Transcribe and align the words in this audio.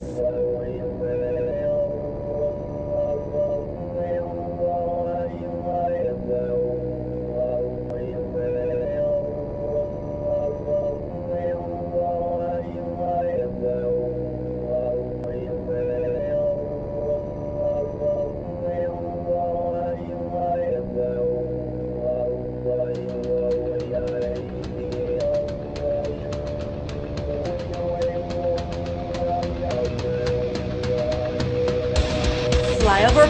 Salvo 0.00 0.64
y. 0.64 1.27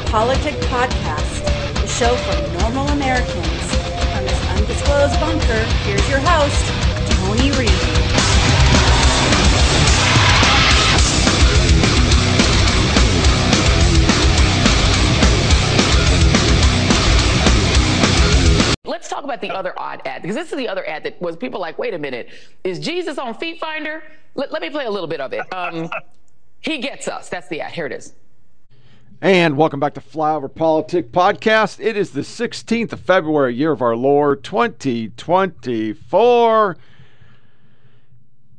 PolitiK 0.09 0.59
Podcast, 0.71 1.45
the 1.75 1.87
show 1.87 2.17
for 2.17 2.63
normal 2.63 2.89
Americans. 2.89 3.37
From 3.37 4.25
this 4.25 4.49
undisclosed 4.57 5.21
bunker, 5.21 5.63
here's 5.85 6.09
your 6.09 6.19
host, 6.21 6.65
Tony 7.13 7.51
Reed. 7.51 7.69
Let's 18.87 19.11
talk 19.11 19.25
about 19.25 19.43
the 19.43 19.51
other 19.51 19.79
odd 19.79 20.01
ad 20.07 20.23
because 20.23 20.37
this 20.37 20.51
is 20.51 20.57
the 20.57 20.69
other 20.69 20.89
ad 20.89 21.05
that 21.05 21.21
was 21.21 21.37
people 21.37 21.61
like, 21.61 21.79
wait 21.79 21.93
a 21.93 21.99
minute, 21.99 22.31
is 22.65 22.79
Jesus 22.79 23.19
on 23.19 23.35
Feet 23.35 23.61
Finder? 23.61 24.03
Let, 24.37 24.53
let 24.53 24.63
me 24.63 24.71
play 24.71 24.87
a 24.87 24.91
little 24.91 25.07
bit 25.07 25.21
of 25.21 25.35
it. 25.35 25.43
Um, 25.53 25.91
he 26.61 26.79
gets 26.79 27.09
us. 27.09 27.29
That's 27.29 27.49
the 27.49 27.61
ad. 27.61 27.73
Here 27.73 27.85
it 27.85 27.93
is. 27.93 28.15
And 29.21 29.57
welcome 29.57 29.81
back 29.81 29.95
to 29.95 30.01
Flyover 30.01 30.49
PolitiK 30.49 31.11
Podcast. 31.11 31.85
It 31.85 31.97
is 31.97 32.13
the 32.13 32.21
16th 32.21 32.93
of 32.93 33.01
February, 33.01 33.53
year 33.53 33.73
of 33.73 33.83
our 33.83 33.97
Lord 33.97 34.45
2024. 34.45 36.77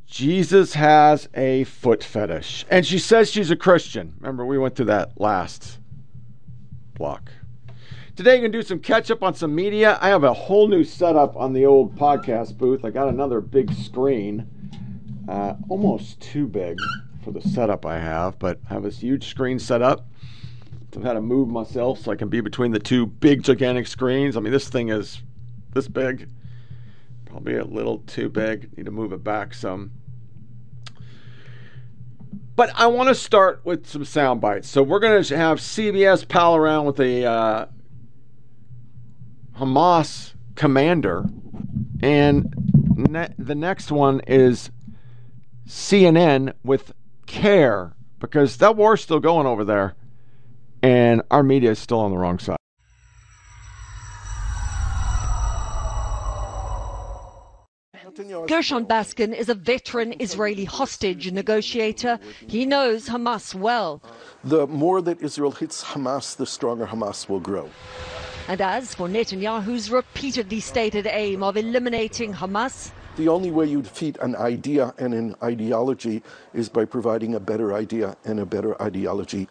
Jesus 0.04 0.74
has 0.74 1.30
a 1.32 1.64
foot 1.64 2.04
fetish. 2.04 2.66
And 2.68 2.84
she 2.84 2.98
says 2.98 3.30
she's 3.30 3.50
a 3.50 3.56
Christian. 3.56 4.12
Remember, 4.20 4.44
we 4.44 4.58
went 4.58 4.76
through 4.76 4.84
that 4.86 5.18
last 5.18 5.78
block. 6.92 7.32
Today, 8.14 8.32
you're 8.32 8.40
going 8.40 8.52
to 8.52 8.58
do 8.58 8.62
some 8.62 8.80
catch 8.80 9.10
up 9.10 9.22
on 9.22 9.32
some 9.32 9.54
media. 9.54 9.96
I 10.02 10.10
have 10.10 10.24
a 10.24 10.34
whole 10.34 10.68
new 10.68 10.84
setup 10.84 11.38
on 11.38 11.54
the 11.54 11.64
old 11.64 11.96
podcast 11.96 12.58
booth. 12.58 12.84
I 12.84 12.90
got 12.90 13.08
another 13.08 13.40
big 13.40 13.72
screen, 13.72 14.46
uh, 15.26 15.54
almost 15.70 16.20
too 16.20 16.46
big 16.46 16.76
for 17.24 17.30
the 17.30 17.40
setup 17.40 17.86
I 17.86 17.98
have, 17.98 18.38
but 18.38 18.60
I 18.68 18.74
have 18.74 18.82
this 18.82 18.98
huge 18.98 19.26
screen 19.26 19.58
set 19.58 19.80
up. 19.80 20.06
I've 20.96 21.04
had 21.04 21.12
to 21.14 21.20
move 21.20 21.48
myself 21.48 22.00
so 22.00 22.10
I 22.10 22.16
can 22.16 22.28
be 22.28 22.40
between 22.40 22.72
the 22.72 22.78
two 22.78 23.06
big, 23.06 23.42
gigantic 23.42 23.86
screens. 23.86 24.36
I 24.36 24.40
mean, 24.40 24.52
this 24.52 24.68
thing 24.68 24.88
is 24.88 25.22
this 25.72 25.88
big, 25.88 26.28
probably 27.26 27.56
a 27.56 27.64
little 27.64 27.98
too 27.98 28.28
big. 28.28 28.76
Need 28.76 28.86
to 28.86 28.90
move 28.90 29.12
it 29.12 29.22
back 29.22 29.54
some. 29.54 29.92
But 32.56 32.72
I 32.74 32.88
want 32.88 33.08
to 33.08 33.14
start 33.14 33.60
with 33.64 33.86
some 33.86 34.04
sound 34.04 34.40
bites. 34.40 34.68
So 34.68 34.82
we're 34.82 34.98
going 34.98 35.22
to 35.22 35.36
have 35.36 35.60
CBS 35.60 36.26
pal 36.26 36.56
around 36.56 36.86
with 36.86 37.00
a 37.00 37.24
uh, 37.24 37.66
Hamas 39.58 40.34
commander, 40.56 41.24
and 42.02 42.52
ne- 42.96 43.34
the 43.38 43.54
next 43.54 43.90
one 43.90 44.20
is 44.26 44.70
CNN 45.66 46.52
with 46.64 46.92
care 47.26 47.94
because 48.18 48.58
that 48.58 48.76
war's 48.76 49.00
still 49.00 49.20
going 49.20 49.46
over 49.46 49.64
there, 49.64 49.94
and 50.82 51.22
our 51.30 51.42
media 51.42 51.70
is 51.70 51.78
still 51.78 52.00
on 52.00 52.10
the 52.10 52.18
wrong 52.18 52.38
side. 52.38 52.56
Gershon 58.48 58.86
Baskin 58.86 59.32
is 59.32 59.48
a 59.48 59.54
veteran 59.54 60.14
Israeli 60.18 60.64
hostage 60.64 61.30
negotiator. 61.30 62.18
He 62.46 62.66
knows 62.66 63.08
Hamas 63.08 63.54
well. 63.54 64.02
The 64.42 64.66
more 64.66 65.00
that 65.02 65.22
Israel 65.22 65.52
hits 65.52 65.82
Hamas, 65.82 66.36
the 66.36 66.46
stronger 66.46 66.86
Hamas 66.86 67.28
will 67.28 67.40
grow. 67.40 67.70
And 68.48 68.60
as 68.60 68.94
for 68.94 69.08
Netanyahu's 69.08 69.90
repeatedly 69.90 70.60
stated 70.60 71.06
aim 71.06 71.42
of 71.42 71.56
eliminating 71.56 72.34
Hamas, 72.34 72.90
The 73.16 73.28
only 73.28 73.50
way 73.50 73.66
you 73.66 73.82
defeat 73.82 74.18
an 74.20 74.34
idea 74.34 74.92
and 74.98 75.14
an 75.14 75.36
ideology 75.42 76.22
is 76.52 76.68
by 76.68 76.84
providing 76.84 77.34
a 77.34 77.40
better 77.40 77.72
idea 77.74 78.16
and 78.24 78.40
a 78.40 78.46
better 78.46 78.80
ideology. 78.82 79.48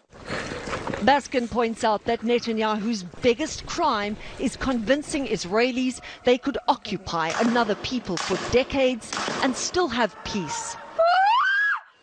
Baskin 1.00 1.50
points 1.50 1.82
out 1.82 2.04
that 2.04 2.20
Netanyahu's 2.20 3.04
biggest 3.22 3.64
crime 3.64 4.18
is 4.38 4.54
convincing 4.54 5.26
Israelis 5.26 6.00
they 6.24 6.36
could 6.36 6.58
occupy 6.68 7.32
another 7.40 7.74
people 7.76 8.18
for 8.18 8.36
decades 8.52 9.10
and 9.42 9.56
still 9.56 9.88
have 9.88 10.14
peace. 10.24 10.76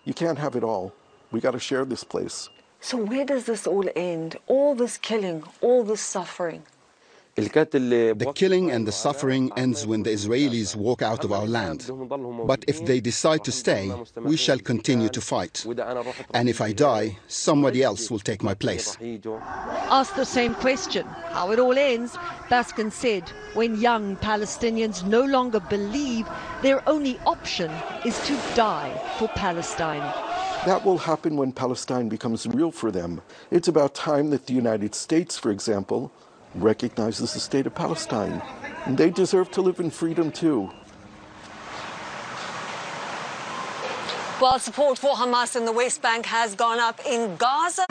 You 0.03 0.15
can't 0.15 0.39
have 0.39 0.55
it 0.55 0.63
all. 0.63 0.93
We 1.31 1.39
got 1.39 1.51
to 1.51 1.59
share 1.59 1.85
this 1.85 2.03
place. 2.03 2.49
So 2.79 2.97
where 2.97 3.23
does 3.23 3.45
this 3.45 3.67
all 3.67 3.87
end? 3.95 4.37
All 4.47 4.73
this 4.73 4.97
killing, 4.97 5.43
all 5.61 5.83
this 5.83 6.01
suffering. 6.01 6.63
The 7.37 8.31
killing 8.33 8.71
and 8.71 8.87
the 8.87 8.91
suffering 8.91 9.51
ends 9.55 9.85
when 9.85 10.01
the 10.01 10.09
Israelis 10.09 10.75
walk 10.75 11.03
out 11.03 11.23
of 11.23 11.31
our 11.31 11.45
land. 11.45 11.87
But 12.47 12.65
if 12.67 12.83
they 12.83 12.99
decide 12.99 13.43
to 13.43 13.51
stay, 13.51 13.93
we 14.23 14.35
shall 14.35 14.57
continue 14.57 15.07
to 15.09 15.21
fight. 15.21 15.63
And 16.33 16.49
if 16.49 16.61
I 16.61 16.71
die, 16.73 17.19
somebody 17.27 17.83
else 17.83 18.09
will 18.09 18.17
take 18.17 18.41
my 18.41 18.55
place. 18.55 18.97
Asked 19.91 20.15
the 20.15 20.25
same 20.25 20.55
question, 20.55 21.05
how 21.29 21.51
it 21.51 21.59
all 21.59 21.77
ends, 21.77 22.17
Baskin 22.49 22.91
said, 22.91 23.29
when 23.53 23.79
young 23.79 24.15
Palestinians 24.15 25.05
no 25.05 25.23
longer 25.23 25.59
believe 25.59 26.27
their 26.63 26.81
only 26.89 27.19
option 27.27 27.69
is 28.03 28.17
to 28.25 28.33
die 28.55 28.99
for 29.19 29.27
Palestine. 29.27 30.01
That 30.65 30.83
will 30.83 30.97
happen 30.97 31.37
when 31.37 31.51
Palestine 31.51 32.09
becomes 32.09 32.47
real 32.47 32.71
for 32.71 32.91
them. 32.91 33.21
It's 33.51 33.67
about 33.67 33.93
time 33.93 34.31
that 34.31 34.47
the 34.47 34.53
United 34.53 34.95
States, 34.95 35.37
for 35.37 35.51
example, 35.51 36.11
recognizes 36.61 37.33
the 37.33 37.39
state 37.39 37.67
of 37.67 37.75
Palestine. 37.75 38.41
And 38.85 38.97
they 38.97 39.09
deserve 39.09 39.51
to 39.51 39.61
live 39.61 39.79
in 39.79 39.89
freedom 39.89 40.31
too. 40.31 40.71
While 44.39 44.59
support 44.59 44.99
for 44.99 45.15
Hamas 45.15 45.55
in 45.55 45.65
the 45.65 45.71
West 45.71 46.01
Bank 46.01 46.25
has 46.27 46.53
gone 46.53 46.79
up 46.79 46.99
in 47.07 47.35
Gaza. 47.37 47.85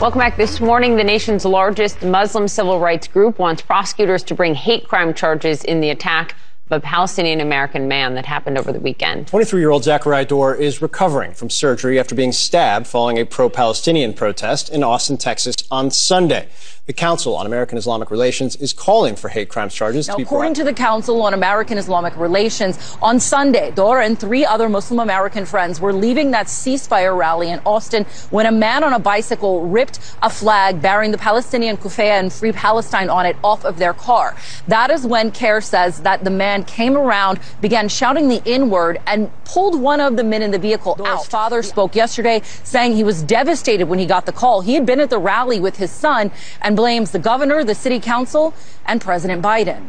Welcome 0.00 0.18
back. 0.18 0.36
This 0.36 0.60
morning, 0.60 0.96
the 0.96 1.04
nation's 1.04 1.44
largest 1.44 2.02
Muslim 2.02 2.48
civil 2.48 2.80
rights 2.80 3.06
group 3.06 3.38
wants 3.38 3.62
prosecutors 3.62 4.24
to 4.24 4.34
bring 4.34 4.56
hate 4.56 4.88
crime 4.88 5.14
charges 5.14 5.62
in 5.62 5.80
the 5.80 5.90
attack 5.90 6.34
of 6.66 6.78
a 6.78 6.80
Palestinian 6.80 7.40
American 7.40 7.86
man 7.86 8.16
that 8.16 8.26
happened 8.26 8.58
over 8.58 8.72
the 8.72 8.80
weekend. 8.80 9.28
23 9.28 9.60
year 9.60 9.70
old 9.70 9.84
Zachariah 9.84 10.26
Doar 10.26 10.58
is 10.58 10.82
recovering 10.82 11.32
from 11.32 11.48
surgery 11.50 12.00
after 12.00 12.16
being 12.16 12.32
stabbed 12.32 12.88
following 12.88 13.16
a 13.18 13.24
pro 13.24 13.48
Palestinian 13.48 14.12
protest 14.12 14.70
in 14.70 14.82
Austin, 14.82 15.16
Texas 15.16 15.54
on 15.70 15.92
Sunday. 15.92 16.48
The 16.84 16.92
Council 16.92 17.36
on 17.36 17.46
American 17.46 17.78
Islamic 17.78 18.10
Relations 18.10 18.56
is 18.56 18.72
calling 18.72 19.14
for 19.14 19.28
hate 19.28 19.48
crimes 19.48 19.72
charges 19.72 20.08
Now, 20.08 20.14
to 20.14 20.16
be 20.16 20.22
according 20.24 20.54
brought. 20.54 20.62
to 20.62 20.64
the 20.64 20.72
Council 20.72 21.22
on 21.22 21.32
American 21.32 21.78
Islamic 21.78 22.16
Relations, 22.16 22.96
on 23.00 23.20
Sunday, 23.20 23.70
Doar 23.70 24.04
and 24.04 24.18
three 24.18 24.44
other 24.44 24.68
Muslim 24.68 24.98
American 24.98 25.46
friends 25.46 25.80
were 25.80 25.92
leaving 25.92 26.32
that 26.32 26.46
ceasefire 26.46 27.16
rally 27.16 27.50
in 27.50 27.60
Austin 27.64 28.04
when 28.30 28.46
a 28.46 28.50
man 28.50 28.82
on 28.82 28.94
a 28.94 28.98
bicycle 28.98 29.64
ripped 29.64 30.00
a 30.22 30.28
flag 30.28 30.82
bearing 30.82 31.12
the 31.12 31.18
Palestinian 31.18 31.76
Kufaya 31.76 32.18
and 32.18 32.32
Free 32.32 32.50
Palestine 32.50 33.08
on 33.08 33.26
it 33.26 33.36
off 33.44 33.64
of 33.64 33.78
their 33.78 33.94
car. 33.94 34.34
That 34.66 34.90
is 34.90 35.06
when 35.06 35.30
CAIR 35.30 35.60
says 35.60 36.00
that 36.00 36.24
the 36.24 36.30
man 36.30 36.64
came 36.64 36.96
around, 36.96 37.38
began 37.60 37.88
shouting 37.88 38.26
the 38.26 38.42
N 38.44 38.70
word, 38.70 39.00
and 39.06 39.30
pulled 39.44 39.80
one 39.80 40.00
of 40.00 40.16
the 40.16 40.24
men 40.24 40.42
in 40.42 40.50
the 40.50 40.58
vehicle 40.58 40.96
out. 41.06 41.26
Father 41.26 41.62
spoke 41.62 41.94
yesterday 41.94 42.40
saying 42.64 42.96
he 42.96 43.04
was 43.04 43.22
devastated 43.22 43.86
when 43.86 44.00
he 44.00 44.06
got 44.06 44.26
the 44.26 44.32
call. 44.32 44.62
He 44.62 44.74
had 44.74 44.84
been 44.84 44.98
at 44.98 45.10
the 45.10 45.18
rally 45.18 45.60
with 45.60 45.76
his 45.76 45.92
son 45.92 46.32
and 46.60 46.71
blames 46.74 47.10
the 47.10 47.18
governor, 47.18 47.64
the 47.64 47.74
city 47.74 48.00
council, 48.00 48.54
and 48.86 49.00
President 49.00 49.42
Biden. 49.42 49.88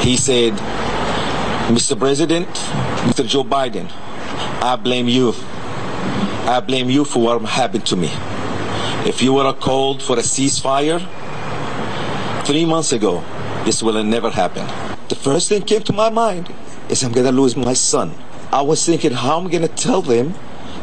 He 0.00 0.16
said, 0.16 0.52
Mr. 1.68 1.98
President, 1.98 2.48
Mr. 3.08 3.26
Joe 3.26 3.44
Biden, 3.44 3.90
I 4.62 4.76
blame 4.76 5.08
you. 5.08 5.32
I 6.46 6.60
blame 6.60 6.90
you 6.90 7.04
for 7.04 7.22
what 7.22 7.42
happened 7.42 7.86
to 7.86 7.96
me. 7.96 8.10
If 9.06 9.22
you 9.22 9.38
have 9.38 9.60
called 9.60 10.02
for 10.02 10.18
a 10.18 10.22
ceasefire 10.22 11.00
three 12.44 12.64
months 12.64 12.92
ago, 12.92 13.24
this 13.64 13.82
will 13.82 13.94
have 13.94 14.06
never 14.06 14.30
happened. 14.30 14.68
The 15.08 15.14
first 15.14 15.48
thing 15.48 15.62
came 15.62 15.82
to 15.84 15.92
my 15.92 16.10
mind 16.10 16.52
is 16.88 17.02
I'm 17.02 17.12
going 17.12 17.26
to 17.26 17.32
lose 17.32 17.56
my 17.56 17.72
son. 17.72 18.14
I 18.52 18.62
was 18.62 18.84
thinking, 18.84 19.12
how 19.12 19.40
am 19.40 19.46
I 19.46 19.50
going 19.50 19.68
to 19.68 19.74
tell 19.74 20.02
them 20.02 20.34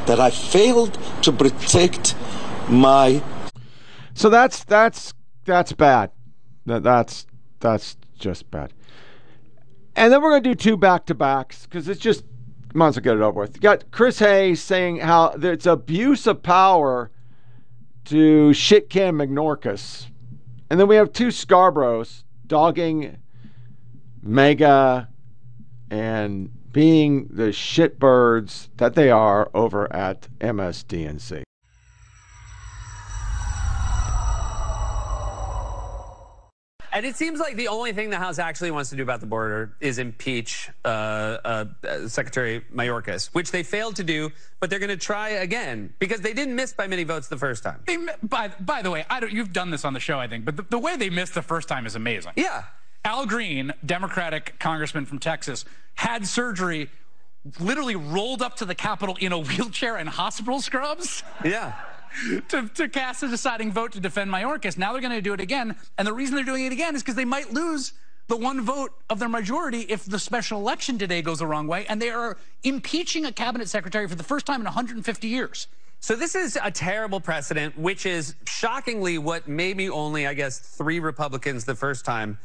that 0.08 0.20
I 0.20 0.32
failed 0.32 0.98
to 1.22 1.32
protect 1.32 2.16
my 2.68 3.22
So 4.14 4.30
that's 4.30 4.64
that's 4.64 5.14
that's 5.46 5.74
bad. 5.74 6.12
That 6.66 6.84
that's 6.84 7.26
that's 7.60 7.98
just 8.18 8.50
bad. 8.52 8.74
And 9.96 10.12
then 10.12 10.22
we're 10.22 10.32
gonna 10.32 10.42
do 10.42 10.56
two 10.56 10.78
back 10.78 11.06
to 11.08 11.16
backs 11.16 11.66
because 11.66 11.88
it's 11.88 12.00
just 12.00 12.24
might 12.74 12.88
as 12.88 12.96
well 12.96 13.04
get 13.04 13.16
it 13.16 13.22
over 13.22 13.42
with. 13.42 13.56
You 13.56 13.62
got 13.62 13.92
Chris 13.92 14.20
Hayes 14.20 14.62
saying 14.62 14.98
how 14.98 15.36
it's 15.42 15.66
abuse 15.66 16.28
of 16.28 16.42
power 16.42 17.12
to 18.06 18.54
shit 18.54 18.90
can 18.90 19.18
Mayorkas. 19.18 20.08
And 20.70 20.80
then 20.80 20.88
we 20.88 20.96
have 20.96 21.12
two 21.12 21.28
Scarboroughs 21.28 22.24
dogging 22.48 23.18
MAGA 24.22 25.10
and 25.90 26.50
being 26.72 27.28
the 27.30 27.50
shitbirds 27.50 28.70
that 28.78 28.96
they 28.96 29.10
are 29.10 29.52
over 29.54 29.94
at 29.94 30.30
MSDNC. 30.40 31.44
And 36.94 37.06
it 37.06 37.16
seems 37.16 37.40
like 37.40 37.56
the 37.56 37.70
only 37.70 37.94
thing 37.94 38.10
the 38.10 38.18
House 38.18 38.38
actually 38.38 38.72
wants 38.72 38.90
to 38.90 38.96
do 38.96 39.04
about 39.04 39.22
the 39.22 39.26
border 39.26 39.74
is 39.80 39.98
impeach 39.98 40.70
uh, 40.84 40.88
uh, 40.88 41.66
Secretary 42.08 42.66
Mayorkas, 42.74 43.28
which 43.34 43.52
they 43.52 43.64
failed 43.64 43.96
to 43.96 44.04
do, 44.04 44.30
but 44.60 44.70
they're 44.70 44.80
going 44.80 44.90
to 44.90 44.98
try 44.98 45.30
again 45.30 45.94
because 46.00 46.20
they 46.20 46.34
didn't 46.34 46.56
miss 46.56 46.74
by 46.74 46.88
many 46.88 47.04
votes 47.04 47.30
the 47.30 47.38
first 47.38 47.64
time. 47.64 47.80
They, 47.88 47.98
by, 48.22 48.50
by 48.60 48.82
the 48.82 48.92
way, 48.92 49.06
I 49.10 49.22
don't, 49.22 49.32
you've 49.32 49.54
done 49.54 49.70
this 49.70 49.86
on 49.86 49.94
the 49.94 50.00
show, 50.00 50.20
I 50.20 50.28
think, 50.28 50.44
but 50.44 50.58
the, 50.58 50.64
the 50.64 50.80
way 50.80 50.98
they 50.98 51.10
missed 51.10 51.34
the 51.34 51.42
first 51.42 51.70
time 51.70 51.86
is 51.86 51.96
amazing. 51.96 52.34
Yeah. 52.36 52.64
Al 53.06 53.26
Green, 53.26 53.74
Democratic 53.86 54.60
congressman 54.60 55.06
from 55.06 55.20
Texas, 55.20 55.66
had 55.96 56.28
surgery, 56.28 56.90
literally 57.60 57.96
rolled 57.96 58.42
up 58.42 58.58
to 58.58 58.66
the 58.66 58.76
Capitol 58.76 59.18
in 59.20 59.32
a 59.32 59.40
wheelchair 59.40 59.96
and 59.96 60.10
hospital 60.10 60.62
scrubs. 60.62 61.24
Yeah. 61.44 61.74
To, 62.50 62.68
to 62.70 62.90
cast 62.90 63.24
a 63.24 63.28
deciding 63.28 63.72
vote 63.72 63.92
to 63.94 64.00
defend 64.00 64.32
Mayorkas. 64.32 64.78
Now 64.78 64.92
they're 64.92 65.02
going 65.02 65.14
to 65.14 65.22
do 65.22 65.34
it 65.34 65.42
again. 65.42 65.76
And 65.98 66.08
the 66.08 66.14
reason 66.14 66.36
they're 66.36 66.46
doing 66.46 66.66
it 66.66 66.72
again 66.72 66.96
is 66.96 67.02
because 67.02 67.16
they 67.16 67.26
might 67.26 67.54
lose 67.54 67.94
the 68.28 68.38
one 68.38 68.62
vote 68.62 68.94
of 69.10 69.20
their 69.20 69.30
majority 69.30 69.82
if 69.82 70.06
the 70.06 70.20
special 70.20 70.60
election 70.60 70.98
today 70.98 71.22
goes 71.22 71.40
the 71.40 71.48
wrong 71.48 71.68
way. 71.68 71.86
And 71.88 72.02
they 72.02 72.10
are 72.10 72.38
impeaching 72.64 73.26
a 73.26 73.32
cabinet 73.32 73.68
secretary 73.70 74.08
for 74.08 74.16
the 74.16 74.24
first 74.24 74.46
time 74.46 74.62
in 74.62 74.66
150 74.66 75.28
years. 75.28 75.68
So 76.00 76.16
this 76.16 76.34
is 76.34 76.58
a 76.62 76.72
terrible 76.72 77.20
precedent, 77.20 77.78
which 77.78 78.06
is 78.06 78.36
shockingly 78.48 79.20
what 79.20 79.48
maybe 79.48 79.90
only, 79.90 80.26
I 80.26 80.34
guess, 80.34 80.58
three 80.58 81.00
Republicans 81.00 81.66
the 81.66 81.76
first 81.76 82.06
time 82.06 82.40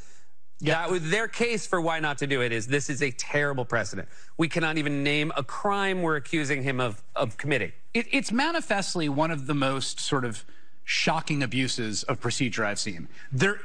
yeah. 0.60 0.88
That, 0.88 1.10
their 1.10 1.28
case 1.28 1.66
for 1.66 1.80
why 1.80 2.00
not 2.00 2.18
to 2.18 2.26
do 2.26 2.40
it 2.40 2.52
is 2.52 2.66
this 2.66 2.88
is 2.88 3.02
a 3.02 3.10
terrible 3.10 3.64
precedent. 3.64 4.08
We 4.36 4.48
cannot 4.48 4.78
even 4.78 5.02
name 5.02 5.32
a 5.36 5.42
crime 5.42 6.02
we're 6.02 6.16
accusing 6.16 6.62
him 6.62 6.80
of, 6.80 7.02
of 7.14 7.36
committing. 7.36 7.72
It, 7.92 8.06
it's 8.10 8.32
manifestly 8.32 9.08
one 9.08 9.30
of 9.30 9.46
the 9.46 9.54
most 9.54 10.00
sort 10.00 10.24
of 10.24 10.44
shocking 10.84 11.42
abuses 11.42 12.04
of 12.04 12.20
procedure 12.20 12.64
I've 12.64 12.78
seen. 12.78 13.08
There. 13.32 13.60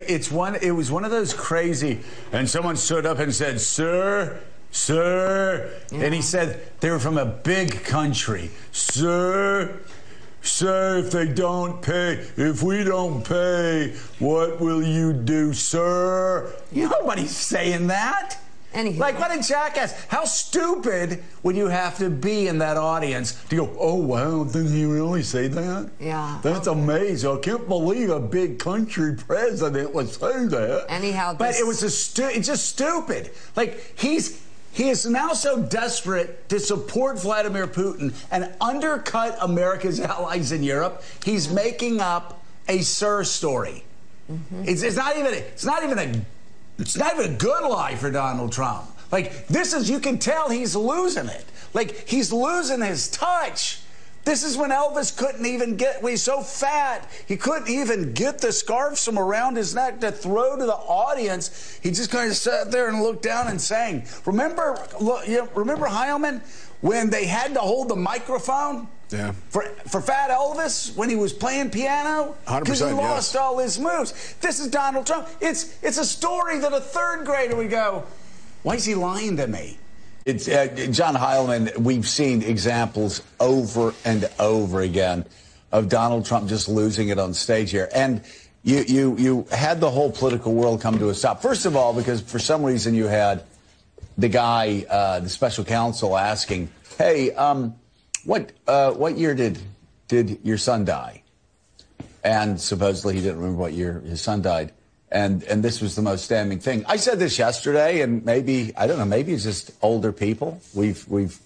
It's 0.00 0.30
one. 0.30 0.56
It 0.56 0.72
was 0.72 0.90
one 0.90 1.04
of 1.04 1.12
those 1.12 1.32
crazy, 1.32 2.00
and 2.32 2.50
someone 2.50 2.76
stood 2.76 3.06
up 3.06 3.20
and 3.20 3.32
said, 3.32 3.60
"Sir, 3.60 4.42
sir," 4.72 5.72
yeah. 5.92 6.00
and 6.00 6.12
he 6.12 6.20
said 6.20 6.60
they 6.80 6.90
were 6.90 6.98
from 6.98 7.18
a 7.18 7.24
big 7.24 7.84
country, 7.84 8.50
sir. 8.72 9.80
Sir, 10.42 10.98
if 10.98 11.12
they 11.12 11.26
don't 11.28 11.80
pay, 11.80 12.14
if 12.36 12.62
we 12.62 12.82
don't 12.82 13.24
pay, 13.24 13.94
what 14.18 14.60
will 14.60 14.82
you 14.82 15.12
do, 15.12 15.52
sir? 15.52 16.52
Nobody's 16.72 17.36
saying 17.36 17.86
that. 17.86 18.38
Anyhow. 18.74 19.00
Like, 19.00 19.20
what 19.20 19.30
a 19.36 19.40
jackass. 19.40 19.92
How 20.06 20.24
stupid 20.24 21.22
would 21.42 21.56
you 21.56 21.68
have 21.68 21.98
to 21.98 22.08
be 22.08 22.48
in 22.48 22.58
that 22.58 22.76
audience 22.76 23.32
to 23.50 23.56
go, 23.56 23.76
oh, 23.78 23.96
wow, 23.96 24.44
didn't 24.44 24.72
he 24.72 24.84
really 24.86 25.22
say 25.22 25.46
that? 25.48 25.90
Yeah. 26.00 26.40
That's 26.42 26.66
okay. 26.66 26.80
amazing. 26.80 27.30
I 27.30 27.38
can't 27.40 27.68
believe 27.68 28.08
a 28.10 28.18
big 28.18 28.58
country 28.58 29.14
president 29.14 29.92
would 29.94 30.08
say 30.08 30.46
that. 30.46 30.86
Anyhow, 30.88 31.34
But 31.38 31.54
it 31.56 31.66
was 31.66 31.82
a 31.82 31.90
stu- 31.90 32.30
it's 32.32 32.46
just 32.48 32.66
stupid. 32.66 33.30
Like, 33.56 33.98
he's 33.98 34.42
he 34.72 34.88
is 34.88 35.04
now 35.04 35.34
so 35.34 35.62
desperate 35.62 36.48
to 36.48 36.58
support 36.58 37.20
Vladimir 37.20 37.66
Putin 37.66 38.14
and 38.30 38.52
undercut 38.60 39.36
America's 39.40 40.00
allies 40.12 40.50
in 40.50 40.62
Europe, 40.62 41.02
he's 41.24 41.52
making 41.52 42.00
up 42.00 42.42
a 42.68 42.80
Sir 42.80 43.22
story. 43.22 43.84
Mm-hmm. 44.30 44.64
It's, 44.66 44.82
it's, 44.82 44.96
not 44.96 45.16
even 45.16 45.34
it's 45.34 45.64
not 45.64 45.84
even 45.84 45.98
a 45.98 46.20
it's 46.78 46.96
not 46.96 47.14
even 47.18 47.34
a 47.34 47.36
good 47.36 47.68
lie 47.68 47.96
for 47.96 48.10
Donald 48.10 48.52
Trump. 48.52 48.88
Like 49.10 49.46
this 49.46 49.74
is 49.74 49.90
you 49.90 50.00
can 50.00 50.18
tell 50.18 50.48
he's 50.48 50.74
losing 50.74 51.26
it. 51.26 51.44
Like 51.74 52.08
he's 52.08 52.32
losing 52.32 52.80
his 52.80 53.08
touch. 53.08 53.81
This 54.24 54.44
is 54.44 54.56
when 54.56 54.70
Elvis 54.70 55.16
couldn't 55.16 55.46
even 55.46 55.76
get, 55.76 56.00
well, 56.00 56.10
he's 56.10 56.22
so 56.22 56.42
fat, 56.42 57.08
he 57.26 57.36
couldn't 57.36 57.68
even 57.68 58.12
get 58.12 58.38
the 58.38 58.52
scarf 58.52 58.98
from 58.98 59.18
around 59.18 59.56
his 59.56 59.74
neck 59.74 60.00
to 60.00 60.12
throw 60.12 60.56
to 60.56 60.64
the 60.64 60.72
audience. 60.72 61.78
He 61.82 61.90
just 61.90 62.10
kind 62.10 62.30
of 62.30 62.36
sat 62.36 62.70
there 62.70 62.88
and 62.88 63.02
looked 63.02 63.22
down 63.22 63.48
and 63.48 63.60
sang. 63.60 64.04
Remember, 64.24 64.78
look, 65.00 65.26
you 65.26 65.48
remember 65.54 65.86
Heilemann 65.86 66.40
when 66.82 67.10
they 67.10 67.26
had 67.26 67.54
to 67.54 67.60
hold 67.60 67.88
the 67.88 67.96
microphone? 67.96 68.86
Yeah. 69.10 69.32
For, 69.50 69.64
for 69.88 70.00
Fat 70.00 70.30
Elvis 70.30 70.96
when 70.96 71.10
he 71.10 71.16
was 71.16 71.32
playing 71.32 71.70
piano? 71.70 72.34
Because 72.46 72.78
he 72.78 72.86
lost 72.86 73.34
yes. 73.34 73.36
all 73.36 73.58
his 73.58 73.78
moves. 73.78 74.34
This 74.40 74.60
is 74.60 74.68
Donald 74.68 75.06
Trump. 75.06 75.28
It's, 75.40 75.76
it's 75.82 75.98
a 75.98 76.04
story 76.04 76.58
that 76.58 76.72
a 76.72 76.80
third 76.80 77.26
grader 77.26 77.56
would 77.56 77.70
go, 77.70 78.04
why 78.62 78.74
is 78.74 78.84
he 78.84 78.94
lying 78.94 79.36
to 79.36 79.46
me? 79.48 79.78
It's 80.24 80.46
uh, 80.46 80.66
John 80.92 81.16
Heilemann. 81.16 81.76
We've 81.78 82.06
seen 82.06 82.42
examples 82.42 83.22
over 83.40 83.92
and 84.04 84.30
over 84.38 84.80
again 84.80 85.24
of 85.72 85.88
Donald 85.88 86.26
Trump 86.26 86.48
just 86.48 86.68
losing 86.68 87.08
it 87.08 87.18
on 87.18 87.34
stage 87.34 87.72
here, 87.72 87.88
and 87.92 88.22
you 88.62 88.84
you 88.86 89.16
you 89.16 89.46
had 89.50 89.80
the 89.80 89.90
whole 89.90 90.12
political 90.12 90.54
world 90.54 90.80
come 90.80 90.98
to 91.00 91.08
a 91.08 91.14
stop. 91.14 91.42
First 91.42 91.66
of 91.66 91.74
all, 91.74 91.92
because 91.92 92.20
for 92.20 92.38
some 92.38 92.62
reason 92.62 92.94
you 92.94 93.06
had 93.06 93.42
the 94.16 94.28
guy, 94.28 94.86
uh, 94.88 95.20
the 95.20 95.28
special 95.28 95.64
counsel, 95.64 96.16
asking, 96.16 96.68
"Hey, 96.98 97.32
um, 97.32 97.74
what 98.24 98.52
uh, 98.68 98.92
what 98.92 99.18
year 99.18 99.34
did 99.34 99.58
did 100.06 100.38
your 100.44 100.58
son 100.58 100.84
die?" 100.84 101.22
And 102.22 102.60
supposedly 102.60 103.16
he 103.16 103.22
didn't 103.22 103.38
remember 103.38 103.58
what 103.58 103.72
year 103.72 103.98
his 104.06 104.20
son 104.20 104.42
died 104.42 104.72
and 105.12 105.44
and 105.44 105.62
this 105.62 105.80
was 105.80 105.94
the 105.94 106.02
most 106.02 106.28
damning 106.28 106.58
thing. 106.58 106.84
I 106.88 106.96
said 106.96 107.18
this 107.18 107.38
yesterday, 107.38 108.00
and 108.00 108.24
maybe 108.24 108.72
I 108.76 108.86
don't 108.86 108.98
know, 108.98 109.04
maybe 109.04 109.32
it's 109.32 109.44
just 109.44 109.70
older 109.82 110.12
people. 110.12 110.60
We've 110.74 111.06
we've 111.06 111.38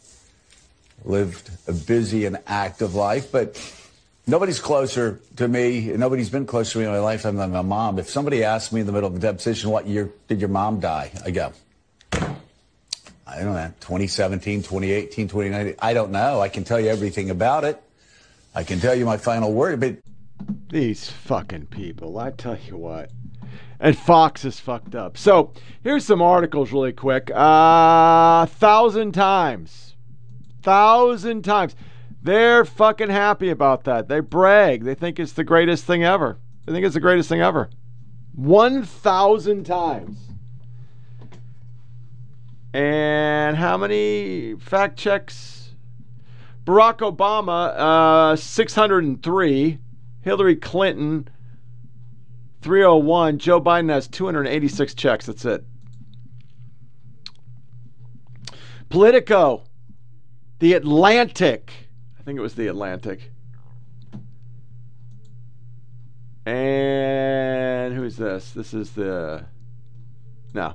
lived 1.04 1.50
a 1.66 1.72
busy 1.72 2.24
and 2.24 2.38
active 2.46 2.94
life, 2.94 3.30
but 3.30 3.60
nobody's 4.26 4.60
closer 4.60 5.20
to 5.36 5.48
me. 5.48 5.92
Nobody's 5.96 6.30
been 6.30 6.46
closer 6.46 6.74
to 6.74 6.78
me 6.78 6.84
in 6.84 6.90
my 6.90 7.00
life 7.00 7.24
than 7.24 7.36
my 7.36 7.62
mom. 7.62 7.98
If 7.98 8.08
somebody 8.08 8.44
asked 8.44 8.72
me 8.72 8.80
in 8.80 8.86
the 8.86 8.92
middle 8.92 9.08
of 9.08 9.16
a 9.16 9.18
deposition, 9.18 9.70
"What 9.70 9.86
year 9.86 10.10
did 10.28 10.40
your 10.40 10.48
mom 10.48 10.80
die?" 10.80 11.10
I 11.24 11.30
go. 11.30 11.52
I 13.28 13.42
don't 13.42 13.54
know, 13.54 13.72
2017, 13.80 14.62
2018, 14.62 15.28
2019. 15.28 15.74
I 15.80 15.92
don't 15.92 16.12
know. 16.12 16.40
I 16.40 16.48
can 16.48 16.62
tell 16.62 16.80
you 16.80 16.88
everything 16.88 17.28
about 17.28 17.64
it. 17.64 17.82
I 18.54 18.62
can 18.62 18.78
tell 18.78 18.94
you 18.94 19.04
my 19.04 19.18
final 19.18 19.52
word, 19.52 19.80
but 19.80 19.96
these 20.70 21.10
fucking 21.10 21.66
people, 21.66 22.18
I 22.18 22.30
tell 22.30 22.56
you 22.66 22.76
what 22.76 23.10
and 23.80 23.96
Fox 23.96 24.44
is 24.44 24.60
fucked 24.60 24.94
up. 24.94 25.16
So 25.16 25.52
here's 25.82 26.04
some 26.04 26.22
articles 26.22 26.72
really 26.72 26.92
quick. 26.92 27.30
Uh, 27.34 28.46
thousand 28.46 29.12
times, 29.12 29.96
thousand 30.62 31.42
times. 31.42 31.76
They're 32.22 32.64
fucking 32.64 33.10
happy 33.10 33.50
about 33.50 33.84
that. 33.84 34.08
They 34.08 34.20
brag. 34.20 34.84
They 34.84 34.94
think 34.94 35.20
it's 35.20 35.32
the 35.32 35.44
greatest 35.44 35.84
thing 35.84 36.02
ever. 36.02 36.38
They 36.64 36.72
think 36.72 36.84
it's 36.84 36.94
the 36.94 37.00
greatest 37.00 37.28
thing 37.28 37.40
ever. 37.40 37.70
One 38.34 38.82
thousand 38.82 39.64
times. 39.64 40.18
And 42.74 43.56
how 43.56 43.78
many 43.78 44.54
fact 44.58 44.98
checks? 44.98 45.74
Barack 46.64 46.98
Obama, 46.98 48.32
uh, 48.32 48.36
603. 48.36 49.78
Hillary 50.20 50.56
Clinton, 50.56 51.28
301. 52.66 53.38
Joe 53.38 53.60
Biden 53.60 53.88
has 53.90 54.08
286 54.08 54.92
checks. 54.94 55.26
That's 55.26 55.44
it. 55.44 55.64
Politico, 58.88 59.62
The 60.58 60.72
Atlantic. 60.72 61.72
I 62.18 62.24
think 62.24 62.36
it 62.36 62.42
was 62.42 62.56
The 62.56 62.66
Atlantic. 62.66 63.30
And 66.44 67.94
who's 67.94 68.16
this? 68.16 68.50
This 68.50 68.74
is 68.74 68.90
the. 68.90 69.44
No. 70.52 70.74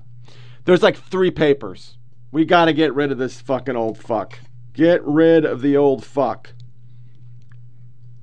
There's 0.64 0.84
like 0.84 0.96
three 0.96 1.32
papers. 1.32 1.98
We 2.32 2.46
got 2.46 2.66
to 2.66 2.74
get 2.74 2.94
rid 2.94 3.12
of 3.12 3.18
this 3.18 3.42
fucking 3.42 3.76
old 3.76 3.98
fuck. 3.98 4.40
Get 4.72 5.04
rid 5.04 5.44
of 5.44 5.62
the 5.62 5.76
old 5.76 6.06
fuck. 6.06 6.54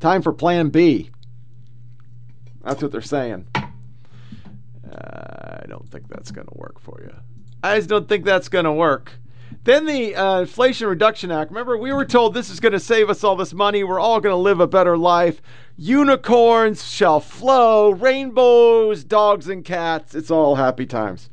Time 0.01 0.23
for 0.23 0.33
plan 0.33 0.71
B. 0.71 1.11
That's 2.65 2.83
what 2.83 2.93
they're 2.93 3.03
saying. 3.03 3.47
Uh, 4.91 5.61
I 5.63 5.67
don't 5.69 5.89
think 5.91 6.09
that's 6.09 6.31
going 6.31 6.47
to 6.47 6.55
work 6.57 6.81
for 6.81 7.01
you. 7.03 7.15
I 7.63 7.77
just 7.77 7.89
don't 7.89 8.09
think 8.09 8.25
that's 8.25 8.49
going 8.49 8.65
to 8.65 8.73
work. 8.73 9.13
Then 9.65 9.87
the 9.87 10.15
uh, 10.15 10.41
Inflation 10.41 10.87
Reduction 10.87 11.31
Act. 11.31 11.51
Remember, 11.51 11.77
we 11.77 11.93
were 11.93 12.05
told 12.05 12.35
this 12.35 12.51
is 12.51 12.61
going 12.61 12.73
to 12.73 12.81
save 12.81 13.11
us 13.11 13.25
all 13.25 13.37
this 13.37 13.53
money. 13.53 13.85
We're 13.85 14.01
all 14.01 14.21
going 14.21 14.33
to 14.33 14.37
live 14.37 14.61
a 14.61 14.67
better 14.67 14.97
life. 14.97 15.43
Unicorns 15.77 16.85
shall 16.85 17.21
flow, 17.21 17.91
rainbows, 17.91 19.05
dogs, 19.05 19.49
and 19.49 19.65
cats. 19.65 20.15
It's 20.15 20.31
all 20.31 20.55
happy 20.55 20.87
times. 20.87 21.29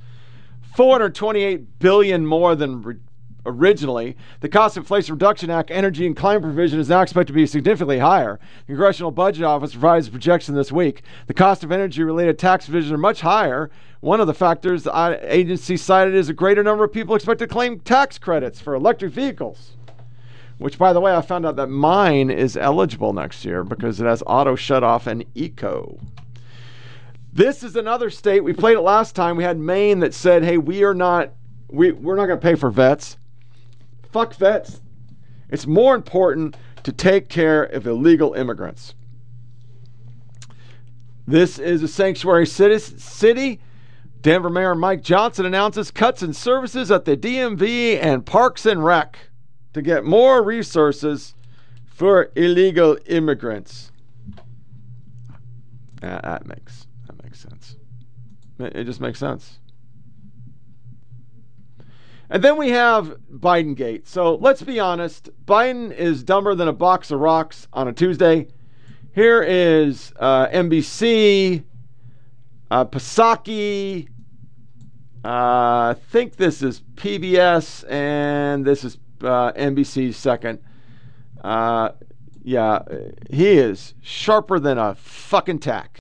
428 0.75 1.79
billion 1.79 2.25
more 2.25 2.55
than 2.55 2.99
originally. 3.45 4.15
The 4.39 4.49
Cost 4.49 4.77
Inflation 4.77 5.15
Reduction 5.15 5.49
Act 5.49 5.71
Energy 5.71 6.05
and 6.05 6.15
Climate 6.15 6.43
Provision 6.43 6.79
is 6.79 6.89
now 6.89 7.01
expected 7.01 7.27
to 7.27 7.33
be 7.33 7.45
significantly 7.45 7.99
higher. 7.99 8.39
The 8.67 8.73
Congressional 8.73 9.11
Budget 9.11 9.43
Office 9.43 9.71
provides 9.71 10.07
a 10.07 10.11
projection 10.11 10.55
this 10.55 10.71
week. 10.71 11.03
The 11.27 11.33
cost 11.33 11.63
of 11.63 11.71
energy 11.71 12.03
related 12.03 12.39
tax 12.39 12.65
provisions 12.65 12.91
are 12.91 12.97
much 12.97 13.21
higher 13.21 13.69
one 14.05 14.21
of 14.21 14.27
the 14.27 14.35
factors 14.35 14.83
the 14.83 15.19
agency 15.23 15.75
cited 15.75 16.13
is 16.13 16.29
a 16.29 16.33
greater 16.33 16.61
number 16.61 16.83
of 16.83 16.93
people 16.93 17.15
expect 17.15 17.39
to 17.39 17.47
claim 17.47 17.79
tax 17.79 18.19
credits 18.19 18.61
for 18.61 18.75
electric 18.75 19.11
vehicles. 19.11 19.71
Which, 20.59 20.77
by 20.77 20.93
the 20.93 21.01
way, 21.01 21.15
I 21.15 21.21
found 21.21 21.43
out 21.43 21.55
that 21.55 21.71
mine 21.71 22.29
is 22.29 22.55
eligible 22.55 23.13
next 23.13 23.43
year 23.43 23.63
because 23.63 23.99
it 23.99 24.05
has 24.05 24.21
auto 24.27 24.55
shut 24.55 24.83
off 24.83 25.07
and 25.07 25.25
eco. 25.33 25.97
This 27.33 27.63
is 27.63 27.75
another 27.75 28.11
state. 28.11 28.43
We 28.43 28.53
played 28.53 28.77
it 28.77 28.81
last 28.81 29.15
time. 29.15 29.37
We 29.37 29.43
had 29.43 29.57
Maine 29.57 30.01
that 30.01 30.13
said, 30.13 30.43
hey, 30.43 30.59
we 30.59 30.83
are 30.83 30.93
not, 30.93 31.31
we, 31.69 31.91
we're 31.91 32.15
not 32.15 32.27
going 32.27 32.39
to 32.39 32.45
pay 32.45 32.53
for 32.53 32.69
vets. 32.69 33.17
Fuck 34.15 34.35
vets. 34.35 34.79
It's 35.49 35.67
more 35.67 35.93
important 35.93 36.55
to 36.83 36.93
take 36.93 37.27
care 37.27 37.63
of 37.63 37.85
illegal 37.85 38.33
immigrants. 38.33 38.95
This 41.27 41.59
is 41.59 41.83
a 41.83 41.89
sanctuary 41.89 42.45
city 42.47 43.59
Denver 44.21 44.49
Mayor 44.49 44.73
Mike 44.73 45.01
Johnston 45.03 45.45
announces 45.45 45.91
cuts 45.91 46.23
in 46.23 46.31
services 46.31 46.91
at 46.91 47.03
the 47.03 47.17
DMV 47.17 48.01
and 48.01 48.25
Parks 48.25 48.65
and 48.65 48.85
Rec 48.85 49.17
to 49.73 49.81
get 49.81 50.05
more 50.05 50.41
resources 50.41 51.35
for 51.85 52.31
illegal 52.37 52.97
immigrants. 53.07 53.91
Uh, 56.01 56.21
that 56.21 56.47
makes 56.47 56.87
that 57.07 57.21
makes 57.21 57.41
sense. 57.41 57.75
It 58.59 58.85
just 58.85 59.01
makes 59.01 59.19
sense. 59.19 59.59
And 62.29 62.43
then 62.43 62.57
we 62.57 62.69
have 62.69 63.17
Biden 63.31 63.75
Gate. 63.75 64.07
So 64.07 64.35
let's 64.35 64.61
be 64.61 64.79
honest, 64.79 65.29
Biden 65.45 65.91
is 65.95 66.23
dumber 66.23 66.55
than 66.55 66.67
a 66.67 66.73
box 66.73 67.11
of 67.11 67.19
rocks 67.19 67.67
on 67.71 67.87
a 67.87 67.93
Tuesday. 67.93 68.47
Here 69.13 69.43
is 69.43 70.11
uh, 70.19 70.47
NBC, 70.47 71.63
uh, 72.71 72.85
Psaki, 72.85 74.07
uh, 75.25 75.27
I 75.27 75.95
think 76.11 76.35
this 76.35 76.61
is 76.61 76.81
PBS 76.95 77.89
and 77.89 78.63
this 78.63 78.83
is 78.83 78.99
uh, 79.23 79.53
NBC's 79.53 80.17
second. 80.17 80.59
Uh, 81.43 81.89
yeah, 82.43 82.83
he 83.31 83.53
is 83.53 83.95
sharper 84.01 84.59
than 84.59 84.77
a 84.77 84.93
fucking 84.93 85.59
tack. 85.59 85.97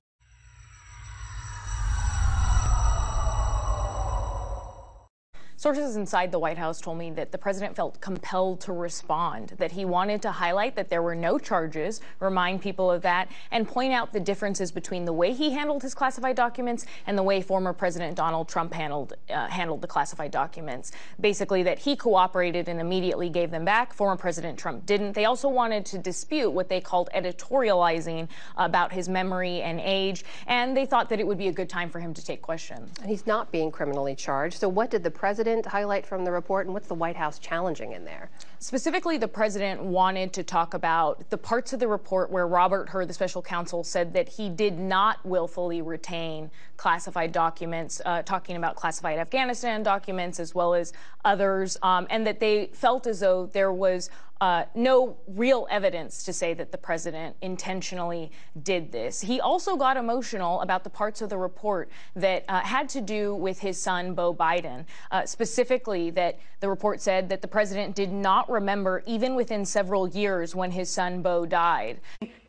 Sources 5.65 5.95
inside 5.95 6.31
the 6.31 6.37
White 6.37 6.59
House 6.59 6.79
told 6.79 6.99
me 6.99 7.09
that 7.09 7.31
the 7.31 7.39
president 7.39 7.75
felt 7.75 7.99
compelled 7.99 8.61
to 8.61 8.71
respond, 8.71 9.49
that 9.57 9.71
he 9.71 9.83
wanted 9.83 10.21
to 10.21 10.29
highlight 10.29 10.75
that 10.75 10.89
there 10.89 11.01
were 11.01 11.15
no 11.15 11.39
charges, 11.39 12.01
remind 12.19 12.61
people 12.61 12.91
of 12.91 13.01
that, 13.01 13.29
and 13.49 13.67
point 13.67 13.91
out 13.91 14.13
the 14.13 14.19
differences 14.19 14.71
between 14.71 15.05
the 15.05 15.11
way 15.11 15.33
he 15.33 15.49
handled 15.49 15.81
his 15.81 15.95
classified 15.95 16.35
documents 16.35 16.85
and 17.07 17.17
the 17.17 17.23
way 17.23 17.41
former 17.41 17.73
President 17.73 18.15
Donald 18.15 18.47
Trump 18.47 18.75
handled 18.75 19.13
uh, 19.31 19.47
handled 19.47 19.81
the 19.81 19.87
classified 19.87 20.29
documents. 20.29 20.91
Basically, 21.19 21.63
that 21.63 21.79
he 21.79 21.95
cooperated 21.95 22.69
and 22.69 22.79
immediately 22.79 23.31
gave 23.31 23.49
them 23.49 23.65
back. 23.65 23.91
Former 23.91 24.17
President 24.17 24.59
Trump 24.59 24.85
didn't. 24.85 25.13
They 25.13 25.25
also 25.25 25.49
wanted 25.49 25.83
to 25.87 25.97
dispute 25.97 26.51
what 26.51 26.69
they 26.69 26.79
called 26.79 27.09
editorializing 27.15 28.27
about 28.55 28.93
his 28.93 29.09
memory 29.09 29.63
and 29.63 29.79
age, 29.79 30.25
and 30.45 30.77
they 30.77 30.85
thought 30.85 31.09
that 31.09 31.19
it 31.19 31.25
would 31.25 31.39
be 31.39 31.47
a 31.47 31.53
good 31.53 31.69
time 31.69 31.89
for 31.89 31.99
him 31.99 32.13
to 32.13 32.23
take 32.23 32.43
questions. 32.43 32.91
And 33.01 33.09
he's 33.09 33.25
not 33.25 33.51
being 33.51 33.71
criminally 33.71 34.13
charged. 34.13 34.59
So, 34.59 34.69
what 34.69 34.91
did 34.91 35.01
the 35.01 35.09
president? 35.09 35.54
Highlight 35.63 36.05
from 36.05 36.25
the 36.25 36.31
report, 36.31 36.65
and 36.65 36.73
what's 36.73 36.87
the 36.87 36.95
White 36.95 37.15
House 37.15 37.39
challenging 37.39 37.93
in 37.93 38.03
there? 38.03 38.29
Specifically, 38.59 39.17
the 39.17 39.27
president 39.27 39.81
wanted 39.83 40.33
to 40.33 40.43
talk 40.43 40.73
about 40.73 41.29
the 41.29 41.37
parts 41.37 41.73
of 41.73 41.79
the 41.79 41.87
report 41.87 42.31
where 42.31 42.47
Robert 42.47 42.89
Hur, 42.89 43.05
the 43.05 43.13
special 43.13 43.41
counsel, 43.41 43.83
said 43.83 44.13
that 44.13 44.29
he 44.29 44.49
did 44.49 44.79
not 44.79 45.23
willfully 45.25 45.81
retain 45.81 46.49
classified 46.77 47.31
documents, 47.31 48.01
uh, 48.05 48.21
talking 48.21 48.55
about 48.55 48.75
classified 48.75 49.19
Afghanistan 49.19 49.83
documents 49.83 50.39
as 50.39 50.55
well 50.55 50.73
as 50.73 50.93
others, 51.23 51.77
um, 51.83 52.07
and 52.09 52.25
that 52.25 52.39
they 52.39 52.67
felt 52.73 53.07
as 53.07 53.19
though 53.19 53.47
there 53.47 53.71
was 53.71 54.09
uh, 54.41 54.65
no 54.75 55.15
real 55.27 55.65
evidence 55.71 56.23
to 56.23 56.33
say 56.33 56.53
that 56.53 56.71
the 56.71 56.77
president 56.77 57.35
intentionally 57.41 58.31
did 58.63 58.91
this. 58.91 59.21
He 59.21 59.39
also 59.39 59.77
got 59.77 59.95
emotional 59.95 60.59
about 60.61 60.83
the 60.83 60.89
parts 60.89 61.21
of 61.21 61.29
the 61.29 61.37
report 61.37 61.89
that 62.15 62.43
uh, 62.49 62.59
had 62.59 62.89
to 62.89 63.01
do 63.01 63.33
with 63.33 63.59
his 63.59 63.81
son, 63.81 64.13
Beau 64.13 64.33
Biden. 64.33 64.85
Uh, 65.09 65.25
specifically, 65.25 66.09
that 66.11 66.37
the 66.59 66.67
report 66.67 66.99
said 66.99 67.29
that 67.29 67.41
the 67.41 67.47
president 67.47 67.95
did 67.95 68.11
not 68.11 68.44
remember, 68.49 69.03
even 69.05 69.35
within 69.35 69.65
several 69.65 70.07
years, 70.07 70.55
when 70.55 70.71
his 70.71 70.89
son, 70.89 71.21
Beau, 71.21 71.45
died. 71.45 71.99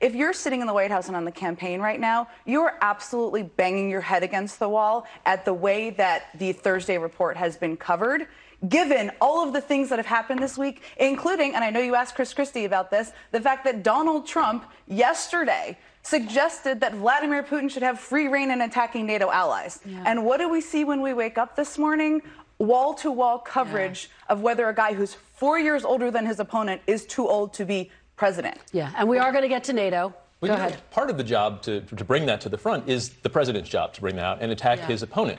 If 0.01 0.15
you're 0.15 0.33
sitting 0.33 0.61
in 0.61 0.67
the 0.67 0.75
White 0.75 0.91
House 0.91 1.09
and 1.09 1.17
on 1.17 1.25
the 1.25 1.33
campaign 1.33 1.81
right 1.81 2.01
now, 2.01 2.29
you're 2.45 2.77
absolutely 2.81 3.43
banging 3.43 3.91
your 3.91 4.01
head 4.01 4.23
against 4.23 4.59
the 4.59 4.69
wall 4.69 5.07
at 5.25 5.45
the 5.45 5.55
way 5.55 5.91
that 5.91 6.25
the 6.39 6.53
Thursday 6.53 6.99
report 6.99 7.37
has 7.37 7.57
been 7.57 7.77
covered 7.77 8.27
given 8.69 9.11
all 9.21 9.47
of 9.47 9.53
the 9.53 9.61
things 9.61 9.91
that 9.91 9.99
have 9.99 10.07
happened 10.07 10.43
this 10.43 10.57
week, 10.57 10.83
including, 10.97 11.55
and 11.55 11.63
I 11.63 11.71
know 11.71 11.81
you 11.81 11.95
asked 11.95 12.15
Chris 12.15 12.33
Christie 12.33 12.65
about 12.65 12.91
this, 12.91 13.13
the 13.31 13.41
fact 13.41 13.65
that 13.65 13.83
Donald 13.83 14.27
Trump 14.27 14.65
yesterday 14.87 15.79
suggested 16.03 16.81
that 16.81 16.95
Vladimir 16.95 17.43
Putin 17.43 17.71
should 17.71 17.83
have 17.83 17.99
free 17.99 18.29
reign 18.29 18.51
in 18.51 18.61
attacking 18.61 19.07
NATO 19.07 19.31
allies. 19.31 19.81
Yeah. 19.85 20.05
And 20.07 20.25
what 20.25 20.39
do 20.39 20.49
we 20.49 20.61
see 20.61 20.85
when 20.85 21.03
we 21.03 21.13
wake 21.13 21.37
up 21.37 21.57
this 21.57 21.79
morning? 21.79 22.23
Wall 22.59 22.95
to 22.95 23.11
wall 23.11 23.39
coverage 23.39 24.09
yeah. 24.09 24.33
of 24.33 24.41
whether 24.41 24.69
a 24.69 24.75
guy 24.75 24.95
who's 24.95 25.15
four 25.35 25.59
years 25.59 25.85
older 25.85 26.11
than 26.11 26.25
his 26.25 26.41
opponent 26.41 26.81
is 26.87 27.05
too 27.05 27.29
old 27.29 27.53
to 27.55 27.65
be 27.65 27.91
president. 28.17 28.59
Yeah, 28.73 28.93
and 28.97 29.09
we 29.09 29.19
are 29.19 29.31
going 29.31 29.43
to 29.43 29.49
get 29.49 29.65
to 29.65 29.73
NATO. 29.73 30.15
Well, 30.41 30.55
Go 30.55 30.55
ahead. 30.55 30.91
part 30.91 31.11
of 31.11 31.17
the 31.17 31.25
job 31.25 31.63
to, 31.63 31.81
to 31.81 32.05
bring 32.05 32.27
that 32.27 32.41
to 32.43 32.49
the 32.49 32.59
front 32.59 32.89
is 32.89 33.09
the 33.09 33.31
president's 33.31 33.71
job 33.71 33.95
to 33.95 34.01
bring 34.01 34.17
that 34.17 34.25
out 34.25 34.39
and 34.43 34.53
attack 34.53 34.81
yeah. 34.81 34.87
his 34.87 35.03
opponent. 35.03 35.39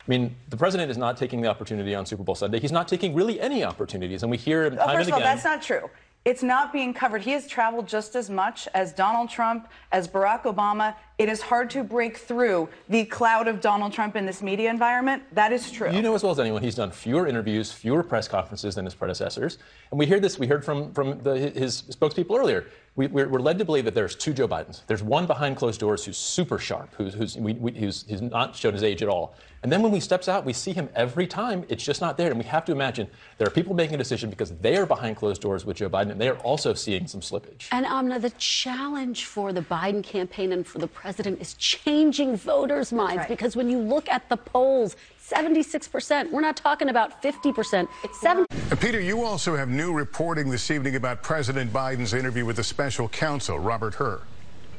I 0.00 0.10
mean, 0.10 0.34
the 0.48 0.56
president 0.56 0.90
is 0.90 0.96
not 0.96 1.18
taking 1.18 1.42
the 1.42 1.48
opportunity 1.48 1.94
on 1.94 2.06
Super 2.06 2.22
Bowl 2.22 2.34
Sunday. 2.34 2.58
He's 2.58 2.72
not 2.72 2.88
taking 2.88 3.14
really 3.14 3.38
any 3.38 3.64
opportunities, 3.64 4.22
and 4.22 4.30
we 4.30 4.38
hear 4.38 4.64
him 4.64 4.74
oh, 4.74 4.76
time 4.76 4.88
oh, 4.88 4.90
and 4.90 4.90
again. 4.90 4.98
First 4.98 5.08
of 5.08 5.14
all, 5.14 5.20
that's 5.20 5.44
not 5.44 5.62
true. 5.62 5.90
It's 6.24 6.42
not 6.42 6.72
being 6.72 6.92
covered. 6.92 7.22
He 7.22 7.30
has 7.30 7.46
traveled 7.46 7.86
just 7.86 8.14
as 8.14 8.28
much 8.28 8.68
as 8.74 8.92
Donald 8.92 9.30
Trump, 9.30 9.68
as 9.92 10.06
Barack 10.06 10.42
Obama. 10.42 10.94
It 11.20 11.28
is 11.28 11.42
hard 11.42 11.68
to 11.70 11.84
break 11.84 12.16
through 12.16 12.70
the 12.88 13.04
cloud 13.04 13.46
of 13.46 13.60
Donald 13.60 13.92
Trump 13.92 14.16
in 14.16 14.24
this 14.24 14.40
media 14.40 14.70
environment. 14.70 15.22
That 15.32 15.52
is 15.52 15.70
true. 15.70 15.92
You 15.92 16.00
know 16.00 16.14
as 16.14 16.22
well 16.22 16.32
as 16.32 16.40
anyone, 16.40 16.62
he's 16.62 16.76
done 16.76 16.90
fewer 16.90 17.26
interviews, 17.26 17.70
fewer 17.70 18.02
press 18.02 18.26
conferences 18.26 18.74
than 18.74 18.86
his 18.86 18.94
predecessors. 18.94 19.58
And 19.90 19.98
we 19.98 20.06
hear 20.06 20.18
this, 20.18 20.38
we 20.38 20.46
heard 20.46 20.64
from, 20.64 20.94
from 20.94 21.22
the, 21.22 21.36
his 21.36 21.82
spokespeople 21.82 22.38
earlier 22.38 22.68
we, 22.96 23.22
are 23.22 23.40
led 23.40 23.58
to 23.58 23.64
believe 23.64 23.84
that 23.84 23.94
there's 23.94 24.16
two 24.16 24.32
Joe 24.32 24.48
Bidens. 24.48 24.82
There's 24.86 25.02
one 25.02 25.26
behind 25.26 25.56
closed 25.56 25.78
doors 25.78 26.04
who's 26.04 26.18
super 26.18 26.58
sharp, 26.58 26.92
who's, 26.96 27.14
who's, 27.14 27.36
we, 27.36 27.52
we, 27.54 27.72
who's, 27.72 28.04
who's 28.08 28.20
not 28.20 28.56
shown 28.56 28.72
his 28.72 28.82
age 28.82 29.02
at 29.02 29.08
all. 29.08 29.34
And 29.62 29.70
then 29.70 29.82
when 29.82 29.92
he 29.92 30.00
steps 30.00 30.28
out, 30.28 30.44
we 30.44 30.52
see 30.52 30.72
him 30.72 30.88
every 30.94 31.26
time. 31.26 31.64
It's 31.68 31.84
just 31.84 32.00
not 32.00 32.16
there. 32.16 32.30
And 32.30 32.38
we 32.38 32.44
have 32.46 32.64
to 32.64 32.72
imagine 32.72 33.08
there 33.38 33.46
are 33.46 33.50
people 33.50 33.74
making 33.74 33.94
a 33.94 33.98
decision 33.98 34.28
because 34.28 34.50
they 34.56 34.76
are 34.76 34.86
behind 34.86 35.16
closed 35.16 35.40
doors 35.40 35.64
with 35.64 35.76
Joe 35.76 35.88
Biden, 35.88 36.10
and 36.10 36.20
they 36.20 36.28
are 36.28 36.38
also 36.38 36.74
seeing 36.74 37.06
some 37.06 37.20
slippage. 37.20 37.68
And 37.70 37.86
Amna, 37.86 38.18
the 38.18 38.30
challenge 38.30 39.26
for 39.26 39.52
the 39.52 39.62
Biden 39.62 40.02
campaign 40.02 40.52
and 40.52 40.66
for 40.66 40.78
the 40.78 40.88
president 40.88 41.09
is 41.18 41.54
changing 41.54 42.36
voters' 42.36 42.92
minds 42.92 43.18
right. 43.18 43.28
because 43.28 43.56
when 43.56 43.68
you 43.68 43.78
look 43.78 44.08
at 44.08 44.28
the 44.28 44.36
polls, 44.36 44.96
76%. 45.30 46.30
We're 46.30 46.40
not 46.40 46.56
talking 46.56 46.88
about 46.88 47.22
50%. 47.22 47.88
It's 48.04 48.20
70. 48.20 48.46
Peter, 48.80 49.00
you 49.00 49.22
also 49.22 49.56
have 49.56 49.68
new 49.68 49.92
reporting 49.92 50.50
this 50.50 50.70
evening 50.70 50.96
about 50.96 51.22
President 51.22 51.72
Biden's 51.72 52.14
interview 52.14 52.44
with 52.44 52.56
the 52.56 52.64
special 52.64 53.08
counsel, 53.08 53.58
Robert 53.58 53.94
Hur. 53.94 54.20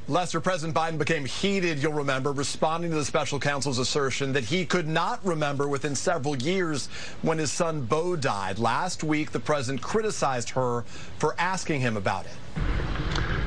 Lester, 0.08 0.42
President 0.42 0.76
Biden 0.76 0.98
became 0.98 1.24
heated, 1.26 1.82
you'll 1.82 1.94
remember, 1.94 2.32
responding 2.32 2.90
to 2.92 2.98
the 2.98 3.06
special 3.06 3.40
counsel's 3.40 3.78
assertion 3.78 4.34
that 4.34 4.44
he 4.44 4.66
could 4.66 4.88
not 4.88 5.24
remember 5.24 5.68
within 5.68 5.96
several 5.96 6.36
years 6.36 6.88
when 7.22 7.38
his 7.38 7.52
son 7.52 7.82
Beau 7.82 8.16
died. 8.16 8.58
Last 8.58 9.04
week, 9.04 9.32
the 9.32 9.40
president 9.40 9.82
criticized 9.82 10.50
Hur 10.50 10.82
for 11.18 11.36
asking 11.40 11.82
him 11.82 11.98
about 11.98 12.26
it. 12.26 12.32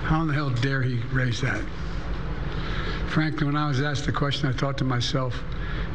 How 0.04 0.22
in 0.22 0.28
the 0.28 0.34
hell 0.34 0.50
dare 0.50 0.80
he 0.80 1.00
raise 1.12 1.40
that? 1.40 1.62
Frankly, 3.14 3.46
when 3.46 3.54
I 3.54 3.68
was 3.68 3.80
asked 3.80 4.06
the 4.06 4.12
question, 4.12 4.48
I 4.48 4.52
thought 4.52 4.76
to 4.78 4.84
myself, 4.84 5.40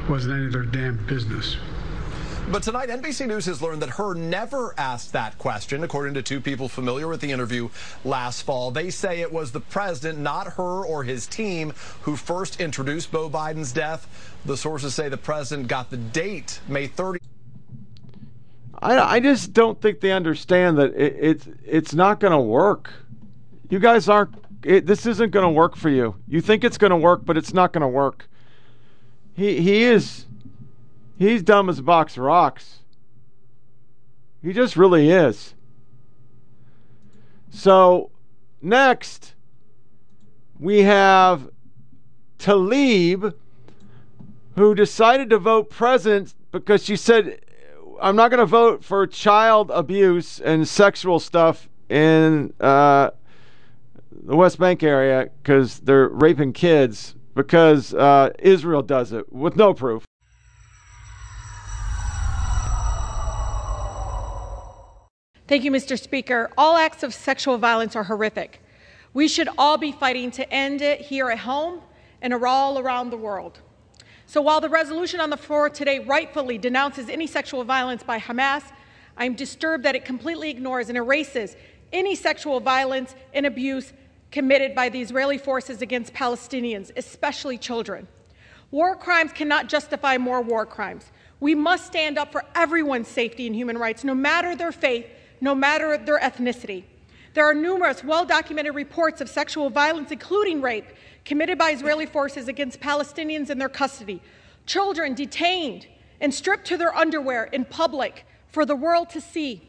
wasn't 0.07 0.35
any 0.35 0.45
of 0.45 0.53
their 0.53 0.63
damn 0.63 1.05
business. 1.05 1.57
But 2.49 2.63
tonight, 2.63 2.87
NBC 2.87 3.27
News 3.27 3.45
has 3.45 3.61
learned 3.61 3.81
that 3.81 3.89
Hur 3.89 4.13
never 4.13 4.73
asked 4.77 5.11
that 5.11 5.37
question, 5.37 5.83
according 5.83 6.13
to 6.13 6.21
two 6.21 6.39
people 6.39 6.69
familiar 6.69 7.09
with 7.09 7.19
the 7.19 7.29
interview 7.29 7.67
last 8.05 8.43
fall. 8.43 8.71
They 8.71 8.89
say 8.89 9.19
it 9.19 9.33
was 9.33 9.51
the 9.51 9.59
president, 9.59 10.19
not 10.19 10.53
Hur 10.53 10.85
or 10.85 11.03
his 11.03 11.27
team, 11.27 11.73
who 12.03 12.15
first 12.15 12.61
introduced 12.61 13.11
Beau 13.11 13.29
Biden's 13.29 13.73
death. 13.73 14.39
The 14.45 14.55
sources 14.55 14.95
say 14.95 15.09
the 15.09 15.17
president 15.17 15.67
got 15.67 15.89
the 15.89 15.97
date, 15.97 16.61
May 16.69 16.87
30th. 16.87 17.19
I, 18.81 18.97
I 18.97 19.19
just 19.19 19.51
don't 19.51 19.81
think 19.81 19.99
they 19.99 20.13
understand 20.13 20.77
that 20.77 20.93
it, 20.95 21.17
it's 21.19 21.49
it's 21.65 21.93
not 21.93 22.21
going 22.21 22.31
to 22.31 22.39
work. 22.39 22.93
You 23.69 23.79
guys 23.79 24.07
aren't. 24.07 24.33
It, 24.63 24.85
this 24.85 25.05
isn't 25.05 25.31
going 25.31 25.45
to 25.45 25.49
work 25.49 25.75
for 25.75 25.89
you. 25.89 26.15
You 26.27 26.41
think 26.41 26.63
it's 26.63 26.77
going 26.77 26.91
to 26.91 26.97
work, 26.97 27.21
but 27.23 27.37
it's 27.37 27.53
not 27.53 27.71
going 27.71 27.81
to 27.81 27.87
work. 27.87 28.27
He 29.33 29.61
he 29.61 29.83
is. 29.83 30.25
He's 31.17 31.43
dumb 31.43 31.69
as 31.69 31.79
a 31.79 31.83
box 31.83 32.17
of 32.17 32.23
rocks. 32.23 32.79
He 34.41 34.53
just 34.53 34.75
really 34.75 35.09
is. 35.09 35.53
So 37.49 38.11
next, 38.61 39.33
we 40.59 40.83
have 40.83 41.49
Tlaib 42.37 43.33
who 44.55 44.75
decided 44.75 45.29
to 45.29 45.37
vote 45.37 45.69
present 45.69 46.35
because 46.51 46.83
she 46.83 46.95
said 46.95 47.39
I'm 48.01 48.15
not 48.15 48.29
going 48.29 48.39
to 48.39 48.45
vote 48.45 48.83
for 48.83 49.05
child 49.07 49.71
abuse 49.71 50.39
and 50.39 50.67
sexual 50.67 51.19
stuff 51.19 51.69
in 51.89 52.53
uh, 52.59 53.11
the 54.11 54.35
West 54.35 54.59
Bank 54.59 54.83
area 54.83 55.29
because 55.41 55.79
they're 55.79 56.07
raping 56.09 56.53
kids 56.53 57.15
because 57.35 57.93
uh, 57.93 58.31
Israel 58.39 58.81
does 58.81 59.13
it 59.13 59.31
with 59.31 59.55
no 59.55 59.73
proof. 59.73 60.05
Thank 65.47 65.63
you, 65.63 65.71
Mr. 65.71 65.99
Speaker. 65.99 66.51
All 66.57 66.77
acts 66.77 67.01
of 67.01 67.13
sexual 67.13 67.57
violence 67.57 67.95
are 67.95 68.03
horrific. 68.03 68.61
We 69.13 69.27
should 69.27 69.49
all 69.57 69.77
be 69.77 69.91
fighting 69.91 70.29
to 70.31 70.53
end 70.53 70.81
it 70.81 71.01
here 71.01 71.31
at 71.31 71.39
home 71.39 71.81
and 72.21 72.33
all 72.33 72.77
around 72.77 73.09
the 73.09 73.17
world. 73.17 73.59
So 74.27 74.41
while 74.41 74.61
the 74.61 74.69
resolution 74.69 75.19
on 75.19 75.31
the 75.31 75.37
floor 75.37 75.69
today 75.69 75.99
rightfully 75.99 76.59
denounces 76.59 77.09
any 77.09 77.25
sexual 77.25 77.63
violence 77.63 78.03
by 78.03 78.19
Hamas, 78.19 78.63
I'm 79.17 79.33
disturbed 79.33 79.83
that 79.85 79.95
it 79.95 80.05
completely 80.05 80.51
ignores 80.51 80.89
and 80.89 80.97
erases 80.97 81.55
any 81.91 82.13
sexual 82.13 82.59
violence 82.59 83.15
and 83.33 83.45
abuse 83.45 83.91
committed 84.31 84.75
by 84.75 84.89
the 84.89 85.01
Israeli 85.01 85.37
forces 85.37 85.81
against 85.81 86.13
Palestinians, 86.13 86.91
especially 86.95 87.57
children. 87.57 88.07
War 88.71 88.95
crimes 88.95 89.31
cannot 89.33 89.67
justify 89.67 90.17
more 90.17 90.41
war 90.41 90.65
crimes. 90.65 91.11
We 91.39 91.55
must 91.55 91.87
stand 91.87 92.17
up 92.17 92.31
for 92.31 92.43
everyone's 92.53 93.07
safety 93.07 93.47
and 93.47 93.55
human 93.55 93.77
rights, 93.77 94.03
no 94.03 94.13
matter 94.13 94.55
their 94.55 94.71
faith, 94.71 95.07
no 95.41 95.55
matter 95.55 95.97
their 95.97 96.19
ethnicity. 96.19 96.83
There 97.33 97.45
are 97.45 97.53
numerous 97.53 98.03
well 98.03 98.25
documented 98.25 98.75
reports 98.75 99.21
of 99.21 99.29
sexual 99.29 99.69
violence, 99.69 100.11
including 100.11 100.61
rape, 100.61 100.85
committed 101.25 101.57
by 101.57 101.71
Israeli 101.71 102.05
forces 102.05 102.47
against 102.47 102.79
Palestinians 102.79 103.49
in 103.49 103.57
their 103.57 103.69
custody, 103.69 104.21
children 104.65 105.13
detained 105.13 105.87
and 106.21 106.33
stripped 106.33 106.65
to 106.67 106.77
their 106.77 106.95
underwear 106.95 107.45
in 107.45 107.65
public 107.65 108.25
for 108.47 108.65
the 108.65 108.75
world 108.75 109.09
to 109.11 109.21
see. 109.21 109.61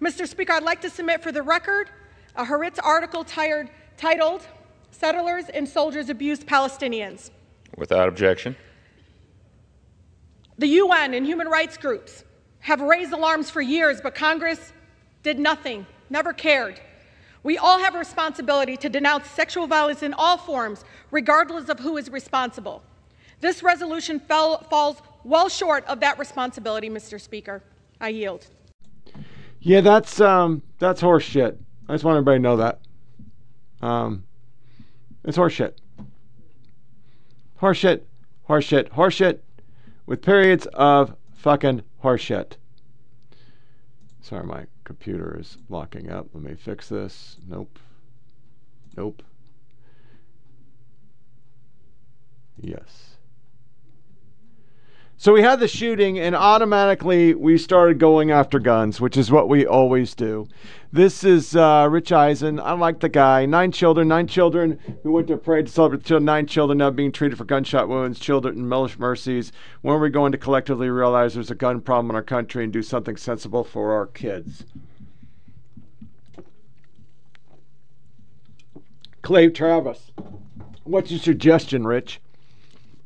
Mr. 0.00 0.26
Speaker, 0.26 0.52
I'd 0.52 0.64
like 0.64 0.80
to 0.82 0.90
submit 0.90 1.22
for 1.22 1.32
the 1.32 1.42
record 1.42 1.88
a 2.36 2.44
Haaretz 2.44 2.78
article 2.82 3.24
tired, 3.24 3.70
titled 3.96 4.46
Settlers 4.90 5.48
and 5.48 5.68
Soldiers 5.68 6.08
Abused 6.08 6.46
Palestinians. 6.46 7.30
Without 7.76 8.08
objection. 8.08 8.56
The 10.58 10.66
UN 10.68 11.14
and 11.14 11.26
human 11.26 11.48
rights 11.48 11.76
groups 11.76 12.24
have 12.60 12.80
raised 12.80 13.12
alarms 13.12 13.50
for 13.50 13.60
years, 13.60 14.00
but 14.00 14.14
Congress 14.14 14.72
did 15.22 15.38
nothing, 15.38 15.86
never 16.10 16.32
cared. 16.32 16.80
We 17.42 17.58
all 17.58 17.78
have 17.80 17.94
a 17.94 17.98
responsibility 17.98 18.76
to 18.76 18.88
denounce 18.88 19.28
sexual 19.28 19.66
violence 19.66 20.02
in 20.02 20.14
all 20.14 20.36
forms, 20.36 20.84
regardless 21.10 21.68
of 21.68 21.80
who 21.80 21.96
is 21.96 22.08
responsible. 22.10 22.82
This 23.40 23.62
resolution 23.62 24.20
fell, 24.20 24.58
falls 24.70 25.02
well 25.24 25.48
short 25.48 25.84
of 25.86 25.98
that 26.00 26.18
responsibility, 26.18 26.88
Mr. 26.88 27.20
Speaker. 27.20 27.62
I 28.00 28.10
yield. 28.10 28.46
Yeah, 29.60 29.80
that's 29.80 30.20
um, 30.20 30.62
that's 30.78 31.00
horseshit. 31.00 31.56
I 31.88 31.92
just 31.92 32.04
want 32.04 32.16
everybody 32.16 32.38
to 32.38 32.42
know 32.42 32.56
that. 32.58 32.80
Um, 33.80 34.24
it's 35.24 35.36
horseshit. 35.36 35.74
Horseshit, 37.60 38.02
horseshit, 38.48 38.90
horseshit, 38.90 39.38
with 40.06 40.22
periods 40.22 40.66
of 40.74 41.16
fucking 41.34 41.82
horseshit. 42.02 42.52
Sorry, 44.20 44.44
my 44.44 44.66
computer 44.84 45.36
is 45.38 45.58
locking 45.68 46.10
up. 46.10 46.28
Let 46.32 46.42
me 46.44 46.54
fix 46.54 46.88
this. 46.88 47.38
Nope. 47.48 47.78
Nope. 48.96 49.22
Yes. 52.60 53.11
So 55.22 55.32
we 55.32 55.42
had 55.42 55.60
the 55.60 55.68
shooting, 55.68 56.18
and 56.18 56.34
automatically 56.34 57.32
we 57.32 57.56
started 57.56 58.00
going 58.00 58.32
after 58.32 58.58
guns, 58.58 59.00
which 59.00 59.16
is 59.16 59.30
what 59.30 59.48
we 59.48 59.64
always 59.64 60.16
do. 60.16 60.48
This 60.92 61.22
is 61.22 61.54
uh, 61.54 61.86
Rich 61.88 62.10
Eisen. 62.10 62.58
I 62.58 62.72
like 62.72 62.98
the 62.98 63.08
guy. 63.08 63.46
Nine 63.46 63.70
children, 63.70 64.08
nine 64.08 64.26
children 64.26 64.80
who 65.04 65.12
went 65.12 65.28
to 65.28 65.36
parade 65.36 65.66
to 65.66 65.72
celebrate 65.72 66.10
nine 66.20 66.46
children 66.48 66.78
now 66.78 66.90
being 66.90 67.12
treated 67.12 67.38
for 67.38 67.44
gunshot 67.44 67.88
wounds, 67.88 68.18
children 68.18 68.56
in 68.56 68.68
Mellish 68.68 68.98
Mercies. 68.98 69.52
When 69.82 69.94
are 69.94 70.00
we 70.00 70.10
going 70.10 70.32
to 70.32 70.38
collectively 70.38 70.90
realize 70.90 71.34
there's 71.34 71.52
a 71.52 71.54
gun 71.54 71.82
problem 71.82 72.10
in 72.10 72.16
our 72.16 72.22
country 72.24 72.64
and 72.64 72.72
do 72.72 72.82
something 72.82 73.16
sensible 73.16 73.62
for 73.62 73.92
our 73.92 74.08
kids? 74.08 74.64
Clay 79.22 79.50
Travis, 79.50 80.10
what's 80.82 81.12
your 81.12 81.20
suggestion, 81.20 81.86
Rich? 81.86 82.20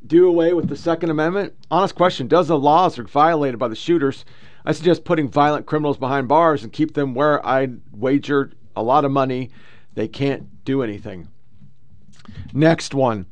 Do 0.05 0.27
away 0.27 0.53
with 0.53 0.69
the 0.69 0.77
Second 0.77 1.11
Amendment? 1.11 1.55
Honest 1.71 1.95
question. 1.95 2.27
Does 2.27 2.49
the 2.49 2.59
laws 2.59 2.99
are 2.99 3.05
violated 3.05 3.59
by 3.59 3.69
the 3.69 3.77
shooters? 3.77 4.25
I 4.65 4.73
suggest 4.73 5.05
putting 5.05 5.29
violent 5.29 5.67
criminals 5.67 5.97
behind 5.99 6.27
bars 6.27 6.65
and 6.65 6.73
keep 6.73 6.95
them 6.95 7.15
where 7.15 7.45
I 7.47 7.69
wager 7.93 8.53
a 8.75 8.83
lot 8.83 9.05
of 9.05 9.13
money 9.13 9.51
they 9.97 10.07
can't 10.07 10.65
do 10.65 10.83
anything. 10.83 11.29
Next 12.53 12.95
one. 12.95 13.27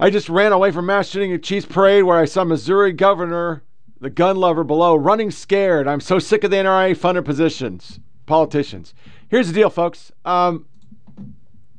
I 0.00 0.10
just 0.10 0.28
ran 0.28 0.52
away 0.52 0.70
from 0.70 0.86
mass 0.86 1.08
shooting 1.08 1.32
at 1.32 1.42
Chiefs 1.42 1.66
Parade 1.66 2.04
where 2.04 2.18
I 2.18 2.24
saw 2.24 2.44
Missouri 2.44 2.92
governor, 2.92 3.62
the 4.00 4.10
gun 4.10 4.36
lover 4.36 4.64
below, 4.64 4.94
running 4.94 5.30
scared. 5.30 5.88
I'm 5.88 6.00
so 6.00 6.18
sick 6.18 6.44
of 6.44 6.50
the 6.50 6.56
NRA 6.56 6.96
funded 6.96 7.24
positions, 7.24 8.00
politicians. 8.26 8.92
Here's 9.28 9.48
the 9.48 9.54
deal, 9.54 9.70
folks. 9.70 10.12
Um, 10.24 10.66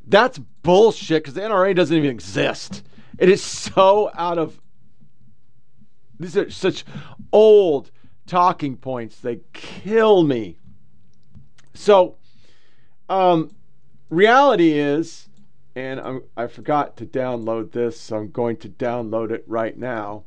that's 0.08 0.40
bullshit 0.64 1.24
because 1.24 1.34
the 1.34 1.42
NRA 1.42 1.76
doesn't 1.76 1.96
even 1.96 2.10
exist. 2.10 2.84
It 3.20 3.28
is 3.28 3.44
so 3.44 4.10
out 4.16 4.38
of. 4.38 4.60
These 6.20 6.38
are 6.38 6.50
such 6.50 6.86
old 7.32 7.92
talking 8.26 8.78
points. 8.78 9.20
They 9.20 9.42
kill 9.54 10.24
me. 10.24 10.58
So, 11.74 12.16
um, 13.10 13.52
reality 14.10 14.72
is, 14.72 15.30
and 15.76 16.00
I'm, 16.00 16.24
I 16.36 16.48
forgot 16.48 16.98
to 16.98 17.06
download 17.06 17.72
this, 17.72 18.00
so 18.00 18.18
I'm 18.18 18.32
going 18.32 18.58
to 18.58 18.70
download 18.70 19.32
it 19.32 19.44
right 19.48 19.78
now. 19.78 20.24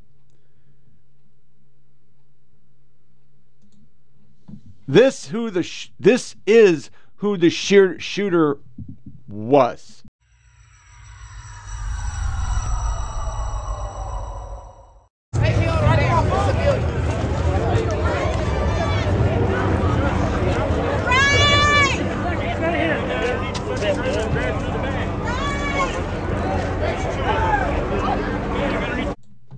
This 4.87 5.29
who 5.29 5.51
the 5.51 5.63
sh- 5.63 5.91
this 5.99 6.37
is 6.47 6.91
who 7.17 7.39
the 7.39 7.49
sheer 7.49 7.99
shooter 7.99 8.59
was. 9.29 10.02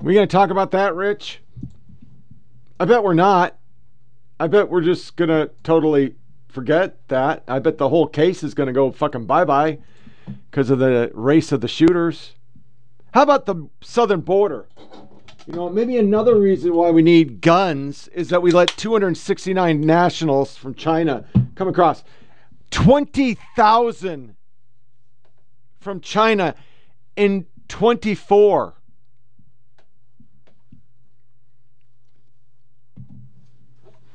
We 0.04 0.12
going 0.12 0.28
to 0.28 0.30
talk 0.30 0.50
about 0.50 0.72
that, 0.72 0.94
Rich? 0.94 1.40
I 2.78 2.84
bet 2.84 3.02
we're 3.02 3.14
not. 3.14 3.56
I 4.38 4.48
bet 4.48 4.68
we're 4.68 4.82
just 4.82 5.16
going 5.16 5.30
to 5.30 5.50
totally 5.62 6.16
forget 6.50 7.08
that. 7.08 7.42
I 7.48 7.58
bet 7.58 7.78
the 7.78 7.88
whole 7.88 8.06
case 8.06 8.42
is 8.42 8.52
going 8.52 8.66
to 8.66 8.74
go 8.74 8.92
fucking 8.92 9.24
bye 9.24 9.46
bye 9.46 9.78
because 10.50 10.68
of 10.68 10.78
the 10.78 11.10
race 11.14 11.52
of 11.52 11.62
the 11.62 11.68
shooters. 11.68 12.34
How 13.14 13.22
about 13.22 13.46
the 13.46 13.66
southern 13.80 14.20
border? 14.20 14.68
You 15.46 15.54
know, 15.54 15.70
maybe 15.70 15.96
another 15.96 16.38
reason 16.38 16.74
why 16.74 16.90
we 16.90 17.00
need 17.00 17.40
guns 17.40 18.08
is 18.08 18.28
that 18.28 18.42
we 18.42 18.50
let 18.50 18.68
269 18.76 19.80
nationals 19.80 20.54
from 20.54 20.74
China 20.74 21.24
come 21.54 21.68
across. 21.68 22.04
20,000 22.72 24.36
from 25.80 26.00
China 26.02 26.54
in 27.16 27.46
24. 27.68 28.74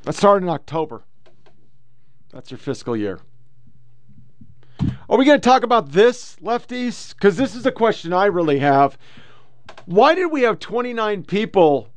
That 0.10 0.16
started 0.16 0.44
in 0.44 0.50
October. 0.50 1.04
That's 2.34 2.50
your 2.50 2.58
fiscal 2.58 2.98
year. 2.98 3.20
Are 5.08 5.20
we 5.20 5.24
going 5.24 5.40
to 5.40 5.50
talk 5.50 5.62
about 5.62 5.92
this, 5.92 6.36
lefties? 6.42 7.14
Because 7.14 7.38
this 7.38 7.54
is 7.54 7.68
a 7.68 7.72
question 7.72 8.12
I 8.12 8.26
really 8.26 8.58
have. 8.58 8.98
Why 9.86 10.16
did 10.16 10.32
we 10.32 10.42
have 10.42 10.58
29 10.58 11.26
people 11.26 11.90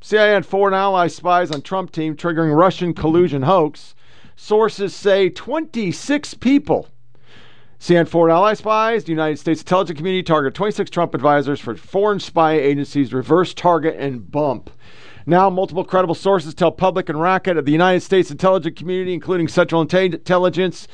CIA 0.00 0.32
had 0.32 0.46
foreign 0.46 0.72
ally 0.72 1.08
spies 1.08 1.50
on 1.50 1.60
Trump 1.60 1.92
team 1.92 2.16
triggering 2.16 2.56
Russian 2.56 2.94
collusion 2.94 3.42
hoax. 3.42 3.94
Sources 4.34 4.96
say 4.96 5.28
26 5.28 6.32
people. 6.34 6.88
Had 7.86 8.08
foreign 8.08 8.32
ally 8.32 8.54
spies. 8.54 9.04
The 9.04 9.12
United 9.12 9.38
States 9.38 9.60
intelligence 9.60 9.98
community 9.98 10.22
targeted 10.22 10.54
26 10.54 10.88
Trump 10.88 11.14
advisors 11.14 11.60
for 11.60 11.76
foreign 11.76 12.18
spy 12.18 12.54
agencies 12.54 13.12
reverse 13.12 13.52
target 13.52 13.94
and 13.98 14.30
bump. 14.30 14.70
Now, 15.28 15.50
multiple 15.50 15.84
credible 15.84 16.14
sources 16.14 16.54
tell 16.54 16.72
Public 16.72 17.10
and 17.10 17.20
Racket 17.20 17.58
of 17.58 17.66
the 17.66 17.70
United 17.70 18.00
States 18.00 18.30
intelligence 18.30 18.78
community, 18.78 19.12
including 19.12 19.46
Central 19.46 19.82
Intelligence, 19.82 20.88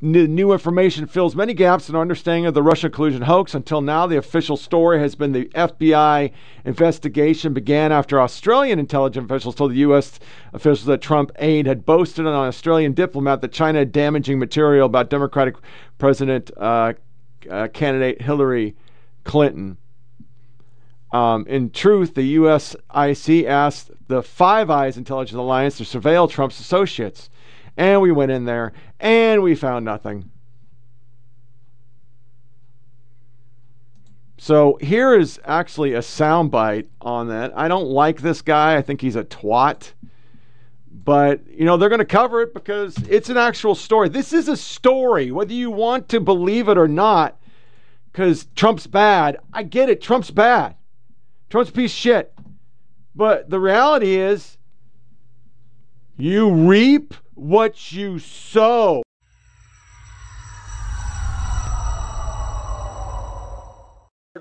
new 0.00 0.52
information 0.52 1.08
fills 1.08 1.34
many 1.34 1.52
gaps 1.52 1.88
in 1.88 1.96
our 1.96 2.02
understanding 2.02 2.46
of 2.46 2.54
the 2.54 2.62
Russia 2.62 2.88
collusion 2.88 3.22
hoax. 3.22 3.52
Until 3.52 3.80
now, 3.80 4.06
the 4.06 4.16
official 4.16 4.56
story 4.56 5.00
has 5.00 5.16
been 5.16 5.32
the 5.32 5.46
FBI 5.46 6.30
investigation 6.64 7.52
began 7.52 7.90
after 7.90 8.20
Australian 8.20 8.78
intelligence 8.78 9.24
officials 9.24 9.56
told 9.56 9.72
the 9.72 9.78
U.S. 9.78 10.20
officials 10.52 10.84
that 10.84 11.00
Trump 11.00 11.32
aide 11.40 11.66
had 11.66 11.84
boasted 11.84 12.28
on 12.28 12.32
an 12.32 12.46
Australian 12.46 12.92
diplomat 12.92 13.40
that 13.40 13.50
China 13.50 13.80
had 13.80 13.90
damaging 13.90 14.38
material 14.38 14.86
about 14.86 15.10
Democratic 15.10 15.56
President 15.98 16.52
uh, 16.58 16.92
uh, 17.50 17.66
candidate 17.72 18.22
Hillary 18.22 18.76
Clinton. 19.24 19.78
Um, 21.12 21.46
in 21.46 21.70
truth, 21.70 22.14
the 22.14 22.36
USIC 22.36 23.46
asked 23.46 23.90
the 24.08 24.22
Five 24.22 24.70
Eyes 24.70 24.96
Intelligence 24.96 25.38
Alliance 25.38 25.78
to 25.78 25.84
surveil 25.84 26.28
Trump's 26.28 26.60
associates. 26.60 27.30
And 27.76 28.00
we 28.00 28.10
went 28.12 28.32
in 28.32 28.44
there 28.44 28.72
and 29.00 29.42
we 29.42 29.54
found 29.54 29.84
nothing. 29.84 30.30
So 34.38 34.78
here 34.80 35.18
is 35.18 35.40
actually 35.44 35.94
a 35.94 35.98
soundbite 35.98 36.86
on 37.00 37.28
that. 37.28 37.52
I 37.58 37.66
don't 37.66 37.88
like 37.88 38.20
this 38.20 38.42
guy. 38.42 38.76
I 38.76 38.82
think 38.82 39.00
he's 39.00 39.16
a 39.16 39.24
twat. 39.24 39.92
But, 41.04 41.40
you 41.48 41.64
know, 41.64 41.76
they're 41.76 41.88
going 41.88 41.98
to 41.98 42.04
cover 42.04 42.42
it 42.42 42.54
because 42.54 42.96
it's 43.08 43.28
an 43.28 43.36
actual 43.36 43.74
story. 43.74 44.08
This 44.08 44.32
is 44.32 44.46
a 44.48 44.56
story, 44.56 45.32
whether 45.32 45.52
you 45.52 45.72
want 45.72 46.08
to 46.10 46.20
believe 46.20 46.68
it 46.68 46.78
or 46.78 46.86
not, 46.86 47.40
because 48.12 48.46
Trump's 48.54 48.86
bad. 48.86 49.38
I 49.52 49.64
get 49.64 49.88
it. 49.88 50.00
Trump's 50.00 50.30
bad. 50.30 50.75
Trump's 51.48 51.70
a 51.70 51.72
piece 51.72 51.92
of 51.92 51.96
shit. 51.96 52.34
But 53.14 53.48
the 53.48 53.60
reality 53.60 54.16
is, 54.16 54.58
you 56.16 56.50
reap 56.50 57.14
what 57.34 57.92
you 57.92 58.18
sow. 58.18 59.02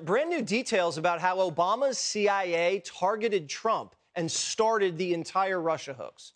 Brand 0.03 0.29
new 0.29 0.41
details 0.41 0.97
about 0.97 1.19
how 1.19 1.37
Obama's 1.37 1.97
CIA 1.97 2.81
targeted 2.85 3.49
Trump 3.49 3.95
and 4.15 4.31
started 4.31 4.97
the 4.97 5.13
entire 5.13 5.59
Russia 5.59 5.93
hoax. 5.93 6.33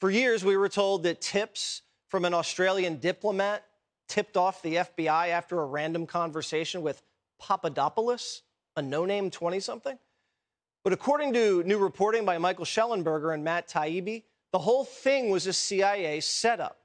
For 0.00 0.10
years, 0.10 0.44
we 0.44 0.56
were 0.56 0.68
told 0.68 1.02
that 1.02 1.20
tips 1.20 1.82
from 2.08 2.24
an 2.24 2.34
Australian 2.34 2.98
diplomat 2.98 3.64
tipped 4.08 4.36
off 4.36 4.62
the 4.62 4.76
FBI 4.76 5.28
after 5.28 5.60
a 5.60 5.66
random 5.66 6.06
conversation 6.06 6.82
with 6.82 7.02
Papadopoulos, 7.38 8.42
a 8.80 8.82
no 8.82 9.04
name 9.04 9.30
20 9.30 9.60
something. 9.60 9.98
But 10.82 10.92
according 10.92 11.34
to 11.34 11.62
new 11.62 11.78
reporting 11.78 12.24
by 12.24 12.38
Michael 12.38 12.64
Shellenberger 12.64 13.32
and 13.34 13.44
Matt 13.44 13.68
Taibbi, 13.68 14.24
the 14.50 14.58
whole 14.58 14.84
thing 14.84 15.30
was 15.30 15.46
a 15.46 15.52
CIA 15.52 16.20
setup. 16.20 16.78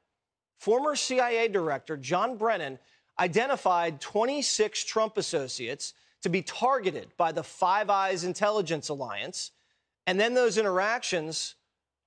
Former 0.59 0.95
CIA 0.95 1.47
Director 1.47 1.97
John 1.97 2.37
Brennan 2.37 2.77
identified 3.19 4.01
26 4.01 4.83
Trump 4.83 5.17
associates 5.17 5.93
to 6.21 6.29
be 6.29 6.41
targeted 6.41 7.15
by 7.17 7.31
the 7.31 7.43
Five 7.43 7.89
Eyes 7.89 8.23
Intelligence 8.23 8.89
Alliance. 8.89 9.51
And 10.05 10.19
then 10.19 10.33
those 10.33 10.57
interactions 10.57 11.55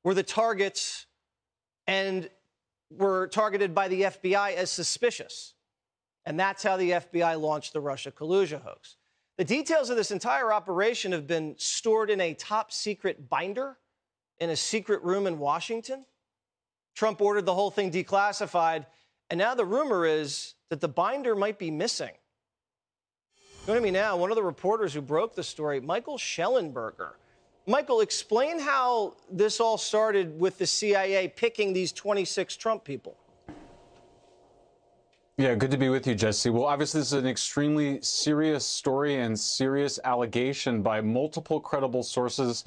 were 0.05 0.15
the 0.15 0.23
targets 0.23 1.07
and 1.87 2.29
were 2.91 3.29
targeted 3.29 3.75
by 3.75 3.89
the 3.89 4.03
FBI 4.03 4.55
as 4.55 4.71
suspicious. 4.71 5.55
And 6.27 6.39
that's 6.39 6.63
how 6.63 6.77
the 6.77 6.91
FBI 6.91 7.41
launched 7.41 7.73
the 7.73 7.81
Russia 7.81 8.11
collusion 8.11 8.61
hoax. 8.61 8.98
The 9.39 9.45
details 9.45 9.89
of 9.89 9.97
this 9.97 10.11
entire 10.11 10.53
operation 10.53 11.13
have 11.13 11.29
been 11.29 11.55
stored 11.59 12.11
in 12.11 12.21
a 12.21 12.35
top 12.35 12.73
secret 12.73 13.31
binder 13.31 13.79
in 14.41 14.51
a 14.51 14.57
secret 14.57 15.01
room 15.05 15.29
in 15.29 15.39
Washington. 15.39 16.05
Trump 16.97 17.21
ordered 17.21 17.47
the 17.47 17.55
whole 17.55 17.71
thing 17.71 17.93
declassified, 17.93 18.87
and 19.31 19.39
now 19.39 19.55
the 19.55 19.65
rumor 19.65 20.07
is 20.07 20.55
that 20.71 20.81
the 20.81 20.89
binder 20.89 21.37
might 21.37 21.57
be 21.57 21.71
missing. 21.71 22.11
Joining 23.65 23.85
me 23.85 23.91
now, 23.93 24.17
one 24.17 24.33
of 24.33 24.37
the 24.37 24.43
reporters 24.43 24.93
who 24.93 25.01
broke 25.01 25.37
the 25.37 25.45
story, 25.45 25.81
Michael 25.81 26.19
Shellenberger. 26.19 27.13
Michael, 27.65 28.01
explain 28.01 28.59
how 28.59 29.15
this 29.31 29.61
all 29.61 29.79
started 29.79 30.41
with 30.41 30.59
the 30.59 30.67
CIA 30.67 31.29
picking 31.29 31.73
these 31.73 31.93
26 31.93 32.57
Trump 32.57 32.83
people. 32.83 33.17
Yeah, 35.41 35.55
good 35.55 35.71
to 35.71 35.77
be 35.79 35.89
with 35.89 36.05
you, 36.05 36.17
Jesse. 36.17 36.51
Well, 36.51 36.65
obviously, 36.65 37.01
this 37.01 37.13
is 37.13 37.21
an 37.21 37.29
extremely 37.29 38.01
serious 38.03 38.67
story 38.67 39.21
and 39.21 39.39
serious 39.39 40.01
allegation 40.03 40.83
by 40.83 41.01
multiple 41.01 41.61
credible 41.61 42.03
sources 42.03 42.65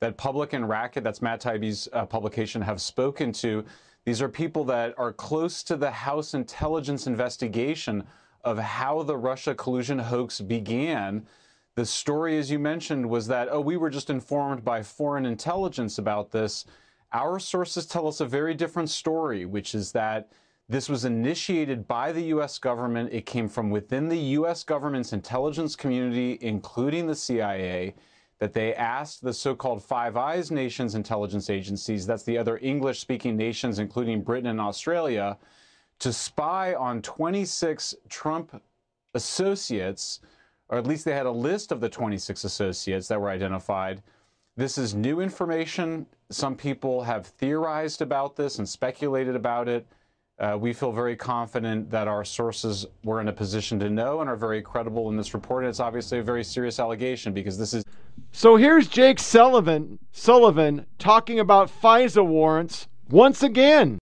that 0.00 0.16
Public 0.16 0.54
and 0.54 0.66
Racket, 0.66 1.04
that's 1.04 1.20
Matt 1.20 1.42
Taibbi's 1.42 1.86
uh, 1.92 2.06
publication, 2.06 2.62
have 2.62 2.80
spoken 2.80 3.30
to. 3.32 3.62
These 4.06 4.22
are 4.22 4.30
people 4.30 4.64
that 4.64 4.94
are 4.96 5.12
close 5.12 5.62
to 5.64 5.76
the 5.76 5.90
House 5.90 6.32
intelligence 6.32 7.06
investigation 7.06 8.04
of 8.42 8.56
how 8.56 9.02
the 9.02 9.18
Russia 9.18 9.54
collusion 9.54 9.98
hoax 9.98 10.40
began. 10.40 11.26
The 11.74 11.84
story, 11.84 12.38
as 12.38 12.50
you 12.50 12.58
mentioned, 12.58 13.06
was 13.06 13.26
that, 13.26 13.48
oh, 13.50 13.60
we 13.60 13.76
were 13.76 13.90
just 13.90 14.08
informed 14.08 14.64
by 14.64 14.82
foreign 14.82 15.26
intelligence 15.26 15.98
about 15.98 16.30
this. 16.30 16.64
Our 17.12 17.38
sources 17.38 17.84
tell 17.84 18.08
us 18.08 18.20
a 18.20 18.26
very 18.26 18.54
different 18.54 18.88
story, 18.88 19.44
which 19.44 19.74
is 19.74 19.92
that 19.92 20.32
this 20.68 20.88
was 20.88 21.04
initiated 21.04 21.86
by 21.86 22.10
the 22.12 22.22
U.S. 22.22 22.58
government. 22.58 23.12
It 23.12 23.26
came 23.26 23.48
from 23.48 23.70
within 23.70 24.08
the 24.08 24.18
U.S. 24.18 24.64
government's 24.64 25.12
intelligence 25.12 25.76
community, 25.76 26.38
including 26.40 27.06
the 27.06 27.14
CIA 27.14 27.94
that 28.38 28.52
they 28.52 28.74
asked 28.74 29.22
the 29.22 29.32
so 29.32 29.54
called 29.54 29.82
Five 29.82 30.16
Eyes 30.16 30.50
nations 30.50 30.94
intelligence 30.94 31.50
agencies, 31.50 32.06
that's 32.06 32.24
the 32.24 32.36
other 32.38 32.58
English 32.58 33.00
speaking 33.00 33.36
nations, 33.36 33.78
including 33.78 34.22
Britain 34.22 34.50
and 34.50 34.60
Australia, 34.60 35.38
to 36.00 36.12
spy 36.12 36.74
on 36.74 37.00
26 37.00 37.94
Trump 38.08 38.60
associates, 39.14 40.20
or 40.68 40.78
at 40.78 40.86
least 40.86 41.04
they 41.04 41.14
had 41.14 41.26
a 41.26 41.30
list 41.30 41.70
of 41.72 41.80
the 41.80 41.88
26 41.88 42.44
associates 42.44 43.06
that 43.08 43.20
were 43.20 43.28
identified. 43.28 44.02
This 44.56 44.78
is 44.78 44.94
new 44.94 45.20
information. 45.20 46.06
Some 46.30 46.56
people 46.56 47.02
have 47.02 47.26
theorized 47.26 48.02
about 48.02 48.34
this 48.34 48.58
and 48.58 48.68
speculated 48.68 49.36
about 49.36 49.68
it. 49.68 49.86
Uh, 50.40 50.56
we 50.60 50.72
feel 50.72 50.90
very 50.90 51.14
confident 51.14 51.88
that 51.90 52.08
our 52.08 52.24
sources 52.24 52.84
were 53.04 53.20
in 53.20 53.28
a 53.28 53.32
position 53.32 53.78
to 53.78 53.88
know 53.88 54.20
and 54.20 54.28
are 54.28 54.34
very 54.34 54.60
credible 54.60 55.08
in 55.08 55.16
this 55.16 55.32
report. 55.32 55.62
And 55.62 55.70
it's 55.70 55.78
obviously 55.78 56.18
a 56.18 56.24
very 56.24 56.42
serious 56.42 56.80
allegation 56.80 57.32
because 57.32 57.56
this 57.56 57.72
is. 57.72 57.84
So 58.32 58.56
here's 58.56 58.88
Jake 58.88 59.20
Sullivan, 59.20 60.00
Sullivan 60.10 60.86
talking 60.98 61.38
about 61.38 61.70
FISA 61.70 62.26
warrants 62.26 62.88
once 63.08 63.44
again. 63.44 63.98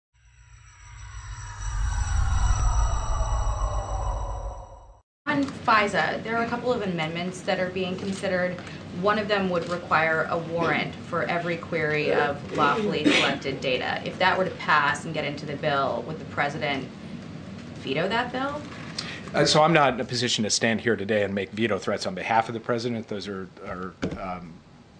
On 5.27 5.45
FISA, 5.45 6.23
there 6.23 6.39
are 6.39 6.45
a 6.45 6.49
couple 6.49 6.73
of 6.73 6.81
amendments 6.81 7.43
that 7.43 7.61
are 7.61 7.71
being 7.71 7.95
considered. 7.97 8.57
One 9.01 9.19
of 9.19 9.27
them 9.27 9.49
would 9.51 9.69
require 9.69 10.29
a 10.31 10.39
warrant 10.39 10.95
for 10.95 11.25
every 11.25 11.57
query 11.57 12.13
of 12.13 12.57
lawfully 12.57 13.03
collected 13.03 13.61
data. 13.61 14.03
If 14.05 14.19
that 14.19 14.37
were 14.37 14.45
to 14.45 14.51
pass 14.53 15.05
and 15.05 15.15
get 15.15 15.25
into 15.25 15.47
the 15.47 15.57
bill, 15.57 16.05
would 16.07 16.19
the 16.19 16.27
president 16.27 16.87
veto 17.77 18.09
that 18.09 18.33
bill? 18.33 18.61
Uh, 19.35 19.47
so 19.47 19.63
I'm 19.63 19.73
not 19.73 19.95
in 19.95 20.01
a 20.01 20.05
position 20.05 20.45
to 20.45 20.51
stand 20.51 20.83
here 20.83 20.95
today 20.95 21.23
and 21.23 21.35
make 21.35 21.51
veto 21.53 21.79
threats 21.79 22.07
on 22.07 22.15
behalf 22.15 22.49
of 22.49 22.55
the 22.55 22.61
president. 22.61 23.09
Those 23.09 23.29
are, 23.29 23.49
are 23.67 23.95
um, 24.21 24.53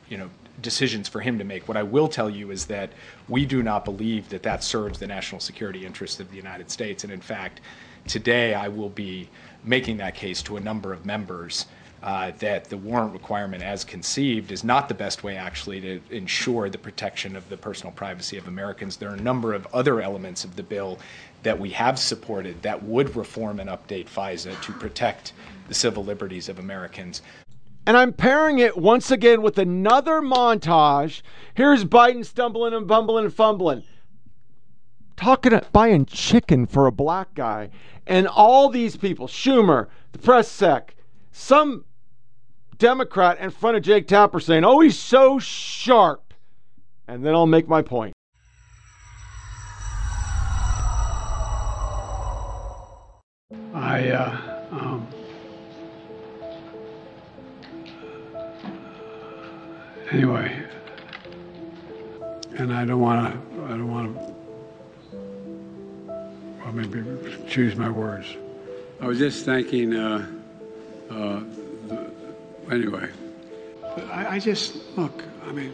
you 0.09 0.17
know, 0.17 0.31
decisions 0.63 1.07
for 1.07 1.21
him 1.21 1.39
to 1.39 1.45
make. 1.45 1.69
What 1.69 1.77
I 1.77 1.83
will 1.83 2.09
tell 2.09 2.31
you 2.31 2.51
is 2.51 2.67
that 2.67 2.91
we 3.29 3.45
do 3.45 3.63
not 3.63 3.85
believe 3.85 4.29
that 4.31 4.43
that 4.45 4.65
serves 4.65 4.99
the 4.99 5.07
national 5.07 5.41
security 5.41 5.85
interests 5.85 6.19
of 6.19 6.31
the 6.31 6.37
United 6.37 6.71
States. 6.71 7.05
And 7.05 7.13
in 7.13 7.21
fact, 7.21 7.61
today 8.07 8.55
I 8.55 8.69
will 8.69 8.89
be 8.89 9.29
making 9.65 9.99
that 9.99 10.15
case 10.15 10.43
to 10.45 10.57
a 10.57 10.61
number 10.61 10.93
of 10.93 11.05
members 11.05 11.67
uh, 12.03 12.33
that 12.39 12.65
the 12.65 12.77
warrant 12.77 13.13
requirement 13.13 13.63
as 13.63 13.85
conceived 13.85 14.51
is 14.51 14.65
not 14.65 14.89
the 14.89 14.95
best 14.95 15.23
way 15.23 15.37
actually 15.37 15.81
to 15.81 16.01
ensure 16.11 16.69
the 16.69 16.79
protection 16.79 17.37
of 17.37 17.49
the 17.49 17.57
personal 17.57 17.93
privacy 17.93 18.37
of 18.37 18.49
Americans. 18.49 18.97
There 18.97 19.11
are 19.11 19.15
a 19.15 19.21
number 19.21 19.55
of 19.55 19.67
other 19.73 20.01
elements 20.01 20.45
of 20.45 20.57
the 20.57 20.63
bill 20.63 20.99
that 21.45 21.59
we 21.59 21.71
have 21.71 21.99
supported 21.99 22.61
that 22.63 22.83
would 22.83 23.15
reform 23.15 23.61
and 23.61 23.71
update 23.71 24.09
FISA 24.09 24.61
to 24.63 24.73
protect 24.73 25.33
the 25.69 25.75
civil 25.75 26.05
liberties 26.05 26.49
of 26.49 26.59
Americans. 26.59 27.23
And 27.87 27.97
I'm 27.97 28.13
pairing 28.13 28.59
it 28.59 28.77
once 28.77 29.11
again 29.11 29.43
with 29.43 29.59
another 29.59 30.21
montage. 30.21 31.23
Here's 31.55 31.85
Biden 31.85 32.25
stumbling 32.25 32.75
and 32.75 32.87
bumbling 32.87 33.25
and 33.25 33.35
fumbling, 33.35 33.83
talking, 35.17 35.61
buying 35.73 36.07
chicken 36.07 36.67
for 36.67 36.87
a 36.87 36.93
black 36.93 37.35
guy. 37.35 37.71
And 38.07 38.27
all 38.29 38.69
these 38.69 38.97
people, 38.97 39.27
Schumer, 39.27 39.89
the 40.13 40.19
press 40.19 40.49
sec, 40.49 40.95
some 41.33 41.85
Democrat 42.83 43.39
in 43.39 43.49
front 43.51 43.77
of 43.77 43.85
Jake 43.85 44.09
Tapper 44.09 44.41
saying, 44.41 44.65
oh, 44.65 44.81
he's 44.81 44.99
so 44.99 45.39
sharp. 45.39 46.35
And 47.07 47.25
then 47.25 47.33
I'll 47.33 47.47
make 47.47 47.69
my 47.69 47.81
point. 47.81 48.13
I, 53.73 54.09
uh, 54.09 54.67
um, 54.73 55.07
anyway, 60.11 60.67
and 62.57 62.75
I 62.75 62.85
don't 62.85 63.01
want 63.01 63.33
to, 63.33 63.65
I 63.67 63.69
don't 63.69 63.93
want 63.93 64.17
to, 64.17 64.35
well, 66.65 66.73
maybe 66.73 67.05
choose 67.49 67.77
my 67.77 67.91
words. 67.91 68.27
I 69.01 69.07
was 69.07 69.19
just 69.19 69.45
thinking, 69.45 69.95
uh, 69.95 70.27
uh, 71.13 71.43
anyway, 72.71 73.09
but 73.95 74.05
I, 74.11 74.35
I 74.35 74.39
just, 74.39 74.77
look, 74.97 75.23
I 75.47 75.53
mean, 75.53 75.73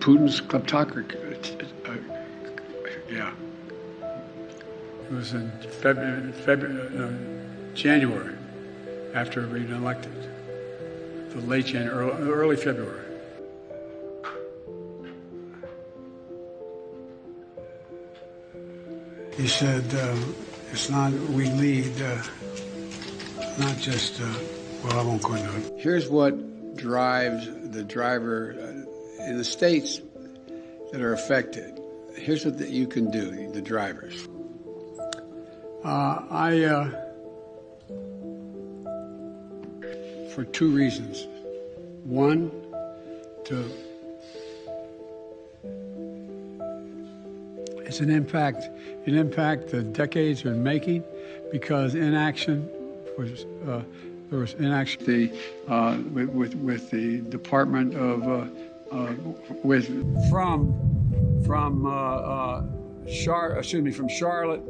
Putin's 0.00 0.40
kleptocracy. 0.40 1.14
Uh, 1.86 1.94
yeah. 3.10 3.32
It 4.02 5.12
was 5.12 5.34
in 5.34 5.50
February, 5.82 6.32
February 6.32 6.98
uh, 6.98 7.74
January 7.74 8.34
after 9.14 9.42
being 9.42 9.70
elected. 9.70 10.12
The 11.30 11.40
late 11.42 11.66
January, 11.66 12.10
early, 12.10 12.30
early 12.30 12.56
February. 12.56 13.04
He 19.36 19.46
said, 19.46 19.84
uh, 19.94 20.16
it's 20.72 20.88
not, 20.88 21.12
we 21.12 21.46
lead, 21.50 22.00
uh, 22.00 22.22
not 23.58 23.76
just, 23.78 24.20
uh, 24.20 24.34
well, 24.84 24.98
I 24.98 25.02
won't 25.02 25.22
go 25.22 25.34
into 25.34 25.56
it. 25.56 25.72
Here's 25.78 26.08
what 26.08 26.76
drives 26.76 27.48
the 27.70 27.82
driver 27.84 28.54
uh, 28.58 29.24
in 29.24 29.36
the 29.36 29.44
states 29.44 30.00
that 30.92 31.00
are 31.00 31.12
affected. 31.12 31.78
Here's 32.14 32.44
what 32.44 32.58
that 32.58 32.70
you 32.70 32.86
can 32.86 33.10
do, 33.10 33.50
the 33.52 33.62
drivers. 33.62 34.28
Uh, 35.84 36.24
I, 36.30 36.64
uh, 36.64 36.90
for 40.34 40.44
two 40.44 40.70
reasons. 40.70 41.26
One, 42.04 42.50
to 43.44 43.70
it's 47.90 47.98
an 47.98 48.08
impact, 48.08 48.70
an 49.06 49.16
impact 49.16 49.70
that 49.70 49.92
decades 49.92 50.44
are 50.44 50.54
making, 50.54 51.02
because 51.50 51.96
inaction 51.96 52.68
was 53.18 53.46
uh, 53.66 53.82
there 54.30 54.38
was 54.38 54.54
inaction 54.54 55.04
the, 55.04 55.36
uh, 55.66 55.98
with, 56.12 56.28
with 56.28 56.54
with 56.54 56.88
the 56.92 57.20
Department 57.22 57.96
of 57.96 58.22
uh, 58.28 58.94
uh 58.94 59.12
with 59.64 59.88
from 60.30 60.72
from 61.44 61.84
uh, 61.84 61.90
uh, 61.90 62.62
Char 63.12 63.56
excuse 63.58 63.82
me 63.82 63.90
from 63.90 64.08
Charlotte 64.08 64.62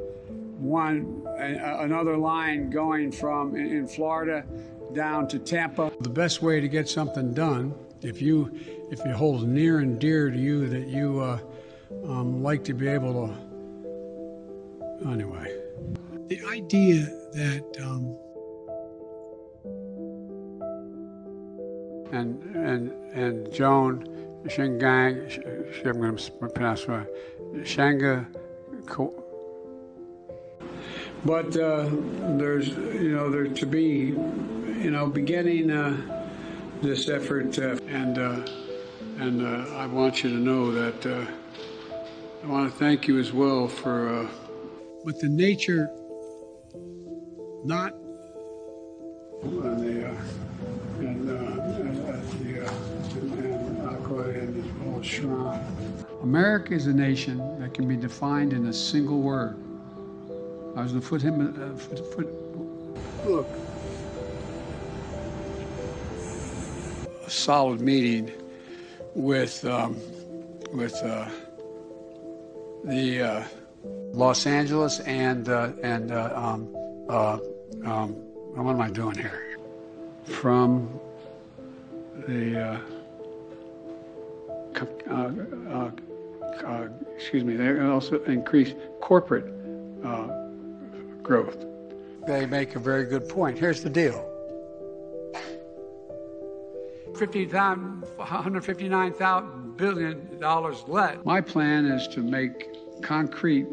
one 0.59 1.23
another 1.39 2.17
line 2.17 2.71
going 2.71 3.13
from 3.13 3.55
in, 3.55 3.67
in 3.67 3.87
Florida 3.87 4.47
down 4.95 5.29
to 5.29 5.39
Tampa. 5.39 5.93
The 6.01 6.09
best 6.09 6.41
way 6.41 6.59
to 6.59 6.69
get 6.69 6.89
something 6.89 7.35
done, 7.35 7.75
if 8.01 8.23
you 8.23 8.51
if 8.91 9.05
it 9.05 9.15
holds 9.15 9.45
near 9.45 9.81
and 9.81 9.99
dear 9.99 10.31
to 10.31 10.39
you 10.39 10.71
that 10.71 10.89
you 10.89 11.21
uh, 11.21 11.39
um, 12.09 12.43
like 12.43 12.65
to 12.65 12.75
be 12.75 12.89
able 12.89 13.29
to. 13.29 15.11
Anyway, 15.11 15.57
the 16.29 16.41
idea 16.47 17.07
that. 17.33 17.77
Um, 17.83 18.17
and 22.13 22.43
and 22.57 22.91
and 23.15 23.53
Joan 23.53 24.05
Shingang, 24.47 25.87
I'm 25.87 26.01
going 26.01 26.17
to 26.17 26.49
pronounce 26.49 26.83
it, 26.83 27.07
Shanga. 27.63 28.27
But 31.25 31.55
uh, 31.57 31.89
there's, 32.39 32.69
you 32.69 33.15
know, 33.15 33.31
there 33.31 33.47
to 33.47 33.67
be 33.67 34.15
you 34.81 34.91
know, 34.91 35.07
beginning 35.07 35.71
uh, 35.71 35.95
this 36.81 37.11
effort, 37.11 37.59
uh, 37.59 37.77
and 37.89 38.19
uh, 38.19 38.47
and 39.19 39.43
uh, 39.43 39.77
I 39.77 39.87
want 39.87 40.25
you 40.25 40.31
to 40.31 40.37
know 40.37 40.73
that 40.73 41.07
uh, 41.07 41.27
I 42.43 42.47
want 42.47 42.73
to 42.73 42.79
thank 42.79 43.07
you 43.07 43.19
as 43.19 43.33
well 43.33 43.69
for. 43.69 44.09
Uh, 44.09 44.29
but 45.05 45.21
the 45.21 45.29
nature, 45.29 45.91
not 47.65 47.95
the 49.43 50.17
and 51.01 51.29
the 51.29 52.67
I'll 53.87 54.01
go 54.01 54.19
ahead 54.21 54.49
and 54.49 54.87
little 54.87 55.03
shrine. 55.03 55.61
America 56.23 56.73
is 56.73 56.87
a 56.87 56.95
nation 56.95 57.39
that 57.61 57.75
can 57.75 57.87
be 57.87 57.97
defined 57.97 58.55
in 58.55 58.67
a 58.67 58.73
single 58.73 59.21
word. 59.21 59.57
I 60.77 60.83
was 60.83 60.93
going 60.93 61.03
to 61.03 61.09
put 61.09 61.21
him. 61.21 61.77
Foot, 61.77 62.15
foot, 62.15 62.29
look. 63.27 63.49
A 67.27 67.31
solid 67.31 67.83
meeting 67.83 68.33
with 69.15 69.63
um, 69.67 69.97
with 70.73 70.95
uh, 71.03 71.29
the 72.85 73.23
uh, 73.23 73.45
Los 74.13 74.47
Angeles 74.47 75.01
and 75.01 75.49
uh, 75.49 75.73
and 75.83 76.13
uh, 76.13 76.33
um, 76.35 76.77
uh, 77.09 77.39
um, 77.85 78.13
what 78.55 78.73
am 78.73 78.81
I 78.81 78.91
doing 78.91 79.17
here? 79.17 79.59
From 80.25 81.01
the 82.27 82.61
uh, 82.61 82.79
excuse 87.17 87.45
me, 87.45 87.57
they 87.57 87.81
also 87.81 88.23
increase 88.25 88.75
corporate 89.01 89.47
growth. 91.23 91.65
They 92.27 92.47
make 92.47 92.77
a 92.77 92.79
very 92.79 93.05
good 93.05 93.29
point. 93.29 93.59
Here's 93.59 93.83
the 93.83 93.91
deal 93.91 94.27
159 98.17 99.13
billion 99.77 100.39
dollars 100.39 100.85
left. 100.87 101.25
My 101.25 101.41
plan 101.41 101.87
is 101.87 102.09
to 102.09 102.23
make 102.23 102.70
concrete, 103.03 103.67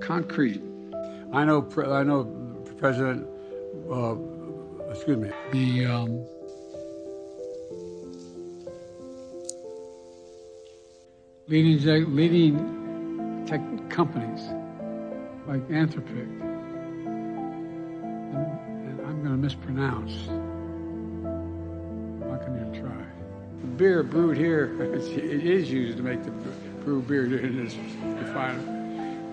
concrete. 0.00 0.62
I 1.32 1.44
know, 1.44 1.68
I 1.86 2.02
know, 2.02 2.24
President. 2.78 3.26
Uh, 3.90 4.16
excuse 4.90 5.18
me. 5.18 5.30
The 5.52 5.86
um, 5.86 6.26
leading 11.48 12.14
leading 12.16 13.44
tech 13.46 13.60
companies 13.88 14.42
like 15.46 15.66
Anthropic, 15.68 16.28
and, 17.06 18.34
and 18.34 19.00
I'm 19.06 19.22
going 19.22 19.30
to 19.30 19.36
mispronounce 19.36 20.12
Why 22.26 22.38
can 22.38 22.54
you 22.56 22.80
try. 22.80 23.04
The 23.60 23.66
beer 23.68 24.02
brewed 24.02 24.36
here 24.36 24.76
it 24.94 25.46
is 25.46 25.70
used 25.70 25.98
to 25.98 26.02
make 26.02 26.24
the 26.24 26.32
brew 26.86 27.02
beer 27.02 27.24
in 27.24 27.64
this 27.64 27.74
refinery. 28.04 28.64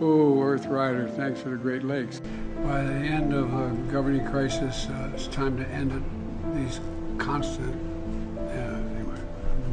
Oh, 0.01 0.41
Earth 0.41 0.65
Rider, 0.65 1.07
thanks 1.07 1.39
for 1.39 1.49
the 1.49 1.55
Great 1.55 1.83
Lakes. 1.83 2.19
By 2.63 2.81
the 2.81 2.93
end 2.93 3.31
of 3.31 3.53
a 3.53 3.69
governing 3.91 4.27
crisis, 4.27 4.87
uh, 4.87 5.11
it's 5.13 5.27
time 5.27 5.55
to 5.57 5.67
end 5.67 5.91
it. 5.91 6.55
These 6.55 6.79
constant, 7.19 7.79
yeah, 8.47 8.75
anyway, 8.97 9.19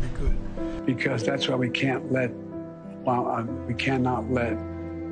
be 0.03 0.09
good. 0.19 0.85
Because 0.85 1.25
that's 1.25 1.49
why 1.49 1.57
we 1.57 1.71
can't 1.71 2.12
let, 2.12 2.31
well, 3.03 3.27
uh, 3.29 3.45
we 3.66 3.73
cannot 3.73 4.31
let 4.31 4.59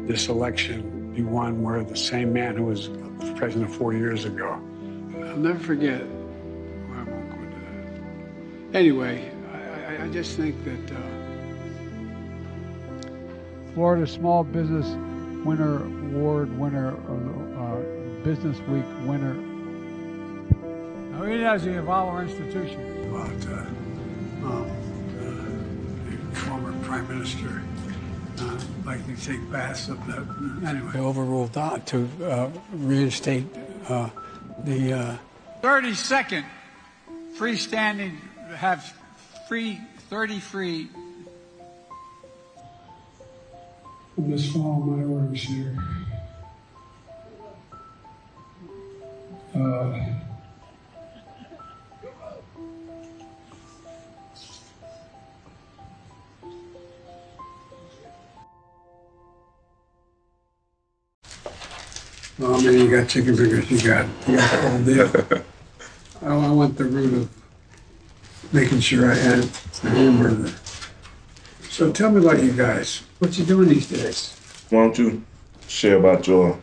this 0.07 0.29
election 0.29 1.15
be 1.15 1.23
one 1.23 1.63
where 1.63 1.83
the 1.83 1.97
same 1.97 2.35
man 2.35 2.55
who 2.55 2.65
was 2.65 2.91
president 3.37 3.73
four 3.73 3.95
years 3.95 4.27
ago. 4.27 4.61
I'll 5.17 5.37
never 5.39 5.59
forget 5.59 6.03
Anyway, 8.75 9.33
I, 9.89 10.05
I 10.05 10.09
just 10.09 10.37
think 10.37 10.55
that 10.65 10.95
uh, 10.95 11.01
Florida 13.79 14.09
Small 14.09 14.43
Business 14.43 14.89
Winner 15.45 15.77
Award 15.77 16.59
winner, 16.59 16.97
uh, 17.57 18.25
Business 18.25 18.59
Week 18.63 18.85
winner. 19.07 19.35
Now, 21.13 21.23
he 21.23 21.39
doesn't 21.39 21.73
involve 21.73 22.09
our 22.09 22.25
institution. 22.25 22.81
About 23.09 23.47
uh, 23.47 23.55
um, 24.45 24.71
uh, 25.15 25.31
the 26.11 26.37
former 26.41 26.73
Prime 26.87 27.07
Minister 27.07 27.63
uh, 28.41 28.61
like 28.85 29.07
to 29.07 29.25
take 29.25 29.49
baths 29.49 29.89
up 29.89 30.05
that. 30.09 30.27
Anyway, 30.67 30.99
overruled 30.99 31.53
that 31.53 31.87
to 31.87 32.09
uh, 32.25 32.51
reinstate 32.73 33.47
uh, 33.89 34.11
the 34.65 34.93
uh, 34.93 35.17
32nd 35.63 36.45
freestanding 37.37 38.17
have 38.57 38.93
free, 39.47 39.81
30 40.11 40.41
free. 40.41 40.89
Let's 44.21 44.51
follow 44.51 44.81
my 44.81 45.05
orders 45.05 45.43
here. 45.43 45.77
Uh, 49.55 49.99
Oh 62.41 62.61
man, 62.63 62.75
you 62.75 62.91
got 62.91 63.09
chicken 63.09 63.37
fingers. 63.37 63.71
You 63.71 63.79
got, 63.89 64.07
you 64.29 64.37
got 64.37 64.51
the 64.63 64.69
whole 64.69 64.85
deal. 64.85 65.43
I, 66.23 66.49
I 66.49 66.53
went 66.53 66.77
the 66.77 66.85
route 66.85 67.15
of 67.15 68.53
making 68.53 68.81
sure 68.81 69.11
I 69.11 69.15
had 69.15 69.43
the 69.43 69.91
hamburger. 69.91 70.53
So 71.79 71.93
tell 71.93 72.11
me 72.11 72.19
about 72.19 72.43
you 72.43 72.51
guys. 72.51 73.05
What 73.21 73.39
you 73.39 73.45
doing 73.45 73.69
these 73.69 73.89
days? 73.89 74.35
Why 74.69 74.81
don't 74.81 74.99
you 74.99 75.23
share 75.69 75.99
about 75.99 76.27
your 76.27 76.59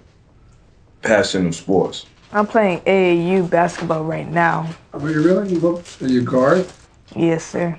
passion 1.03 1.47
of 1.47 1.55
sports? 1.55 2.05
I'm 2.33 2.45
playing 2.45 2.81
AAU 2.81 3.49
basketball 3.49 4.03
right 4.03 4.29
now. 4.29 4.67
Oh, 4.93 4.99
are 4.99 5.09
you 5.09 5.23
really? 5.23 5.57
What, 5.57 6.01
are 6.01 6.07
you 6.09 6.21
guard? 6.21 6.67
Yes, 7.15 7.45
sir. 7.45 7.77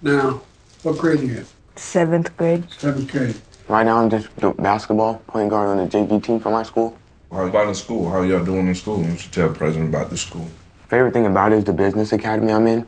Now, 0.00 0.40
what 0.84 0.98
grade 0.98 1.18
you 1.18 1.38
in? 1.38 1.46
Seventh 1.74 2.36
grade. 2.36 2.70
Seventh 2.70 3.10
grade. 3.10 3.34
Right 3.66 3.82
now, 3.82 3.96
I'm 3.96 4.08
just 4.08 4.28
doing 4.36 4.54
basketball, 4.54 5.16
playing 5.26 5.48
guard 5.48 5.76
on 5.76 5.78
the 5.78 5.90
JV 5.90 6.22
team 6.22 6.38
for 6.38 6.52
my 6.52 6.62
school. 6.62 6.96
How 7.32 7.44
about 7.44 7.66
in 7.66 7.74
school? 7.74 8.08
How 8.08 8.22
y'all 8.22 8.44
doing 8.44 8.68
in 8.68 8.74
school? 8.76 9.02
You 9.02 9.16
should 9.16 9.32
tell 9.32 9.48
the 9.48 9.58
president 9.58 9.88
about 9.92 10.10
the 10.10 10.16
school. 10.16 10.48
Favorite 10.86 11.12
thing 11.12 11.26
about 11.26 11.50
it 11.50 11.58
is 11.58 11.64
the 11.64 11.72
business 11.72 12.12
academy 12.12 12.52
I'm 12.52 12.68
in. 12.68 12.86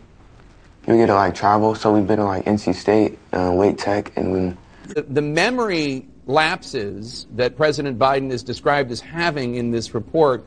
We 0.89 0.97
get 0.97 1.07
to 1.07 1.15
like 1.15 1.35
travel, 1.35 1.75
so 1.75 1.93
we've 1.93 2.07
been 2.07 2.17
to 2.17 2.25
like 2.25 2.47
NC 2.47 2.75
State, 2.75 3.19
uh, 3.35 3.53
Wake 3.53 3.77
Tech, 3.77 4.11
and 4.17 4.33
we. 4.33 4.95
The, 4.95 5.03
the 5.03 5.21
memory 5.21 6.09
lapses 6.25 7.27
that 7.37 7.59
President 7.59 7.99
Biden 7.99 8.31
is 8.31 8.43
described 8.43 8.91
as 8.91 8.99
having 8.99 9.57
in 9.57 9.71
this 9.71 9.93
report. 9.93 10.47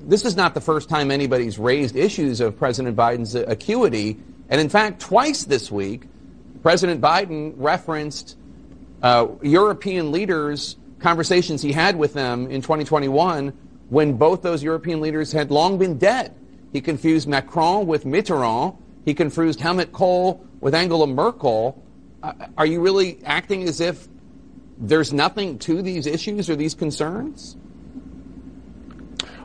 This 0.00 0.26
is 0.26 0.36
not 0.36 0.52
the 0.52 0.60
first 0.60 0.90
time 0.90 1.10
anybody's 1.10 1.58
raised 1.58 1.96
issues 1.96 2.42
of 2.42 2.58
President 2.58 2.94
Biden's 2.94 3.34
acuity. 3.34 4.18
And 4.50 4.60
in 4.60 4.68
fact, 4.68 5.00
twice 5.00 5.44
this 5.44 5.72
week, 5.72 6.02
President 6.62 7.00
Biden 7.00 7.54
referenced 7.56 8.36
uh, 9.02 9.28
European 9.40 10.12
leaders, 10.12 10.76
conversations 10.98 11.62
he 11.62 11.72
had 11.72 11.96
with 11.96 12.12
them 12.12 12.50
in 12.50 12.60
2021 12.60 13.50
when 13.88 14.12
both 14.18 14.42
those 14.42 14.62
European 14.62 15.00
leaders 15.00 15.32
had 15.32 15.50
long 15.50 15.78
been 15.78 15.96
dead. 15.96 16.34
He 16.74 16.82
confused 16.82 17.26
Macron 17.26 17.86
with 17.86 18.04
Mitterrand. 18.04 18.76
He 19.04 19.14
confused 19.14 19.60
Helmut 19.60 19.92
Kohl 19.92 20.44
with 20.60 20.74
Angela 20.74 21.06
Merkel. 21.06 21.82
Uh, 22.22 22.32
are 22.56 22.66
you 22.66 22.80
really 22.80 23.18
acting 23.24 23.68
as 23.68 23.80
if 23.80 24.08
there's 24.78 25.12
nothing 25.12 25.58
to 25.60 25.82
these 25.82 26.06
issues 26.06 26.48
or 26.48 26.56
these 26.56 26.74
concerns? 26.74 27.56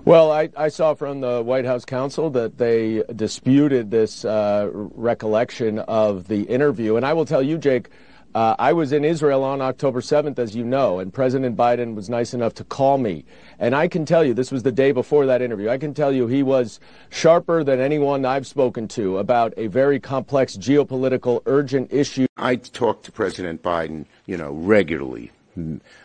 Well, 0.05 0.31
I, 0.31 0.49
I, 0.55 0.69
saw 0.69 0.93
from 0.93 1.19
the 1.19 1.41
White 1.41 1.65
House 1.65 1.85
counsel 1.85 2.29
that 2.31 2.57
they 2.57 3.03
disputed 3.15 3.91
this 3.91 4.23
uh, 4.23 4.69
recollection 4.71 5.79
of 5.79 6.27
the 6.27 6.43
interview. 6.43 6.95
And 6.95 7.05
I 7.05 7.13
will 7.13 7.25
tell 7.25 7.43
you, 7.43 7.57
Jake, 7.57 7.89
uh, 8.35 8.55
I 8.59 8.73
was 8.73 8.91
in 8.91 9.03
Israel 9.03 9.43
on 9.43 9.59
October 9.59 10.01
7th, 10.01 10.37
as 10.37 10.55
you 10.55 10.63
know, 10.63 10.99
and 10.99 11.11
President 11.11 11.57
Biden 11.57 11.95
was 11.95 12.09
nice 12.09 12.33
enough 12.33 12.53
to 12.55 12.63
call 12.63 12.97
me. 12.97 13.25
And 13.57 13.75
I 13.75 13.87
can 13.87 14.05
tell 14.05 14.23
you, 14.23 14.33
this 14.33 14.51
was 14.51 14.63
the 14.63 14.71
day 14.71 14.91
before 14.91 15.25
that 15.25 15.41
interview, 15.41 15.69
I 15.69 15.77
can 15.77 15.93
tell 15.93 16.11
you 16.11 16.27
he 16.27 16.43
was 16.43 16.79
sharper 17.09 17.63
than 17.63 17.79
anyone 17.79 18.25
I've 18.25 18.45
spoken 18.45 18.87
to 18.89 19.17
about 19.17 19.53
a 19.57 19.67
very 19.67 19.99
complex 19.99 20.57
geopolitical, 20.57 21.41
urgent 21.47 21.91
issue. 21.91 22.27
I 22.37 22.57
talk 22.57 23.01
to 23.03 23.11
President 23.11 23.63
Biden, 23.63 24.05
you 24.27 24.37
know, 24.37 24.51
regularly, 24.51 25.31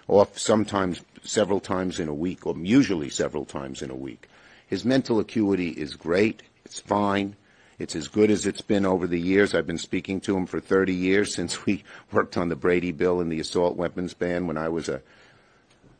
off 0.08 0.38
sometimes 0.38 1.02
several 1.22 1.60
times 1.60 2.00
in 2.00 2.08
a 2.08 2.14
week, 2.14 2.46
or 2.46 2.56
usually 2.56 3.10
several 3.10 3.44
times 3.44 3.82
in 3.82 3.90
a 3.90 3.94
week. 3.94 4.28
His 4.66 4.84
mental 4.84 5.20
acuity 5.20 5.68
is 5.68 5.94
great, 5.94 6.42
it's 6.64 6.80
fine. 6.80 7.37
It's 7.78 7.96
as 7.96 8.08
good 8.08 8.30
as 8.30 8.46
it's 8.46 8.60
been 8.60 8.87
over 8.87 9.06
the 9.06 9.20
years. 9.20 9.54
I've 9.54 9.66
been 9.66 9.78
speaking 9.78 10.20
to 10.22 10.37
him 10.37 10.46
for 10.46 10.60
30 10.60 10.94
years 10.94 11.34
since 11.34 11.66
we 11.66 11.84
worked 12.12 12.37
on 12.37 12.48
the 12.48 12.56
Brady 12.56 12.92
bill 12.92 13.20
and 13.20 13.30
the 13.30 13.40
assault 13.40 13.76
weapons 13.76 14.14
ban 14.14 14.46
when 14.46 14.56
I 14.56 14.68
was 14.68 14.88
a 14.88 15.02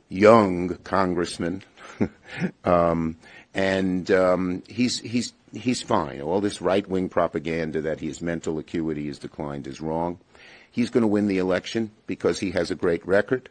young 0.09 0.77
congressman. 0.85 1.63
um, 2.65 3.17
and 3.55 4.11
um, 4.11 4.63
he's 4.69 4.99
he's 5.01 5.33
he's 5.53 5.83
fine. 5.83 6.21
All 6.21 6.41
this 6.41 6.61
right 6.61 6.87
wing 6.89 7.09
propaganda 7.09 7.81
that 7.83 8.01
his 8.01 8.21
mental 8.21 8.59
acuity 8.59 9.07
has 9.07 9.19
declined 9.19 9.67
is 9.67 9.81
wrong. 9.81 10.19
He's 10.71 10.91
going 10.91 11.03
to 11.03 11.09
win 11.09 11.29
the 11.29 11.39
election 11.39 11.93
because 12.07 12.41
he 12.41 12.51
has 12.51 12.73
a 12.73 12.75
great 12.75 13.07
record, 13.07 13.49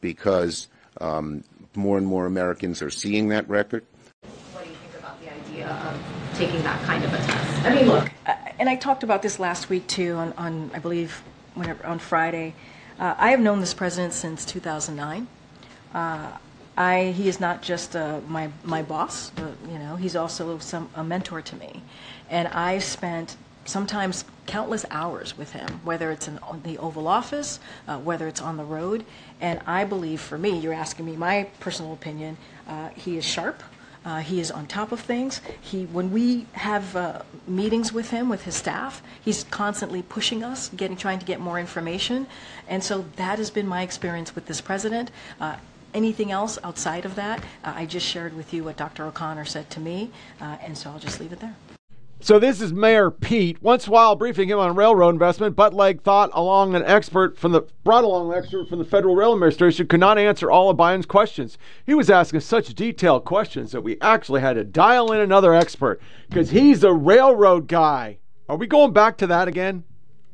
because 0.00 0.66
um, 1.00 1.44
more 1.76 1.96
and 1.96 2.06
more 2.06 2.26
Americans 2.26 2.82
are 2.82 2.90
seeing 2.90 3.28
that 3.28 3.48
record. 3.48 3.84
What 4.52 4.64
do 4.64 4.70
you 4.70 4.76
think 4.76 4.98
about 4.98 5.20
the 5.20 5.32
idea 5.32 5.68
of 5.68 6.17
taking 6.38 6.62
that 6.62 6.80
kind 6.84 7.04
of 7.04 7.12
a 7.12 7.16
test? 7.16 7.66
I 7.66 7.74
mean, 7.74 7.86
look, 7.86 8.10
uh, 8.24 8.34
and 8.60 8.68
I 8.68 8.76
talked 8.76 9.02
about 9.02 9.22
this 9.22 9.40
last 9.40 9.68
week 9.68 9.86
too, 9.88 10.14
on, 10.14 10.32
on 10.34 10.70
I 10.72 10.78
believe 10.78 11.20
whenever, 11.54 11.84
on 11.84 11.98
Friday. 11.98 12.54
Uh, 12.98 13.16
I 13.18 13.30
have 13.30 13.40
known 13.40 13.58
this 13.58 13.74
president 13.74 14.14
since 14.14 14.44
2009. 14.44 15.26
Uh, 15.92 16.30
I, 16.76 17.06
he 17.06 17.28
is 17.28 17.40
not 17.40 17.60
just 17.60 17.96
uh, 17.96 18.20
my, 18.28 18.50
my 18.62 18.82
boss, 18.82 19.30
but, 19.30 19.52
you 19.68 19.80
know, 19.80 19.96
he's 19.96 20.14
also 20.14 20.60
some, 20.60 20.88
a 20.94 21.02
mentor 21.02 21.42
to 21.42 21.56
me. 21.56 21.82
And 22.30 22.46
I've 22.48 22.84
spent 22.84 23.36
sometimes 23.64 24.24
countless 24.46 24.84
hours 24.92 25.36
with 25.36 25.52
him, 25.52 25.80
whether 25.82 26.12
it's 26.12 26.28
in 26.28 26.38
the 26.62 26.78
Oval 26.78 27.08
Office, 27.08 27.58
uh, 27.88 27.98
whether 27.98 28.28
it's 28.28 28.40
on 28.40 28.56
the 28.56 28.64
road. 28.64 29.04
And 29.40 29.60
I 29.66 29.84
believe 29.84 30.20
for 30.20 30.38
me, 30.38 30.56
you're 30.56 30.72
asking 30.72 31.04
me 31.04 31.16
my 31.16 31.48
personal 31.58 31.92
opinion, 31.92 32.36
uh, 32.68 32.90
he 32.90 33.18
is 33.18 33.24
sharp. 33.24 33.60
Uh, 34.08 34.20
he 34.20 34.40
is 34.40 34.50
on 34.50 34.66
top 34.66 34.90
of 34.90 35.00
things. 35.00 35.42
He, 35.60 35.84
when 35.84 36.10
we 36.10 36.46
have 36.52 36.96
uh, 36.96 37.20
meetings 37.46 37.92
with 37.92 38.08
him, 38.08 38.30
with 38.30 38.44
his 38.44 38.54
staff, 38.54 39.02
he's 39.20 39.44
constantly 39.44 40.00
pushing 40.00 40.42
us, 40.42 40.70
getting, 40.70 40.96
trying 40.96 41.18
to 41.18 41.26
get 41.26 41.40
more 41.40 41.60
information. 41.60 42.26
And 42.68 42.82
so 42.82 43.04
that 43.16 43.36
has 43.36 43.50
been 43.50 43.66
my 43.68 43.82
experience 43.82 44.34
with 44.34 44.46
this 44.46 44.62
president. 44.62 45.10
Uh, 45.38 45.56
anything 45.92 46.32
else 46.32 46.58
outside 46.64 47.04
of 47.04 47.16
that, 47.16 47.40
uh, 47.62 47.74
I 47.76 47.84
just 47.84 48.06
shared 48.06 48.34
with 48.34 48.54
you 48.54 48.64
what 48.64 48.78
Dr. 48.78 49.04
O'Connor 49.04 49.44
said 49.44 49.68
to 49.70 49.80
me, 49.80 50.10
uh, 50.40 50.56
and 50.62 50.78
so 50.78 50.88
I'll 50.88 50.98
just 50.98 51.20
leave 51.20 51.34
it 51.34 51.40
there. 51.40 51.54
So 52.20 52.40
this 52.40 52.60
is 52.60 52.72
Mayor 52.72 53.12
Pete. 53.12 53.62
Once 53.62 53.86
while 53.86 54.16
briefing 54.16 54.48
him 54.48 54.58
on 54.58 54.74
railroad 54.74 55.10
investment, 55.10 55.54
Butt 55.54 55.72
Leg 55.72 56.02
thought 56.02 56.30
along 56.32 56.74
an 56.74 56.82
expert 56.84 57.38
from 57.38 57.52
the 57.52 57.62
brought 57.84 58.02
along 58.02 58.32
an 58.32 58.38
expert 58.38 58.68
from 58.68 58.80
the 58.80 58.84
Federal 58.84 59.14
Rail 59.14 59.32
Administration 59.32 59.86
could 59.86 60.00
not 60.00 60.18
answer 60.18 60.50
all 60.50 60.68
of 60.68 60.76
Biden's 60.76 61.06
questions. 61.06 61.58
He 61.86 61.94
was 61.94 62.10
asking 62.10 62.40
such 62.40 62.74
detailed 62.74 63.24
questions 63.24 63.70
that 63.70 63.82
we 63.82 64.00
actually 64.00 64.40
had 64.40 64.54
to 64.54 64.64
dial 64.64 65.12
in 65.12 65.20
another 65.20 65.54
expert 65.54 66.00
because 66.28 66.50
he's 66.50 66.82
a 66.82 66.92
railroad 66.92 67.68
guy. 67.68 68.18
Are 68.48 68.56
we 68.56 68.66
going 68.66 68.92
back 68.92 69.16
to 69.18 69.28
that 69.28 69.46
again? 69.46 69.84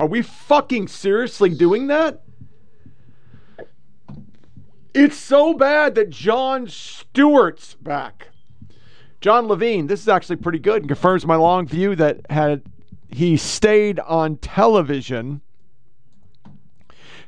Are 0.00 0.06
we 0.06 0.22
fucking 0.22 0.88
seriously 0.88 1.50
doing 1.50 1.88
that? 1.88 2.22
It's 4.94 5.18
so 5.18 5.52
bad 5.52 5.96
that 5.96 6.08
Jon 6.08 6.66
Stewart's 6.66 7.74
back. 7.74 8.28
John 9.24 9.46
Levine, 9.46 9.87
this 9.87 10.02
is 10.02 10.08
actually 10.08 10.37
pretty 10.37 10.58
good 10.58 10.82
and 10.82 10.87
confirms 10.87 11.24
my 11.24 11.37
long 11.37 11.66
view 11.66 11.96
that 11.96 12.26
had 12.28 12.60
he 13.08 13.38
stayed 13.38 13.98
on 14.00 14.37
television, 14.37 15.40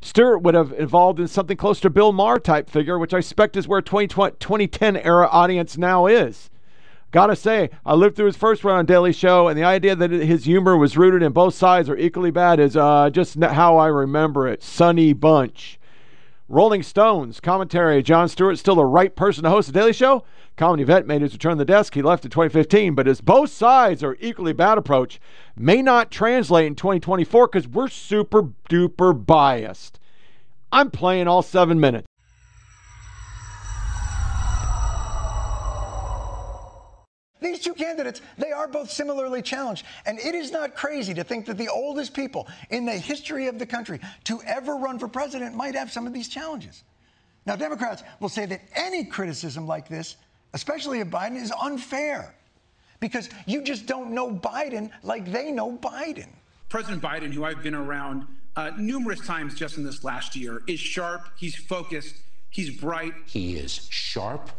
Stewart 0.03 0.43
would 0.43 0.55
have 0.55 0.75
evolved 0.77 1.19
in 1.21 1.27
something 1.27 1.57
close 1.57 1.81
to 1.81 1.89
Bill 1.89 2.13
Maher 2.13 2.39
type 2.39 2.69
figure, 2.69 2.99
which 2.99 3.15
I 3.15 3.21
suspect 3.21 3.57
is 3.57 3.67
where 3.67 3.81
2010 3.81 4.97
era 4.99 5.27
audience 5.29 5.79
now 5.79 6.05
is. 6.05 6.51
Gotta 7.13 7.35
say, 7.35 7.71
I 7.87 7.95
lived 7.95 8.15
through 8.17 8.27
his 8.27 8.37
first 8.37 8.63
run 8.63 8.77
on 8.77 8.85
Daily 8.85 9.15
Show, 9.15 9.49
and 9.49 9.57
the 9.57 9.65
idea 9.65 9.97
that 9.97 10.11
his 10.11 10.45
humor 10.45 10.77
was 10.77 10.99
rooted 10.99 11.23
in 11.23 11.33
both 11.33 11.55
sides 11.55 11.89
or 11.89 11.97
equally 11.97 12.31
bad 12.31 12.61
is 12.61 12.77
uh, 12.77 13.09
just 13.09 13.43
how 13.43 13.79
I 13.79 13.87
remember 13.87 14.47
it. 14.47 14.63
Sonny 14.63 15.15
Bunch. 15.15 15.81
Rolling 16.49 16.85
Stones 16.85 17.41
commentary. 17.41 18.03
Jon 18.03 18.29
Stewart 18.29 18.59
still 18.59 18.77
the 18.77 18.85
right 18.85 19.15
person 19.17 19.43
to 19.43 19.51
host 19.51 19.67
the 19.67 19.73
Daily 19.73 19.93
Show. 19.93 20.23
Comedy 20.57 20.85
vet 20.85 21.07
made 21.07 21.23
his 21.23 21.33
return 21.33 21.53
to 21.53 21.59
the 21.59 21.65
desk. 21.65 21.95
He 21.95 22.03
left 22.03 22.25
in 22.25 22.31
2015, 22.31 22.95
but 22.95 23.07
his 23.07 23.21
both 23.21 23.51
sides 23.51 24.05
are 24.05 24.17
equally 24.21 24.53
bad 24.53 24.79
approach 24.79 25.21
may 25.57 25.83
not 25.83 26.13
translate 26.13 26.67
in 26.67 26.77
2024 26.77 27.49
because 27.49 27.67
we're 27.67 27.89
super 27.89 28.45
duper 28.71 29.27
biased. 29.27 29.99
I'm 30.71 30.91
playing 30.91 31.27
all 31.27 31.43
seven 31.43 31.81
minutes. 31.81 32.07
These 37.47 37.61
two 37.61 37.75
candidates, 37.75 38.23
they 38.39 38.51
are 38.51 38.67
both 38.67 38.91
similarly 38.91 39.41
challenged. 39.41 39.87
And 40.05 40.19
it 40.19 40.35
is 40.35 40.51
not 40.51 40.75
crazy 40.75 41.15
to 41.15 41.23
think 41.23 41.47
that 41.47 41.57
the 41.57 41.69
oldest 41.69 42.13
people 42.13 42.49
in 42.71 42.85
the 42.85 42.93
history 42.93 43.47
of 43.47 43.61
the 43.61 43.67
country 43.67 44.01
to 44.25 44.43
ever 44.43 44.75
run 44.75 44.99
for 44.99 45.07
president 45.07 45.55
might 45.55 45.77
have 45.77 45.93
some 45.93 46.09
of 46.09 46.13
these 46.13 46.27
challenges. 46.27 46.83
Now, 47.47 47.55
Democrats 47.55 48.03
will 48.19 48.29
say 48.29 48.47
that 48.47 48.63
any 48.75 49.05
criticism 49.05 49.65
like 49.65 49.89
this, 49.89 50.17
especially 50.55 51.01
of 51.01 51.09
Biden, 51.09 51.37
is 51.41 51.53
unfair 51.63 52.35
because 52.99 53.31
you 53.47 53.63
just 53.63 53.87
don't 53.87 54.11
know 54.11 54.29
Biden 54.29 54.91
like 55.05 55.31
they 55.31 55.53
know 55.53 55.77
Biden. 55.77 56.31
President 56.69 57.01
Biden, 57.01 57.33
who 57.33 57.45
I've 57.45 57.63
been 57.63 57.77
around 57.77 58.27
uh, 58.57 58.73
numerous 58.77 59.25
times 59.25 59.55
just 59.55 59.77
in 59.77 59.85
this 59.85 60.03
last 60.03 60.35
year, 60.35 60.63
is 60.67 60.81
sharp, 60.81 61.29
he's 61.37 61.55
focused, 61.55 62.17
he's 62.51 62.71
bright. 62.71 63.15
He 63.27 63.55
is 63.55 63.87
sharp 63.89 64.51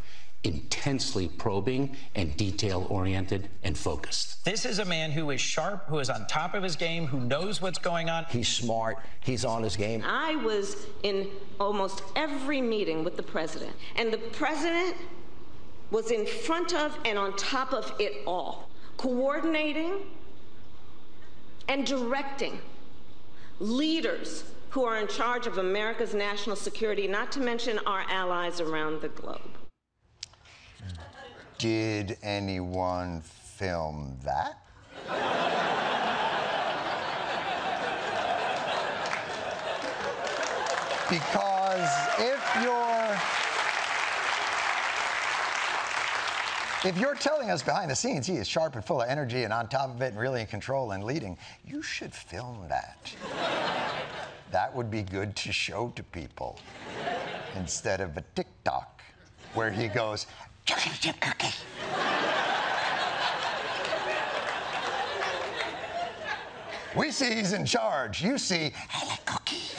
intensely 0.48 1.28
probing 1.28 1.96
and 2.16 2.36
detail 2.38 2.88
oriented 2.90 3.50
and 3.64 3.78
focused. 3.78 4.44
This 4.46 4.66
is 4.66 4.80
a 4.80 4.86
man 4.86 5.12
who 5.12 5.30
is 5.32 5.42
sharp, 5.42 5.86
who 5.88 6.00
is 6.00 6.10
on 6.10 6.26
top 6.28 6.54
of 6.54 6.64
his 6.64 6.76
game, 6.76 7.06
who 7.06 7.20
knows 7.20 7.62
what's 7.62 7.78
going 7.78 8.10
on. 8.10 8.26
He's 8.30 8.48
smart, 8.48 8.98
he's 9.20 9.46
on 9.46 9.62
his 9.62 9.76
game. 9.76 10.04
I 10.06 10.38
was 10.38 10.88
in 11.04 11.28
almost 11.60 12.02
every 12.16 12.62
meeting 12.62 13.04
with 13.04 13.18
the 13.18 13.24
president, 13.24 13.74
and 13.96 14.12
the 14.12 14.18
president 14.18 14.96
was 15.92 16.12
in 16.12 16.26
front 16.26 16.74
of 16.74 16.98
and 17.06 17.18
on 17.18 17.36
top 17.36 17.74
of 17.74 17.94
it 18.00 18.24
all, 18.26 18.70
coordinating 18.98 19.94
and 21.68 21.86
directing 21.86 22.60
leaders 23.60 24.44
who 24.70 24.84
are 24.84 24.98
in 24.98 25.08
charge 25.08 25.48
of 25.48 25.58
America's 25.58 26.14
national 26.14 26.56
security, 26.56 27.08
not 27.08 27.32
to 27.32 27.40
mention 27.40 27.80
our 27.86 28.04
allies 28.10 28.60
around 28.62 29.02
the 29.02 29.10
globe. 29.10 29.57
Did 31.58 32.18
anyone 32.22 33.22
film 33.22 34.18
that? 34.24 34.60
because 41.10 41.90
if 42.20 42.64
you're 42.64 43.18
if 46.84 46.98
you're 47.00 47.16
telling 47.16 47.50
us 47.50 47.64
behind 47.64 47.90
the 47.90 47.96
scenes 47.96 48.28
he 48.28 48.36
is 48.36 48.48
sharp 48.48 48.76
and 48.76 48.84
full 48.84 49.02
of 49.02 49.10
energy 49.10 49.44
and 49.44 49.54
on 49.54 49.68
top 49.68 49.90
of 49.90 50.02
it 50.02 50.08
and 50.08 50.20
really 50.20 50.42
in 50.42 50.48
control 50.48 50.92
and 50.92 51.04
leading, 51.04 51.38
you 51.66 51.82
should 51.82 52.14
film 52.14 52.68
that. 52.68 53.14
that 54.52 54.76
would 54.76 54.92
be 54.92 55.02
good 55.02 55.36
to 55.38 55.52
show 55.52 55.92
to 55.96 56.04
people 56.04 56.60
instead 57.56 58.02
of 58.02 58.16
a 58.18 58.24
TikTok 58.36 59.02
where 59.54 59.72
he 59.72 59.88
goes, 59.88 60.28
chocolate 60.68 61.00
chip 61.00 61.20
cookie. 61.22 61.56
We 66.96 67.12
see 67.12 67.36
he's 67.36 67.54
in 67.54 67.66
charge. 67.66 68.22
You 68.22 68.38
see, 68.38 68.72
I 68.94 69.08
like 69.08 69.26
cookies. 69.26 69.76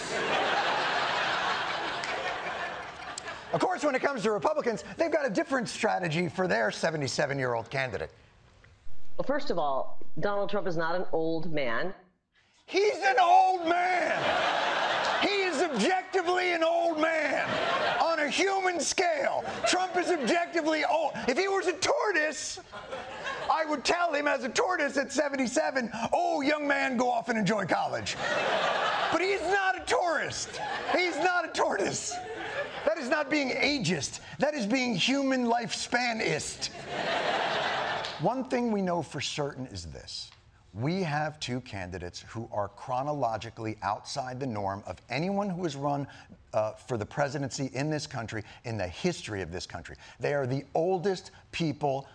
Of 3.53 3.61
course, 3.61 3.85
when 3.85 3.95
it 3.95 4.03
comes 4.03 4.23
to 4.23 4.31
Republicans, 4.31 4.85
they've 4.97 5.13
got 5.13 5.27
a 5.27 5.31
different 5.31 5.69
strategy 5.69 6.29
for 6.29 6.47
their 6.49 6.71
77 6.71 7.39
year 7.39 7.55
old 7.55 7.69
candidate. 7.71 8.11
Well, 9.19 9.27
first 9.27 9.51
of 9.51 9.59
all, 9.59 9.99
Donald 10.21 10.49
Trump 10.49 10.67
is 10.67 10.77
not 10.77 10.95
an 10.95 11.05
old 11.13 11.53
man. 11.53 11.93
He's 12.67 12.97
an 13.05 13.17
old 13.21 13.67
man. 13.69 14.69
He 15.23 15.43
is 15.43 15.61
objectively 15.63 16.53
an 16.53 16.63
old 16.63 16.79
man 16.79 16.87
on 16.87 16.88
human 18.29 18.81
scale. 18.81 19.45
Trump 19.67 19.97
is 19.97 20.11
objectively 20.11 20.85
old. 20.85 21.13
If 21.27 21.39
he 21.39 21.49
was 21.49 21.67
a 21.67 21.73
tortoise, 21.73 22.61
I 23.51 23.65
would 23.65 23.85
tell 23.85 24.13
him 24.13 24.27
as 24.27 24.45
a 24.45 24.49
tortoise 24.49 24.97
at 24.97 25.13
77, 25.13 25.91
oh, 26.13 26.41
young 26.41 26.67
man, 26.67 26.97
go 26.97 27.11
off 27.11 27.29
and 27.29 27.39
enjoy 27.39 27.65
college. 27.65 28.17
But 29.11 29.21
he's 29.21 29.43
not 29.43 29.81
a 29.81 29.85
tourist. 29.87 30.61
He's 30.97 31.17
not 31.17 31.45
a 31.45 31.49
tortoise. 31.49 32.15
That 32.87 32.99
is 32.99 33.09
not 33.09 33.31
being 33.31 33.51
ageist. 33.51 34.21
That 34.39 34.55
is 34.55 34.67
being 34.67 34.95
human 34.95 35.47
lifespanist. 35.47 36.71
One 38.21 38.45
thing 38.45 38.73
we 38.73 38.83
know 38.83 39.03
for 39.03 39.21
certain 39.21 39.67
is 39.67 39.85
this. 39.85 40.31
We 40.75 41.03
have 41.03 41.41
two 41.41 41.61
candidates 41.63 42.25
who 42.29 42.49
are 42.53 42.69
chronologically 42.69 43.79
outside 43.83 44.39
the 44.39 44.47
norm 44.47 44.83
of 44.87 45.01
anyone 45.09 45.49
who 45.49 45.63
has 45.65 45.75
run 45.77 46.07
uh, 46.53 46.73
for 46.73 46.97
the 46.97 47.07
presidency 47.07 47.71
in 47.75 47.91
this 47.91 48.07
country 48.07 48.45
in 48.65 48.77
the 48.77 48.87
history 48.87 49.43
of 49.43 49.51
this 49.51 49.67
country. 49.67 49.97
They 50.21 50.35
are 50.35 50.47
the 50.47 50.65
oldest 50.75 51.31
people 51.53 52.07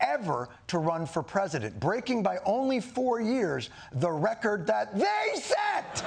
ever 0.00 0.48
to 0.68 0.78
run 0.78 1.06
for 1.06 1.22
president, 1.22 1.78
breaking 1.78 2.22
by 2.22 2.38
only 2.44 2.80
four 2.80 3.20
years 3.20 3.70
the 3.92 4.10
record 4.10 4.66
that 4.66 4.92
they 4.98 5.34
set. 5.34 5.94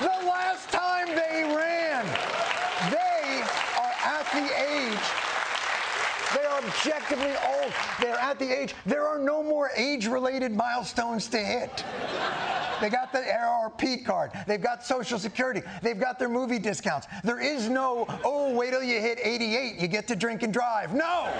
the 0.00 0.26
last 0.26 0.68
time 0.70 1.08
they 1.08 1.44
ran, 1.54 2.04
they 2.90 3.42
are 3.78 3.92
at 4.04 4.26
the 4.32 4.46
age 4.60 5.22
they 6.34 6.44
are 6.44 6.51
objectively 6.64 7.32
old. 7.46 7.72
They're 8.00 8.18
at 8.18 8.38
the 8.38 8.50
age. 8.50 8.74
There 8.86 9.06
are 9.06 9.18
no 9.18 9.42
more 9.42 9.70
age 9.76 10.06
related 10.06 10.52
milestones 10.52 11.28
to 11.28 11.38
hit. 11.38 11.84
They 12.80 12.90
got 12.90 13.12
the 13.12 13.20
AARP 13.20 14.04
card. 14.04 14.32
They've 14.46 14.60
got 14.60 14.84
Social 14.84 15.18
Security. 15.18 15.62
They've 15.82 15.98
got 15.98 16.18
their 16.18 16.28
movie 16.28 16.58
discounts. 16.58 17.06
There 17.22 17.40
is 17.40 17.68
no, 17.68 18.06
oh, 18.24 18.52
wait 18.54 18.70
till 18.70 18.82
you 18.82 19.00
hit 19.00 19.20
88, 19.22 19.80
you 19.80 19.86
get 19.86 20.08
to 20.08 20.16
drink 20.16 20.42
and 20.42 20.52
drive. 20.52 20.92
No! 20.92 21.32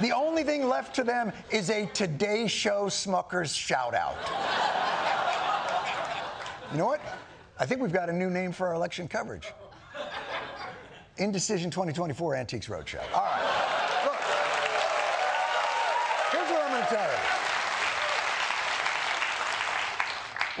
The 0.00 0.10
only 0.10 0.42
thing 0.42 0.68
left 0.68 0.96
to 0.96 1.04
them 1.04 1.32
is 1.50 1.70
a 1.70 1.86
Today 1.86 2.48
Show 2.48 2.86
Smuckers 2.86 3.54
shout 3.54 3.94
out. 3.94 4.16
You 6.72 6.78
know 6.78 6.86
what? 6.86 7.00
I 7.60 7.66
think 7.66 7.80
we've 7.80 7.92
got 7.92 8.08
a 8.08 8.12
new 8.12 8.28
name 8.28 8.50
for 8.50 8.66
our 8.66 8.74
election 8.74 9.06
coverage. 9.06 9.52
Indecision 11.18 11.70
2024 11.70 12.34
Antiques 12.36 12.68
Roadshow. 12.68 13.00
All 13.14 13.22
right. 13.22 13.42
Look, 14.04 14.20
here's 16.32 16.50
what 16.50 16.62
I'm 16.62 16.70
going 16.70 16.82
to 16.82 16.88
tell 16.88 17.10
you. 17.10 17.18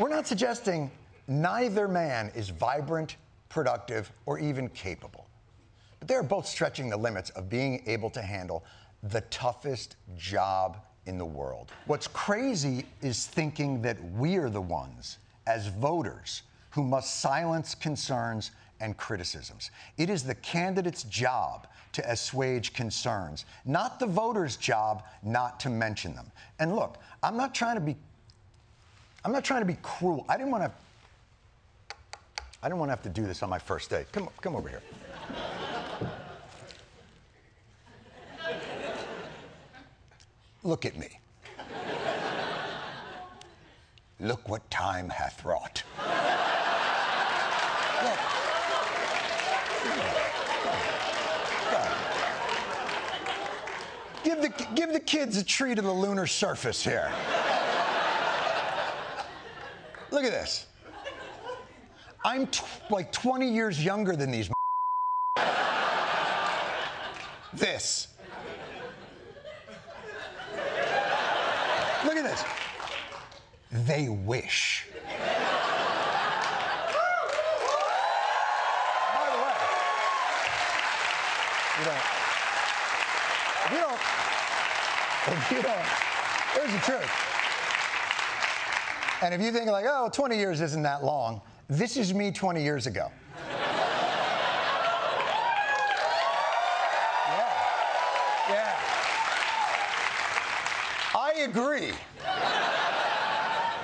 We're 0.02 0.08
not 0.08 0.26
suggesting 0.26 0.90
neither 1.26 1.88
man 1.88 2.30
is 2.34 2.50
vibrant, 2.50 3.16
productive, 3.48 4.12
or 4.26 4.38
even 4.38 4.68
capable. 4.70 5.28
But 5.98 6.08
they're 6.08 6.22
both 6.22 6.46
stretching 6.46 6.88
the 6.90 6.96
limits 6.96 7.30
of 7.30 7.48
being 7.48 7.82
able 7.86 8.10
to 8.10 8.20
handle 8.20 8.64
the 9.02 9.22
toughest 9.22 9.96
job 10.16 10.78
in 11.06 11.18
the 11.18 11.24
world. 11.24 11.70
What's 11.86 12.08
crazy 12.08 12.86
is 13.00 13.26
thinking 13.26 13.82
that 13.82 14.02
we're 14.12 14.50
the 14.50 14.60
ones, 14.60 15.18
as 15.46 15.66
voters, 15.68 16.42
who 16.70 16.84
must 16.84 17.20
silence 17.20 17.74
concerns 17.74 18.52
and 18.82 18.96
criticisms. 18.96 19.70
It 19.96 20.10
is 20.10 20.24
the 20.24 20.34
candidate's 20.34 21.04
job 21.04 21.68
to 21.92 22.10
assuage 22.10 22.72
concerns, 22.72 23.44
not 23.64 24.00
the 24.00 24.06
voter's 24.06 24.56
job 24.56 25.04
not 25.22 25.60
to 25.60 25.70
mention 25.70 26.14
them. 26.14 26.30
And 26.58 26.74
look, 26.74 26.98
I'm 27.22 27.36
not 27.36 27.54
trying 27.54 27.76
to 27.76 27.80
be 27.80 27.96
I'm 29.24 29.30
not 29.30 29.44
trying 29.44 29.60
to 29.60 29.66
be 29.66 29.76
cruel. 29.82 30.26
I 30.28 30.36
didn't 30.36 30.50
want 30.50 30.64
to 30.64 31.96
I 32.62 32.68
didn't 32.68 32.80
want 32.80 32.88
to 32.88 32.92
have 32.92 33.02
to 33.04 33.08
do 33.08 33.24
this 33.26 33.42
on 33.42 33.48
my 33.48 33.58
first 33.58 33.88
day. 33.88 34.04
Come 34.12 34.28
come 34.40 34.56
over 34.56 34.68
here. 34.68 34.82
Look 40.64 40.84
at 40.84 40.96
me. 40.96 41.18
Look 44.20 44.48
what 44.48 44.68
time 44.70 45.08
hath 45.08 45.44
wrought. 45.44 45.82
Give 54.24 54.40
the, 54.40 54.66
give 54.74 54.92
the 54.92 55.00
kids 55.00 55.36
a 55.36 55.44
treat 55.44 55.78
of 55.78 55.84
the 55.84 55.92
lunar 55.92 56.26
surface 56.26 56.82
here. 56.82 57.10
Look 60.10 60.24
at 60.24 60.30
this. 60.30 60.66
I'm 62.24 62.46
t- 62.46 62.62
like 62.90 63.10
20 63.10 63.52
years 63.52 63.84
younger 63.84 64.14
than 64.14 64.30
these. 64.30 64.48
this. 67.52 68.08
Look 72.04 72.16
at 72.16 72.24
this. 72.24 72.44
They 73.72 74.08
wish. 74.08 74.86
By 79.14 79.30
the 79.30 79.38
way, 79.42 79.54
you 81.78 81.84
don't. 81.86 82.02
If 83.64 83.70
you 83.70 83.78
don't, 83.78 84.00
if 85.26 85.50
you 85.56 85.62
don't, 85.62 85.78
here's 86.54 86.72
the 86.72 86.78
truth. 86.78 87.10
And 89.22 89.32
if 89.32 89.40
you 89.40 89.52
think 89.52 89.70
like, 89.70 89.84
oh, 89.88 90.08
20 90.12 90.36
years 90.36 90.60
isn't 90.60 90.82
that 90.82 91.04
long, 91.04 91.40
this 91.68 91.96
is 91.96 92.12
me 92.12 92.32
20 92.32 92.62
years 92.62 92.86
ago. 92.86 93.10
yeah. 93.48 93.72
Yeah. 98.50 98.76
I 101.14 101.32
agree. 101.44 101.92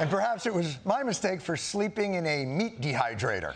And 0.01 0.11
perhaps 0.11 0.47
it 0.47 0.55
was 0.55 0.78
my 0.84 1.03
mistake 1.03 1.41
for 1.41 1.57
sleeping 1.57 2.14
in 2.14 2.26
a 2.26 2.45
meat 2.45 2.80
dehydrator. 2.80 3.55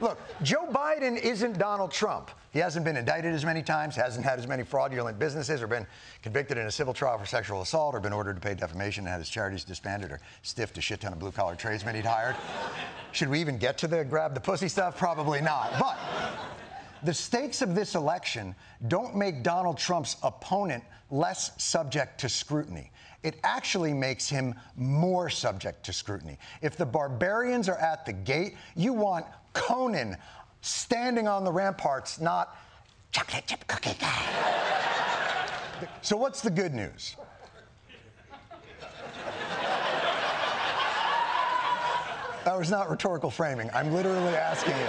Look, 0.00 0.18
Joe 0.42 0.66
Biden 0.70 1.16
isn't 1.16 1.58
Donald 1.58 1.90
Trump. 1.90 2.30
He 2.52 2.58
hasn't 2.58 2.84
been 2.84 2.96
indicted 2.96 3.32
as 3.32 3.44
many 3.44 3.62
times, 3.62 3.96
hasn't 3.96 4.24
had 4.24 4.38
as 4.38 4.46
many 4.46 4.62
fraudulent 4.62 5.18
businesses, 5.18 5.62
or 5.62 5.66
been 5.66 5.86
convicted 6.22 6.58
in 6.58 6.66
a 6.66 6.70
civil 6.70 6.94
trial 6.94 7.18
for 7.18 7.26
sexual 7.26 7.62
assault, 7.62 7.94
or 7.94 8.00
been 8.00 8.12
ordered 8.12 8.34
to 8.34 8.40
pay 8.40 8.54
defamation 8.54 9.04
and 9.04 9.10
had 9.10 9.18
his 9.18 9.28
charities 9.28 9.64
disbanded, 9.64 10.10
or 10.10 10.20
stiffed 10.42 10.78
a 10.78 10.80
shit 10.80 11.00
ton 11.00 11.12
of 11.12 11.18
blue 11.18 11.32
collar 11.32 11.54
tradesmen 11.54 11.94
he'd 11.94 12.04
hired. 12.04 12.36
Should 13.12 13.28
we 13.28 13.40
even 13.40 13.58
get 13.58 13.78
to 13.78 13.88
the 13.88 14.04
grab 14.04 14.34
the 14.34 14.40
pussy 14.40 14.68
stuff? 14.68 14.96
Probably 14.96 15.40
not. 15.40 15.72
But 15.78 15.98
the 17.04 17.14
stakes 17.14 17.62
of 17.62 17.74
this 17.74 17.94
election 17.94 18.54
don't 18.88 19.14
make 19.16 19.42
Donald 19.42 19.78
Trump's 19.78 20.16
opponent 20.22 20.82
less 21.10 21.50
subject 21.62 22.18
to 22.20 22.28
scrutiny. 22.28 22.90
It 23.24 23.40
actually 23.42 23.94
makes 23.94 24.28
him 24.28 24.54
more 24.76 25.30
subject 25.30 25.82
to 25.86 25.94
scrutiny. 25.94 26.38
If 26.60 26.76
the 26.76 26.84
barbarians 26.84 27.70
are 27.70 27.78
at 27.78 28.04
the 28.04 28.12
gate, 28.12 28.54
you 28.76 28.92
want 28.92 29.24
Conan 29.54 30.18
standing 30.60 31.26
on 31.26 31.42
the 31.42 31.50
ramparts, 31.50 32.20
not 32.20 32.54
chocolate 33.12 33.46
chip 33.46 33.66
cookie 33.66 33.96
guy. 33.98 35.48
so, 36.02 36.18
what's 36.18 36.42
the 36.42 36.50
good 36.50 36.74
news? 36.74 37.16
That 42.44 42.58
was 42.58 42.70
not 42.70 42.90
rhetorical 42.90 43.30
framing. 43.30 43.70
I'm 43.72 43.90
literally 43.90 44.36
asking 44.36 44.76
you. 44.76 44.88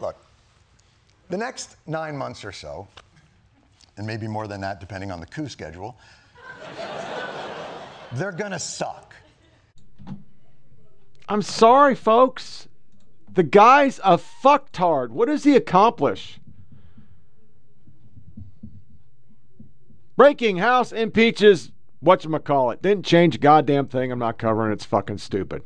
Look, 0.00 0.16
the 1.28 1.38
next 1.38 1.76
nine 1.86 2.16
months 2.16 2.44
or 2.44 2.50
so, 2.50 2.88
and 3.98 4.04
maybe 4.04 4.26
more 4.26 4.48
than 4.48 4.60
that, 4.62 4.80
depending 4.80 5.12
on 5.12 5.20
the 5.20 5.26
coup 5.26 5.48
schedule, 5.48 5.96
they're 8.16 8.32
gonna 8.32 8.58
suck. 8.58 9.14
I'm 11.28 11.42
sorry, 11.42 11.94
folks. 11.94 12.68
The 13.32 13.42
guy's 13.42 13.98
a 14.04 14.18
fucktard. 14.18 15.10
What 15.10 15.26
does 15.26 15.44
he 15.44 15.56
accomplish? 15.56 16.38
Breaking 20.16 20.58
House 20.58 20.92
impeaches 20.92 21.72
whatchamacallit. 22.04 22.82
Didn't 22.82 23.04
change 23.04 23.34
a 23.34 23.38
goddamn 23.38 23.88
thing. 23.88 24.12
I'm 24.12 24.18
not 24.18 24.38
covering 24.38 24.70
it. 24.70 24.74
It's 24.74 24.84
fucking 24.84 25.18
stupid. 25.18 25.62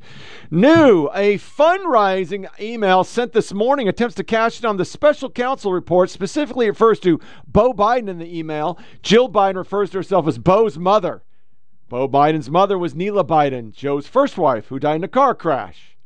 New, 0.51 1.11
a 1.12 1.36
fundraising 1.38 2.49
email 2.61 3.05
sent 3.05 3.32
this 3.32 3.53
morning 3.53 3.88
attempts 3.88 4.14
to 4.14 4.24
cash 4.24 4.61
in 4.61 4.66
on 4.66 4.76
the 4.76 4.84
special 4.84 5.28
counsel 5.28 5.72
report. 5.72 6.09
Specifically 6.09 6.68
refers 6.68 7.01
to 7.01 7.20
Bo 7.46 7.72
Biden 7.74 8.09
in 8.09 8.18
the 8.18 8.38
email. 8.38 8.78
Jill 9.03 9.28
Biden 9.28 9.57
refers 9.57 9.90
to 9.90 9.99
herself 9.99 10.26
as 10.26 10.38
Bo's 10.38 10.78
mother. 10.78 11.22
Bo 11.89 12.07
Biden's 12.07 12.51
mother 12.51 12.78
was 12.78 12.95
Neilia 12.95 13.26
Biden, 13.26 13.72
Joe's 13.72 14.07
first 14.07 14.36
wife, 14.36 14.66
who 14.66 14.78
died 14.78 14.97
in 14.97 15.05
a 15.05 15.09
car 15.09 15.34
crash. 15.34 15.97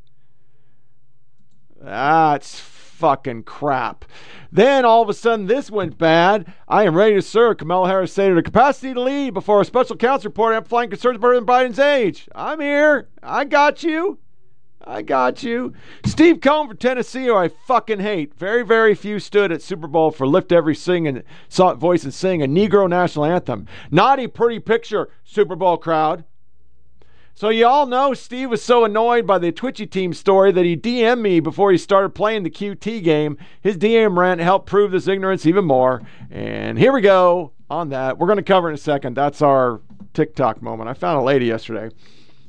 That's 1.81 2.61
fucking 2.61 3.43
crap. 3.43 4.05
Then 4.53 4.85
all 4.85 5.03
of 5.03 5.09
a 5.09 5.15
sudden 5.15 5.47
this 5.47 5.73
went 5.73 5.99
bad. 5.99 6.53
I 6.69 6.85
am 6.85 6.95
ready 6.95 7.17
to 7.17 7.23
serve, 7.23 7.57
Kamala 7.57 7.89
Harris 7.89 8.13
stated. 8.13 8.39
A 8.39 8.43
capacity 8.43 8.95
to 8.95 9.01
lead 9.01 9.35
before 9.35 9.61
a 9.61 9.65
special 9.65 9.97
counsel 9.97 10.29
report 10.29 10.55
amplifying 10.55 10.89
concerns 10.89 11.17
about 11.17 11.45
Biden's 11.45 11.81
age. 11.81 12.29
I'm 12.33 12.61
here. 12.61 13.09
I 13.21 13.45
got 13.45 13.83
you. 13.83 14.19
I 14.85 15.03
got 15.03 15.43
you. 15.43 15.73
Steve 16.05 16.41
Cohen 16.41 16.69
from 16.69 16.77
Tennessee, 16.77 17.27
who 17.27 17.37
I 17.37 17.49
fucking 17.49 18.01
hate. 18.01 18.35
Very, 18.35 18.65
very 18.65 18.95
few 18.95 19.19
stood 19.19 19.53
at 19.53 19.63
Super 19.63 19.87
Bowl 19.87 20.11
for 20.11 20.27
Lift 20.27 20.53
Every 20.53 20.75
Sing 20.75 21.07
and 21.07 21.23
saw 21.49 21.75
voice 21.75 22.05
and 22.05 22.13
sing 22.13 22.43
a 22.43 22.47
Negro 22.47 22.89
national 22.89 23.25
anthem. 23.25 23.67
A 23.97 24.27
pretty 24.29 24.59
picture, 24.59 25.09
Super 25.25 25.57
Bowl 25.57 25.77
crowd. 25.77 26.25
So 27.35 27.49
you 27.49 27.67
all 27.67 27.87
know 27.87 28.13
Steve 28.13 28.51
was 28.51 28.63
so 28.63 28.85
annoyed 28.85 29.27
by 29.27 29.39
the 29.39 29.53
Twitchy 29.53 29.87
team 29.87 30.13
story 30.13 30.53
that 30.53 30.65
he 30.65 30.77
DM'd 30.77 31.23
me 31.23 31.41
before 31.41 31.73
he 31.73 31.79
started 31.79 32.11
playing 32.11 32.43
the 32.43 32.51
QT 32.51 33.03
game. 33.03 33.39
His 33.63 33.79
DM 33.79 34.17
rant 34.17 34.41
helped 34.41 34.67
prove 34.67 34.91
this 34.91 35.09
ignorance 35.09 35.47
even 35.47 35.65
more. 35.65 36.03
And 36.31 36.79
here 36.79 36.93
we 36.93 37.01
go 37.01 37.53
on 37.71 37.89
that. 37.89 38.19
We're 38.19 38.27
going 38.27 38.37
to 38.37 38.43
cover 38.43 38.69
in 38.69 38.75
a 38.75 38.79
second. 38.79 39.17
That's 39.17 39.41
our 39.41 39.81
TikTok 40.13 40.61
moment. 40.61 40.91
I 40.91 40.95
found 40.95 41.19
a 41.19 41.23
lady 41.23 41.47
yesterday. 41.47 41.95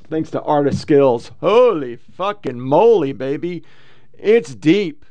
Thanks 0.10 0.30
to 0.32 0.42
Art 0.42 0.68
of 0.68 0.76
Skills. 0.76 1.32
Holy 1.40 1.96
fucking 1.96 2.60
moly, 2.60 3.14
baby. 3.14 3.64
It's 4.14 4.54
deep. 4.54 5.06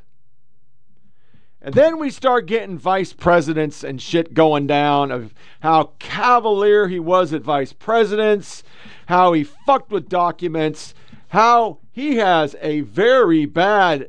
And 1.60 1.74
then 1.74 1.98
we 1.98 2.10
start 2.10 2.46
getting 2.46 2.76
vice 2.76 3.12
presidents 3.12 3.84
and 3.84 4.02
shit 4.02 4.34
going 4.34 4.66
down 4.66 5.12
of 5.12 5.32
how 5.60 5.92
cavalier 5.98 6.88
he 6.88 6.98
was 6.98 7.32
at 7.32 7.42
vice 7.42 7.72
presidents, 7.72 8.64
how 9.06 9.32
he 9.32 9.44
fucked 9.44 9.92
with 9.92 10.08
documents, 10.08 10.92
how 11.28 11.78
he 11.92 12.16
has 12.16 12.56
a 12.60 12.80
very 12.80 13.46
bad 13.46 14.08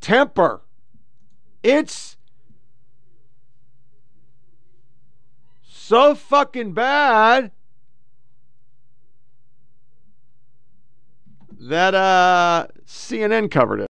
temper. 0.00 0.62
It's 1.62 2.16
so 5.62 6.14
fucking 6.14 6.72
bad 6.72 7.50
that 11.60 11.94
uh, 11.94 12.66
CNN 12.86 13.50
covered 13.50 13.80
it. 13.80 13.86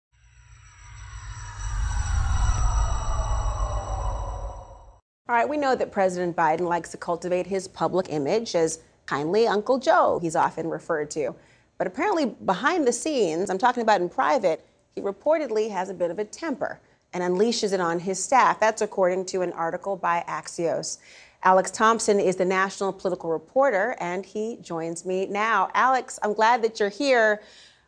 All 5.27 5.35
right, 5.35 5.49
we 5.49 5.57
know 5.57 5.75
that 5.75 5.91
President 5.91 6.37
Biden 6.37 6.69
likes 6.69 6.91
to 6.91 6.99
cultivate 6.99 7.47
his 7.47 7.67
public 7.67 8.07
image 8.11 8.55
as 8.55 8.81
kindly 9.07 9.47
Uncle 9.47 9.79
Joe, 9.79 10.19
he's 10.21 10.37
often 10.37 10.69
referred 10.69 11.11
to. 11.13 11.35
But 11.79 11.87
apparently, 11.87 12.27
behind 12.27 12.87
the 12.87 12.93
scenes, 12.93 13.49
I'm 13.49 13.59
talking 13.59 13.83
about 13.83 14.03
in 14.03 14.09
private, 14.11 14.65
he 14.95 15.01
reportedly 15.01 15.71
has 15.71 15.89
a 15.89 15.95
bit 15.95 16.11
of 16.11 16.19
a 16.19 16.25
temper 16.25 16.79
and 17.15 17.23
unleashes 17.23 17.73
it 17.73 17.81
on 17.81 18.01
his 18.01 18.23
staff. 18.23 18.61
That's 18.61 18.83
according 18.83 19.25
to 19.27 19.41
an 19.41 19.53
article 19.53 19.97
by 19.97 20.23
Axios. 20.29 20.99
Alex 21.45 21.71
Thompson 21.71 22.19
is 22.19 22.37
the 22.37 22.45
national 22.45 22.93
political 22.93 23.31
reporter, 23.31 23.95
and 24.01 24.25
he 24.25 24.59
joins 24.63 25.05
me 25.05 25.27
now. 25.27 25.71
Alex, 25.75 26.19
I'm 26.23 26.33
glad 26.33 26.63
that 26.63 26.81
you're 26.81 26.89
here. 26.89 27.43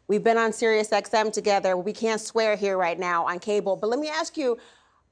We've 0.09 0.23
been 0.23 0.39
on 0.39 0.53
Sirius 0.53 0.91
XM 0.91 1.33
together. 1.33 1.77
We 1.77 1.93
can't 1.93 2.21
swear 2.21 2.55
here 2.55 2.77
right 2.77 2.99
now 2.99 3.27
on 3.27 3.39
cable, 3.39 3.75
but 3.77 3.89
let 3.89 3.99
me 3.99 4.09
ask 4.09 4.37
you 4.37 4.59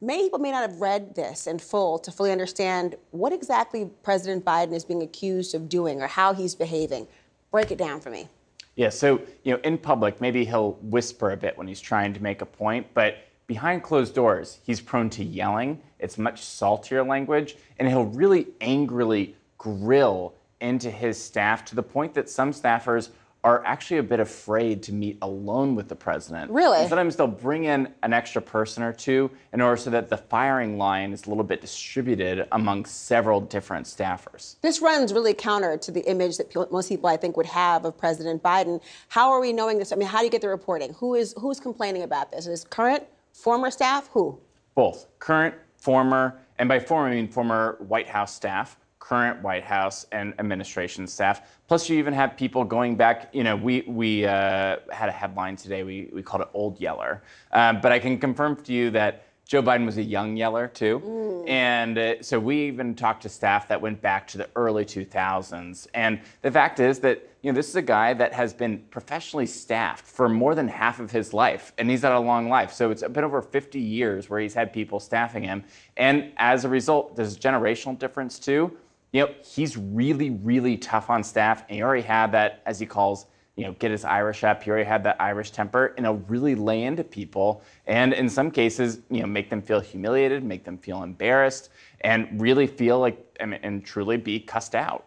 Many 0.05 0.25
people 0.25 0.39
may 0.39 0.51
not 0.51 0.69
have 0.69 0.83
read 0.83 1.15
this 1.15 1.47
in 1.47 1.59
full 1.59 1.99
to 2.01 2.13
fully 2.13 2.31
understand 2.31 2.97
what 3.13 3.33
exactly 3.33 3.89
President 4.03 4.45
Biden 4.45 4.75
is 4.75 4.85
being 4.85 5.03
accused 5.03 5.55
of 5.55 5.67
doing 5.67 6.03
or 6.03 6.07
how 6.07 6.35
he's 6.35 6.55
behaving. 6.55 7.07
Break 7.51 7.71
it 7.71 7.79
down 7.79 8.01
for 8.01 8.11
me. 8.11 8.29
Yeah, 8.77 8.91
so 8.91 9.23
you 9.45 9.55
know, 9.55 9.61
in 9.63 9.79
public, 9.79 10.21
maybe 10.21 10.45
he'll 10.45 10.73
whisper 10.83 11.31
a 11.31 11.39
bit 11.39 11.57
when 11.57 11.67
he's 11.67 11.81
trying 11.81 12.13
to 12.13 12.23
make 12.23 12.43
a 12.43 12.47
point, 12.47 12.87
but 12.93 13.17
behind 13.47 13.83
closed 13.83 14.15
doors, 14.15 14.61
he's 14.63 14.81
prone 14.81 15.11
to 15.11 15.25
yelling. 15.25 15.81
It's 15.99 16.19
much 16.19 16.43
saltier 16.43 17.03
language, 17.03 17.57
and 17.79 17.89
he'll 17.89 18.05
really 18.05 18.49
angrily 18.61 19.37
grill 19.59 20.35
into 20.61 20.91
his 20.91 21.23
staff 21.23 21.65
to 21.67 21.75
the 21.75 21.83
point 21.83 22.15
that 22.15 22.29
some 22.29 22.53
staffers 22.53 23.11
are 23.45 23.63
actually 23.67 23.99
a 23.99 24.03
bit 24.03 24.21
afraid 24.21 24.83
to 24.83 24.93
meet 24.93 25.19
alone 25.21 25.75
with 25.75 25.87
the 25.87 25.95
president. 25.95 26.51
Really? 26.51 26.79
And 26.79 26.89
sometimes 26.89 27.15
they'll 27.15 27.27
bring 27.27 27.65
in 27.65 27.93
an 28.03 28.15
extra 28.15 28.41
person 28.41 28.83
or 28.83 28.93
two 28.93 29.31
in 29.53 29.61
order 29.61 29.77
so 29.77 29.91
that 29.91 30.09
the 30.09 30.17
firing 30.17 30.79
line 30.79 31.13
is 31.13 31.27
a 31.27 31.29
little 31.29 31.45
bit 31.45 31.61
distributed 31.61 32.49
among 32.53 32.87
several 32.87 33.43
different 33.43 33.87
staffers. 33.87 34.57
This 34.63 34.81
runs 34.81 35.13
really 35.13 35.35
counter 35.35 35.77
to 35.77 35.91
the 35.93 36.01
image 36.09 36.39
that 36.39 36.49
people, 36.49 36.67
most 36.71 36.89
people, 36.89 37.11
I 37.11 37.19
think, 37.19 37.37
would 37.37 37.45
have 37.45 37.85
of 37.85 37.99
President 37.99 38.43
Biden. 38.43 38.81
How 39.09 39.31
are 39.31 39.41
we 39.41 39.53
knowing 39.53 39.79
this? 39.79 39.93
I 39.93 39.97
mean, 39.97 40.09
how 40.09 40.21
do 40.21 40.25
you 40.25 40.31
get 40.31 40.41
the 40.41 40.49
reporting? 40.49 40.95
Who 40.95 41.15
is 41.15 41.35
who's 41.37 41.61
complaining 41.61 42.03
about 42.03 42.33
this? 42.33 42.47
Is 42.47 42.65
current, 42.65 43.05
former 43.35 43.71
staff? 43.71 44.09
Who? 44.13 44.39
Both 44.75 45.07
current, 45.19 45.55
former, 45.77 46.41
and 46.59 46.69
by 46.69 46.79
former 46.79 47.09
I 47.09 47.15
mean 47.15 47.29
former 47.29 47.77
White 47.81 48.09
House 48.09 48.35
staff 48.35 48.79
current 49.05 49.43
White 49.43 49.65
House 49.65 50.07
and 50.13 50.33
administration 50.39 51.07
staff. 51.07 51.43
Plus, 51.69 51.91
you 51.91 51.99
even 51.99 52.15
have 52.15 52.39
people 52.39 52.65
going 52.65 52.97
back. 52.97 53.29
You 53.35 53.45
know, 53.45 53.55
we 53.55 53.83
we 53.87 54.25
uh, 54.25 54.77
had 54.91 55.09
a 55.11 55.13
headline 55.13 55.57
today. 55.57 55.83
We 55.83 56.09
we 56.13 56.23
called 56.23 56.41
it 56.43 56.49
Old 56.55 56.81
Yeller, 56.81 57.23
um, 57.53 57.81
but 57.83 57.93
I 57.93 57.99
can 57.99 58.19
confirm 58.19 58.57
to 58.63 58.73
you 58.73 58.91
that 58.93 59.27
Joe 59.47 59.63
Biden 59.63 59.85
was 59.85 59.99
a 59.99 60.03
young 60.03 60.39
yeller 60.39 60.69
too, 60.69 61.01
Mm. 61.01 61.49
and 61.51 61.99
uh, 61.99 62.23
so 62.23 62.41
we 62.41 62.57
even 62.63 62.95
talked 62.95 63.23
to 63.25 63.29
staff 63.29 63.69
that 63.69 63.79
went 63.79 64.01
back 64.01 64.27
to 64.29 64.39
the 64.39 64.49
early 64.57 64.87
2000s. 64.87 65.87
And 65.93 66.21
the 66.41 66.51
fact 66.51 66.81
is 66.81 66.99
that 67.01 67.29
you 67.45 67.53
know 67.53 67.57
this 67.57 67.69
is 67.69 67.77
a 67.77 67.83
guy 67.83 68.15
that 68.15 68.33
has 68.33 68.53
been 68.53 68.79
professionally 68.91 69.47
staffed 69.47 70.07
for 70.07 70.29
more 70.29 70.55
than 70.55 70.67
half 70.67 70.99
of 70.99 71.11
his 71.11 71.33
life, 71.33 71.73
and 71.79 71.91
he's 71.91 72.03
had 72.03 72.13
a 72.13 72.19
long 72.19 72.49
life. 72.49 72.73
So 72.73 72.91
it's 72.91 73.03
been 73.03 73.25
over 73.25 73.43
50 73.43 73.79
years 73.79 74.31
where 74.31 74.41
he's 74.41 74.55
had 74.55 74.73
people 74.73 74.99
staffing 74.99 75.45
him, 75.45 75.63
and 75.97 76.33
as 76.39 76.65
a 76.65 76.69
result, 76.69 77.15
there's 77.15 77.37
a 77.37 77.39
generational 77.39 77.99
difference 77.99 78.39
too 78.39 78.77
you 79.15 79.21
know, 79.21 79.33
he's 79.45 79.77
really, 79.77 80.31
really 80.31 80.77
tough 80.77 81.09
on 81.09 81.23
staff. 81.23 81.65
And 81.69 81.77
he 81.77 81.83
already 81.85 82.03
had 82.03 82.33
that, 82.33 82.63
as 82.67 82.81
he 82.81 82.85
calls, 82.85 83.27
you 83.55 83.65
know, 83.65 83.73
get 83.75 83.93
his 83.93 84.05
Irish 84.05 84.43
up. 84.43 84.65
He 84.65 84.71
already 84.71 84.89
had 84.89 85.05
that 85.05 85.17
Irish 85.21 85.53
temper, 85.53 85.95
and 85.97 86.05
he'll 86.05 86.17
really 86.27 86.57
lay 86.57 86.83
into 86.83 87.05
people. 87.05 87.63
And 87.87 88.13
in 88.13 88.29
some 88.29 88.51
cases, 88.51 89.03
you 89.11 89.21
know, 89.21 89.29
make 89.29 89.51
them 89.51 89.63
feel 89.63 89.79
humiliated, 89.79 90.43
make 90.43 90.65
them 90.65 90.77
feel 90.77 91.05
embarrassed, 91.05 91.71
and 92.01 92.41
really 92.41 92.67
feel 92.67 92.99
like, 92.99 93.25
and, 93.39 93.55
and 93.63 93.85
truly 93.85 94.17
be 94.17 94.41
cussed 94.41 94.75
out. 94.75 95.05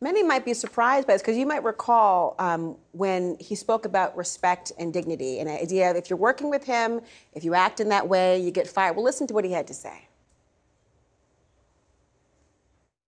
Many 0.00 0.22
might 0.22 0.44
be 0.44 0.52
surprised 0.52 1.06
by 1.06 1.14
this 1.14 1.22
because 1.22 1.38
you 1.38 1.46
might 1.46 1.64
recall 1.64 2.34
um, 2.38 2.76
when 2.92 3.36
he 3.40 3.54
spoke 3.54 3.86
about 3.86 4.14
respect 4.14 4.70
and 4.78 4.92
dignity 4.92 5.38
and 5.38 5.48
the 5.48 5.60
idea 5.60 5.90
of 5.90 5.96
if 5.96 6.10
you're 6.10 6.18
working 6.18 6.50
with 6.50 6.64
him, 6.64 7.00
if 7.32 7.44
you 7.44 7.54
act 7.54 7.80
in 7.80 7.88
that 7.88 8.06
way, 8.06 8.38
you 8.38 8.50
get 8.50 8.68
fired. 8.68 8.94
Well, 8.94 9.04
listen 9.04 9.26
to 9.28 9.34
what 9.34 9.44
he 9.44 9.52
had 9.52 9.66
to 9.68 9.74
say. 9.74 10.06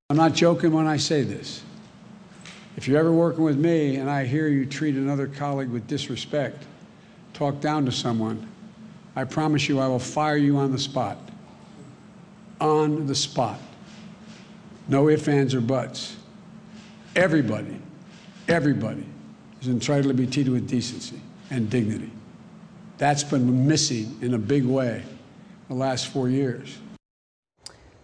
I'm 0.08 0.16
not 0.16 0.32
joking 0.32 0.72
when 0.72 0.86
I 0.86 0.96
say 0.96 1.22
this. 1.22 1.62
If 2.78 2.88
you're 2.88 2.98
ever 2.98 3.12
working 3.12 3.44
with 3.44 3.58
me 3.58 3.96
and 3.96 4.08
I 4.08 4.24
hear 4.24 4.48
you 4.48 4.64
treat 4.64 4.94
another 4.94 5.26
colleague 5.26 5.68
with 5.68 5.86
disrespect, 5.86 6.64
talk 7.34 7.60
down 7.60 7.84
to 7.84 7.92
someone, 7.92 8.48
I 9.14 9.24
promise 9.24 9.68
you 9.68 9.78
I 9.78 9.88
will 9.88 9.98
fire 9.98 10.38
you 10.38 10.56
on 10.56 10.72
the 10.72 10.78
spot. 10.78 11.18
On 12.62 13.06
the 13.06 13.14
spot. 13.14 13.60
No 14.86 15.10
ifs, 15.10 15.28
ands, 15.28 15.54
or 15.54 15.60
buts. 15.60 16.17
Everybody, 17.18 17.80
everybody 18.46 19.04
is 19.60 19.66
entitled 19.66 20.06
to 20.06 20.14
be 20.14 20.24
treated 20.24 20.52
with 20.52 20.68
decency 20.68 21.20
and 21.50 21.68
dignity. 21.68 22.12
That's 22.96 23.24
been 23.24 23.66
missing 23.66 24.16
in 24.22 24.34
a 24.34 24.38
big 24.38 24.64
way 24.64 25.02
the 25.66 25.74
last 25.74 26.06
four 26.06 26.28
years. 26.28 26.78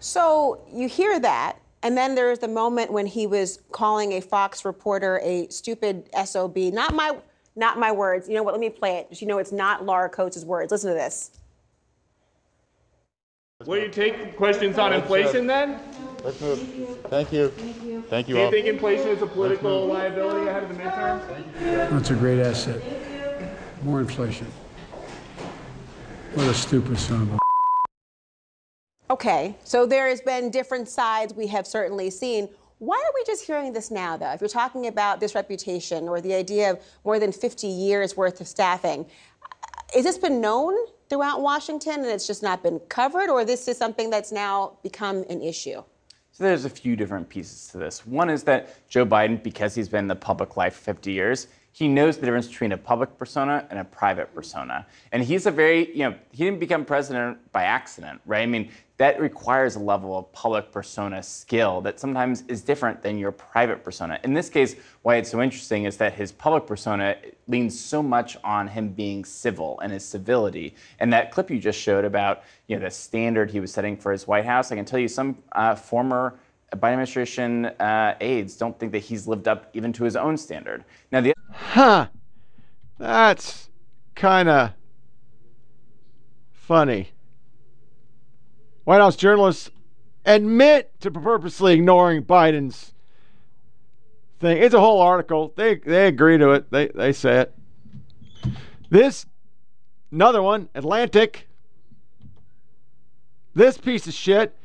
So 0.00 0.62
you 0.68 0.88
hear 0.88 1.20
that, 1.20 1.60
and 1.84 1.96
then 1.96 2.16
there's 2.16 2.40
the 2.40 2.48
moment 2.48 2.92
when 2.92 3.06
he 3.06 3.28
was 3.28 3.60
calling 3.70 4.14
a 4.14 4.20
Fox 4.20 4.64
reporter 4.64 5.20
a 5.22 5.46
stupid 5.46 6.10
SOB. 6.24 6.56
Not 6.56 6.92
my, 6.92 7.16
not 7.54 7.78
my 7.78 7.92
words. 7.92 8.28
You 8.28 8.34
know 8.34 8.42
what? 8.42 8.52
Let 8.52 8.60
me 8.60 8.68
play 8.68 8.96
it. 8.96 9.22
You 9.22 9.28
know 9.28 9.38
it's 9.38 9.52
not 9.52 9.86
Laura 9.86 10.08
Coates' 10.08 10.44
words. 10.44 10.72
Listen 10.72 10.90
to 10.90 10.94
this. 10.96 11.30
Will 13.66 13.78
you 13.78 13.88
take 13.88 14.36
questions 14.36 14.78
on 14.78 14.92
inflation 14.92 15.46
then? 15.46 15.78
Let's 16.22 16.40
move. 16.40 16.58
Thank 17.08 17.32
you. 17.32 17.48
Thank 18.08 18.28
you 18.28 18.34
Do 18.34 18.40
you 18.40 18.44
all. 18.44 18.50
think 18.50 18.66
inflation 18.66 19.08
is 19.08 19.22
a 19.22 19.26
political 19.26 19.86
liability 19.86 20.46
ahead 20.48 20.64
of 20.64 20.68
the 20.68 20.82
midterms? 20.82 21.90
That's 21.90 22.10
a 22.10 22.14
great 22.14 22.40
asset. 22.40 22.82
More 23.82 24.00
inflation. 24.00 24.46
What 26.34 26.46
a 26.46 26.54
stupid 26.54 26.98
son 26.98 27.22
of 27.22 27.32
a. 27.34 27.38
Okay, 29.10 29.54
so 29.64 29.86
there 29.86 30.08
has 30.08 30.20
been 30.20 30.50
different 30.50 30.88
sides 30.88 31.32
we 31.34 31.46
have 31.46 31.66
certainly 31.66 32.10
seen. 32.10 32.48
Why 32.78 32.96
are 32.96 33.12
we 33.14 33.24
just 33.24 33.46
hearing 33.46 33.72
this 33.72 33.90
now, 33.90 34.16
though? 34.16 34.32
If 34.32 34.40
you're 34.40 34.48
talking 34.48 34.88
about 34.88 35.20
this 35.20 35.34
reputation 35.34 36.08
or 36.08 36.20
the 36.20 36.34
idea 36.34 36.72
of 36.72 36.80
more 37.04 37.18
than 37.18 37.32
50 37.32 37.66
years 37.66 38.16
worth 38.16 38.40
of 38.40 38.48
staffing, 38.48 39.06
has 39.94 40.04
this 40.04 40.18
been 40.18 40.40
known 40.40 40.74
throughout 41.14 41.40
Washington 41.40 42.00
and 42.00 42.06
it's 42.06 42.26
just 42.26 42.42
not 42.42 42.60
been 42.60 42.80
covered, 42.88 43.30
or 43.30 43.44
this 43.44 43.68
is 43.68 43.78
something 43.78 44.10
that's 44.10 44.32
now 44.32 44.76
become 44.82 45.24
an 45.30 45.40
issue? 45.40 45.80
So 46.32 46.42
there's 46.42 46.64
a 46.64 46.70
few 46.70 46.96
different 46.96 47.28
pieces 47.28 47.68
to 47.68 47.78
this. 47.78 48.04
One 48.04 48.28
is 48.28 48.42
that 48.44 48.88
Joe 48.88 49.06
Biden, 49.06 49.40
because 49.40 49.76
he's 49.76 49.88
been 49.88 50.06
in 50.06 50.08
the 50.08 50.16
public 50.16 50.56
life 50.56 50.74
for 50.74 50.82
50 50.82 51.12
years, 51.12 51.46
he 51.75 51.89
knows 51.89 52.16
the 52.16 52.25
difference 52.25 52.47
between 52.47 52.70
a 52.70 52.77
public 52.77 53.18
persona 53.18 53.66
and 53.68 53.81
a 53.81 53.85
private 53.85 54.33
persona. 54.33 54.87
And 55.11 55.25
he's 55.25 55.47
a 55.47 55.51
very, 55.51 55.91
you 55.91 56.09
know, 56.09 56.14
he 56.31 56.45
didn't 56.45 56.61
become 56.61 56.85
president 56.85 57.37
by 57.51 57.64
accident, 57.64 58.20
right? 58.27 58.43
I 58.43 58.47
mean, 58.47 58.70
that 58.99 59.20
requires 59.20 59.75
a 59.75 59.81
level 59.81 60.16
of 60.16 60.31
public 60.31 60.70
persona 60.70 61.20
skill 61.20 61.81
that 61.81 61.99
sometimes 61.99 62.45
is 62.47 62.62
different 62.62 63.03
than 63.03 63.18
your 63.18 63.33
private 63.33 63.83
persona. 63.83 64.20
In 64.22 64.35
this 64.35 64.49
case, 64.49 64.77
why 65.03 65.16
it's 65.16 65.33
so 65.33 65.43
interesting 65.43 65.83
is 65.83 65.97
that 65.97 66.12
his 66.12 66.31
public 66.31 66.64
persona 66.64 67.16
leans 67.49 67.79
so 67.79 68.05
much 68.05 68.37
on 68.45 68.68
him 68.68 68.91
being 68.91 69.25
civil 69.25 69.81
and 69.81 69.93
his 69.93 70.05
civility. 70.05 70.77
And 71.01 71.12
that 71.12 71.33
clip 71.33 71.51
you 71.51 71.59
just 71.59 71.81
showed 71.81 72.05
about, 72.05 72.45
you 72.68 72.77
know, 72.77 72.85
the 72.85 72.91
standard 72.93 73.51
he 73.51 73.59
was 73.59 73.72
setting 73.72 73.97
for 73.97 74.12
his 74.12 74.29
White 74.29 74.45
House, 74.45 74.70
I 74.70 74.77
can 74.77 74.85
tell 74.85 75.01
you 75.01 75.09
some 75.09 75.39
uh, 75.51 75.75
former 75.75 76.39
Biden 76.77 76.93
administration 76.93 77.66
uh, 77.66 78.16
aides 78.20 78.57
don't 78.57 78.79
think 78.79 78.93
that 78.93 78.99
he's 78.99 79.27
lived 79.27 79.49
up 79.49 79.70
even 79.72 79.93
to 79.95 80.05
his 80.05 80.16
own 80.16 80.37
standard. 80.37 80.85
Now, 81.12 81.20
the 81.20 81.35
Huh. 81.53 82.09
That's 82.99 83.70
kind 84.14 84.49
of 84.49 84.72
funny. 86.53 87.11
White 88.85 89.01
House 89.01 89.16
journalists 89.16 89.70
admit 90.25 90.93
to 91.01 91.11
purposely 91.11 91.75
ignoring 91.75 92.22
Biden's 92.22 92.95
thing. 94.41 94.62
It's 94.62 94.75
a 94.75 94.81
whole 94.81 95.01
article. 95.01 95.53
They 95.57 95.77
they 95.77 96.07
agree 96.07 96.39
to 96.39 96.51
it. 96.51 96.70
They 96.70 96.89
they 96.89 97.12
say 97.12 97.41
it. 97.41 97.55
This 98.91 99.27
another 100.12 100.43
one, 100.43 100.68
Atlantic. 100.75 101.49
This 103.55 103.79
piece 103.79 104.07
of 104.07 104.14
shit, 104.14 104.57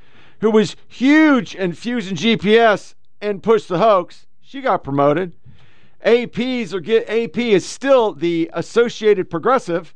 who 0.41 0.51
was 0.51 0.75
huge 0.87 1.55
in 1.55 1.73
Fusion 1.73 2.15
GPS 2.15 2.95
and 3.21 3.43
pushed 3.43 3.67
the 3.67 3.79
hoax, 3.79 4.27
she 4.41 4.61
got 4.61 4.83
promoted. 4.83 5.35
APs 6.05 6.73
are 6.73 6.79
get 6.79 7.09
AP 7.09 7.37
is 7.37 7.65
still 7.65 8.13
the 8.13 8.49
Associated 8.53 9.29
Progressive. 9.29 9.93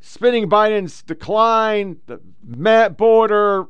Spinning 0.00 0.48
Biden's 0.48 1.02
decline, 1.02 1.98
the 2.06 2.20
Met 2.44 2.96
border, 2.96 3.66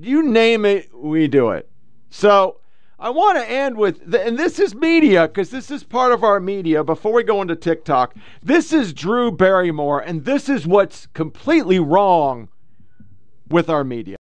you 0.00 0.22
name 0.22 0.64
it, 0.64 0.94
we 0.94 1.28
do 1.28 1.50
it. 1.50 1.68
So 2.10 2.60
I 2.98 3.10
want 3.10 3.38
to 3.38 3.48
end 3.48 3.76
with, 3.76 4.10
the, 4.10 4.24
and 4.24 4.38
this 4.38 4.58
is 4.58 4.74
media 4.74 5.26
because 5.26 5.50
this 5.50 5.70
is 5.70 5.82
part 5.82 6.12
of 6.12 6.22
our 6.22 6.40
media. 6.40 6.84
Before 6.84 7.12
we 7.12 7.24
go 7.24 7.42
into 7.42 7.56
TikTok, 7.56 8.14
this 8.42 8.72
is 8.72 8.92
Drew 8.92 9.32
Barrymore, 9.32 10.00
and 10.00 10.24
this 10.24 10.48
is 10.48 10.66
what's 10.66 11.06
completely 11.06 11.78
wrong 11.78 12.48
with 13.48 13.68
our 13.68 13.84
media. 13.84 14.16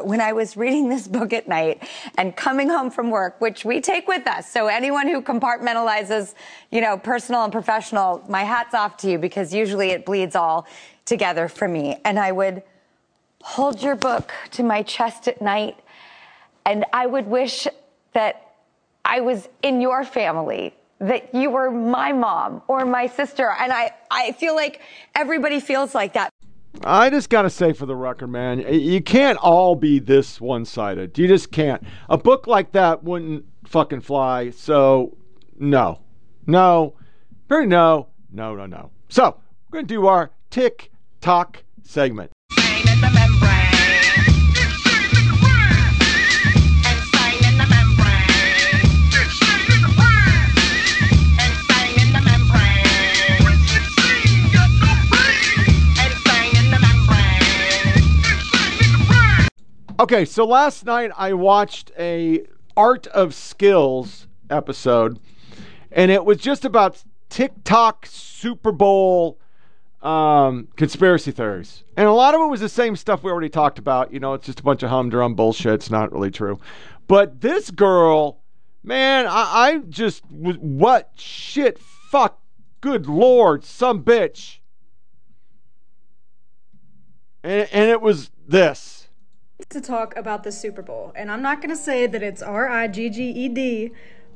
When 0.00 0.22
I 0.22 0.32
was 0.32 0.56
reading 0.56 0.88
this 0.88 1.06
book 1.06 1.34
at 1.34 1.46
night 1.46 1.86
and 2.16 2.34
coming 2.34 2.70
home 2.70 2.90
from 2.90 3.10
work, 3.10 3.38
which 3.42 3.62
we 3.62 3.82
take 3.82 4.08
with 4.08 4.26
us. 4.26 4.50
So 4.50 4.68
anyone 4.68 5.06
who 5.06 5.20
compartmentalizes, 5.20 6.34
you 6.70 6.80
know, 6.80 6.96
personal 6.96 7.44
and 7.44 7.52
professional, 7.52 8.24
my 8.26 8.42
hat's 8.42 8.72
off 8.72 8.96
to 8.98 9.10
you 9.10 9.18
because 9.18 9.52
usually 9.52 9.90
it 9.90 10.06
bleeds 10.06 10.34
all 10.34 10.66
together 11.04 11.46
for 11.46 11.68
me. 11.68 12.00
And 12.06 12.18
I 12.18 12.32
would 12.32 12.62
hold 13.42 13.82
your 13.82 13.94
book 13.94 14.32
to 14.52 14.62
my 14.62 14.82
chest 14.82 15.28
at 15.28 15.42
night 15.42 15.78
and 16.64 16.86
I 16.94 17.04
would 17.04 17.26
wish 17.26 17.68
that 18.14 18.54
I 19.04 19.20
was 19.20 19.46
in 19.62 19.82
your 19.82 20.04
family, 20.04 20.74
that 21.00 21.34
you 21.34 21.50
were 21.50 21.70
my 21.70 22.12
mom 22.12 22.62
or 22.66 22.86
my 22.86 23.08
sister. 23.08 23.54
And 23.60 23.70
I, 23.70 23.92
I 24.10 24.32
feel 24.32 24.54
like 24.54 24.80
everybody 25.14 25.60
feels 25.60 25.94
like 25.94 26.14
that. 26.14 26.32
I 26.84 27.10
just 27.10 27.30
got 27.30 27.42
to 27.42 27.50
say 27.50 27.72
for 27.72 27.86
the 27.86 27.94
record, 27.94 28.28
man, 28.28 28.60
you 28.72 29.02
can't 29.02 29.38
all 29.38 29.76
be 29.76 29.98
this 29.98 30.40
one 30.40 30.64
sided. 30.64 31.16
You 31.18 31.28
just 31.28 31.52
can't. 31.52 31.82
A 32.08 32.16
book 32.16 32.46
like 32.46 32.72
that 32.72 33.04
wouldn't 33.04 33.44
fucking 33.66 34.00
fly. 34.00 34.50
So, 34.50 35.16
no. 35.58 36.00
No. 36.46 36.94
Very 37.48 37.66
no. 37.66 38.08
No, 38.32 38.54
no, 38.56 38.66
no. 38.66 38.90
So, 39.08 39.36
we're 39.70 39.78
going 39.78 39.86
to 39.86 39.94
do 39.94 40.06
our 40.06 40.30
tick 40.50 40.90
tock 41.20 41.62
segment. 41.82 42.32
Okay, 60.02 60.24
so 60.24 60.44
last 60.44 60.84
night 60.84 61.12
I 61.16 61.32
watched 61.32 61.92
a 61.96 62.44
Art 62.76 63.06
of 63.06 63.32
Skills 63.36 64.26
episode, 64.50 65.20
and 65.92 66.10
it 66.10 66.24
was 66.24 66.38
just 66.38 66.64
about 66.64 67.04
TikTok 67.28 68.06
Super 68.06 68.72
Bowl 68.72 69.38
um, 70.02 70.66
conspiracy 70.74 71.30
theories. 71.30 71.84
And 71.96 72.08
a 72.08 72.12
lot 72.12 72.34
of 72.34 72.40
it 72.40 72.46
was 72.46 72.58
the 72.58 72.68
same 72.68 72.96
stuff 72.96 73.22
we 73.22 73.30
already 73.30 73.48
talked 73.48 73.78
about. 73.78 74.12
You 74.12 74.18
know, 74.18 74.34
it's 74.34 74.44
just 74.44 74.58
a 74.58 74.64
bunch 74.64 74.82
of 74.82 74.90
humdrum 74.90 75.36
bullshit. 75.36 75.74
It's 75.74 75.88
not 75.88 76.10
really 76.10 76.32
true. 76.32 76.58
But 77.06 77.40
this 77.40 77.70
girl, 77.70 78.40
man, 78.82 79.28
I, 79.28 79.30
I 79.30 79.78
just 79.88 80.24
what 80.28 81.12
shit, 81.14 81.78
fuck, 81.78 82.40
good 82.80 83.06
lord, 83.06 83.64
some 83.64 84.02
bitch. 84.02 84.58
And, 87.44 87.68
and 87.70 87.88
it 87.88 88.00
was 88.00 88.32
this 88.48 89.01
to 89.70 89.80
talk 89.80 90.16
about 90.16 90.42
the 90.42 90.52
Super 90.52 90.82
Bowl. 90.82 91.12
And 91.14 91.30
I'm 91.30 91.42
not 91.42 91.60
going 91.60 91.70
to 91.70 91.76
say 91.76 92.06
that 92.06 92.22
it's 92.22 92.42
R 92.42 92.68
I 92.68 92.88
G 92.88 93.10
G 93.10 93.30
E 93.30 93.48
D, 93.48 93.92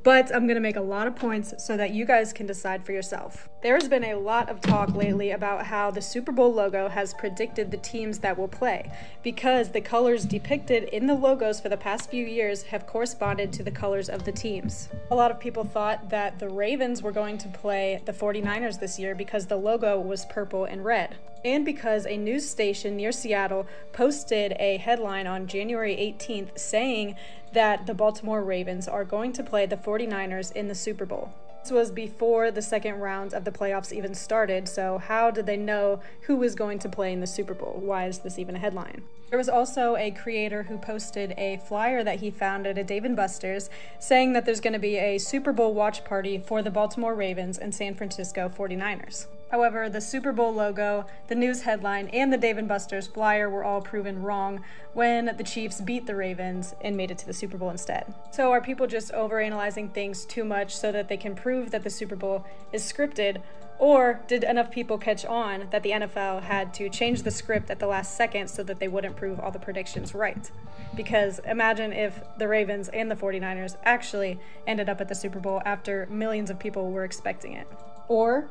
but 0.06 0.32
I'm 0.32 0.46
going 0.46 0.54
to 0.54 0.60
make 0.60 0.76
a 0.76 0.80
lot 0.80 1.08
of 1.08 1.16
points 1.16 1.52
so 1.58 1.76
that 1.76 1.90
you 1.90 2.04
guys 2.04 2.32
can 2.32 2.46
decide 2.46 2.86
for 2.86 2.92
yourself. 2.92 3.48
There's 3.60 3.88
been 3.88 4.04
a 4.04 4.14
lot 4.14 4.48
of 4.48 4.60
talk 4.60 4.94
lately 4.94 5.32
about 5.32 5.66
how 5.66 5.90
the 5.90 6.00
Super 6.00 6.30
Bowl 6.30 6.54
logo 6.54 6.88
has 6.88 7.12
predicted 7.14 7.72
the 7.72 7.76
teams 7.78 8.20
that 8.20 8.38
will 8.38 8.46
play 8.46 8.88
because 9.24 9.72
the 9.72 9.80
colors 9.80 10.24
depicted 10.24 10.84
in 10.90 11.08
the 11.08 11.14
logos 11.14 11.58
for 11.58 11.68
the 11.68 11.76
past 11.76 12.08
few 12.08 12.24
years 12.24 12.62
have 12.62 12.86
corresponded 12.86 13.52
to 13.54 13.64
the 13.64 13.70
colors 13.72 14.08
of 14.08 14.24
the 14.24 14.30
teams. 14.30 14.88
A 15.10 15.14
lot 15.16 15.32
of 15.32 15.40
people 15.40 15.64
thought 15.64 16.08
that 16.08 16.38
the 16.38 16.48
Ravens 16.48 17.02
were 17.02 17.10
going 17.10 17.36
to 17.38 17.48
play 17.48 18.00
the 18.04 18.12
49ers 18.12 18.78
this 18.78 19.00
year 19.00 19.16
because 19.16 19.46
the 19.46 19.56
logo 19.56 19.98
was 19.98 20.24
purple 20.26 20.66
and 20.66 20.84
red. 20.84 21.16
And 21.46 21.64
because 21.64 22.06
a 22.06 22.16
news 22.16 22.50
station 22.50 22.96
near 22.96 23.12
Seattle 23.12 23.68
posted 23.92 24.56
a 24.58 24.78
headline 24.78 25.28
on 25.28 25.46
January 25.46 25.94
18th 25.94 26.58
saying 26.58 27.14
that 27.52 27.86
the 27.86 27.94
Baltimore 27.94 28.42
Ravens 28.42 28.88
are 28.88 29.04
going 29.04 29.32
to 29.34 29.44
play 29.44 29.64
the 29.64 29.76
49ers 29.76 30.50
in 30.50 30.66
the 30.66 30.74
Super 30.74 31.06
Bowl. 31.06 31.32
This 31.62 31.70
was 31.70 31.92
before 31.92 32.50
the 32.50 32.62
second 32.62 32.96
round 32.96 33.32
of 33.32 33.44
the 33.44 33.52
playoffs 33.52 33.92
even 33.92 34.12
started, 34.12 34.66
so 34.66 34.98
how 34.98 35.30
did 35.30 35.46
they 35.46 35.56
know 35.56 36.00
who 36.22 36.34
was 36.34 36.56
going 36.56 36.80
to 36.80 36.88
play 36.88 37.12
in 37.12 37.20
the 37.20 37.28
Super 37.28 37.54
Bowl? 37.54 37.80
Why 37.80 38.06
is 38.06 38.18
this 38.18 38.40
even 38.40 38.56
a 38.56 38.58
headline? 38.58 39.04
There 39.30 39.38
was 39.38 39.48
also 39.48 39.94
a 39.94 40.10
creator 40.10 40.64
who 40.64 40.78
posted 40.78 41.32
a 41.38 41.60
flyer 41.68 42.02
that 42.02 42.18
he 42.18 42.32
found 42.32 42.66
at 42.66 42.76
a 42.76 42.82
Dave 42.82 43.14
& 43.14 43.16
Buster's 43.16 43.70
saying 44.00 44.32
that 44.32 44.46
there's 44.46 44.60
going 44.60 44.72
to 44.72 44.80
be 44.80 44.96
a 44.96 45.18
Super 45.18 45.52
Bowl 45.52 45.74
watch 45.74 46.04
party 46.04 46.38
for 46.38 46.60
the 46.60 46.72
Baltimore 46.72 47.14
Ravens 47.14 47.56
and 47.56 47.72
San 47.72 47.94
Francisco 47.94 48.48
49ers. 48.48 49.26
However, 49.50 49.88
the 49.88 50.00
Super 50.00 50.32
Bowl 50.32 50.52
logo, 50.52 51.06
the 51.28 51.34
news 51.34 51.62
headline, 51.62 52.08
and 52.08 52.32
the 52.32 52.36
Dave 52.38 52.66
& 52.66 52.68
Buster's 52.68 53.06
flyer 53.06 53.48
were 53.48 53.62
all 53.62 53.80
proven 53.80 54.22
wrong 54.22 54.62
when 54.92 55.36
the 55.36 55.44
Chiefs 55.44 55.80
beat 55.80 56.06
the 56.06 56.16
Ravens 56.16 56.74
and 56.80 56.96
made 56.96 57.10
it 57.10 57.18
to 57.18 57.26
the 57.26 57.32
Super 57.32 57.56
Bowl 57.56 57.70
instead. 57.70 58.12
So 58.32 58.50
are 58.50 58.60
people 58.60 58.86
just 58.86 59.12
overanalyzing 59.12 59.92
things 59.92 60.24
too 60.24 60.44
much 60.44 60.76
so 60.76 60.90
that 60.90 61.08
they 61.08 61.16
can 61.16 61.36
prove 61.36 61.70
that 61.70 61.84
the 61.84 61.90
Super 61.90 62.16
Bowl 62.16 62.44
is 62.72 62.82
scripted? 62.82 63.40
Or 63.78 64.22
did 64.26 64.42
enough 64.42 64.70
people 64.70 64.96
catch 64.96 65.24
on 65.26 65.68
that 65.70 65.82
the 65.82 65.90
NFL 65.90 66.42
had 66.42 66.72
to 66.74 66.88
change 66.88 67.22
the 67.22 67.30
script 67.30 67.70
at 67.70 67.78
the 67.78 67.86
last 67.86 68.16
second 68.16 68.48
so 68.48 68.62
that 68.62 68.80
they 68.80 68.88
wouldn't 68.88 69.16
prove 69.16 69.38
all 69.38 69.50
the 69.50 69.58
predictions 69.58 70.14
right? 70.14 70.50
Because 70.96 71.40
imagine 71.40 71.92
if 71.92 72.18
the 72.38 72.48
Ravens 72.48 72.88
and 72.88 73.10
the 73.10 73.14
49ers 73.14 73.76
actually 73.84 74.40
ended 74.66 74.88
up 74.88 75.00
at 75.00 75.08
the 75.08 75.14
Super 75.14 75.40
Bowl 75.40 75.60
after 75.66 76.06
millions 76.10 76.48
of 76.48 76.58
people 76.58 76.90
were 76.90 77.04
expecting 77.04 77.52
it. 77.52 77.68
Or 78.08 78.48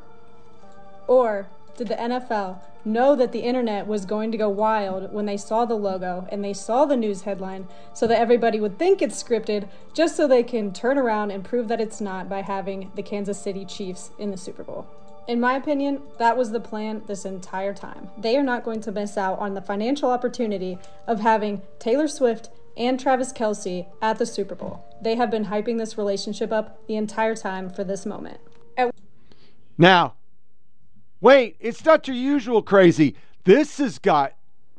or 1.07 1.47
did 1.77 1.87
the 1.87 1.95
NFL 1.95 2.59
know 2.85 3.15
that 3.15 3.31
the 3.31 3.39
internet 3.39 3.87
was 3.87 4.05
going 4.05 4.31
to 4.31 4.37
go 4.37 4.47
wild 4.47 5.11
when 5.11 5.25
they 5.25 5.37
saw 5.37 5.65
the 5.65 5.75
logo 5.75 6.27
and 6.31 6.43
they 6.43 6.53
saw 6.53 6.85
the 6.85 6.95
news 6.95 7.23
headline 7.23 7.67
so 7.93 8.05
that 8.07 8.19
everybody 8.19 8.59
would 8.59 8.77
think 8.77 9.01
it's 9.01 9.21
scripted 9.21 9.67
just 9.93 10.15
so 10.15 10.27
they 10.27 10.43
can 10.43 10.71
turn 10.71 10.97
around 10.97 11.31
and 11.31 11.43
prove 11.43 11.67
that 11.67 11.81
it's 11.81 11.99
not 11.99 12.29
by 12.29 12.41
having 12.41 12.91
the 12.95 13.01
Kansas 13.03 13.39
City 13.41 13.65
Chiefs 13.65 14.11
in 14.19 14.31
the 14.31 14.37
Super 14.37 14.63
Bowl? 14.63 14.87
In 15.27 15.39
my 15.39 15.55
opinion, 15.55 16.03
that 16.19 16.37
was 16.37 16.51
the 16.51 16.59
plan 16.59 17.01
this 17.07 17.25
entire 17.25 17.73
time. 17.73 18.09
They 18.15 18.37
are 18.37 18.43
not 18.43 18.63
going 18.63 18.81
to 18.81 18.91
miss 18.91 19.17
out 19.17 19.39
on 19.39 19.55
the 19.55 19.61
financial 19.61 20.11
opportunity 20.11 20.77
of 21.07 21.19
having 21.21 21.63
Taylor 21.79 22.07
Swift 22.07 22.49
and 22.77 22.99
Travis 22.99 23.33
Kelce 23.33 23.87
at 24.01 24.19
the 24.19 24.25
Super 24.27 24.53
Bowl. 24.53 24.85
They 25.01 25.15
have 25.15 25.31
been 25.31 25.45
hyping 25.45 25.79
this 25.79 25.97
relationship 25.97 26.51
up 26.51 26.85
the 26.87 26.95
entire 26.95 27.35
time 27.35 27.71
for 27.71 27.83
this 27.83 28.05
moment. 28.05 28.39
At- 28.77 28.93
Now, 29.79 30.13
wait, 31.25 31.55
it's 31.59 31.83
not 31.83 32.07
your 32.07 32.15
usual 32.15 32.61
crazy. 32.61 33.15
This 33.45 33.79
has 33.79 33.97
got 33.97 34.33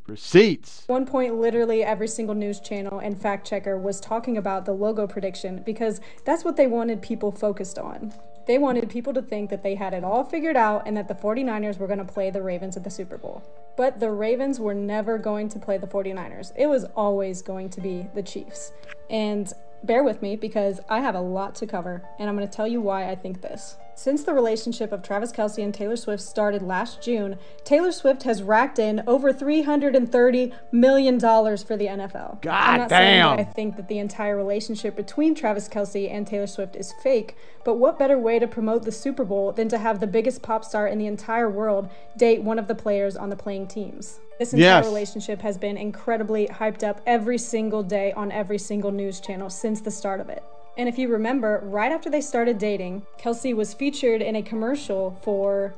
receipts. 0.07 0.83
One 0.87 1.05
point, 1.05 1.35
literally 1.35 1.83
every 1.83 2.07
single 2.07 2.35
news 2.35 2.61
channel 2.61 2.99
and 2.99 3.21
fact 3.21 3.45
checker 3.45 3.77
was 3.77 3.99
talking 3.99 4.37
about 4.37 4.63
the 4.63 4.71
logo 4.71 5.05
prediction 5.07 5.61
because 5.65 5.99
that's 6.23 6.45
what 6.45 6.55
they 6.55 6.65
wanted 6.65 7.01
people 7.01 7.33
focused 7.33 7.77
on. 7.77 8.13
They 8.47 8.57
wanted 8.57 8.89
people 8.89 9.13
to 9.15 9.21
think 9.21 9.49
that 9.49 9.61
they 9.61 9.75
had 9.75 9.93
it 9.93 10.05
all 10.05 10.23
figured 10.23 10.55
out 10.55 10.83
and 10.85 10.95
that 10.95 11.09
the 11.09 11.15
49ers 11.15 11.79
were 11.79 11.87
going 11.87 11.99
to 11.99 12.05
play 12.05 12.29
the 12.29 12.41
Ravens 12.41 12.77
at 12.77 12.85
the 12.85 12.89
Super 12.89 13.17
Bowl. 13.17 13.43
But 13.75 13.99
the 13.99 14.09
Ravens 14.09 14.57
were 14.57 14.73
never 14.73 15.17
going 15.17 15.49
to 15.49 15.59
play 15.59 15.77
the 15.77 15.85
49ers. 15.85 16.53
It 16.55 16.67
was 16.67 16.85
always 16.95 17.41
going 17.41 17.69
to 17.71 17.81
be 17.81 18.07
the 18.15 18.23
Chiefs. 18.23 18.71
And 19.09 19.51
bear 19.83 20.01
with 20.01 20.21
me 20.21 20.37
because 20.37 20.79
I 20.87 21.01
have 21.01 21.15
a 21.15 21.19
lot 21.19 21.55
to 21.55 21.67
cover, 21.67 22.07
and 22.19 22.29
I'm 22.29 22.37
going 22.37 22.47
to 22.47 22.55
tell 22.55 22.69
you 22.69 22.79
why 22.79 23.11
I 23.11 23.15
think 23.15 23.41
this. 23.41 23.75
Since 23.97 24.25
the 24.25 24.33
relationship 24.35 24.91
of 24.91 25.01
Travis 25.01 25.31
Kelce 25.31 25.63
and 25.63 25.73
Taylor 25.73 25.95
Swift 25.95 26.21
started 26.21 26.61
last 26.61 27.01
June, 27.01 27.35
Taylor 27.63 27.91
Swift 27.91 28.21
has 28.23 28.43
racked 28.43 28.77
in 28.77 29.01
over 29.07 29.33
$330 29.33 30.53
million 30.71 31.19
for 31.19 31.75
the 31.75 31.87
NFL. 31.87 32.39
God 32.43 32.53
I'm 32.53 32.79
not 32.81 32.89
damn. 32.89 32.99
saying 32.99 33.37
that 33.37 33.39
I 33.39 33.43
think 33.53 33.75
that 33.75 33.87
the 33.87 33.97
entire 33.97 34.37
relationship 34.37 34.95
between 34.95 35.33
Travis 35.33 35.67
Kelce 35.67 36.11
and 36.11 36.27
Taylor 36.27 36.45
Swift 36.45 36.75
is 36.75 36.93
fake, 37.01 37.35
but 37.65 37.79
what 37.79 37.97
better 37.97 38.19
way 38.19 38.37
to 38.37 38.47
promote 38.47 38.83
the 38.83 38.91
Super 38.91 39.25
Bowl 39.25 39.51
than 39.51 39.67
to 39.69 39.79
have 39.79 39.99
the 39.99 40.05
biggest 40.05 40.43
pop 40.43 40.63
star 40.63 40.87
in 40.87 40.99
the 40.99 41.07
entire 41.07 41.49
world 41.49 41.89
date 42.17 42.43
one 42.43 42.59
of 42.59 42.67
the 42.67 42.75
players 42.75 43.17
on 43.17 43.29
the 43.31 43.35
playing 43.35 43.65
teams? 43.65 44.19
This 44.37 44.53
entire 44.53 44.63
Yes. 44.81 44.85
relationship 44.85 45.41
has 45.41 45.57
been 45.57 45.75
incredibly 45.75 46.45
hyped 46.45 46.83
up 46.87 47.01
every 47.07 47.39
single 47.39 47.81
day 47.81 48.11
on 48.11 48.31
every 48.31 48.59
single 48.59 48.91
news 48.91 49.19
channel 49.19 49.49
since 49.49 49.81
the 49.81 49.89
start 49.89 50.19
of 50.19 50.29
it. 50.29 50.43
And 50.77 50.87
if 50.87 50.97
you 50.97 51.07
remember, 51.07 51.59
right 51.63 51.91
after 51.91 52.09
they 52.09 52.21
started 52.21 52.59
dating, 52.59 53.05
Kelce 53.19 53.55
was 53.55 53.73
featured 53.73 54.21
in 54.21 54.35
a 54.35 54.43
commercial 54.43 55.19
for 55.23 55.73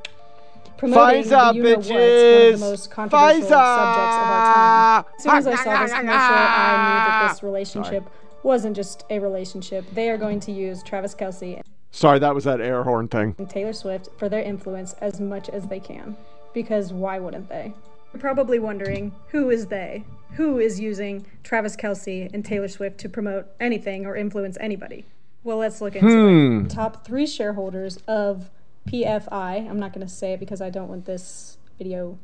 promoting 0.76 1.24
Pfizer, 1.24 1.52
the 1.52 1.56
you 1.56 1.62
know 1.62 1.70
one 1.70 1.78
of 1.78 1.86
the 1.86 2.56
most 2.60 2.90
controversial 2.90 3.40
Pfizer. 3.40 3.48
subjects 3.48 4.16
of 4.16 4.30
our 4.30 4.54
time. 4.54 5.04
As 5.16 5.22
soon 5.22 5.36
as 5.36 5.46
I 5.46 5.54
saw 5.56 5.82
this 5.82 5.92
commercial, 5.92 6.10
I 6.12 6.72
knew 6.76 6.98
that 7.10 7.28
this 7.32 7.42
relationship 7.42 8.04
wasn't 8.42 8.76
just 8.76 9.04
a 9.10 9.18
relationship. 9.18 9.84
They 9.94 10.10
are 10.10 10.18
going 10.18 10.40
to 10.40 10.52
use 10.52 10.82
Travis 10.82 11.14
Kelce 11.14 11.62
Sorry, 11.92 12.18
that 12.20 12.34
was 12.34 12.44
that 12.44 12.60
air 12.60 12.84
horn 12.84 13.08
thing. 13.08 13.34
and 13.38 13.50
Taylor 13.50 13.72
Swift 13.72 14.08
for 14.16 14.28
their 14.28 14.42
influence 14.42 14.94
as 15.00 15.20
much 15.20 15.48
as 15.48 15.66
they 15.66 15.80
can. 15.80 16.16
Because 16.54 16.92
why 16.92 17.18
wouldn't 17.18 17.48
they? 17.48 17.72
You're 18.12 18.20
probably 18.20 18.58
wondering 18.58 19.12
who 19.28 19.50
is 19.50 19.66
they? 19.66 20.04
Who 20.32 20.58
is 20.58 20.80
using 20.80 21.26
Travis 21.42 21.76
Kelce 21.76 22.32
and 22.32 22.44
Taylor 22.44 22.68
Swift 22.68 22.98
to 23.00 23.08
promote 23.08 23.46
anything 23.58 24.06
or 24.06 24.16
influence 24.16 24.56
anybody? 24.60 25.04
Well, 25.42 25.58
let's 25.58 25.80
look 25.80 25.96
into 25.96 26.08
Hmm. 26.08 26.66
it. 26.66 26.70
Top 26.70 27.04
three 27.04 27.26
shareholders 27.26 27.98
of 28.06 28.50
PFI. 28.86 29.56
I'm 29.68 29.78
not 29.78 29.92
going 29.92 30.06
to 30.06 30.12
say 30.12 30.32
it 30.34 30.40
because 30.40 30.60
I 30.60 30.70
don't 30.70 30.88
want 30.88 31.04
this 31.06 31.56
video, 31.78 32.18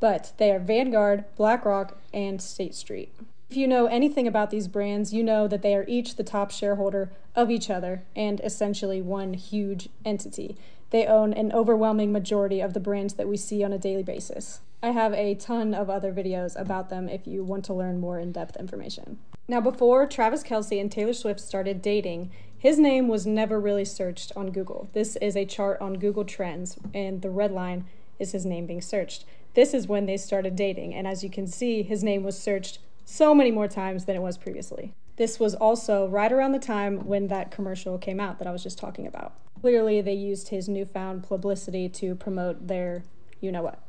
but 0.00 0.32
they 0.38 0.50
are 0.50 0.58
Vanguard, 0.58 1.24
BlackRock, 1.36 1.98
and 2.12 2.40
State 2.42 2.74
Street. 2.74 3.12
If 3.50 3.56
you 3.56 3.66
know 3.66 3.86
anything 3.86 4.26
about 4.26 4.50
these 4.50 4.68
brands, 4.68 5.14
you 5.14 5.22
know 5.22 5.48
that 5.48 5.62
they 5.62 5.74
are 5.74 5.84
each 5.88 6.16
the 6.16 6.24
top 6.24 6.50
shareholder 6.50 7.10
of 7.34 7.50
each 7.50 7.70
other 7.70 8.02
and 8.14 8.40
essentially 8.44 9.00
one 9.00 9.32
huge 9.34 9.88
entity. 10.04 10.56
They 10.90 11.06
own 11.06 11.32
an 11.32 11.52
overwhelming 11.52 12.12
majority 12.12 12.60
of 12.60 12.74
the 12.74 12.80
brands 12.80 13.14
that 13.14 13.28
we 13.28 13.36
see 13.38 13.64
on 13.64 13.72
a 13.72 13.78
daily 13.78 14.02
basis. 14.02 14.60
I 14.80 14.90
have 14.90 15.12
a 15.12 15.34
ton 15.34 15.74
of 15.74 15.90
other 15.90 16.12
videos 16.12 16.58
about 16.58 16.88
them 16.88 17.08
if 17.08 17.26
you 17.26 17.42
want 17.42 17.64
to 17.64 17.74
learn 17.74 17.98
more 17.98 18.20
in 18.20 18.30
depth 18.30 18.56
information. 18.56 19.18
Now, 19.48 19.60
before 19.60 20.06
Travis 20.06 20.44
Kelce 20.44 20.80
and 20.80 20.90
Taylor 20.90 21.14
Swift 21.14 21.40
started 21.40 21.82
dating, 21.82 22.30
his 22.56 22.78
name 22.78 23.08
was 23.08 23.26
never 23.26 23.58
really 23.58 23.84
searched 23.84 24.30
on 24.36 24.52
Google. 24.52 24.88
This 24.92 25.16
is 25.16 25.36
a 25.36 25.44
chart 25.44 25.80
on 25.80 25.94
Google 25.94 26.24
Trends, 26.24 26.78
and 26.94 27.22
the 27.22 27.30
red 27.30 27.50
line 27.50 27.86
is 28.20 28.30
his 28.30 28.46
name 28.46 28.66
being 28.66 28.80
searched. 28.80 29.24
This 29.54 29.74
is 29.74 29.88
when 29.88 30.06
they 30.06 30.16
started 30.16 30.54
dating, 30.54 30.94
and 30.94 31.08
as 31.08 31.24
you 31.24 31.30
can 31.30 31.48
see, 31.48 31.82
his 31.82 32.04
name 32.04 32.22
was 32.22 32.38
searched 32.38 32.78
so 33.04 33.34
many 33.34 33.50
more 33.50 33.68
times 33.68 34.04
than 34.04 34.14
it 34.14 34.22
was 34.22 34.38
previously. 34.38 34.92
This 35.16 35.40
was 35.40 35.56
also 35.56 36.06
right 36.06 36.30
around 36.30 36.52
the 36.52 36.58
time 36.60 37.04
when 37.04 37.26
that 37.28 37.50
commercial 37.50 37.98
came 37.98 38.20
out 38.20 38.38
that 38.38 38.46
I 38.46 38.52
was 38.52 38.62
just 38.62 38.78
talking 38.78 39.08
about. 39.08 39.32
Clearly, 39.60 40.00
they 40.00 40.14
used 40.14 40.48
his 40.48 40.68
newfound 40.68 41.24
publicity 41.24 41.88
to 41.88 42.14
promote 42.14 42.68
their 42.68 43.02
you 43.40 43.52
know 43.52 43.62
what. 43.62 43.80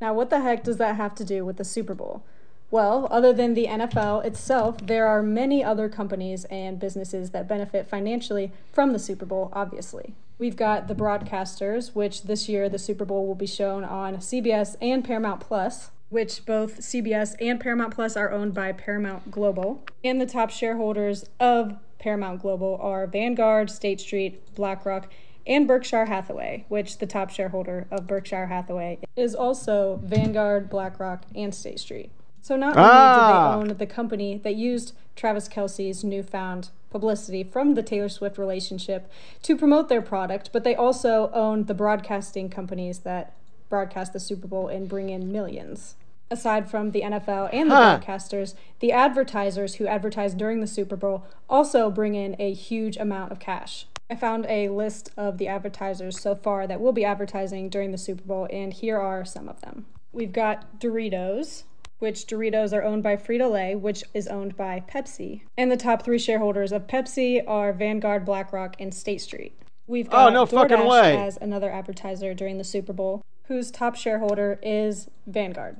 Now, 0.00 0.12
what 0.12 0.30
the 0.30 0.40
heck 0.40 0.64
does 0.64 0.76
that 0.76 0.96
have 0.96 1.14
to 1.16 1.24
do 1.24 1.44
with 1.44 1.56
the 1.56 1.64
Super 1.64 1.94
Bowl? 1.94 2.22
Well, 2.70 3.06
other 3.10 3.32
than 3.32 3.54
the 3.54 3.66
NFL 3.66 4.24
itself, 4.24 4.78
there 4.86 5.06
are 5.06 5.22
many 5.22 5.62
other 5.62 5.88
companies 5.88 6.44
and 6.46 6.80
businesses 6.80 7.30
that 7.30 7.48
benefit 7.48 7.86
financially 7.86 8.50
from 8.72 8.92
the 8.92 8.98
Super 8.98 9.24
Bowl, 9.24 9.50
obviously. 9.52 10.14
We've 10.38 10.56
got 10.56 10.88
the 10.88 10.94
broadcasters, 10.94 11.94
which 11.94 12.24
this 12.24 12.48
year 12.48 12.68
the 12.68 12.78
Super 12.78 13.04
Bowl 13.04 13.26
will 13.26 13.36
be 13.36 13.46
shown 13.46 13.84
on 13.84 14.16
CBS 14.16 14.76
and 14.82 15.04
Paramount 15.04 15.40
Plus, 15.40 15.90
which 16.10 16.44
both 16.44 16.80
CBS 16.80 17.36
and 17.40 17.58
Paramount 17.60 17.94
Plus 17.94 18.16
are 18.16 18.30
owned 18.30 18.52
by 18.52 18.72
Paramount 18.72 19.30
Global. 19.30 19.82
And 20.04 20.20
the 20.20 20.26
top 20.26 20.50
shareholders 20.50 21.24
of 21.40 21.76
Paramount 21.98 22.42
Global 22.42 22.78
are 22.82 23.06
Vanguard, 23.06 23.70
State 23.70 24.00
Street, 24.00 24.54
BlackRock, 24.54 25.08
and 25.46 25.66
Berkshire 25.68 26.06
Hathaway, 26.06 26.64
which 26.68 26.98
the 26.98 27.06
top 27.06 27.30
shareholder 27.30 27.86
of 27.90 28.06
Berkshire 28.06 28.46
Hathaway 28.46 28.98
is 29.16 29.34
also 29.34 30.00
Vanguard, 30.02 30.68
BlackRock, 30.68 31.22
and 31.34 31.54
State 31.54 31.80
Street. 31.80 32.10
So 32.42 32.56
not 32.56 32.76
only 32.76 32.88
Ah. 32.88 33.56
did 33.58 33.66
they 33.66 33.70
own 33.72 33.78
the 33.78 33.86
company 33.86 34.38
that 34.38 34.54
used 34.54 34.92
Travis 35.16 35.48
Kelce's 35.48 36.04
newfound 36.04 36.70
publicity 36.90 37.42
from 37.42 37.74
the 37.74 37.82
Taylor 37.82 38.08
Swift 38.08 38.38
relationship 38.38 39.10
to 39.42 39.56
promote 39.56 39.88
their 39.88 40.02
product, 40.02 40.50
but 40.52 40.62
they 40.64 40.74
also 40.74 41.30
owned 41.32 41.66
the 41.66 41.74
broadcasting 41.74 42.48
companies 42.48 43.00
that 43.00 43.32
broadcast 43.68 44.12
the 44.12 44.20
Super 44.20 44.46
Bowl 44.46 44.68
and 44.68 44.88
bring 44.88 45.08
in 45.10 45.32
millions. 45.32 45.96
Aside 46.30 46.68
from 46.70 46.90
the 46.92 47.02
NFL 47.02 47.48
and 47.52 47.70
the 47.70 47.74
Huh. 47.74 47.98
broadcasters, 48.00 48.54
the 48.80 48.92
advertisers 48.92 49.74
who 49.76 49.86
advertise 49.86 50.34
during 50.34 50.60
the 50.60 50.66
Super 50.66 50.96
Bowl 50.96 51.24
also 51.48 51.90
bring 51.90 52.14
in 52.14 52.34
a 52.38 52.52
huge 52.52 52.96
amount 52.96 53.32
of 53.32 53.38
cash. 53.38 53.86
I 54.08 54.14
found 54.14 54.46
a 54.48 54.68
list 54.68 55.10
of 55.16 55.38
the 55.38 55.48
advertisers 55.48 56.20
so 56.20 56.34
far 56.36 56.66
that 56.66 56.80
will 56.80 56.92
be 56.92 57.04
advertising 57.04 57.68
during 57.68 57.90
the 57.90 57.98
Super 57.98 58.22
Bowl, 58.22 58.46
and 58.52 58.72
here 58.72 58.98
are 58.98 59.24
some 59.24 59.48
of 59.48 59.60
them. 59.62 59.86
We've 60.12 60.32
got 60.32 60.78
Doritos, 60.78 61.64
which 61.98 62.26
Doritos 62.26 62.72
are 62.72 62.84
owned 62.84 63.02
by 63.02 63.16
Frito 63.16 63.50
Lay, 63.50 63.74
which 63.74 64.04
is 64.14 64.28
owned 64.28 64.56
by 64.56 64.80
Pepsi. 64.88 65.42
And 65.56 65.72
the 65.72 65.76
top 65.76 66.04
three 66.04 66.18
shareholders 66.18 66.70
of 66.70 66.86
Pepsi 66.86 67.42
are 67.46 67.72
Vanguard, 67.72 68.24
BlackRock, 68.24 68.76
and 68.78 68.94
State 68.94 69.22
Street. 69.22 69.58
We've 69.88 70.08
oh, 70.08 70.10
got 70.10 70.28
Oh, 70.28 70.32
no 70.32 70.46
fucking 70.46 70.76
DoorDash 70.76 70.88
way. 70.90 71.16
as 71.16 71.36
another 71.38 71.70
advertiser 71.70 72.32
during 72.34 72.58
the 72.58 72.64
Super 72.64 72.92
Bowl, 72.92 73.22
whose 73.44 73.70
top 73.70 73.96
shareholder 73.96 74.58
is 74.62 75.08
Vanguard. 75.26 75.78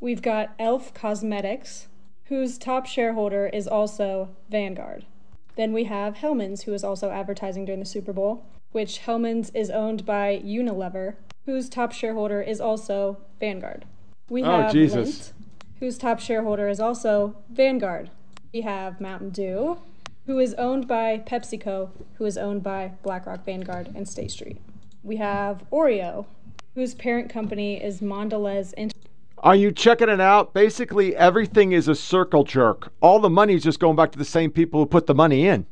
We've 0.00 0.22
got 0.22 0.54
Elf 0.58 0.92
Cosmetics, 0.94 1.86
whose 2.24 2.58
top 2.58 2.86
shareholder 2.86 3.46
is 3.46 3.68
also 3.68 4.30
Vanguard. 4.50 5.04
Then 5.60 5.74
we 5.74 5.84
have 5.84 6.14
Hellmann's, 6.14 6.62
who 6.62 6.72
is 6.72 6.82
also 6.82 7.10
advertising 7.10 7.66
during 7.66 7.80
the 7.80 7.84
Super 7.86 8.14
Bowl, 8.14 8.46
which 8.72 9.00
Hellmann's 9.00 9.50
is 9.50 9.68
owned 9.68 10.06
by 10.06 10.40
Unilever, 10.42 11.16
whose 11.44 11.68
top 11.68 11.92
shareholder 11.92 12.40
is 12.40 12.62
also 12.62 13.18
Vanguard. 13.38 13.84
We 14.30 14.42
Oh, 14.42 14.62
have 14.62 14.72
Jesus. 14.72 15.10
Lindt, 15.10 15.32
whose 15.78 15.98
top 15.98 16.18
shareholder 16.18 16.66
is 16.70 16.80
also 16.80 17.36
Vanguard. 17.50 18.08
We 18.54 18.62
have 18.62 19.02
Mountain 19.02 19.32
Dew, 19.32 19.76
who 20.24 20.38
is 20.38 20.54
owned 20.54 20.88
by 20.88 21.18
PepsiCo, 21.26 21.90
who 22.14 22.24
is 22.24 22.38
owned 22.38 22.62
by 22.62 22.92
BlackRock, 23.02 23.44
Vanguard, 23.44 23.90
and 23.94 24.08
State 24.08 24.30
Street. 24.30 24.56
We 25.02 25.16
have 25.16 25.62
Oreo, 25.70 26.24
whose 26.74 26.94
parent 26.94 27.28
company 27.28 27.84
is 27.84 28.00
Mondelez 28.00 28.74
International. 28.78 29.09
Are 29.42 29.56
you 29.56 29.72
checking 29.72 30.10
it 30.10 30.20
out? 30.20 30.52
Basically, 30.52 31.16
everything 31.16 31.72
is 31.72 31.88
a 31.88 31.94
circle 31.94 32.44
jerk. 32.44 32.92
All 33.00 33.20
the 33.20 33.30
money 33.30 33.54
is 33.54 33.62
just 33.62 33.80
going 33.80 33.96
back 33.96 34.12
to 34.12 34.18
the 34.18 34.24
same 34.24 34.50
people 34.50 34.80
who 34.80 34.86
put 34.86 35.06
the 35.06 35.14
money 35.14 35.46
in. 35.46 35.64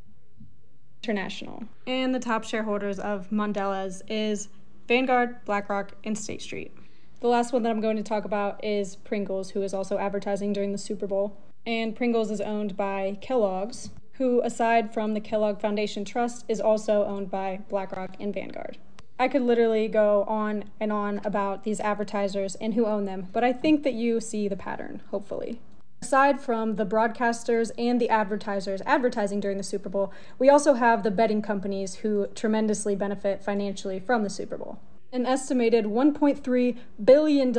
International. 1.02 1.64
And 1.86 2.14
the 2.14 2.18
top 2.18 2.44
shareholders 2.44 2.98
of 2.98 3.28
Mondelez 3.28 4.00
is 4.08 4.48
Vanguard, 4.86 5.44
BlackRock, 5.44 5.92
and 6.02 6.16
State 6.16 6.40
Street. 6.40 6.72
The 7.20 7.28
last 7.28 7.52
one 7.52 7.62
that 7.64 7.68
I'm 7.68 7.82
going 7.82 7.98
to 7.98 8.02
talk 8.02 8.24
about 8.24 8.64
is 8.64 8.96
Pringles, 8.96 9.50
who 9.50 9.60
is 9.62 9.74
also 9.74 9.98
advertising 9.98 10.54
during 10.54 10.72
the 10.72 10.78
Super 10.78 11.06
Bowl. 11.06 11.36
And 11.66 11.94
Pringles 11.94 12.30
is 12.30 12.40
owned 12.40 12.74
by 12.74 13.18
Kellogg's, 13.20 13.90
who, 14.12 14.40
aside 14.44 14.94
from 14.94 15.12
the 15.12 15.20
Kellogg 15.20 15.60
Foundation 15.60 16.06
Trust, 16.06 16.46
is 16.48 16.58
also 16.58 17.04
owned 17.04 17.30
by 17.30 17.60
BlackRock 17.68 18.16
and 18.18 18.32
Vanguard. 18.32 18.78
I 19.18 19.28
could 19.28 19.42
literally 19.42 19.88
go 19.88 20.24
on 20.24 20.64
and 20.78 20.92
on 20.92 21.20
about 21.24 21.64
these 21.64 21.80
advertisers 21.80 22.54
and 22.56 22.74
who 22.74 22.86
own 22.86 23.04
them, 23.04 23.28
but 23.32 23.42
I 23.42 23.52
think 23.52 23.82
that 23.82 23.94
you 23.94 24.20
see 24.20 24.46
the 24.46 24.56
pattern, 24.56 25.02
hopefully. 25.10 25.60
Aside 26.00 26.40
from 26.40 26.76
the 26.76 26.86
broadcasters 26.86 27.72
and 27.76 28.00
the 28.00 28.08
advertisers 28.08 28.80
advertising 28.86 29.40
during 29.40 29.56
the 29.56 29.64
Super 29.64 29.88
Bowl, 29.88 30.12
we 30.38 30.48
also 30.48 30.74
have 30.74 31.02
the 31.02 31.10
betting 31.10 31.42
companies 31.42 31.96
who 31.96 32.28
tremendously 32.36 32.94
benefit 32.94 33.42
financially 33.42 33.98
from 33.98 34.22
the 34.22 34.30
Super 34.30 34.56
Bowl. 34.56 34.78
An 35.12 35.26
estimated 35.26 35.86
$1.3 35.86 36.76
billion 37.04 37.52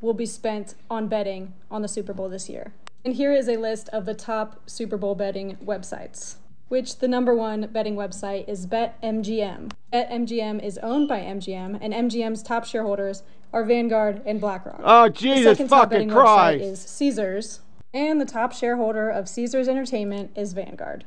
will 0.00 0.14
be 0.14 0.26
spent 0.26 0.74
on 0.88 1.08
betting 1.08 1.52
on 1.70 1.82
the 1.82 1.88
Super 1.88 2.14
Bowl 2.14 2.30
this 2.30 2.48
year. 2.48 2.72
And 3.04 3.14
here 3.14 3.32
is 3.32 3.48
a 3.48 3.56
list 3.56 3.88
of 3.90 4.06
the 4.06 4.14
top 4.14 4.62
Super 4.68 4.96
Bowl 4.96 5.14
betting 5.14 5.56
websites, 5.56 6.36
which 6.68 6.98
the 6.98 7.08
number 7.08 7.34
one 7.34 7.68
betting 7.72 7.96
website 7.96 8.48
is 8.48 8.66
BetMGM. 8.66 9.72
BetMGM 9.92 10.62
is 10.62 10.78
owned 10.78 11.08
by 11.08 11.20
MGM, 11.20 11.78
and 11.80 11.92
MGM's 11.94 12.42
top 12.42 12.64
shareholders 12.64 13.22
are 13.52 13.64
Vanguard 13.64 14.22
and 14.26 14.40
BlackRock. 14.40 14.80
Oh, 14.84 15.04
The 15.04 15.10
Jesus 15.10 15.58
second 15.58 15.68
top 15.68 15.90
fucking 15.90 16.08
betting 16.08 16.10
website 16.10 16.60
is 16.60 16.80
Caesars, 16.80 17.60
and 17.94 18.20
the 18.20 18.26
top 18.26 18.52
shareholder 18.52 19.08
of 19.08 19.28
Caesars 19.28 19.68
Entertainment 19.68 20.30
is 20.36 20.52
Vanguard. 20.52 21.04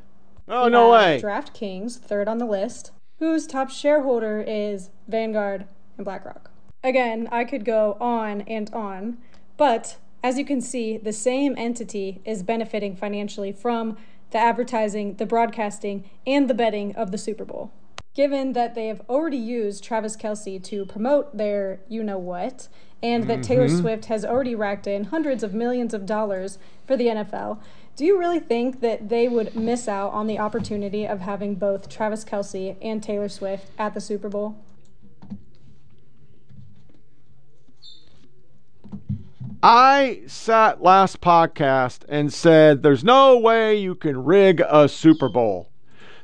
Oh, 0.48 0.66
We 0.66 0.72
no 0.72 0.92
way. 0.92 1.22
DraftKings, 1.22 2.00
third 2.00 2.28
on 2.28 2.40
the 2.40 2.46
list, 2.46 2.92
whose 3.20 3.46
top 3.46 3.70
shareholder 3.70 4.44
is 4.46 4.90
Vanguard 5.08 5.66
and 5.98 6.06
BlackRock. 6.06 6.50
Again, 6.84 7.30
I 7.32 7.46
could 7.46 7.64
go 7.64 7.96
on 8.02 8.42
and 8.42 8.74
on, 8.74 9.20
but 9.58 9.98
as 10.24 10.38
you 10.40 10.46
can 10.46 10.62
see, 10.62 10.98
the 10.98 11.14
same 11.14 11.56
entity 11.58 12.22
is 12.26 12.42
benefiting 12.42 12.96
financially 12.96 13.52
from 13.52 13.98
the 14.32 14.38
advertising, 14.40 15.16
the 15.16 15.26
broadcasting, 15.26 16.10
and 16.26 16.50
the 16.50 16.54
betting 16.54 16.96
of 16.96 17.12
the 17.12 17.18
Super 17.18 17.46
Bowl. 17.46 17.72
Given 18.14 18.54
that 18.54 18.76
they 18.76 18.88
have 18.88 19.02
already 19.10 19.38
used 19.38 19.84
Travis 19.84 20.18
Kelce 20.18 20.62
to 20.66 20.86
promote 20.86 21.38
their 21.38 21.80
you 21.88 22.04
know 22.04 22.18
what, 22.18 22.68
and 23.02 23.30
that 23.30 23.42
Taylor 23.44 23.68
Mm-hmm. 23.68 23.78
Mhm. 23.78 23.82
Swift 23.82 24.06
has 24.06 24.26
already 24.26 24.54
racked 24.54 24.86
in 24.88 25.06
hundreds 25.06 25.44
of 25.44 25.54
millions 25.54 25.94
of 25.94 26.06
dollars 26.06 26.60
for 26.86 26.98
the 26.98 27.08
NFL, 27.08 27.60
do 27.96 28.06
you 28.06 28.18
really 28.18 28.40
think 28.40 28.82
that 28.82 29.10
they 29.10 29.28
would 29.28 29.56
miss 29.56 29.88
out 29.88 30.12
on 30.14 30.28
the 30.28 30.40
opportunity 30.40 31.06
of 31.06 31.20
having 31.22 31.56
both 31.56 31.90
Travis 31.90 32.24
Kelce 32.26 32.76
and 32.82 33.02
Taylor 33.04 33.30
Swift 33.30 33.68
at 33.78 33.94
the 33.94 34.02
Super 34.02 34.30
Bowl? 34.30 34.56
I 39.64 40.22
sat 40.26 40.82
last 40.82 41.22
podcast 41.22 42.04
and 42.10 42.34
said 42.34 42.82
there's 42.82 43.04
no 43.04 43.38
way 43.38 43.76
you 43.76 43.94
can 43.94 44.24
rig 44.24 44.62
a 44.68 44.90
Super 44.90 45.30
Bowl. 45.30 45.70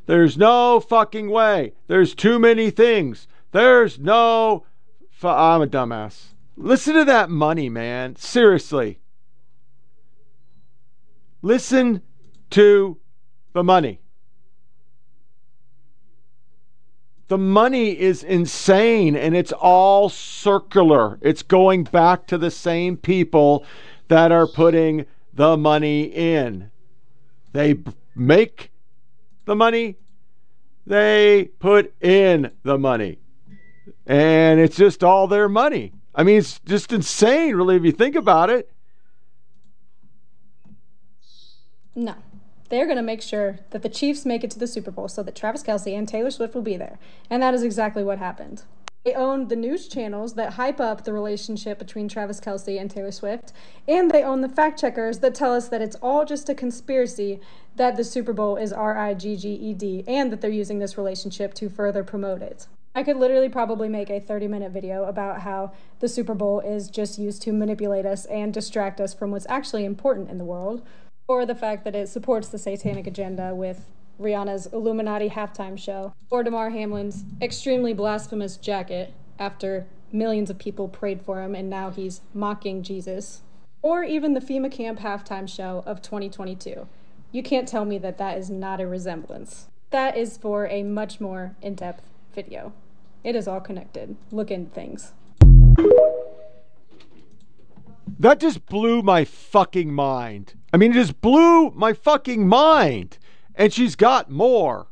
There's 0.08 0.38
no 0.38 0.80
fucking 0.80 1.30
way. 1.30 1.74
There's 1.88 2.16
too 2.16 2.40
many 2.40 2.72
things. 2.72 3.28
There's 3.52 4.00
no. 4.00 4.66
Fu- 5.12 5.28
I'm 5.28 5.62
a 5.62 5.68
dumbass. 5.68 6.34
Listen 6.56 6.96
to 6.96 7.06
that 7.06 7.30
money, 7.30 7.70
man. 7.70 8.16
Seriously. 8.16 9.00
Listen 11.44 12.02
to 12.52 12.98
the 13.54 13.64
money. 13.64 14.02
The 17.28 17.38
money 17.38 18.00
is 18.00 18.24
insane 18.24 19.16
and 19.16 19.36
it's 19.36 19.52
all 19.52 20.08
circular. 20.10 21.20
It's 21.22 21.44
going 21.44 21.84
back 21.84 22.26
to 22.28 22.38
the 22.38 22.52
same 22.52 22.96
people 22.96 23.66
that 24.08 24.32
are 24.32 24.48
putting 24.48 25.06
the 25.34 25.58
money 25.58 26.04
in. 26.04 26.72
They 27.52 27.74
b- 27.74 27.92
make 28.16 28.72
the 29.46 29.56
money, 29.56 29.98
they 30.86 31.50
put 31.60 31.94
in 32.02 32.52
the 32.64 32.78
money. 32.78 33.20
And 34.06 34.60
it's 34.60 34.78
just 34.78 35.04
all 35.04 35.28
their 35.28 35.50
money. 35.50 35.92
I 36.16 36.24
mean, 36.24 36.38
it's 36.38 36.60
just 36.62 36.94
insane, 36.94 37.56
really, 37.56 37.76
if 37.76 37.84
you 37.84 37.92
think 37.92 38.16
about 38.16 38.50
it. 38.50 38.72
No. 41.94 42.16
They're 42.70 42.86
going 42.86 42.97
to 42.97 43.03
make 43.03 43.22
sure 43.22 43.59
that 43.70 43.82
the 43.82 43.89
Chiefs 43.89 44.26
make 44.26 44.43
it 44.43 44.51
to 44.51 44.59
the 44.59 44.68
Super 44.68 44.91
Bowl 44.91 45.07
so 45.07 45.24
that 45.24 45.36
Travis 45.36 45.63
Kelce 45.63 45.97
and 45.97 46.07
Taylor 46.07 46.32
Swift 46.32 46.53
will 46.53 46.61
be 46.61 46.78
there. 46.78 46.99
And 47.30 47.41
that 47.41 47.53
is 47.53 47.63
exactly 47.63 48.03
what 48.03 48.20
happened. 48.20 48.63
They 49.05 49.13
own 49.13 49.47
the 49.47 49.55
news 49.55 49.88
channels 49.88 50.34
that 50.34 50.53
hype 50.53 50.82
up 50.82 51.05
the 51.05 51.13
relationship 51.13 51.80
between 51.80 52.09
Travis 52.09 52.41
Kelce 52.41 52.78
and 52.78 52.91
Taylor 52.91 53.13
Swift, 53.13 53.53
and 53.88 54.11
they 54.11 54.22
own 54.22 54.41
the 54.41 54.49
fact 54.49 54.78
checkers 54.78 55.20
that 55.20 55.34
tell 55.34 55.53
us 55.53 55.70
that 55.70 55.82
it's 55.82 55.95
all 56.01 56.26
just 56.26 56.49
a 56.49 56.53
conspiracy 56.53 57.39
that 57.78 57.95
the 57.95 58.03
Super 58.03 58.34
Bowl 58.34 58.57
is 58.57 58.74
R 58.74 58.97
I 58.97 59.13
G 59.13 59.38
G 59.38 59.53
E 59.53 59.74
D 59.74 60.03
and 60.07 60.30
that 60.30 60.41
they're 60.41 60.51
using 60.51 60.80
this 60.80 60.97
relationship 60.97 61.53
to 61.53 61.70
further 61.70 62.03
promote 62.03 62.41
it. 62.41 62.68
I 62.93 63.03
could 63.03 63.15
literally 63.15 63.47
probably 63.47 63.88
make 63.88 64.09
a 64.09 64.20
30 64.20 64.49
minute 64.49 64.74
video 64.74 65.05
about 65.05 65.41
how 65.41 65.72
the 65.99 66.09
Super 66.09 66.34
Bowl 66.34 66.59
is 66.59 66.89
just 66.89 67.18
used 67.18 67.41
to 67.43 67.53
manipulate 67.53 68.05
us 68.05 68.26
and 68.26 68.53
distract 68.53 68.99
us 68.99 69.13
from 69.13 69.32
what's 69.32 69.45
actually 69.47 69.86
important 69.86 70.30
in 70.30 70.38
the 70.38 70.43
world, 70.43 70.82
or 71.28 71.46
the 71.46 71.56
fact 71.56 71.84
that 71.84 71.96
it 71.96 72.10
supports 72.10 72.48
the 72.48 72.58
satanic 72.58 73.06
agenda 73.08 73.54
with 73.54 73.86
Rihanna's 74.20 74.68
Illuminati 74.68 75.30
halftime 75.30 75.78
show, 75.78 76.14
or 76.30 76.44
Damar 76.44 76.72
Hamlin's 76.72 77.24
extremely 77.42 77.94
blasphemous 77.94 78.58
jacket 78.58 79.14
after 79.38 79.86
millions 80.12 80.50
of 80.50 80.58
people 80.58 80.88
prayed 80.88 81.22
for 81.22 81.42
him 81.42 81.54
and 81.54 81.70
now 81.70 81.92
he's 81.92 82.22
mocking 82.34 82.82
Jesus, 82.82 83.42
or 83.82 84.04
even 84.04 84.34
the 84.34 84.40
FEMA 84.40 84.72
camp 84.72 85.00
halftime 85.00 85.48
show 85.48 85.84
of 85.86 86.02
2022. 86.02 86.88
You 87.32 87.44
can't 87.44 87.68
tell 87.68 87.86
me 87.86 87.98
that 88.00 88.18
that 88.18 88.38
is 88.38 88.50
not 88.50 88.80
a 88.80 88.88
resemblance. 88.88 89.68
That 89.92 90.18
is 90.18 90.38
for 90.38 90.68
a 90.68 90.84
much 90.84 91.22
more 91.22 91.56
in 91.62 91.76
depth 91.76 92.04
video. 92.34 92.74
It 93.24 93.36
is 93.36 93.48
all 93.48 93.60
connected. 93.60 94.16
Look 94.32 94.50
into 94.50 94.72
things. 94.72 95.12
That 98.20 98.39
just 98.39 98.65
blew 98.65 99.01
my 99.01 99.26
fucking 99.26 99.93
mind. 99.93 100.55
I 100.74 100.78
mean, 100.78 100.91
it 100.91 100.95
just 100.95 101.22
blew 101.22 101.72
my 101.72 101.93
fucking 101.93 102.47
mind. 102.47 103.18
And 103.55 103.74
she's 103.74 103.95
got 103.95 104.30
more. 104.30 104.88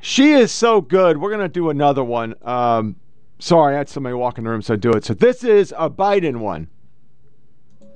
She 0.00 0.32
is 0.32 0.50
so 0.50 0.80
good. 0.80 1.18
We're 1.18 1.30
going 1.30 1.40
to 1.40 1.48
do 1.48 1.70
another 1.70 2.02
one. 2.02 2.34
Um, 2.42 2.96
sorry, 3.38 3.74
I 3.74 3.78
had 3.78 3.88
somebody 3.88 4.14
walk 4.14 4.38
in 4.38 4.44
the 4.44 4.50
room, 4.50 4.62
so 4.62 4.76
do 4.76 4.90
it. 4.92 5.04
So 5.04 5.14
this 5.14 5.44
is 5.44 5.74
a 5.76 5.90
Biden 5.90 6.36
one. 6.36 6.68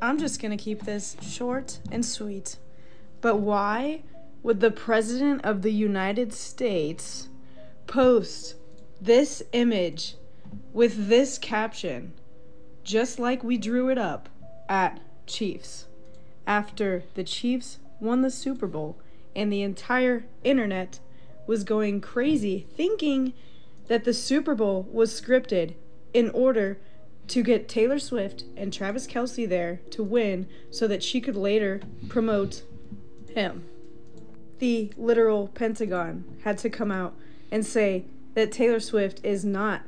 I'm 0.03 0.19
just 0.19 0.41
going 0.41 0.57
to 0.57 0.63
keep 0.63 0.83
this 0.83 1.17
short 1.23 1.79
and 1.91 2.05
sweet. 2.05 2.59
But 3.23 3.37
why 3.37 4.03
would 4.43 4.61
the 4.61 4.71
President 4.71 5.43
of 5.45 5.63
the 5.63 5.73
United 5.73 6.35
States 6.35 7.29
post 7.87 8.57
this 9.01 9.43
image 9.53 10.17
with 10.75 11.09
this 11.09 11.39
caption, 11.39 12.13
just 12.85 13.19
like 13.19 13.43
we 13.43 13.57
drew 13.57 13.89
it 13.89 13.99
up 13.99 14.29
at 14.69 15.01
Chiefs, 15.27 15.87
after 16.47 17.05
the 17.15 17.25
Chiefs 17.25 17.79
won 17.99 18.21
the 18.21 18.31
Super 18.31 18.67
Bowl 18.67 18.97
and 19.35 19.53
the 19.53 19.63
entire 19.63 20.25
internet 20.45 21.01
was 21.47 21.65
going 21.65 22.01
crazy 22.01 22.67
thinking 22.77 23.33
that 23.89 24.05
the 24.05 24.15
Super 24.15 24.55
Bowl 24.55 24.87
was 24.91 25.19
scripted 25.19 25.75
in 26.13 26.31
order 26.31 26.79
to 27.29 27.43
get 27.43 27.69
Taylor 27.69 27.99
Swift 27.99 28.45
and 28.57 28.73
Travis 28.73 29.07
Kelce 29.07 29.49
there 29.49 29.81
to 29.91 30.03
win 30.03 30.47
so 30.71 30.87
that 30.87 31.03
she 31.03 31.21
could 31.21 31.37
later 31.37 31.81
promote 32.09 32.63
him. 33.35 33.65
The 34.59 34.93
literal 34.97 35.49
Pentagon 35.49 36.25
had 36.45 36.59
to 36.59 36.71
come 36.71 36.91
out 36.91 37.15
and 37.51 37.65
say 37.65 38.05
that 38.35 38.53
Taylor 38.53 38.81
Swift 38.81 39.21
is 39.25 39.45
not 39.45 39.83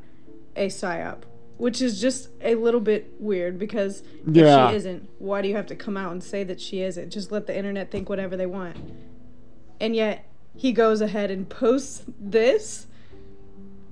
a 0.56 0.68
psyop, 0.68 1.22
which 1.58 1.80
is 1.80 2.00
just 2.00 2.28
a 2.40 2.54
little 2.54 2.80
bit 2.80 3.14
weird 3.18 3.58
because 3.58 4.02
if 4.26 4.34
she 4.70 4.76
isn't, 4.76 5.08
why 5.18 5.40
do 5.40 5.48
you 5.48 5.56
have 5.56 5.66
to 5.66 5.76
come 5.76 5.96
out 5.96 6.12
and 6.12 6.22
say 6.22 6.44
that 6.44 6.60
she 6.60 6.82
isn't? 6.82 7.10
Just 7.10 7.32
let 7.32 7.46
the 7.46 7.56
internet 7.56 7.90
think 7.90 8.08
whatever 8.08 8.36
they 8.36 8.46
want. 8.46 8.76
And 9.80 9.96
yet 9.96 10.26
he 10.54 10.72
goes 10.72 11.00
ahead 11.00 11.30
and 11.30 11.48
posts 11.48 12.04
this. 12.18 12.86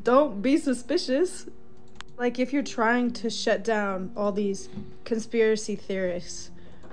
Don't 0.03 0.43
be 0.43 0.59
suspicious. 0.59 1.47
Like 2.19 2.39
if 2.39 2.53
you're 2.53 2.63
trying 2.63 3.13
to 3.13 3.31
shut 3.31 3.65
down 3.65 4.13
all 4.17 4.33
these 4.33 4.69
conspiracy 5.05 5.77
theorists, 5.77 6.51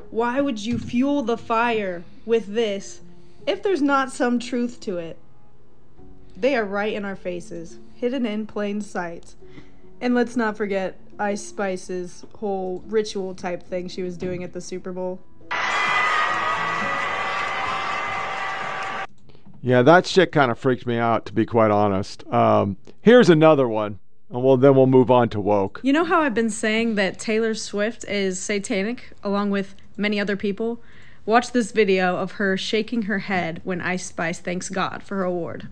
why 0.09 0.41
would 0.41 0.59
you 0.59 0.78
fuel 0.78 1.22
the 1.22 1.38
fire 1.38 2.03
with 2.26 2.47
this 2.47 3.01
if 3.45 3.61
there's 3.61 3.82
not 3.82 4.11
some 4.11 4.39
truth 4.39 4.80
to 4.82 4.97
it? 4.97 5.17
They 6.36 6.55
are 6.55 6.65
right 6.65 6.93
in 6.93 7.05
our 7.05 7.15
faces, 7.15 7.78
hidden 7.95 8.26
in 8.26 8.47
plain 8.47 8.82
sight. 8.82 9.36
And 10.01 10.15
let's 10.15 10.35
not 10.35 10.57
forget 10.57 10.99
Ice 11.19 11.43
Spice's 11.45 12.25
whole 12.39 12.83
ritual 12.87 13.35
type 13.35 13.61
thing 13.61 13.87
she 13.87 14.01
was 14.01 14.17
doing 14.17 14.43
at 14.43 14.51
the 14.51 14.59
Super 14.59 14.91
Bowl. 14.91 15.21
Yeah, 19.63 19.83
that 19.83 20.07
shit 20.07 20.31
kind 20.31 20.49
of 20.49 20.57
freaked 20.57 20.87
me 20.87 20.97
out, 20.97 21.27
to 21.27 21.33
be 21.33 21.45
quite 21.45 21.69
honest. 21.69 22.27
Um, 22.33 22.77
here's 23.01 23.29
another 23.29 23.67
one, 23.67 23.99
and 24.31 24.43
well, 24.43 24.57
then 24.57 24.73
we'll 24.73 24.87
move 24.87 25.11
on 25.11 25.29
to 25.29 25.39
woke. 25.39 25.79
You 25.83 25.93
know 25.93 26.03
how 26.03 26.21
I've 26.21 26.33
been 26.33 26.49
saying 26.49 26.95
that 26.95 27.19
Taylor 27.19 27.53
Swift 27.53 28.03
is 28.05 28.39
satanic 28.39 29.11
along 29.23 29.51
with 29.51 29.75
many 29.97 30.19
other 30.19 30.35
people? 30.35 30.81
Watch 31.27 31.51
this 31.51 31.71
video 31.71 32.15
of 32.15 32.33
her 32.33 32.57
shaking 32.57 33.03
her 33.03 33.19
head 33.19 33.61
when 33.63 33.81
Ice 33.81 34.07
Spice 34.07 34.39
thanks 34.39 34.67
God 34.69 35.03
for 35.03 35.17
her 35.17 35.23
award. 35.25 35.67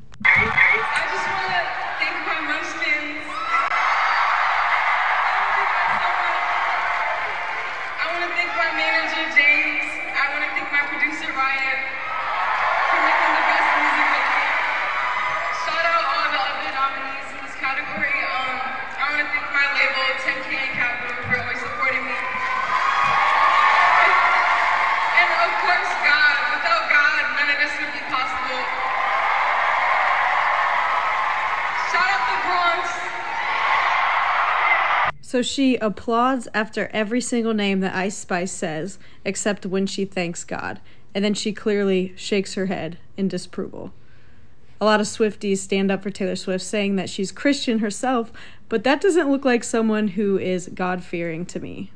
So 35.29 35.43
she 35.43 35.75
applauds 35.75 36.47
after 36.55 36.89
every 36.91 37.21
single 37.21 37.53
name 37.53 37.81
that 37.81 37.93
Ice 37.93 38.17
Spice 38.17 38.51
says, 38.51 38.97
except 39.23 39.63
when 39.63 39.85
she 39.85 40.03
thanks 40.03 40.43
God. 40.43 40.81
And 41.13 41.23
then 41.23 41.35
she 41.35 41.53
clearly 41.53 42.13
shakes 42.15 42.55
her 42.55 42.65
head 42.65 42.97
in 43.15 43.27
disapproval. 43.27 43.93
A 44.81 44.85
lot 44.85 44.99
of 44.99 45.05
Swifties 45.05 45.59
stand 45.59 45.91
up 45.91 46.01
for 46.01 46.09
Taylor 46.09 46.35
Swift, 46.35 46.65
saying 46.65 46.95
that 46.95 47.11
she's 47.11 47.31
Christian 47.31 47.77
herself, 47.77 48.31
but 48.69 48.83
that 48.85 49.01
doesn't 49.01 49.29
look 49.29 49.45
like 49.45 49.63
someone 49.63 50.07
who 50.07 50.39
is 50.39 50.67
God 50.73 51.03
fearing 51.03 51.45
to 51.45 51.59
me. 51.59 51.91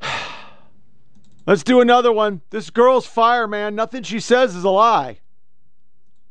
Let's 1.44 1.64
do 1.64 1.80
another 1.80 2.12
one. 2.12 2.42
This 2.50 2.70
girl's 2.70 3.06
fire, 3.06 3.48
man. 3.48 3.74
Nothing 3.74 4.04
she 4.04 4.20
says 4.20 4.54
is 4.54 4.62
a 4.62 4.70
lie. 4.70 5.18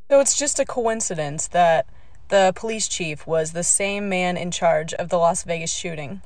So 0.09 0.21
it's 0.21 0.37
just 0.37 0.57
a 0.57 0.63
coincidence 0.63 1.47
that 1.47 1.85
the 2.32 2.53
police 2.55 2.88
chief 2.88 3.27
was 3.27 3.51
the 3.51 3.63
same 3.63 4.07
man 4.07 4.38
in 4.38 4.49
charge 4.51 4.93
of 4.93 5.09
the 5.09 5.17
Las 5.17 5.43
Vegas 5.43 5.71
shooting. 5.71 6.21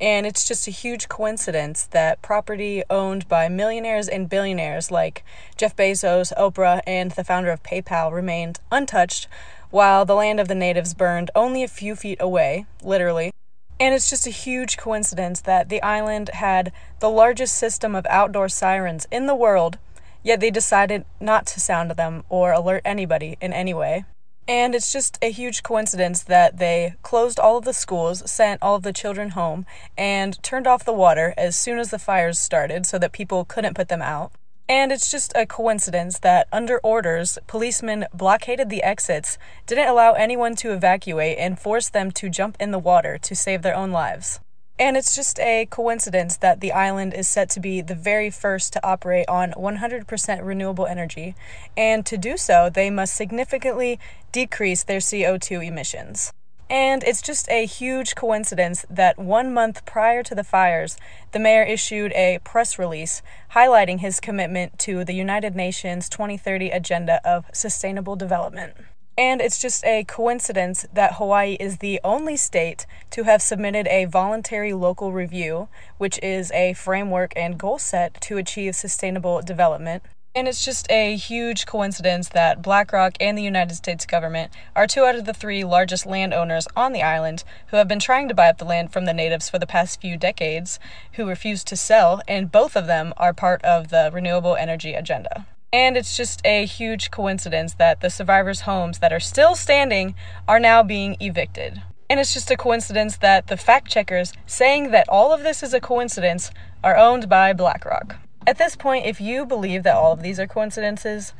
And 0.00 0.26
it's 0.26 0.46
just 0.46 0.66
a 0.66 0.72
huge 0.72 1.08
coincidence 1.08 1.84
that 1.86 2.20
property 2.22 2.82
owned 2.90 3.28
by 3.28 3.48
millionaires 3.48 4.08
and 4.08 4.28
billionaires 4.28 4.90
like 4.90 5.24
Jeff 5.56 5.76
Bezos, 5.76 6.32
Oprah, 6.36 6.80
and 6.86 7.12
the 7.12 7.22
founder 7.22 7.52
of 7.52 7.62
PayPal 7.62 8.12
remained 8.12 8.58
untouched, 8.72 9.28
while 9.70 10.04
the 10.04 10.16
land 10.16 10.40
of 10.40 10.48
the 10.48 10.56
natives 10.56 10.92
burned 10.92 11.30
only 11.36 11.62
a 11.62 11.68
few 11.68 11.94
feet 11.94 12.18
away, 12.20 12.66
literally. 12.82 13.32
And 13.78 13.94
it's 13.94 14.10
just 14.10 14.26
a 14.26 14.30
huge 14.30 14.76
coincidence 14.76 15.40
that 15.42 15.68
the 15.68 15.82
island 15.82 16.30
had 16.30 16.72
the 16.98 17.10
largest 17.10 17.56
system 17.56 17.94
of 17.94 18.06
outdoor 18.10 18.48
sirens 18.48 19.06
in 19.12 19.26
the 19.26 19.36
world, 19.36 19.78
yet 20.24 20.40
they 20.40 20.50
decided 20.50 21.04
not 21.20 21.46
to 21.46 21.60
sound 21.60 21.92
them 21.92 22.24
or 22.28 22.50
alert 22.50 22.82
anybody 22.84 23.36
in 23.40 23.52
any 23.52 23.72
way. 23.72 24.04
And 24.48 24.74
it's 24.74 24.90
just 24.90 25.18
a 25.20 25.30
huge 25.30 25.62
coincidence 25.62 26.22
that 26.22 26.56
they 26.56 26.94
closed 27.02 27.38
all 27.38 27.58
of 27.58 27.66
the 27.66 27.74
schools, 27.74 28.28
sent 28.30 28.62
all 28.62 28.76
of 28.76 28.82
the 28.82 28.94
children 28.94 29.30
home, 29.30 29.66
and 29.96 30.42
turned 30.42 30.66
off 30.66 30.86
the 30.86 30.92
water 30.94 31.34
as 31.36 31.54
soon 31.54 31.78
as 31.78 31.90
the 31.90 31.98
fires 31.98 32.38
started 32.38 32.86
so 32.86 32.98
that 32.98 33.12
people 33.12 33.44
couldn't 33.44 33.74
put 33.74 33.88
them 33.88 34.00
out. 34.00 34.32
And 34.66 34.90
it's 34.90 35.10
just 35.10 35.32
a 35.34 35.44
coincidence 35.44 36.18
that 36.20 36.48
under 36.50 36.78
orders, 36.78 37.38
policemen 37.46 38.06
blockaded 38.14 38.70
the 38.70 38.82
exits, 38.82 39.36
didn't 39.66 39.88
allow 39.88 40.14
anyone 40.14 40.56
to 40.56 40.72
evacuate, 40.72 41.36
and 41.38 41.58
forced 41.58 41.92
them 41.92 42.10
to 42.12 42.30
jump 42.30 42.56
in 42.58 42.70
the 42.70 42.78
water 42.78 43.18
to 43.18 43.36
save 43.36 43.60
their 43.60 43.76
own 43.76 43.92
lives. 43.92 44.40
And 44.80 44.96
it's 44.96 45.16
just 45.16 45.40
a 45.40 45.66
coincidence 45.66 46.36
that 46.36 46.60
the 46.60 46.70
island 46.70 47.12
is 47.12 47.26
set 47.26 47.50
to 47.50 47.60
be 47.60 47.80
the 47.80 47.96
very 47.96 48.30
first 48.30 48.72
to 48.74 48.86
operate 48.86 49.28
on 49.28 49.52
100% 49.52 50.44
renewable 50.44 50.86
energy. 50.86 51.34
And 51.76 52.06
to 52.06 52.16
do 52.16 52.36
so, 52.36 52.70
they 52.72 52.88
must 52.88 53.14
significantly 53.14 53.98
decrease 54.30 54.84
their 54.84 55.00
CO2 55.00 55.66
emissions. 55.66 56.32
And 56.70 57.02
it's 57.02 57.22
just 57.22 57.48
a 57.48 57.64
huge 57.64 58.14
coincidence 58.14 58.84
that 58.90 59.18
one 59.18 59.54
month 59.54 59.86
prior 59.86 60.22
to 60.22 60.34
the 60.34 60.44
fires, 60.44 60.98
the 61.32 61.38
mayor 61.38 61.62
issued 61.62 62.12
a 62.12 62.38
press 62.44 62.78
release 62.78 63.22
highlighting 63.54 64.00
his 64.00 64.20
commitment 64.20 64.78
to 64.80 65.02
the 65.02 65.14
United 65.14 65.56
Nations 65.56 66.08
2030 66.10 66.70
Agenda 66.70 67.26
of 67.26 67.46
Sustainable 67.52 68.16
Development. 68.16 68.74
And 69.18 69.40
it's 69.40 69.60
just 69.60 69.84
a 69.84 70.04
coincidence 70.04 70.86
that 70.92 71.14
Hawaii 71.14 71.56
is 71.58 71.78
the 71.78 72.00
only 72.04 72.36
state 72.36 72.86
to 73.10 73.24
have 73.24 73.42
submitted 73.42 73.88
a 73.88 74.04
voluntary 74.04 74.72
local 74.72 75.10
review, 75.12 75.68
which 75.96 76.20
is 76.22 76.52
a 76.52 76.74
framework 76.74 77.32
and 77.34 77.58
goal 77.58 77.80
set 77.80 78.20
to 78.20 78.36
achieve 78.36 78.76
sustainable 78.76 79.42
development. 79.42 80.04
And 80.36 80.46
it's 80.46 80.64
just 80.64 80.88
a 80.88 81.16
huge 81.16 81.66
coincidence 81.66 82.28
that 82.28 82.62
BlackRock 82.62 83.16
and 83.18 83.36
the 83.36 83.42
United 83.42 83.74
States 83.74 84.06
government 84.06 84.52
are 84.76 84.86
two 84.86 85.04
out 85.04 85.16
of 85.16 85.24
the 85.24 85.34
three 85.34 85.64
largest 85.64 86.06
landowners 86.06 86.68
on 86.76 86.92
the 86.92 87.02
island 87.02 87.42
who 87.68 87.76
have 87.76 87.88
been 87.88 87.98
trying 87.98 88.28
to 88.28 88.34
buy 88.34 88.48
up 88.48 88.58
the 88.58 88.64
land 88.64 88.92
from 88.92 89.04
the 89.04 89.12
natives 89.12 89.50
for 89.50 89.58
the 89.58 89.66
past 89.66 90.00
few 90.00 90.16
decades, 90.16 90.78
who 91.14 91.26
refuse 91.26 91.64
to 91.64 91.76
sell, 91.76 92.22
and 92.28 92.52
both 92.52 92.76
of 92.76 92.86
them 92.86 93.12
are 93.16 93.34
part 93.34 93.60
of 93.64 93.88
the 93.88 94.10
renewable 94.12 94.54
energy 94.54 94.94
agenda. 94.94 95.44
And 95.72 95.96
it's 95.96 96.16
just 96.16 96.40
a 96.46 96.64
huge 96.64 97.10
coincidence 97.10 97.74
that 97.74 98.00
the 98.00 98.08
survivors' 98.08 98.62
homes 98.62 99.00
that 99.00 99.12
are 99.12 99.20
still 99.20 99.54
standing 99.54 100.14
are 100.46 100.58
now 100.58 100.82
being 100.82 101.16
evicted. 101.20 101.82
And 102.08 102.18
it's 102.18 102.32
just 102.32 102.50
a 102.50 102.56
coincidence 102.56 103.18
that 103.18 103.48
the 103.48 103.58
fact 103.58 103.88
checkers 103.88 104.32
saying 104.46 104.92
that 104.92 105.08
all 105.10 105.32
of 105.32 105.42
this 105.42 105.62
is 105.62 105.74
a 105.74 105.80
coincidence 105.80 106.50
are 106.82 106.96
owned 106.96 107.28
by 107.28 107.52
BlackRock. 107.52 108.16
At 108.46 108.56
this 108.56 108.76
point, 108.76 109.04
if 109.04 109.20
you 109.20 109.44
believe 109.44 109.82
that 109.82 109.96
all 109.96 110.12
of 110.12 110.22
these 110.22 110.40
are 110.40 110.46
coincidences, 110.46 111.34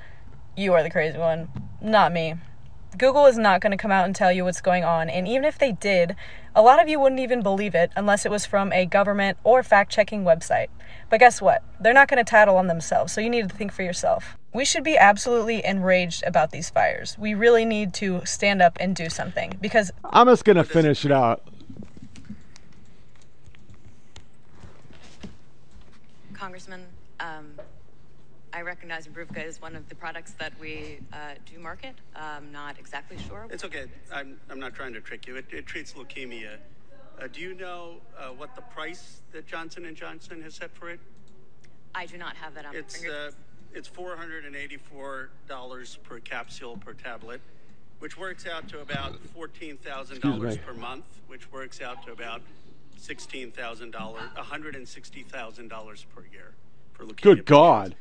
you 0.59 0.74
are 0.74 0.83
the 0.83 0.91
crazy 0.91 1.16
one, 1.16 1.49
not 1.81 2.12
me. 2.12 2.35
Google 2.99 3.24
is 3.24 3.39
not 3.39 3.62
going 3.62 3.70
to 3.70 3.79
come 3.79 3.91
out 3.91 4.05
and 4.05 4.14
tell 4.14 4.31
you 4.31 4.45
what's 4.45 4.61
going 4.61 4.85
on, 4.85 5.09
and 5.09 5.26
even 5.26 5.45
if 5.45 5.59
they 5.59 5.72
did, 5.72 6.16
a 6.55 6.61
lot 6.61 6.83
of 6.83 6.89
you 6.89 7.01
wouldn't 7.01 7.20
even 7.20 7.43
believe 7.43 7.74
it 7.74 7.93
unless 7.97 8.26
it 8.26 8.31
was 8.31 8.45
from 8.45 8.72
a 8.72 8.85
government 8.85 9.39
or 9.45 9.62
fact 9.62 9.91
checking 9.91 10.24
website. 10.24 10.68
But 11.11 11.20
guess 11.20 11.40
what? 11.40 11.62
They're 11.80 11.94
not 11.94 12.09
going 12.09 12.22
to 12.22 12.28
tattle 12.28 12.56
on 12.56 12.66
themselves, 12.66 13.12
so 13.12 13.20
you 13.20 13.30
need 13.30 13.48
to 13.48 13.54
think 13.54 13.72
for 13.72 13.82
yourself. 13.82 14.36
We 14.52 14.64
should 14.64 14.84
be 14.84 14.96
absolutely 14.96 15.64
enraged 15.64 16.22
about 16.24 16.50
these 16.50 16.70
fires. 16.70 17.16
We 17.18 17.34
really 17.34 17.64
need 17.64 17.94
to 17.94 18.24
stand 18.24 18.61
up 18.61 18.76
and 18.80 18.94
do 18.94 19.09
something 19.09 19.59
because 19.61 19.90
I'm 20.04 20.26
just 20.26 20.44
gonna 20.44 20.64
finish 20.64 21.04
it 21.04 21.12
out. 21.12 21.42
Congressman, 26.32 26.86
um, 27.20 27.52
I 28.54 28.62
recognize 28.62 29.06
Imbruvica 29.06 29.44
is 29.44 29.61
one 29.61 29.76
of 29.76 29.88
the 29.90 29.94
products 29.94 30.32
that 30.38 30.52
we 30.59 30.98
uh, 31.12 31.34
do 31.44 31.59
market. 31.59 31.94
I'm 32.16 32.50
not 32.50 32.78
exactly 32.78 33.18
sure. 33.28 33.46
It's 33.50 33.64
okay. 33.64 33.84
I'm, 34.12 34.40
I'm 34.48 34.59
not 34.59 34.74
trying 34.74 34.94
to 34.94 35.00
trick 35.00 35.26
you. 35.26 35.36
It, 35.36 35.46
it 35.52 35.66
treats 35.66 35.92
leukemia. 35.92 36.56
Uh, 37.20 37.26
do 37.32 37.40
you 37.40 37.54
know 37.54 37.94
uh, 38.16 38.28
what 38.28 38.54
the 38.54 38.62
price 38.62 39.22
that 39.32 39.44
Johnson 39.46 39.86
and 39.86 39.96
Johnson 39.96 40.40
has 40.42 40.54
set 40.54 40.70
for 40.74 40.88
it? 40.90 41.00
I 41.94 42.06
do 42.06 42.16
not 42.16 42.36
have 42.36 42.54
that 42.54 42.64
on 42.66 42.76
It's 42.76 43.02
my 43.02 43.08
uh, 43.08 43.12
fingertips. 43.12 43.36
it's 43.74 43.88
$484 43.88 46.02
per 46.02 46.20
capsule 46.20 46.76
per 46.76 46.92
tablet, 46.92 47.40
which 47.98 48.16
works 48.16 48.46
out 48.46 48.68
to 48.68 48.80
about 48.80 49.14
$14,000 49.36 50.64
per 50.64 50.74
month, 50.74 51.04
which 51.26 51.50
works 51.50 51.80
out 51.80 52.04
to 52.06 52.12
about 52.12 52.40
$16,000, 53.00 53.92
$160,000 53.92 56.04
per 56.14 56.24
year 56.32 56.52
for 56.92 57.04
leukemia. 57.04 57.20
Good 57.20 57.44
God. 57.46 57.96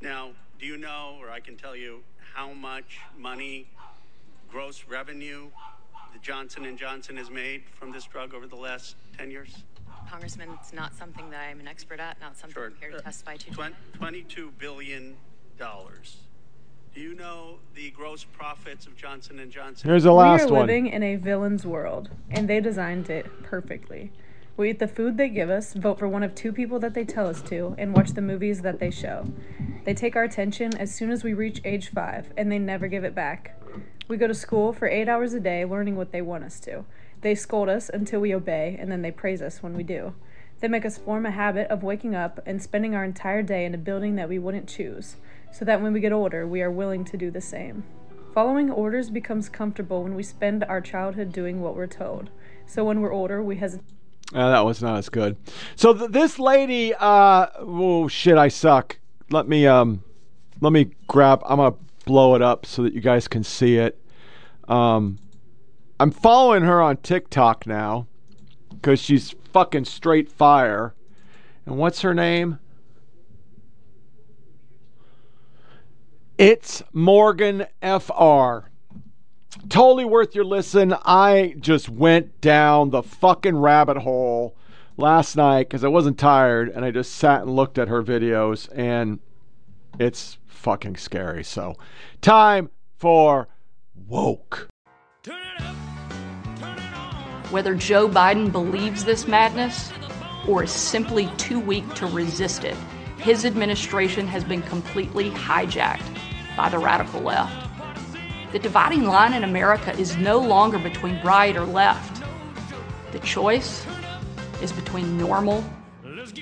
Now, 0.00 0.30
do 0.60 0.66
you 0.66 0.76
know, 0.76 1.16
or 1.20 1.30
I 1.30 1.40
can 1.40 1.56
tell 1.56 1.74
you, 1.74 2.02
how 2.34 2.52
much 2.52 3.00
money, 3.18 3.66
gross 4.48 4.84
revenue, 4.88 5.46
the 5.46 5.50
Johnson 6.22 6.64
and 6.66 6.78
Johnson 6.78 7.16
has 7.16 7.30
made 7.30 7.64
from 7.74 7.90
this 7.90 8.04
drug 8.04 8.32
over 8.32 8.46
the 8.46 8.56
last 8.56 8.96
10 9.18 9.30
years? 9.30 9.64
Congressman, 10.08 10.50
it's 10.60 10.72
not 10.72 10.94
something 10.94 11.28
that 11.30 11.40
I'm 11.48 11.58
an 11.58 11.66
expert 11.66 11.98
at, 11.98 12.20
not 12.20 12.36
something 12.36 12.62
I'm 12.62 12.74
here 12.80 12.90
to 12.92 12.98
uh, 12.98 13.00
testify 13.00 13.36
to. 13.36 13.50
Twen- 13.50 13.74
$22 13.98 14.50
billion. 14.58 15.16
Do 15.58 17.00
you 17.00 17.14
know 17.14 17.58
the 17.74 17.90
gross 17.90 18.24
profits 18.24 18.86
of 18.86 18.96
Johnson 18.96 19.38
and 19.40 19.50
Johnson? 19.50 19.88
Here's 19.88 20.04
the 20.04 20.12
last 20.12 20.44
one. 20.44 20.50
we 20.50 20.56
are 20.56 20.58
one. 20.60 20.66
living 20.68 20.86
in 20.88 21.02
a 21.02 21.16
villain's 21.16 21.66
world, 21.66 22.10
and 22.30 22.48
they 22.48 22.60
designed 22.60 23.10
it 23.10 23.26
perfectly. 23.42 24.12
We 24.56 24.70
eat 24.70 24.78
the 24.78 24.88
food 24.88 25.16
they 25.16 25.28
give 25.28 25.50
us, 25.50 25.72
vote 25.72 25.98
for 25.98 26.06
one 26.06 26.22
of 26.22 26.34
two 26.34 26.52
people 26.52 26.78
that 26.80 26.94
they 26.94 27.04
tell 27.04 27.26
us 27.26 27.40
to, 27.42 27.74
and 27.78 27.94
watch 27.94 28.10
the 28.10 28.20
movies 28.20 28.60
that 28.62 28.78
they 28.78 28.90
show. 28.90 29.26
They 29.84 29.94
take 29.94 30.14
our 30.14 30.24
attention 30.24 30.76
as 30.76 30.94
soon 30.94 31.10
as 31.10 31.24
we 31.24 31.32
reach 31.32 31.60
age 31.64 31.90
five, 31.90 32.32
and 32.36 32.52
they 32.52 32.58
never 32.58 32.86
give 32.86 33.02
it 33.04 33.14
back. 33.14 33.58
We 34.12 34.18
go 34.18 34.26
to 34.26 34.34
school 34.34 34.74
for 34.74 34.86
eight 34.86 35.08
hours 35.08 35.32
a 35.32 35.40
day 35.40 35.64
learning 35.64 35.96
what 35.96 36.12
they 36.12 36.20
want 36.20 36.44
us 36.44 36.60
to. 36.60 36.84
They 37.22 37.34
scold 37.34 37.70
us 37.70 37.88
until 37.88 38.20
we 38.20 38.34
obey, 38.34 38.76
and 38.78 38.92
then 38.92 39.00
they 39.00 39.10
praise 39.10 39.40
us 39.40 39.62
when 39.62 39.74
we 39.74 39.82
do. 39.84 40.12
They 40.60 40.68
make 40.68 40.84
us 40.84 40.98
form 40.98 41.24
a 41.24 41.30
habit 41.30 41.68
of 41.68 41.82
waking 41.82 42.14
up 42.14 42.38
and 42.44 42.62
spending 42.62 42.94
our 42.94 43.06
entire 43.06 43.40
day 43.40 43.64
in 43.64 43.74
a 43.74 43.78
building 43.78 44.16
that 44.16 44.28
we 44.28 44.38
wouldn't 44.38 44.68
choose, 44.68 45.16
so 45.50 45.64
that 45.64 45.80
when 45.80 45.94
we 45.94 46.00
get 46.00 46.12
older, 46.12 46.46
we 46.46 46.60
are 46.60 46.70
willing 46.70 47.06
to 47.06 47.16
do 47.16 47.30
the 47.30 47.40
same. 47.40 47.84
Following 48.34 48.70
orders 48.70 49.08
becomes 49.08 49.48
comfortable 49.48 50.02
when 50.02 50.14
we 50.14 50.22
spend 50.22 50.62
our 50.64 50.82
childhood 50.82 51.32
doing 51.32 51.62
what 51.62 51.74
we're 51.74 51.86
told. 51.86 52.28
So 52.66 52.84
when 52.84 53.00
we're 53.00 53.14
older, 53.14 53.42
we 53.42 53.56
hesitate. 53.56 53.86
Uh, 54.34 54.50
that 54.50 54.66
was 54.66 54.82
not 54.82 54.98
as 54.98 55.08
good. 55.08 55.38
So 55.74 55.94
th- 55.94 56.10
this 56.10 56.38
lady, 56.38 56.92
uh, 56.92 57.46
oh 57.60 58.08
shit, 58.08 58.36
I 58.36 58.48
suck. 58.48 58.98
Let 59.30 59.48
me 59.48 59.66
um, 59.66 60.04
let 60.60 60.74
me 60.74 60.90
grab. 61.06 61.40
I'm 61.46 61.56
gonna 61.56 61.76
blow 62.04 62.34
it 62.34 62.42
up 62.42 62.66
so 62.66 62.82
that 62.82 62.92
you 62.92 63.00
guys 63.00 63.26
can 63.26 63.42
see 63.42 63.78
it. 63.78 63.98
Um, 64.68 65.18
I'm 65.98 66.10
following 66.10 66.62
her 66.62 66.80
on 66.80 66.96
TikTok 66.98 67.66
now 67.66 68.06
because 68.70 69.00
she's 69.00 69.34
fucking 69.52 69.84
straight 69.84 70.30
fire. 70.30 70.94
And 71.66 71.76
what's 71.76 72.00
her 72.02 72.14
name? 72.14 72.58
It's 76.38 76.82
Morgan 76.92 77.66
FR. 77.80 78.70
Totally 79.68 80.04
worth 80.04 80.34
your 80.34 80.44
listen. 80.44 80.94
I 81.04 81.54
just 81.60 81.88
went 81.88 82.40
down 82.40 82.90
the 82.90 83.02
fucking 83.02 83.56
rabbit 83.56 83.98
hole 83.98 84.56
last 84.96 85.36
night 85.36 85.68
because 85.68 85.84
I 85.84 85.88
wasn't 85.88 86.18
tired 86.18 86.68
and 86.68 86.84
I 86.84 86.90
just 86.90 87.14
sat 87.14 87.42
and 87.42 87.54
looked 87.54 87.78
at 87.78 87.88
her 87.88 88.02
videos 88.02 88.68
and 88.74 89.20
it's 90.00 90.38
fucking 90.46 90.96
scary. 90.96 91.44
So, 91.44 91.76
time 92.22 92.70
for 92.98 93.48
woke. 94.06 94.68
Whether 97.50 97.74
Joe 97.74 98.08
Biden 98.08 98.50
believes 98.50 99.04
this 99.04 99.26
madness 99.26 99.92
or 100.48 100.64
is 100.64 100.70
simply 100.70 101.30
too 101.36 101.60
weak 101.60 101.92
to 101.94 102.06
resist 102.06 102.64
it, 102.64 102.76
his 103.18 103.44
administration 103.44 104.26
has 104.26 104.42
been 104.42 104.62
completely 104.62 105.30
hijacked 105.30 106.16
by 106.56 106.68
the 106.68 106.78
radical 106.78 107.20
left. 107.20 107.68
The 108.52 108.58
dividing 108.58 109.04
line 109.04 109.32
in 109.32 109.44
America 109.44 109.96
is 109.98 110.16
no 110.16 110.38
longer 110.38 110.78
between 110.78 111.20
right 111.22 111.56
or 111.56 111.64
left. 111.64 112.22
The 113.12 113.20
choice 113.20 113.86
is 114.60 114.72
between 114.72 115.16
normal 115.16 115.64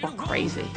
or 0.02 0.10
crazy. 0.12 0.68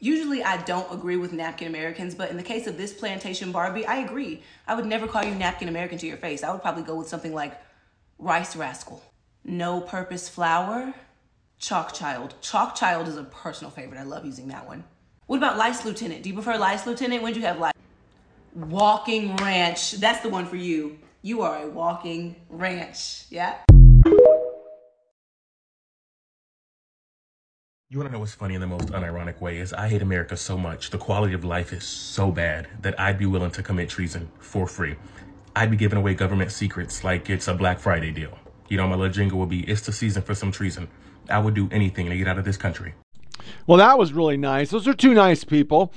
Usually, 0.00 0.44
I 0.44 0.58
don't 0.58 0.92
agree 0.92 1.16
with 1.16 1.32
napkin 1.32 1.66
Americans, 1.66 2.14
but 2.14 2.30
in 2.30 2.36
the 2.36 2.42
case 2.42 2.68
of 2.68 2.76
this 2.76 2.92
plantation 2.92 3.50
Barbie, 3.50 3.84
I 3.84 3.96
agree. 3.96 4.42
I 4.66 4.76
would 4.76 4.86
never 4.86 5.08
call 5.08 5.24
you 5.24 5.34
napkin 5.34 5.68
American 5.68 5.98
to 5.98 6.06
your 6.06 6.16
face. 6.16 6.44
I 6.44 6.52
would 6.52 6.62
probably 6.62 6.84
go 6.84 6.94
with 6.94 7.08
something 7.08 7.34
like 7.34 7.60
rice 8.18 8.54
rascal, 8.54 9.02
no 9.44 9.80
purpose 9.80 10.28
flour, 10.28 10.94
chalk 11.58 11.94
child. 11.94 12.34
Chalk 12.40 12.76
child 12.76 13.08
is 13.08 13.16
a 13.16 13.24
personal 13.24 13.72
favorite. 13.72 13.98
I 13.98 14.04
love 14.04 14.24
using 14.24 14.48
that 14.48 14.68
one. 14.68 14.84
What 15.26 15.38
about 15.38 15.58
lice 15.58 15.84
lieutenant? 15.84 16.22
Do 16.22 16.28
you 16.28 16.34
prefer 16.34 16.56
lice 16.56 16.86
lieutenant? 16.86 17.22
When 17.22 17.32
do 17.32 17.40
you 17.40 17.46
have 17.46 17.58
lice? 17.58 17.74
Walking 18.54 19.34
ranch. 19.36 19.92
That's 19.92 20.20
the 20.20 20.28
one 20.28 20.46
for 20.46 20.56
you. 20.56 20.98
You 21.22 21.42
are 21.42 21.64
a 21.64 21.68
walking 21.68 22.36
ranch. 22.48 23.24
Yeah. 23.30 23.56
You 27.90 27.96
want 27.96 28.10
to 28.10 28.12
know 28.12 28.18
what's 28.18 28.34
funny 28.34 28.54
in 28.54 28.60
the 28.60 28.66
most 28.66 28.88
unironic 28.88 29.40
way 29.40 29.56
is 29.56 29.72
I 29.72 29.88
hate 29.88 30.02
America 30.02 30.36
so 30.36 30.58
much. 30.58 30.90
The 30.90 30.98
quality 30.98 31.32
of 31.32 31.42
life 31.42 31.72
is 31.72 31.84
so 31.84 32.30
bad 32.30 32.68
that 32.82 33.00
I'd 33.00 33.16
be 33.16 33.24
willing 33.24 33.50
to 33.52 33.62
commit 33.62 33.88
treason 33.88 34.28
for 34.40 34.66
free. 34.66 34.96
I'd 35.56 35.70
be 35.70 35.78
giving 35.78 35.96
away 35.96 36.12
government 36.12 36.52
secrets 36.52 37.02
like 37.02 37.30
it's 37.30 37.48
a 37.48 37.54
Black 37.54 37.78
Friday 37.78 38.10
deal. 38.10 38.36
You 38.68 38.76
know, 38.76 38.86
my 38.86 38.94
little 38.94 39.10
jingle 39.10 39.38
would 39.38 39.48
be, 39.48 39.60
it's 39.60 39.80
the 39.80 39.92
season 39.92 40.20
for 40.20 40.34
some 40.34 40.52
treason. 40.52 40.86
I 41.30 41.38
would 41.38 41.54
do 41.54 41.66
anything 41.72 42.10
to 42.10 42.16
get 42.18 42.28
out 42.28 42.36
of 42.38 42.44
this 42.44 42.58
country. 42.58 42.92
Well, 43.66 43.78
that 43.78 43.98
was 43.98 44.12
really 44.12 44.36
nice. 44.36 44.68
Those 44.68 44.86
are 44.86 44.92
two 44.92 45.14
nice 45.14 45.42
people. 45.42 45.94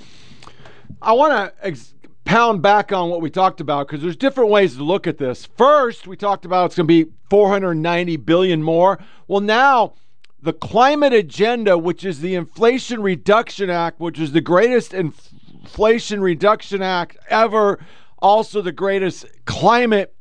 I 1.01 1.11
want 1.11 1.33
to 1.33 1.67
ex- 1.67 1.93
pound 2.23 2.61
back 2.61 2.93
on 2.93 3.09
what 3.09 3.19
we 3.19 3.29
talked 3.29 3.59
about 3.59 3.87
because 3.87 4.01
there's 4.01 4.15
different 4.15 4.49
ways 4.49 4.77
to 4.77 4.83
look 4.85 5.07
at 5.07 5.17
this. 5.17 5.45
First, 5.57 6.07
we 6.07 6.15
talked 6.15 6.45
about 6.45 6.67
it's 6.67 6.75
going 6.77 6.87
to 6.87 7.05
be 7.05 7.11
490 7.29 8.15
billion 8.15 8.63
more. 8.63 8.97
Well, 9.27 9.41
now 9.41 9.95
the 10.41 10.53
climate 10.53 11.13
agenda, 11.13 11.77
which 11.77 12.03
is 12.03 12.21
the 12.21 12.35
Inflation 12.35 13.01
Reduction 13.01 13.69
Act, 13.69 13.99
which 13.99 14.19
is 14.19 14.31
the 14.31 14.41
greatest 14.41 14.93
Inflation 14.93 16.21
Reduction 16.21 16.81
Act 16.81 17.17
ever, 17.29 17.79
also 18.19 18.61
the 18.61 18.71
greatest 18.71 19.25
climate 19.45 20.15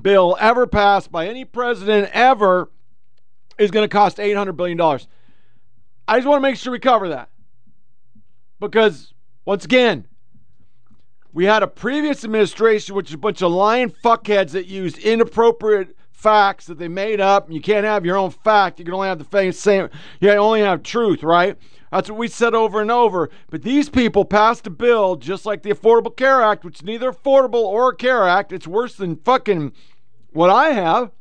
bill 0.00 0.36
ever 0.40 0.66
passed 0.66 1.12
by 1.12 1.26
any 1.26 1.44
president 1.44 2.10
ever, 2.12 2.70
is 3.58 3.70
going 3.70 3.84
to 3.84 3.92
cost 3.92 4.16
$800 4.16 4.56
billion. 4.56 4.80
I 4.80 6.16
just 6.16 6.26
want 6.26 6.38
to 6.38 6.48
make 6.48 6.56
sure 6.56 6.72
we 6.72 6.78
cover 6.78 7.08
that. 7.08 7.28
Because, 8.60 9.12
once 9.44 9.64
again, 9.64 10.06
we 11.34 11.44
had 11.44 11.62
a 11.62 11.66
previous 11.66 12.24
administration, 12.24 12.94
which 12.94 13.08
is 13.08 13.14
a 13.14 13.18
bunch 13.18 13.42
of 13.42 13.52
lying 13.52 13.90
fuckheads 13.90 14.52
that 14.52 14.66
used 14.66 14.98
inappropriate 14.98 15.97
facts 16.18 16.66
that 16.66 16.78
they 16.78 16.88
made 16.88 17.20
up. 17.20 17.50
You 17.50 17.60
can't 17.60 17.86
have 17.86 18.04
your 18.04 18.16
own 18.16 18.30
fact. 18.30 18.78
You 18.78 18.84
can 18.84 18.94
only 18.94 19.08
have 19.08 19.24
the 19.24 19.52
same, 19.52 19.88
you 20.20 20.30
only 20.30 20.60
have 20.60 20.82
truth, 20.82 21.22
right? 21.22 21.56
That's 21.92 22.10
what 22.10 22.18
we 22.18 22.28
said 22.28 22.54
over 22.54 22.82
and 22.82 22.90
over. 22.90 23.30
But 23.50 23.62
these 23.62 23.88
people 23.88 24.24
passed 24.24 24.66
a 24.66 24.70
bill 24.70 25.16
just 25.16 25.46
like 25.46 25.62
the 25.62 25.70
Affordable 25.70 26.14
Care 26.14 26.42
Act, 26.42 26.64
which 26.64 26.80
is 26.80 26.84
neither 26.84 27.12
affordable 27.12 27.64
or 27.64 27.90
a 27.90 27.96
Care 27.96 28.28
Act. 28.28 28.52
It's 28.52 28.66
worse 28.66 28.96
than 28.96 29.16
fucking 29.16 29.72
what 30.32 30.50
I 30.50 30.70
have. 30.70 31.12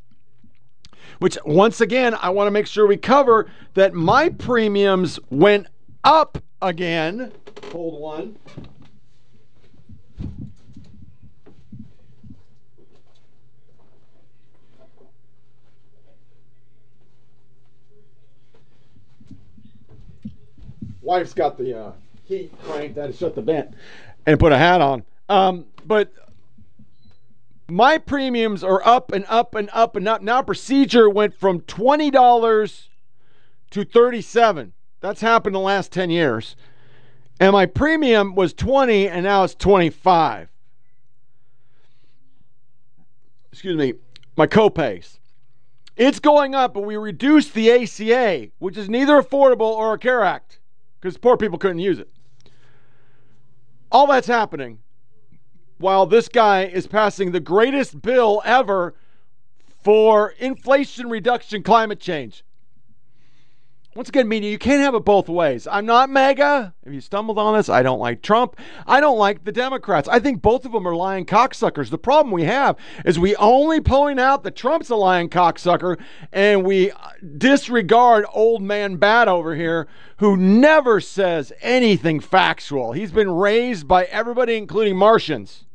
Which, 1.19 1.37
once 1.45 1.79
again, 1.79 2.15
I 2.21 2.29
want 2.29 2.47
to 2.47 2.51
make 2.51 2.67
sure 2.67 2.85
we 2.85 2.97
cover 2.97 3.49
that 3.75 3.93
my 3.93 4.29
premiums 4.29 5.19
went 5.29 5.67
up 6.03 6.43
again. 6.61 7.31
Hold 7.71 8.01
one. 8.01 8.37
Wife's 21.07 21.33
got 21.33 21.57
the 21.57 21.73
uh, 21.73 21.91
heat 22.25 22.51
cranked. 22.63 22.97
I 22.97 23.11
shut 23.11 23.33
the 23.33 23.41
vent 23.41 23.73
and 24.25 24.37
put 24.37 24.51
a 24.51 24.57
hat 24.57 24.81
on. 24.81 25.05
Um, 25.29 25.65
but 25.85 26.11
my 27.69 27.97
premiums 27.97 28.61
are 28.61 28.85
up 28.85 29.13
and 29.13 29.23
up 29.29 29.55
and 29.55 29.69
up 29.71 29.95
and 29.95 30.05
up. 30.05 30.21
Now 30.21 30.41
procedure 30.41 31.09
went 31.09 31.33
from 31.33 31.61
twenty 31.61 32.11
dollars 32.11 32.89
to 33.71 33.85
thirty-seven. 33.85 34.73
That's 34.99 35.21
happened 35.21 35.55
in 35.55 35.61
the 35.61 35.65
last 35.65 35.93
ten 35.93 36.09
years. 36.09 36.57
And 37.39 37.53
my 37.53 37.67
premium 37.67 38.35
was 38.35 38.51
twenty, 38.53 39.07
and 39.07 39.23
now 39.23 39.45
it's 39.45 39.55
twenty-five. 39.55 40.49
Excuse 43.53 43.77
me, 43.77 43.93
my 44.35 44.45
copays. 44.45 45.19
It's 45.95 46.19
going 46.19 46.53
up, 46.53 46.73
but 46.73 46.81
we 46.81 46.97
reduced 46.97 47.53
the 47.53 47.71
ACA, 47.71 48.49
which 48.59 48.75
is 48.75 48.89
neither 48.89 49.21
affordable 49.21 49.71
or 49.71 49.93
a 49.93 49.97
CARE 49.97 50.23
Act, 50.23 50.59
because 50.99 51.17
poor 51.17 51.37
people 51.37 51.57
couldn't 51.57 51.79
use 51.79 51.99
it. 51.99 52.09
All 53.91 54.07
that's 54.07 54.27
happening 54.27 54.79
while 55.77 56.05
this 56.05 56.27
guy 56.27 56.65
is 56.65 56.87
passing 56.87 57.31
the 57.31 57.39
greatest 57.39 58.01
bill 58.01 58.41
ever 58.43 58.95
for 59.83 60.31
inflation 60.39 61.09
reduction 61.09 61.63
climate 61.63 61.99
change. 61.99 62.43
Once 63.97 64.09
again, 64.09 64.27
media, 64.27 64.51
you 64.51 64.59
can't 64.59 64.83
have 64.83 64.93
it 64.93 65.03
both 65.03 65.27
ways. 65.27 65.65
I'm 65.65 65.87
not 65.87 66.11
MAGA. 66.11 66.71
If 66.85 66.93
you 66.93 67.01
stumbled 67.01 67.39
on 67.39 67.57
this, 67.57 67.67
I 67.67 67.81
don't 67.81 67.97
like 67.97 68.21
Trump. 68.21 68.55
I 68.85 68.99
don't 68.99 69.17
like 69.17 69.43
the 69.43 69.51
Democrats. 69.51 70.07
I 70.07 70.19
think 70.19 70.43
both 70.43 70.65
of 70.65 70.71
them 70.71 70.87
are 70.87 70.95
lying 70.95 71.25
cocksuckers. 71.25 71.89
The 71.89 71.97
problem 71.97 72.31
we 72.31 72.43
have 72.43 72.77
is 73.05 73.17
we 73.17 73.35
only 73.37 73.81
point 73.81 74.19
out 74.19 74.43
that 74.43 74.55
Trump's 74.55 74.91
a 74.91 74.95
lying 74.95 75.29
cocksucker 75.29 75.99
and 76.31 76.63
we 76.63 76.91
uh, 76.91 76.95
disregard 77.39 78.27
old 78.31 78.61
man 78.61 78.97
bad 78.97 79.27
over 79.27 79.55
here 79.55 79.87
who 80.17 80.37
never 80.37 81.01
says 81.01 81.51
anything 81.59 82.19
factual. 82.19 82.91
He's 82.91 83.11
been 83.11 83.31
raised 83.31 83.87
by 83.87 84.03
everybody, 84.03 84.57
including 84.57 84.95
Martians. 84.95 85.65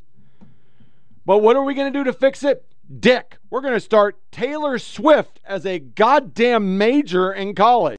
But 1.27 1.39
what 1.39 1.57
are 1.57 1.65
we 1.65 1.75
going 1.75 1.93
to 1.93 1.99
do 1.99 2.05
to 2.05 2.13
fix 2.13 2.45
it? 2.45 2.65
Dick. 3.01 3.39
We're 3.51 3.63
going 3.63 3.75
to 3.75 3.81
start 3.81 4.17
Taylor 4.31 4.79
Swift 4.79 5.41
as 5.45 5.67
a 5.67 5.81
goddamn 5.81 6.79
major 6.79 7.33
in 7.33 7.57
college. 7.57 7.97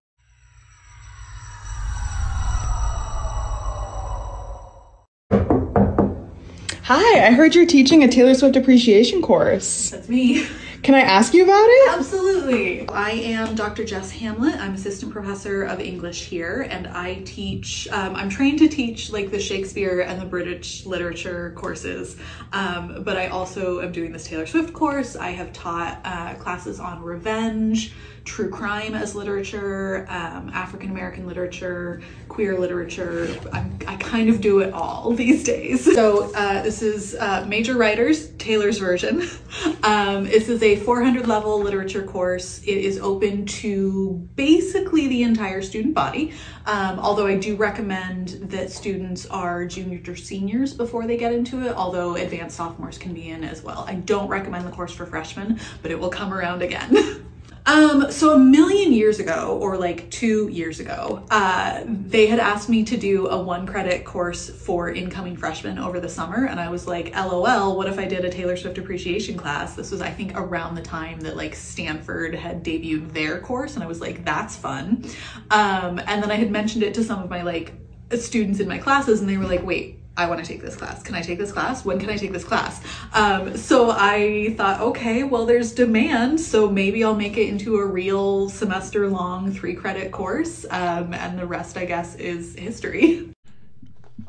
Hi, 6.88 7.28
I 7.28 7.32
heard 7.32 7.56
you're 7.56 7.66
teaching 7.66 8.04
a 8.04 8.10
Taylor 8.10 8.34
Swift 8.34 8.58
appreciation 8.58 9.22
course. 9.22 9.92
That's 9.92 10.10
me. 10.10 10.46
Can 10.82 10.96
I 10.96 11.00
ask 11.00 11.34
you 11.34 11.46
about 11.46 11.66
it? 11.66 11.98
Absolutely. 11.98 12.90
I 12.90 13.12
am 13.12 13.56
Dr. 13.56 13.86
Jess 13.86 14.12
Hamlet. 14.12 14.60
I'm 14.60 14.74
assistant 14.74 15.14
professor 15.14 15.64
of 15.64 15.80
English 15.80 16.26
here, 16.26 16.68
and 16.70 16.88
I 16.88 17.22
teach, 17.24 17.88
um, 17.88 18.18
I'm 18.18 18.28
trained 18.28 18.60
to 18.60 18.68
teach 18.68 19.10
like 19.14 19.32
the 19.32 19.40
Shakespeare 19.40 20.02
and 20.02 20.20
the 20.20 20.26
British 20.26 20.86
literature 20.86 21.54
courses, 21.56 22.18
um, 22.52 23.02
but 23.04 23.16
I 23.16 23.28
also 23.28 23.80
am 23.80 23.94
doing 23.94 24.12
this 24.12 24.28
Taylor 24.28 24.46
Swift 24.46 24.74
course. 24.74 25.16
I 25.16 25.30
have 25.30 25.54
taught 25.54 26.02
uh, 26.04 26.34
classes 26.34 26.82
on 26.82 27.02
revenge, 27.02 27.94
true 28.26 28.50
crime 28.50 28.96
as 28.96 29.16
literature, 29.16 30.06
um, 30.10 30.50
African 30.54 30.90
American 30.92 31.28
literature, 31.28 32.02
queer 32.30 32.58
literature. 32.58 33.28
I'm, 33.52 33.78
I 33.88 33.98
kind 33.98 34.30
of 34.30 34.40
do 34.40 34.60
it 34.60 34.74
all 34.74 35.12
these 35.16 35.44
days. 35.44 35.84
So 35.84 36.34
uh, 36.34 36.64
this 36.64 36.82
is 36.82 37.16
uh, 37.16 37.46
Major 37.48 37.76
Writers, 37.76 38.30
Taylor's 38.32 38.78
version. 38.78 39.28
Um, 39.84 40.24
this 40.24 40.50
is 40.50 40.64
a 40.64 40.78
400 40.78 41.28
level 41.28 41.60
literature 41.62 42.04
course. 42.04 42.64
It 42.64 42.78
is 42.78 43.00
open 43.00 43.46
to 43.46 44.28
basically 44.36 45.08
the 45.08 45.24
entire 45.24 45.62
student 45.62 45.94
body, 45.94 46.34
um, 46.66 47.00
although 47.00 47.28
I 47.28 47.38
do 47.38 47.56
recommend 47.56 48.30
that 48.50 48.72
students 48.72 49.26
are 49.28 49.66
juniors 49.66 50.08
or 50.08 50.16
seniors 50.16 50.74
before 50.74 51.06
they 51.06 51.18
get 51.18 51.34
into 51.34 51.68
it, 51.68 51.76
although 51.76 52.16
advanced 52.16 52.56
sophomores 52.56 52.98
can 52.98 53.14
be 53.14 53.30
in 53.30 53.44
as 53.44 53.62
well. 53.62 53.86
I 53.88 53.96
don't 53.96 54.30
recommend 54.30 54.66
the 54.66 54.72
course 54.72 54.94
for 54.94 55.06
freshmen, 55.06 55.60
but 55.82 55.92
it 55.92 56.00
will 56.00 56.10
come 56.10 56.34
around 56.34 56.62
again. 56.62 57.26
Um, 57.66 58.12
so 58.12 58.34
a 58.34 58.38
million 58.38 58.92
years 58.92 59.20
ago, 59.20 59.58
or 59.62 59.78
like 59.78 60.10
two 60.10 60.50
years 60.50 60.80
ago, 60.80 61.26
uh, 61.32 61.84
they 61.88 62.28
had 62.28 62.40
asked 62.40 62.68
me 62.68 62.84
to 62.84 62.98
do 62.98 63.28
a 63.28 63.42
one 63.42 63.66
credit 63.66 64.04
course 64.04 64.50
for 64.50 64.90
incoming 64.90 65.38
freshmen 65.38 65.80
over 65.80 66.00
the 66.00 66.10
summer. 66.10 66.46
And 66.46 66.60
I 66.60 66.70
was 66.70 66.88
like, 66.88 67.16
LOL, 67.16 67.78
what 67.78 67.88
if 67.88 67.98
I 67.98 68.06
did 68.06 68.26
a 68.26 68.30
Taylor 68.30 68.58
Swift 68.58 68.78
appreciation 68.78 69.38
class? 69.38 69.76
This 69.76 69.92
was, 69.92 70.02
I 70.02 70.10
think, 70.10 70.34
around 70.36 70.76
the 70.76 70.82
time 70.82 71.22
that 71.22 71.38
like 71.38 71.56
Stanford 71.56 72.36
had 72.36 72.64
debuted 72.64 73.14
their 73.14 73.40
course. 73.40 73.76
And 73.76 73.84
I 73.84 73.88
was 73.88 74.02
like, 74.02 74.26
that's 74.26 74.56
fun. 74.58 75.06
Um, 75.50 76.00
and 76.06 76.22
then 76.22 76.32
I 76.32 76.36
had 76.36 76.52
mentioned 76.52 76.84
it 76.84 76.94
to 76.96 77.04
some 77.04 77.24
of 77.24 77.30
my 77.30 77.44
like 77.44 77.74
students 78.20 78.60
in 78.60 78.68
my 78.68 78.78
classes 78.78 79.22
and 79.22 79.30
they 79.30 79.38
were 79.38 79.46
like, 79.48 79.64
wait, 79.64 80.03
I 80.16 80.28
want 80.28 80.40
to 80.40 80.46
take 80.46 80.62
this 80.62 80.76
class. 80.76 81.02
Can 81.02 81.16
I 81.16 81.22
take 81.22 81.40
this 81.40 81.52
class? 81.52 81.84
When 81.84 82.00
can 82.00 82.10
I 82.10 82.18
take 82.18 82.32
this 82.32 82.44
class? 82.44 82.82
Um, 83.14 83.58
so 83.58 83.90
I 83.92 84.54
thought, 84.58 84.80
okay, 84.80 85.24
well, 85.24 85.46
there's 85.46 85.74
demand, 85.74 86.40
so 86.40 86.70
maybe 86.70 87.04
I'll 87.04 87.16
make 87.16 87.36
it 87.38 87.48
into 87.48 87.78
a 87.78 87.86
real 87.86 88.50
semester 88.50 89.10
long 89.10 89.52
three 89.52 89.74
credit 89.74 90.12
course. 90.12 90.66
Um, 90.70 91.14
and 91.16 91.40
the 91.40 91.48
rest, 91.48 91.78
I 91.78 91.86
guess, 91.86 92.16
is 92.16 92.56
history. 92.56 93.30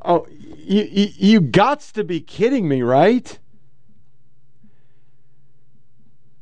Oh, 0.06 0.26
you, 0.58 0.82
you, 0.82 1.40
you 1.40 1.50
to 1.94 2.04
be 2.04 2.20
kidding 2.20 2.68
me, 2.68 2.82
right? 2.82 3.38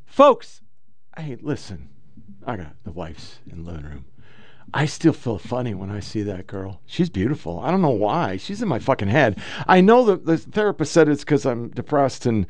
Folks, 0.05 0.63
hey, 1.17 1.39
listen, 1.41 1.89
I 2.45 2.57
got 2.57 2.75
the 2.83 2.91
wife's 2.91 3.39
in 3.49 3.63
the 3.63 3.71
living 3.71 3.89
room. 3.89 4.05
I 4.75 4.87
still 4.87 5.13
feel 5.13 5.37
funny 5.37 5.75
when 5.75 5.91
I 5.91 6.01
see 6.01 6.23
that 6.23 6.47
girl. 6.47 6.81
She's 6.87 7.11
beautiful. 7.11 7.61
I 7.61 7.71
don't 7.71 7.83
know 7.83 7.91
why. 7.91 8.39
She's 8.39 8.63
in 8.63 8.69
my 8.69 8.79
fucking 8.79 9.09
head. 9.09 9.39
I 9.69 9.83
know 9.83 10.03
that 10.07 10.25
the 10.25 10.39
therapist 10.39 10.93
said 10.93 11.11
it's 11.11 11.25
because 11.25 11.45
I'm 11.45 11.69
depressed 11.69 12.25
and 12.25 12.47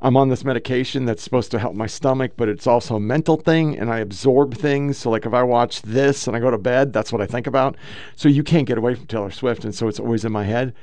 I'm 0.00 0.16
on 0.16 0.30
this 0.30 0.42
medication 0.42 1.04
that's 1.04 1.22
supposed 1.22 1.50
to 1.50 1.58
help 1.58 1.74
my 1.74 1.86
stomach, 1.86 2.32
but 2.36 2.48
it's 2.48 2.66
also 2.66 2.96
a 2.96 3.00
mental 3.00 3.36
thing 3.36 3.78
and 3.78 3.92
I 3.92 3.98
absorb 3.98 4.54
things. 4.54 4.96
So, 4.96 5.10
like, 5.10 5.26
if 5.26 5.34
I 5.34 5.42
watch 5.42 5.82
this 5.82 6.26
and 6.26 6.34
I 6.34 6.40
go 6.40 6.50
to 6.50 6.56
bed, 6.56 6.94
that's 6.94 7.12
what 7.12 7.20
I 7.20 7.26
think 7.26 7.46
about. 7.46 7.76
So, 8.14 8.30
you 8.30 8.42
can't 8.42 8.66
get 8.66 8.78
away 8.78 8.94
from 8.94 9.06
Taylor 9.06 9.30
Swift. 9.30 9.64
And 9.64 9.74
so 9.74 9.86
it's 9.86 10.00
always 10.00 10.24
in 10.24 10.32
my 10.32 10.44
head. 10.44 10.74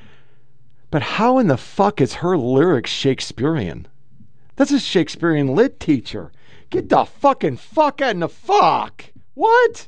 But 0.91 1.01
how 1.01 1.39
in 1.39 1.47
the 1.47 1.57
fuck 1.57 2.01
is 2.01 2.15
her 2.15 2.37
lyrics 2.37 2.91
Shakespearean? 2.91 3.87
That's 4.57 4.71
a 4.71 4.79
Shakespearean 4.79 5.55
lit 5.55 5.79
teacher. 5.79 6.31
Get 6.69 6.89
the 6.89 7.03
fucking 7.05 7.57
fuck 7.57 7.99
out 7.99 8.11
in 8.11 8.19
the 8.19 8.29
fuck. 8.29 9.05
What? 9.33 9.87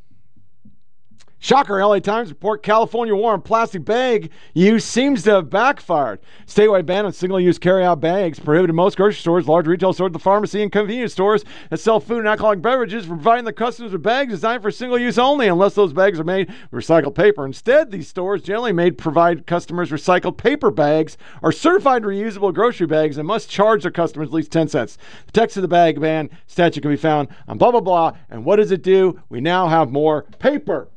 Shocker, 1.43 1.83
LA 1.83 1.97
Times 1.97 2.29
report 2.29 2.61
California 2.61 3.15
war 3.15 3.33
on 3.33 3.41
plastic 3.41 3.83
bag 3.83 4.29
use 4.53 4.85
seems 4.85 5.23
to 5.23 5.31
have 5.31 5.49
backfired. 5.49 6.19
Statewide 6.45 6.85
ban 6.85 7.07
on 7.07 7.13
single 7.13 7.39
use 7.39 7.57
carry-out 7.57 7.99
bags 7.99 8.39
prohibited 8.39 8.75
most 8.75 8.95
grocery 8.95 9.19
stores, 9.19 9.47
large 9.47 9.65
retail 9.65 9.91
stores, 9.91 10.11
the 10.11 10.19
pharmacy, 10.19 10.61
and 10.61 10.71
convenience 10.71 11.13
stores 11.13 11.43
that 11.71 11.79
sell 11.79 11.99
food 11.99 12.19
and 12.19 12.27
alcoholic 12.27 12.61
beverages, 12.61 13.07
from 13.07 13.17
providing 13.17 13.45
the 13.45 13.51
customers 13.51 13.91
with 13.91 14.03
bags 14.03 14.31
designed 14.31 14.61
for 14.61 14.69
single 14.69 14.99
use 14.99 15.17
only, 15.17 15.47
unless 15.47 15.73
those 15.73 15.93
bags 15.93 16.19
are 16.19 16.23
made 16.23 16.47
with 16.69 16.85
recycled 16.85 17.15
paper. 17.15 17.43
Instead, 17.43 17.89
these 17.89 18.07
stores 18.07 18.43
generally 18.43 18.71
made 18.71 18.99
provide 18.99 19.47
customers 19.47 19.89
recycled 19.89 20.37
paper 20.37 20.69
bags 20.69 21.17
or 21.41 21.51
certified 21.51 22.03
reusable 22.03 22.53
grocery 22.53 22.85
bags 22.85 23.17
and 23.17 23.27
must 23.27 23.49
charge 23.49 23.81
their 23.81 23.89
customers 23.89 24.27
at 24.27 24.33
least 24.33 24.51
10 24.51 24.67
cents. 24.67 24.99
The 25.25 25.31
text 25.31 25.57
of 25.57 25.63
the 25.63 25.67
bag 25.67 25.99
ban 25.99 26.29
statute 26.45 26.81
can 26.81 26.91
be 26.91 26.97
found 26.97 27.29
on 27.47 27.57
blah, 27.57 27.71
blah, 27.71 27.81
blah. 27.81 28.11
And 28.29 28.45
what 28.45 28.57
does 28.57 28.69
it 28.69 28.83
do? 28.83 29.19
We 29.29 29.41
now 29.41 29.67
have 29.69 29.91
more 29.91 30.27
paper 30.37 30.87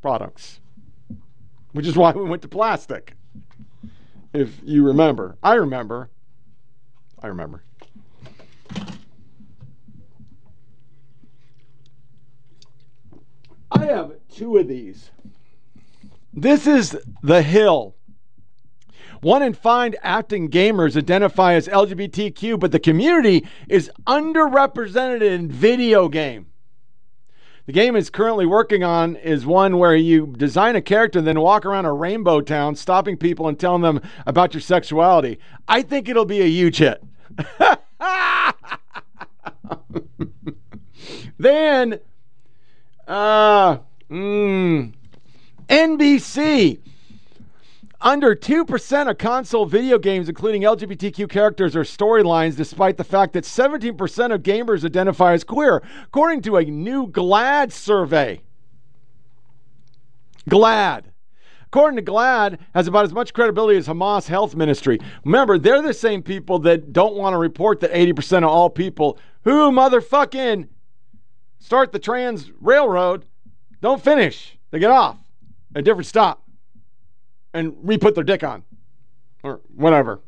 products, 0.00 0.60
which 1.72 1.86
is 1.86 1.96
why 1.96 2.12
we 2.12 2.24
went 2.24 2.42
to 2.42 2.48
plastic. 2.48 3.14
If 4.32 4.60
you 4.62 4.86
remember, 4.86 5.36
I 5.42 5.54
remember. 5.54 6.10
I 7.22 7.28
remember. 7.28 7.64
I 13.72 13.84
have 13.84 14.12
two 14.32 14.56
of 14.56 14.68
these. 14.68 15.10
This 16.32 16.66
is 16.66 16.96
The 17.22 17.42
Hill. 17.42 17.94
One 19.20 19.42
in 19.42 19.52
five 19.52 19.94
acting 20.02 20.48
gamers 20.48 20.96
identify 20.96 21.54
as 21.54 21.68
LGBTQ, 21.68 22.58
but 22.58 22.72
the 22.72 22.78
community 22.78 23.46
is 23.68 23.90
underrepresented 24.06 25.22
in 25.22 25.48
video 25.48 26.08
game. 26.08 26.46
The 27.70 27.74
game 27.74 27.94
is 27.94 28.10
currently 28.10 28.46
working 28.46 28.82
on 28.82 29.14
is 29.14 29.46
one 29.46 29.78
where 29.78 29.94
you 29.94 30.34
design 30.36 30.74
a 30.74 30.82
character 30.82 31.20
and 31.20 31.28
then 31.28 31.40
walk 31.40 31.64
around 31.64 31.84
a 31.84 31.92
rainbow 31.92 32.40
town, 32.40 32.74
stopping 32.74 33.16
people 33.16 33.46
and 33.46 33.56
telling 33.56 33.82
them 33.82 34.00
about 34.26 34.54
your 34.54 34.60
sexuality. 34.60 35.38
I 35.68 35.82
think 35.82 36.08
it'll 36.08 36.24
be 36.24 36.40
a 36.40 36.46
huge 36.46 36.78
hit. 36.78 37.00
then, 41.38 42.00
uh, 43.06 43.78
mm, 44.10 44.92
NBC. 45.68 46.80
Under 48.02 48.34
2% 48.34 49.10
of 49.10 49.18
console 49.18 49.66
video 49.66 49.98
games, 49.98 50.30
including 50.30 50.62
LGBTQ 50.62 51.28
characters 51.28 51.76
or 51.76 51.82
storylines, 51.82 52.56
despite 52.56 52.96
the 52.96 53.04
fact 53.04 53.34
that 53.34 53.44
17% 53.44 54.34
of 54.34 54.42
gamers 54.42 54.86
identify 54.86 55.34
as 55.34 55.44
queer, 55.44 55.82
according 56.04 56.40
to 56.42 56.56
a 56.56 56.64
new 56.64 57.06
GLAAD 57.08 57.72
survey. 57.72 58.40
GLAAD. 60.48 61.04
According 61.66 62.02
to 62.02 62.10
GLAAD, 62.10 62.58
has 62.74 62.88
about 62.88 63.04
as 63.04 63.12
much 63.12 63.34
credibility 63.34 63.76
as 63.76 63.86
Hamas 63.86 64.26
Health 64.28 64.56
Ministry. 64.56 64.98
Remember, 65.24 65.58
they're 65.58 65.82
the 65.82 65.92
same 65.92 66.22
people 66.22 66.58
that 66.60 66.94
don't 66.94 67.16
want 67.16 67.34
to 67.34 67.38
report 67.38 67.80
that 67.80 67.92
80% 67.92 68.38
of 68.38 68.44
all 68.44 68.70
people 68.70 69.18
who 69.44 69.70
motherfucking 69.70 70.68
start 71.58 71.92
the 71.92 71.98
trans 71.98 72.50
railroad 72.62 73.26
don't 73.82 74.02
finish. 74.02 74.58
They 74.70 74.78
get 74.78 74.90
off. 74.90 75.18
A 75.74 75.82
different 75.82 76.06
stop 76.06 76.42
and 77.52 77.74
re 77.82 77.98
put 77.98 78.14
their 78.14 78.24
dick 78.24 78.42
on 78.42 78.64
or 79.42 79.60
whatever. 79.74 80.20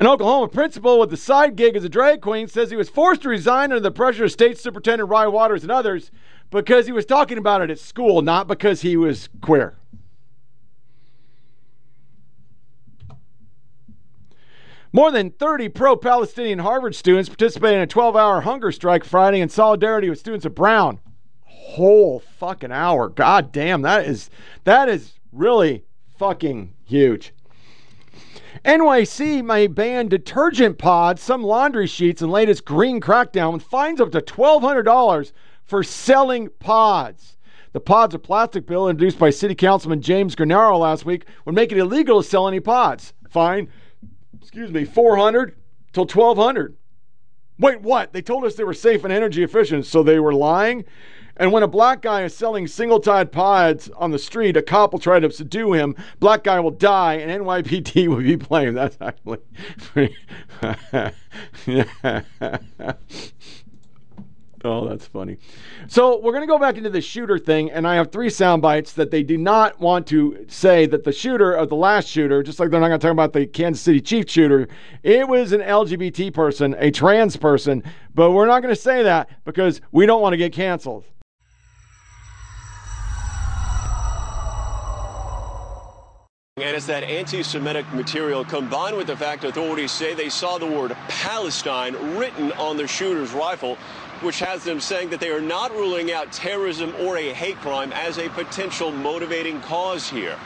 An 0.00 0.06
Oklahoma 0.06 0.46
principal 0.46 1.00
with 1.00 1.12
a 1.12 1.16
side 1.16 1.56
gig 1.56 1.74
as 1.74 1.82
a 1.82 1.88
drag 1.88 2.20
queen 2.20 2.46
says 2.46 2.70
he 2.70 2.76
was 2.76 2.88
forced 2.88 3.22
to 3.22 3.28
resign 3.28 3.72
under 3.72 3.80
the 3.80 3.90
pressure 3.90 4.24
of 4.24 4.32
State 4.32 4.56
Superintendent 4.56 5.10
Ryan 5.10 5.32
Walters 5.32 5.64
and 5.64 5.72
others 5.72 6.12
because 6.50 6.86
he 6.86 6.92
was 6.92 7.04
talking 7.04 7.36
about 7.36 7.62
it 7.62 7.70
at 7.70 7.80
school, 7.80 8.22
not 8.22 8.46
because 8.46 8.82
he 8.82 8.96
was 8.96 9.28
queer. 9.40 9.76
More 14.92 15.10
than 15.10 15.30
30 15.30 15.68
pro 15.70 15.96
Palestinian 15.96 16.60
Harvard 16.60 16.94
students 16.94 17.28
participated 17.28 17.76
in 17.76 17.82
a 17.82 17.86
12 17.86 18.16
hour 18.16 18.40
hunger 18.42 18.72
strike 18.72 19.04
Friday 19.04 19.40
in 19.40 19.48
solidarity 19.48 20.08
with 20.08 20.18
students 20.18 20.46
at 20.46 20.54
Brown. 20.54 21.00
Whole 21.58 22.20
fucking 22.20 22.72
hour. 22.72 23.08
God 23.08 23.52
damn, 23.52 23.82
that 23.82 24.06
is 24.06 24.30
that 24.64 24.88
is 24.88 25.14
really 25.32 25.84
fucking 26.18 26.74
huge. 26.84 27.32
NYC 28.64 29.44
may 29.44 29.66
ban 29.66 30.08
detergent 30.08 30.78
pods, 30.78 31.22
some 31.22 31.42
laundry 31.42 31.86
sheets, 31.86 32.22
and 32.22 32.32
latest 32.32 32.64
green 32.64 33.00
crackdown 33.00 33.52
with 33.52 33.62
fines 33.62 34.00
up 34.00 34.10
to 34.12 34.20
$1,200 34.20 35.32
for 35.64 35.82
selling 35.82 36.48
pods. 36.58 37.36
The 37.72 37.80
pods 37.80 38.14
are 38.14 38.18
plastic 38.18 38.66
bill 38.66 38.88
introduced 38.88 39.18
by 39.18 39.30
City 39.30 39.54
Councilman 39.54 40.00
James 40.00 40.34
Gennaro 40.34 40.78
last 40.78 41.04
week 41.04 41.26
would 41.44 41.54
make 41.54 41.70
it 41.70 41.78
illegal 41.78 42.22
to 42.22 42.28
sell 42.28 42.48
any 42.48 42.60
pods. 42.60 43.12
Fine, 43.28 43.68
excuse 44.40 44.72
me, 44.72 44.84
400 44.84 45.54
till 45.92 46.04
1200. 46.04 46.76
Wait, 47.58 47.80
what? 47.82 48.12
They 48.12 48.22
told 48.22 48.44
us 48.44 48.54
they 48.54 48.64
were 48.64 48.72
safe 48.74 49.04
and 49.04 49.12
energy 49.12 49.42
efficient, 49.42 49.84
so 49.84 50.02
they 50.02 50.18
were 50.18 50.32
lying? 50.32 50.84
And 51.38 51.52
when 51.52 51.62
a 51.62 51.68
black 51.68 52.02
guy 52.02 52.24
is 52.24 52.36
selling 52.36 52.66
single 52.66 52.98
tied 52.98 53.30
pods 53.30 53.88
on 53.90 54.10
the 54.10 54.18
street, 54.18 54.56
a 54.56 54.62
cop 54.62 54.92
will 54.92 54.98
try 54.98 55.20
to 55.20 55.30
subdue 55.30 55.72
him. 55.72 55.94
Black 56.18 56.42
guy 56.42 56.58
will 56.58 56.72
die, 56.72 57.14
and 57.14 57.30
NYPD 57.42 58.08
will 58.08 58.16
be 58.16 58.34
blamed. 58.36 58.76
That's 58.76 58.98
actually. 59.00 59.38
Pretty. 59.78 60.16
oh, 64.64 64.88
that's 64.88 65.06
funny. 65.06 65.38
So 65.86 66.18
we're 66.18 66.32
going 66.32 66.42
to 66.42 66.48
go 66.48 66.58
back 66.58 66.76
into 66.76 66.90
the 66.90 67.00
shooter 67.00 67.38
thing, 67.38 67.70
and 67.70 67.86
I 67.86 67.94
have 67.94 68.10
three 68.10 68.30
sound 68.30 68.60
bites 68.60 68.94
that 68.94 69.12
they 69.12 69.22
do 69.22 69.38
not 69.38 69.78
want 69.78 70.08
to 70.08 70.44
say 70.48 70.86
that 70.86 71.04
the 71.04 71.12
shooter 71.12 71.52
of 71.52 71.68
the 71.68 71.76
last 71.76 72.08
shooter, 72.08 72.42
just 72.42 72.58
like 72.58 72.70
they're 72.70 72.80
not 72.80 72.88
going 72.88 72.98
to 72.98 73.06
talk 73.06 73.12
about 73.12 73.32
the 73.32 73.46
Kansas 73.46 73.80
City 73.80 74.00
Chief 74.00 74.28
shooter, 74.28 74.66
it 75.04 75.28
was 75.28 75.52
an 75.52 75.60
LGBT 75.60 76.34
person, 76.34 76.74
a 76.80 76.90
trans 76.90 77.36
person, 77.36 77.84
but 78.12 78.32
we're 78.32 78.46
not 78.46 78.60
going 78.60 78.74
to 78.74 78.80
say 78.80 79.04
that 79.04 79.30
because 79.44 79.80
we 79.92 80.04
don't 80.04 80.20
want 80.20 80.32
to 80.32 80.36
get 80.36 80.52
canceled. 80.52 81.04
And 86.62 86.76
it's 86.76 86.86
that 86.86 87.04
anti 87.04 87.42
Semitic 87.42 87.92
material 87.92 88.44
combined 88.44 88.96
with 88.96 89.06
the 89.06 89.16
fact 89.16 89.44
authorities 89.44 89.92
say 89.92 90.14
they 90.14 90.28
saw 90.28 90.58
the 90.58 90.66
word 90.66 90.96
Palestine 91.08 91.94
written 92.16 92.52
on 92.52 92.76
the 92.76 92.86
shooter's 92.88 93.32
rifle, 93.32 93.76
which 94.22 94.40
has 94.40 94.64
them 94.64 94.80
saying 94.80 95.10
that 95.10 95.20
they 95.20 95.30
are 95.30 95.40
not 95.40 95.70
ruling 95.70 96.10
out 96.10 96.32
terrorism 96.32 96.92
or 97.00 97.16
a 97.16 97.32
hate 97.32 97.56
crime 97.58 97.92
as 97.92 98.18
a 98.18 98.28
potential 98.30 98.90
motivating 98.90 99.60
cause 99.60 100.08
here. 100.08 100.36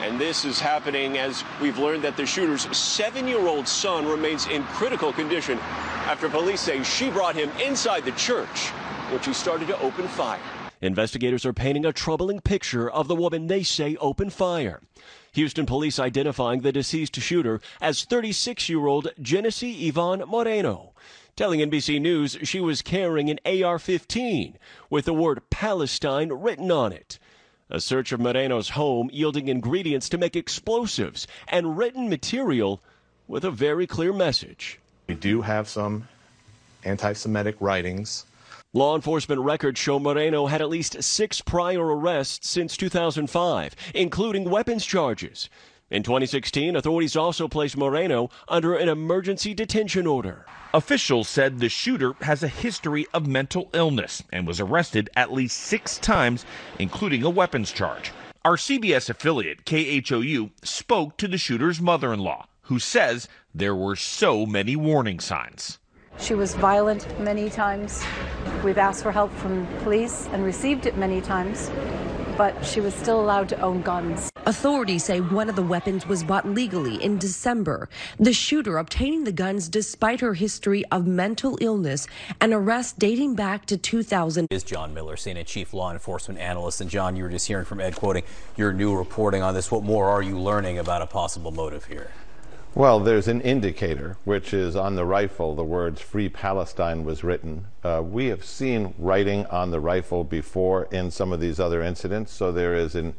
And 0.00 0.18
this 0.18 0.44
is 0.44 0.58
happening 0.58 1.18
as 1.18 1.44
we've 1.60 1.78
learned 1.78 2.02
that 2.04 2.16
the 2.16 2.24
shooter's 2.24 2.74
seven 2.76 3.28
year 3.28 3.46
old 3.46 3.68
son 3.68 4.06
remains 4.06 4.46
in 4.46 4.62
critical 4.64 5.12
condition 5.12 5.58
after 6.06 6.28
police 6.30 6.62
say 6.62 6.82
she 6.82 7.10
brought 7.10 7.34
him 7.34 7.50
inside 7.62 8.04
the 8.04 8.12
church 8.12 8.68
when 9.10 9.20
she 9.20 9.34
started 9.34 9.68
to 9.68 9.78
open 9.80 10.08
fire. 10.08 10.40
Investigators 10.80 11.44
are 11.44 11.52
painting 11.52 11.84
a 11.84 11.92
troubling 11.92 12.40
picture 12.40 12.88
of 12.88 13.08
the 13.08 13.16
woman 13.16 13.48
they 13.48 13.64
say 13.64 13.96
opened 13.96 14.32
fire. 14.32 14.80
Houston 15.38 15.66
police 15.66 16.00
identifying 16.00 16.62
the 16.62 16.72
deceased 16.72 17.14
shooter 17.14 17.60
as 17.80 18.02
36 18.02 18.68
year 18.68 18.88
old 18.88 19.12
Genesse 19.22 19.62
Ivonne 19.62 20.24
Moreno, 20.26 20.94
telling 21.36 21.60
NBC 21.60 22.00
News 22.00 22.36
she 22.42 22.58
was 22.60 22.82
carrying 22.82 23.30
an 23.30 23.38
AR 23.46 23.78
15 23.78 24.58
with 24.90 25.04
the 25.04 25.14
word 25.14 25.48
Palestine 25.48 26.32
written 26.32 26.72
on 26.72 26.92
it. 26.92 27.20
A 27.70 27.80
search 27.80 28.10
of 28.10 28.18
Moreno's 28.18 28.70
home 28.70 29.10
yielding 29.12 29.46
ingredients 29.46 30.08
to 30.08 30.18
make 30.18 30.34
explosives 30.34 31.28
and 31.46 31.78
written 31.78 32.08
material 32.08 32.82
with 33.28 33.44
a 33.44 33.52
very 33.52 33.86
clear 33.86 34.12
message. 34.12 34.80
We 35.06 35.14
do 35.14 35.42
have 35.42 35.68
some 35.68 36.08
anti 36.82 37.12
Semitic 37.12 37.54
writings 37.60 38.26
Law 38.74 38.94
enforcement 38.94 39.40
records 39.40 39.80
show 39.80 39.98
Moreno 39.98 40.44
had 40.44 40.60
at 40.60 40.68
least 40.68 41.02
six 41.02 41.40
prior 41.40 41.86
arrests 41.86 42.50
since 42.50 42.76
2005, 42.76 43.74
including 43.94 44.50
weapons 44.50 44.84
charges. 44.84 45.48
In 45.90 46.02
2016, 46.02 46.76
authorities 46.76 47.16
also 47.16 47.48
placed 47.48 47.78
Moreno 47.78 48.28
under 48.46 48.74
an 48.74 48.90
emergency 48.90 49.54
detention 49.54 50.06
order. 50.06 50.44
Officials 50.74 51.30
said 51.30 51.60
the 51.60 51.70
shooter 51.70 52.12
has 52.20 52.42
a 52.42 52.48
history 52.48 53.06
of 53.14 53.26
mental 53.26 53.70
illness 53.72 54.22
and 54.34 54.46
was 54.46 54.60
arrested 54.60 55.08
at 55.16 55.32
least 55.32 55.56
six 55.56 55.96
times, 55.96 56.44
including 56.78 57.22
a 57.22 57.30
weapons 57.30 57.72
charge. 57.72 58.12
Our 58.44 58.56
CBS 58.56 59.08
affiliate, 59.08 59.64
KHOU, 59.64 60.50
spoke 60.62 61.16
to 61.16 61.26
the 61.26 61.38
shooter's 61.38 61.80
mother 61.80 62.12
in 62.12 62.20
law, 62.20 62.48
who 62.64 62.78
says 62.78 63.28
there 63.54 63.74
were 63.74 63.96
so 63.96 64.44
many 64.44 64.76
warning 64.76 65.20
signs. 65.20 65.77
She 66.20 66.34
was 66.34 66.54
violent 66.54 67.06
many 67.20 67.48
times. 67.48 68.02
We've 68.64 68.78
asked 68.78 69.02
for 69.02 69.12
help 69.12 69.32
from 69.34 69.66
police 69.82 70.28
and 70.32 70.44
received 70.44 70.86
it 70.86 70.96
many 70.96 71.20
times, 71.20 71.70
but 72.36 72.64
she 72.64 72.80
was 72.80 72.92
still 72.94 73.20
allowed 73.20 73.48
to 73.50 73.60
own 73.60 73.82
guns. 73.82 74.30
Authorities 74.44 75.04
say 75.04 75.20
one 75.20 75.48
of 75.48 75.56
the 75.56 75.62
weapons 75.62 76.06
was 76.06 76.24
bought 76.24 76.48
legally 76.48 77.02
in 77.02 77.18
December. 77.18 77.88
The 78.18 78.32
shooter 78.32 78.78
obtaining 78.78 79.24
the 79.24 79.32
guns 79.32 79.68
despite 79.68 80.20
her 80.20 80.34
history 80.34 80.84
of 80.86 81.06
mental 81.06 81.56
illness 81.60 82.06
and 82.40 82.52
arrest 82.52 82.98
dating 82.98 83.34
back 83.34 83.66
to 83.66 83.76
2000. 83.76 84.48
Is 84.50 84.64
John 84.64 84.94
Miller, 84.94 85.16
CNN 85.16 85.46
chief 85.46 85.72
law 85.72 85.92
enforcement 85.92 86.40
analyst. 86.40 86.80
And 86.80 86.90
John, 86.90 87.14
you 87.14 87.22
were 87.22 87.28
just 87.28 87.46
hearing 87.46 87.64
from 87.64 87.80
Ed 87.80 87.94
quoting 87.94 88.24
your 88.56 88.72
new 88.72 88.96
reporting 88.96 89.42
on 89.42 89.54
this. 89.54 89.70
What 89.70 89.84
more 89.84 90.08
are 90.08 90.22
you 90.22 90.38
learning 90.38 90.78
about 90.78 91.02
a 91.02 91.06
possible 91.06 91.50
motive 91.50 91.84
here? 91.84 92.10
Well, 92.78 93.00
there's 93.00 93.26
an 93.26 93.40
indicator, 93.40 94.18
which 94.22 94.54
is 94.54 94.76
on 94.76 94.94
the 94.94 95.04
rifle, 95.04 95.56
the 95.56 95.64
words 95.64 96.00
Free 96.00 96.28
Palestine 96.28 97.02
was 97.02 97.24
written. 97.24 97.66
Uh, 97.82 98.04
we 98.04 98.26
have 98.26 98.44
seen 98.44 98.94
writing 98.98 99.46
on 99.46 99.72
the 99.72 99.80
rifle 99.80 100.22
before 100.22 100.84
in 100.92 101.10
some 101.10 101.32
of 101.32 101.40
these 101.40 101.58
other 101.58 101.82
incidents, 101.82 102.30
so 102.30 102.52
there 102.52 102.76
is 102.76 102.94
an, 102.94 103.16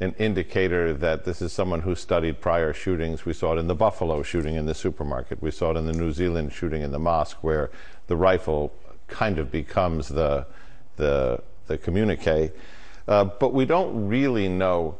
an 0.00 0.12
indicator 0.18 0.92
that 0.92 1.24
this 1.24 1.40
is 1.40 1.52
someone 1.52 1.82
who 1.82 1.94
studied 1.94 2.40
prior 2.40 2.72
shootings. 2.72 3.24
We 3.24 3.32
saw 3.32 3.52
it 3.52 3.60
in 3.60 3.68
the 3.68 3.76
Buffalo 3.76 4.24
shooting 4.24 4.56
in 4.56 4.66
the 4.66 4.74
supermarket, 4.74 5.40
we 5.40 5.52
saw 5.52 5.70
it 5.70 5.76
in 5.76 5.86
the 5.86 5.92
New 5.92 6.10
Zealand 6.10 6.52
shooting 6.52 6.82
in 6.82 6.90
the 6.90 6.98
mosque, 6.98 7.44
where 7.44 7.70
the 8.08 8.16
rifle 8.16 8.72
kind 9.06 9.38
of 9.38 9.52
becomes 9.52 10.08
the, 10.08 10.48
the, 10.96 11.40
the 11.68 11.78
communique. 11.78 12.50
Uh, 13.06 13.22
but 13.22 13.52
we 13.54 13.66
don't 13.66 14.08
really 14.08 14.48
know 14.48 14.98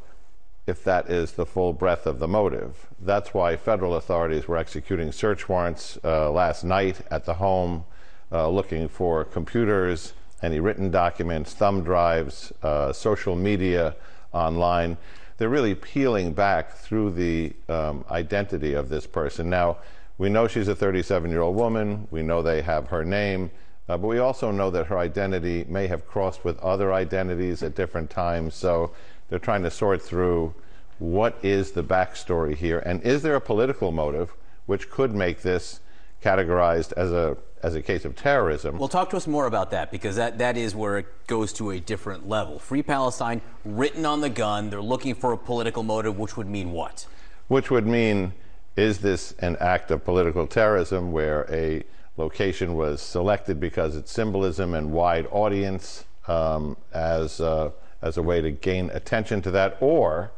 if 0.68 0.84
that 0.84 1.10
is 1.10 1.32
the 1.32 1.44
full 1.44 1.72
breadth 1.72 2.06
of 2.06 2.20
the 2.20 2.28
motive. 2.28 2.86
That's 3.02 3.32
why 3.32 3.56
federal 3.56 3.96
authorities 3.96 4.46
were 4.46 4.58
executing 4.58 5.10
search 5.10 5.48
warrants 5.48 5.98
uh, 6.04 6.30
last 6.30 6.64
night 6.64 7.00
at 7.10 7.24
the 7.24 7.34
home, 7.34 7.84
uh, 8.30 8.48
looking 8.48 8.88
for 8.88 9.24
computers, 9.24 10.12
any 10.42 10.60
written 10.60 10.90
documents, 10.90 11.54
thumb 11.54 11.82
drives, 11.82 12.52
uh, 12.62 12.92
social 12.92 13.36
media, 13.36 13.96
online. 14.32 14.98
They're 15.38 15.48
really 15.48 15.74
peeling 15.74 16.34
back 16.34 16.76
through 16.76 17.12
the 17.12 17.54
um, 17.68 18.04
identity 18.10 18.74
of 18.74 18.90
this 18.90 19.06
person. 19.06 19.48
Now, 19.48 19.78
we 20.18 20.28
know 20.28 20.46
she's 20.46 20.68
a 20.68 20.74
37 20.74 21.30
year 21.30 21.40
old 21.40 21.56
woman, 21.56 22.06
we 22.10 22.22
know 22.22 22.42
they 22.42 22.60
have 22.60 22.88
her 22.88 23.04
name. 23.04 23.50
Uh, 23.88 23.96
but 23.96 24.06
we 24.06 24.18
also 24.18 24.52
know 24.52 24.70
that 24.70 24.86
her 24.86 24.98
identity 24.98 25.64
may 25.68 25.88
have 25.88 26.06
crossed 26.06 26.44
with 26.44 26.56
other 26.60 26.92
identities 26.92 27.60
at 27.62 27.74
different 27.74 28.08
times. 28.08 28.54
So 28.54 28.92
they're 29.28 29.40
trying 29.40 29.64
to 29.64 29.70
sort 29.70 30.00
through 30.00 30.54
what 31.00 31.36
is 31.42 31.72
the 31.72 31.82
backstory 31.82 32.54
here, 32.54 32.78
and 32.78 33.02
is 33.02 33.22
there 33.22 33.34
a 33.34 33.40
political 33.40 33.90
motive 33.90 34.32
which 34.66 34.88
could 34.88 35.12
make 35.12 35.42
this 35.42 35.80
categorized 36.22 36.92
as 36.92 37.10
a 37.10 37.36
as 37.62 37.74
a 37.74 37.82
case 37.82 38.04
of 38.04 38.16
terrorism. 38.16 38.78
Well, 38.78 38.88
talk 38.88 39.10
to 39.10 39.16
us 39.16 39.26
more 39.26 39.46
about 39.46 39.70
that 39.72 39.90
because 39.90 40.16
that, 40.16 40.38
that 40.38 40.56
is 40.56 40.74
where 40.74 40.98
it 40.98 41.26
goes 41.26 41.52
to 41.54 41.72
a 41.72 41.80
different 41.80 42.26
level. 42.28 42.58
Free 42.58 42.82
Palestine 42.82 43.42
written 43.64 44.06
on 44.06 44.20
the 44.22 44.30
gun. 44.30 44.70
They're 44.70 44.80
looking 44.80 45.14
for 45.14 45.32
a 45.32 45.36
political 45.36 45.82
motive, 45.82 46.18
which 46.18 46.36
would 46.36 46.48
mean 46.48 46.72
what? 46.72 47.06
Which 47.48 47.70
would 47.70 47.86
mean 47.86 48.32
is 48.76 48.98
this 48.98 49.32
an 49.40 49.56
act 49.60 49.90
of 49.90 50.04
political 50.04 50.46
terrorism 50.46 51.12
where 51.12 51.46
a 51.50 51.82
location 52.16 52.76
was 52.76 53.02
selected 53.02 53.60
because 53.60 53.94
its 53.96 54.10
symbolism 54.10 54.74
and 54.74 54.90
wide 54.92 55.26
audience 55.30 56.04
um, 56.28 56.76
as 56.94 57.40
uh, 57.40 57.70
as 58.00 58.16
a 58.16 58.22
way 58.22 58.40
to 58.40 58.50
gain 58.50 58.90
attention 58.94 59.42
to 59.42 59.50
that? 59.50 59.76
Or 59.80 60.32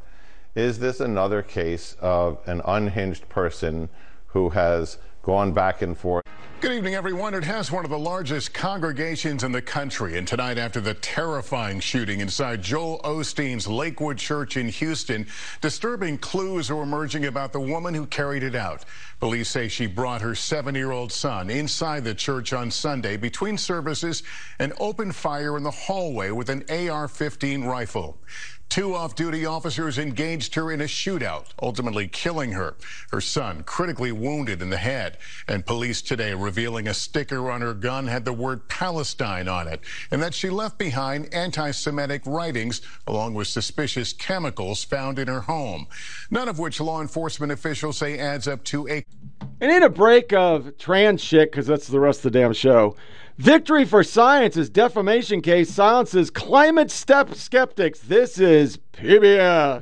is 0.55 0.79
this 0.79 1.01
another 1.01 1.43
case 1.43 1.97
of 2.01 2.39
an 2.47 2.61
unhinged 2.66 3.29
person 3.29 3.89
who 4.27 4.51
has 4.51 4.99
gone 5.23 5.53
back 5.53 5.83
and 5.83 5.97
forth? 5.97 6.23
Good 6.61 6.73
evening, 6.73 6.95
everyone. 6.95 7.35
It 7.35 7.43
has 7.43 7.73
one 7.73 7.85
of 7.85 7.91
the 7.91 7.99
largest 7.99 8.55
congregations 8.55 9.43
in 9.43 9.51
the 9.51 9.62
country. 9.62 10.16
And 10.16 10.29
tonight, 10.29 10.59
after 10.59 10.81
the 10.81 10.95
terrifying 10.95 11.81
shooting 11.81 12.20
inside 12.20 12.62
Joel 12.62 13.01
Osteen's 13.03 13.66
Lakewood 13.66 14.16
Church 14.16 14.57
in 14.57 14.69
Houston, 14.69 15.27
disturbing 15.61 16.19
clues 16.19 16.70
are 16.70 16.81
emerging 16.83 17.24
about 17.24 17.53
the 17.53 17.61
woman 17.61 17.95
who 17.95 18.07
carried 18.07 18.45
it 18.45 18.55
out. 18.55 18.85
Police 19.19 19.49
say 19.49 19.66
she 19.66 19.87
brought 19.87 20.20
her 20.20 20.37
seven 20.37 20.74
year 20.77 20.93
old 20.93 21.11
son 21.11 21.51
inside 21.51 22.05
the 22.05 22.15
church 22.15 22.53
on 22.53 22.70
Sunday 22.70 23.16
between 23.16 23.59
services 23.59 24.23
and 24.61 24.73
opened 24.79 25.16
fire 25.16 25.57
in 25.57 25.65
the 25.65 25.70
hallway 25.70 26.31
with 26.31 26.49
an 26.49 26.65
AR 26.70 27.09
15 27.09 27.65
rifle. 27.65 28.19
Two 28.73 28.94
off 28.94 29.15
duty 29.15 29.44
officers 29.44 29.99
engaged 29.99 30.55
her 30.55 30.73
in 30.73 30.81
a 30.81 30.85
shootout, 30.85 31.49
ultimately 31.61 32.09
killing 32.09 32.53
her. 32.53 32.74
Her 33.11 33.20
son 33.20 33.65
critically 33.65 34.12
wounded 34.12 34.62
in 34.62 34.70
the 34.70 34.78
head. 34.78 35.19
And 35.47 35.66
police 35.66 36.01
today 36.01 36.32
revealing 36.32 36.89
a 36.89 36.94
sticker 36.94 37.51
on 37.51 37.61
her 37.61 37.74
gun 37.74 38.07
had 38.07 38.24
the 38.24 38.32
word 38.32 38.66
Palestine 38.70 39.47
on 39.47 39.69
it, 39.69 39.82
and 40.11 40.23
that 40.23 40.32
she 40.32 40.49
left 40.49 40.78
behind 40.78 41.35
anti 41.35 41.70
Semitic 41.70 42.23
writings 42.24 42.81
along 43.07 43.35
with 43.35 43.49
suspicious 43.49 44.15
chemicals 44.15 44.82
found 44.82 45.19
in 45.19 45.28
her 45.28 45.43
home. 45.43 45.86
None 46.31 46.49
of 46.49 46.59
which 46.59 46.81
law 46.81 47.03
enforcement 47.03 47.53
officials 47.53 47.99
say 47.99 48.19
adds 48.19 48.49
up 48.49 48.65
to 48.65 48.89
a. 48.89 49.05
And 49.61 49.70
need 49.70 49.82
a 49.82 49.90
break 49.90 50.32
of 50.32 50.78
trans 50.78 51.23
shit 51.23 51.51
because 51.51 51.66
that's 51.66 51.89
the 51.89 52.01
rest 52.01 52.24
of 52.24 52.32
the 52.32 52.39
damn 52.39 52.55
show. 52.55 52.97
Victory 53.39 53.87
for 53.87 54.05
Science 54.05 54.23
Science's 54.33 54.69
defamation 54.69 55.41
case 55.41 55.71
silences 55.71 56.31
climate 56.31 56.91
step 56.91 57.35
skeptics. 57.35 58.01
This 58.01 58.39
is 58.39 58.79
PBS. 58.93 59.81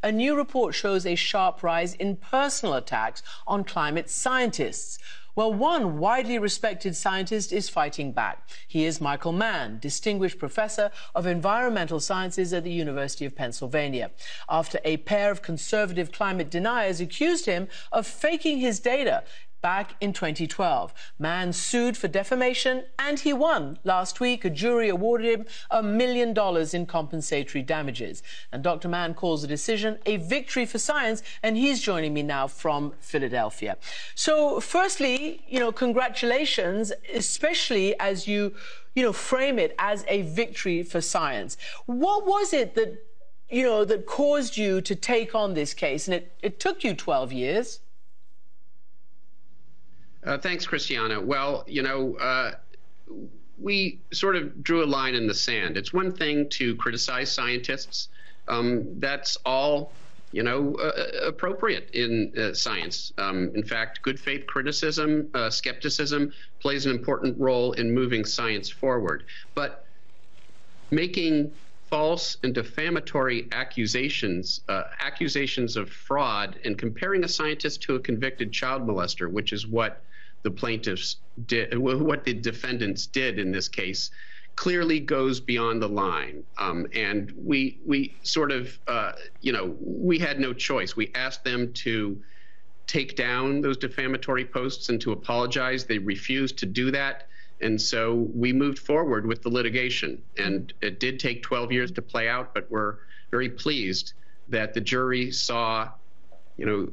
A 0.00 0.12
new 0.12 0.36
report 0.36 0.76
shows 0.76 1.04
a 1.04 1.16
sharp 1.16 1.64
rise 1.64 1.94
in 1.94 2.16
personal 2.16 2.74
attacks 2.74 3.22
on 3.48 3.64
climate 3.64 4.08
scientists. 4.08 4.98
Well, 5.38 5.54
one 5.54 5.98
widely 5.98 6.36
respected 6.40 6.96
scientist 6.96 7.52
is 7.52 7.68
fighting 7.68 8.10
back. 8.10 8.48
He 8.66 8.84
is 8.84 9.00
Michael 9.00 9.30
Mann, 9.30 9.78
Distinguished 9.78 10.36
Professor 10.36 10.90
of 11.14 11.28
Environmental 11.28 12.00
Sciences 12.00 12.52
at 12.52 12.64
the 12.64 12.72
University 12.72 13.24
of 13.24 13.36
Pennsylvania, 13.36 14.10
after 14.48 14.80
a 14.84 14.96
pair 14.96 15.30
of 15.30 15.40
conservative 15.40 16.10
climate 16.10 16.50
deniers 16.50 17.00
accused 17.00 17.46
him 17.46 17.68
of 17.92 18.04
faking 18.04 18.58
his 18.58 18.80
data 18.80 19.22
back 19.60 19.94
in 20.00 20.12
2012. 20.12 20.94
Mann 21.18 21.52
sued 21.52 21.96
for 21.96 22.08
defamation 22.08 22.84
and 22.98 23.20
he 23.20 23.32
won. 23.32 23.78
Last 23.84 24.20
week, 24.20 24.44
a 24.44 24.50
jury 24.50 24.88
awarded 24.88 25.40
him 25.40 25.46
a 25.70 25.82
million 25.82 26.32
dollars 26.32 26.74
in 26.74 26.86
compensatory 26.86 27.62
damages. 27.62 28.22
And 28.52 28.62
Dr. 28.62 28.88
Mann 28.88 29.14
calls 29.14 29.42
the 29.42 29.48
decision 29.48 29.98
a 30.06 30.16
victory 30.16 30.66
for 30.66 30.78
science, 30.78 31.22
and 31.42 31.56
he's 31.56 31.80
joining 31.80 32.14
me 32.14 32.22
now 32.22 32.46
from 32.46 32.92
Philadelphia. 33.00 33.76
So, 34.14 34.60
firstly, 34.60 35.42
you 35.48 35.60
know, 35.60 35.72
congratulations, 35.72 36.92
especially 37.12 37.98
as 37.98 38.26
you, 38.26 38.54
you 38.94 39.02
know, 39.02 39.12
frame 39.12 39.58
it 39.58 39.74
as 39.78 40.04
a 40.08 40.22
victory 40.22 40.82
for 40.82 41.00
science. 41.00 41.56
What 41.86 42.26
was 42.26 42.52
it 42.52 42.74
that, 42.74 43.04
you 43.50 43.62
know, 43.62 43.84
that 43.84 44.06
caused 44.06 44.56
you 44.56 44.80
to 44.82 44.94
take 44.94 45.34
on 45.34 45.54
this 45.54 45.74
case? 45.74 46.06
And 46.06 46.14
it, 46.14 46.32
it 46.42 46.60
took 46.60 46.84
you 46.84 46.94
12 46.94 47.32
years. 47.32 47.80
Uh, 50.24 50.36
thanks, 50.38 50.66
Christiane. 50.66 51.26
Well, 51.26 51.64
you 51.66 51.82
know, 51.82 52.16
uh, 52.16 52.52
we 53.58 54.00
sort 54.12 54.36
of 54.36 54.62
drew 54.62 54.84
a 54.84 54.86
line 54.86 55.14
in 55.14 55.26
the 55.26 55.34
sand. 55.34 55.76
It's 55.76 55.92
one 55.92 56.12
thing 56.12 56.48
to 56.50 56.76
criticize 56.76 57.30
scientists. 57.30 58.08
Um, 58.46 58.86
that's 58.98 59.36
all, 59.44 59.92
you 60.32 60.42
know, 60.42 60.74
uh, 60.76 61.26
appropriate 61.26 61.90
in 61.92 62.32
uh, 62.36 62.54
science. 62.54 63.12
Um, 63.18 63.50
in 63.54 63.62
fact, 63.62 64.02
good 64.02 64.18
faith 64.18 64.46
criticism, 64.46 65.28
uh, 65.34 65.50
skepticism 65.50 66.32
plays 66.60 66.86
an 66.86 66.92
important 66.92 67.38
role 67.38 67.72
in 67.72 67.92
moving 67.92 68.24
science 68.24 68.70
forward. 68.70 69.24
But 69.54 69.86
making 70.90 71.52
false 71.88 72.36
and 72.42 72.54
defamatory 72.54 73.48
accusations, 73.52 74.60
uh, 74.68 74.84
accusations 75.00 75.76
of 75.76 75.88
fraud, 75.88 76.58
and 76.64 76.78
comparing 76.78 77.24
a 77.24 77.28
scientist 77.28 77.82
to 77.82 77.94
a 77.94 78.00
convicted 78.00 78.52
child 78.52 78.86
molester, 78.86 79.30
which 79.30 79.52
is 79.52 79.66
what 79.66 80.02
the 80.42 80.50
plaintiffs 80.50 81.16
did, 81.46 81.76
what 81.78 82.24
the 82.24 82.34
defendants 82.34 83.06
did 83.06 83.38
in 83.38 83.50
this 83.52 83.68
case, 83.68 84.10
clearly 84.56 84.98
goes 84.98 85.40
beyond 85.40 85.80
the 85.80 85.88
line. 85.88 86.42
Um, 86.58 86.86
and 86.92 87.32
we 87.36 87.78
we 87.86 88.16
sort 88.22 88.50
of 88.50 88.78
uh, 88.86 89.12
you 89.40 89.52
know 89.52 89.76
we 89.80 90.18
had 90.18 90.40
no 90.40 90.52
choice. 90.52 90.96
We 90.96 91.10
asked 91.14 91.44
them 91.44 91.72
to 91.74 92.20
take 92.88 93.14
down 93.14 93.60
those 93.60 93.76
defamatory 93.76 94.44
posts 94.44 94.88
and 94.88 95.00
to 95.02 95.12
apologize. 95.12 95.84
They 95.84 95.98
refused 95.98 96.58
to 96.58 96.66
do 96.66 96.90
that. 96.90 97.28
And 97.60 97.80
so 97.80 98.28
we 98.34 98.52
moved 98.52 98.78
forward 98.78 99.26
with 99.26 99.42
the 99.42 99.50
litigation. 99.50 100.22
And 100.38 100.72
it 100.80 100.98
did 100.98 101.20
take 101.20 101.42
12 101.42 101.70
years 101.70 101.90
to 101.92 102.02
play 102.02 102.28
out, 102.28 102.54
but 102.54 102.68
we're 102.70 102.96
very 103.30 103.50
pleased 103.50 104.14
that 104.48 104.74
the 104.74 104.80
jury 104.80 105.30
saw, 105.30 105.90
you 106.56 106.66
know, 106.66 106.88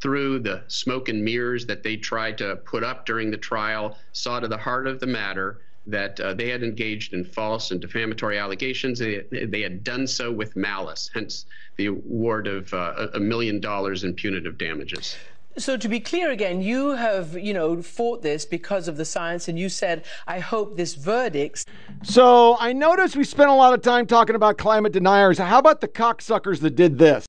through 0.00 0.40
the 0.40 0.62
smoke 0.68 1.08
and 1.08 1.24
mirrors 1.24 1.66
that 1.66 1.82
they 1.82 1.96
tried 1.96 2.38
to 2.38 2.56
put 2.56 2.84
up 2.84 3.06
during 3.06 3.30
the 3.30 3.36
trial, 3.36 3.98
saw 4.12 4.40
to 4.40 4.48
the 4.48 4.56
heart 4.56 4.86
of 4.86 5.00
the 5.00 5.06
matter 5.06 5.60
that 5.86 6.20
uh, 6.20 6.34
they 6.34 6.48
had 6.48 6.62
engaged 6.62 7.14
in 7.14 7.24
false 7.24 7.70
and 7.70 7.80
defamatory 7.80 8.38
allegations. 8.38 8.98
They, 8.98 9.24
they 9.30 9.62
had 9.62 9.82
done 9.82 10.06
so 10.06 10.30
with 10.30 10.54
malice, 10.54 11.10
hence 11.12 11.46
the 11.76 11.86
award 11.86 12.46
of 12.46 12.72
uh, 12.74 13.08
a 13.14 13.20
million 13.20 13.60
dollars 13.60 14.04
in 14.04 14.14
punitive 14.14 14.58
damages. 14.58 15.16
So 15.56 15.76
to 15.76 15.88
be 15.88 15.98
clear 15.98 16.30
again, 16.30 16.60
you 16.60 16.90
have, 16.90 17.36
you 17.36 17.52
know, 17.52 17.82
fought 17.82 18.22
this 18.22 18.44
because 18.44 18.86
of 18.86 18.96
the 18.96 19.04
science, 19.04 19.48
and 19.48 19.58
you 19.58 19.68
said, 19.68 20.04
"I 20.24 20.38
hope 20.38 20.76
this 20.76 20.94
verdict." 20.94 21.64
So 22.04 22.56
I 22.60 22.72
noticed 22.72 23.16
we 23.16 23.24
spent 23.24 23.50
a 23.50 23.54
lot 23.54 23.74
of 23.74 23.82
time 23.82 24.06
talking 24.06 24.36
about 24.36 24.56
climate 24.56 24.92
deniers. 24.92 25.38
How 25.38 25.58
about 25.58 25.80
the 25.80 25.88
cocksuckers 25.88 26.60
that 26.60 26.76
did 26.76 26.98
this? 26.98 27.26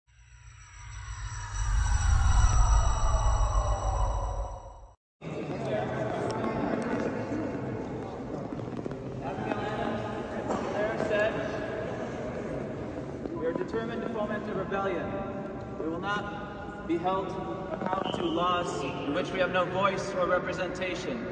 Be 16.89 16.97
held 16.97 17.27
accountable 17.71 18.17
to 18.17 18.25
laws 18.25 18.83
in 18.83 19.13
which 19.13 19.29
we 19.31 19.37
have 19.37 19.51
no 19.51 19.63
voice 19.65 20.11
or 20.15 20.25
representation. 20.25 21.23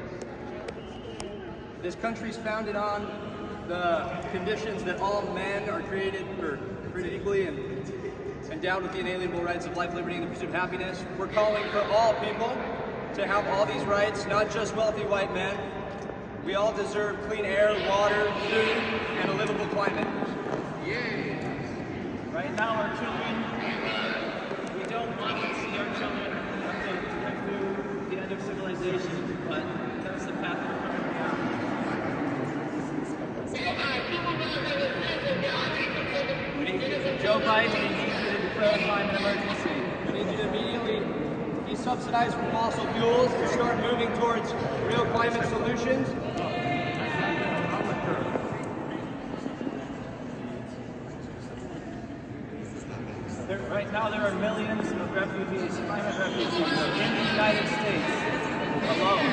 This 1.82 1.96
country 1.96 2.30
is 2.30 2.36
founded 2.36 2.76
on 2.76 3.06
the 3.66 4.08
conditions 4.30 4.84
that 4.84 5.00
all 5.00 5.22
men 5.34 5.68
are 5.68 5.82
created 5.82 6.26
or 6.38 6.58
created 6.92 7.20
equally 7.20 7.46
and 7.46 7.58
endowed 8.52 8.82
with 8.82 8.92
the 8.92 9.00
inalienable 9.00 9.42
rights 9.42 9.66
of 9.66 9.76
life, 9.76 9.92
liberty, 9.94 10.16
and 10.16 10.24
the 10.24 10.28
pursuit 10.28 10.48
of 10.48 10.54
happiness. 10.54 11.04
We're 11.18 11.26
calling 11.26 11.68
for 11.70 11.82
all 11.92 12.14
people 12.14 12.56
to 13.14 13.26
have 13.26 13.46
all 13.48 13.66
these 13.66 13.82
rights, 13.82 14.26
not 14.26 14.50
just 14.50 14.76
wealthy 14.76 15.04
white 15.04 15.34
men. 15.34 15.56
We 16.44 16.54
all 16.54 16.72
deserve 16.72 17.20
clean 17.28 17.44
air, 17.44 17.74
water, 17.88 18.32
food, 18.48 18.78
and 19.18 19.30
a 19.30 19.34
livable 19.34 19.66
climate. 19.66 20.06
Yeah. 20.86 21.02
Right 22.32 22.54
now, 22.54 22.74
our 22.74 22.96
children 22.96 23.48
don't 24.88 25.20
want 25.20 25.40
to 25.42 25.54
see 25.60 25.76
our 25.76 25.84
children 25.98 26.32
have 26.64 26.82
to 26.82 28.34
go 28.34 28.36
through 28.40 28.62
civilization, 28.78 29.38
but 29.48 29.62
the 30.26 30.32
path. 30.34 30.74
We 36.58 36.64
need 36.64 37.20
Joe 37.20 37.40
Biden, 37.40 37.82
we 37.82 37.88
need 37.88 38.24
you 38.24 38.30
to 38.30 38.48
declare 38.48 38.74
a 38.74 38.84
climate 38.84 39.20
emergency. 39.20 39.70
We 40.06 40.12
need 40.12 40.30
you 40.30 40.36
to 40.36 40.48
immediately 40.48 41.00
desubsidize 41.66 42.32
from 42.34 42.50
fossil 42.52 42.86
fuels 42.94 43.32
and 43.32 43.50
start 43.50 43.80
moving 43.80 44.12
towards 44.18 44.52
real 44.86 45.06
climate 45.06 45.48
solutions. 45.48 46.08
right 53.70 53.92
now 53.92 54.10
there 54.10 54.20
are 54.20 54.34
millions 54.34 54.90
of 54.90 55.12
refugees, 55.12 55.76
climate 55.86 56.18
refugees, 56.18 56.52
in 56.52 57.14
the 57.14 57.24
United 57.30 57.66
States 57.66 58.47
alone. 58.88 59.24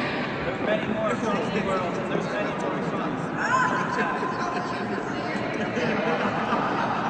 There 0.45 0.53
are 0.53 0.65
many 0.65 0.87
more 0.93 1.11
across 1.11 1.49
the 1.53 1.61
world, 1.65 1.93
and 1.95 2.11
there's 2.11 2.25
many 2.33 2.51
more. 2.61 2.75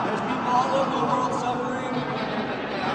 There's 0.06 0.22
people 0.22 0.52
all 0.54 0.72
over 0.76 0.92
the 0.92 1.06
world 1.10 1.34
suffering 1.42 1.94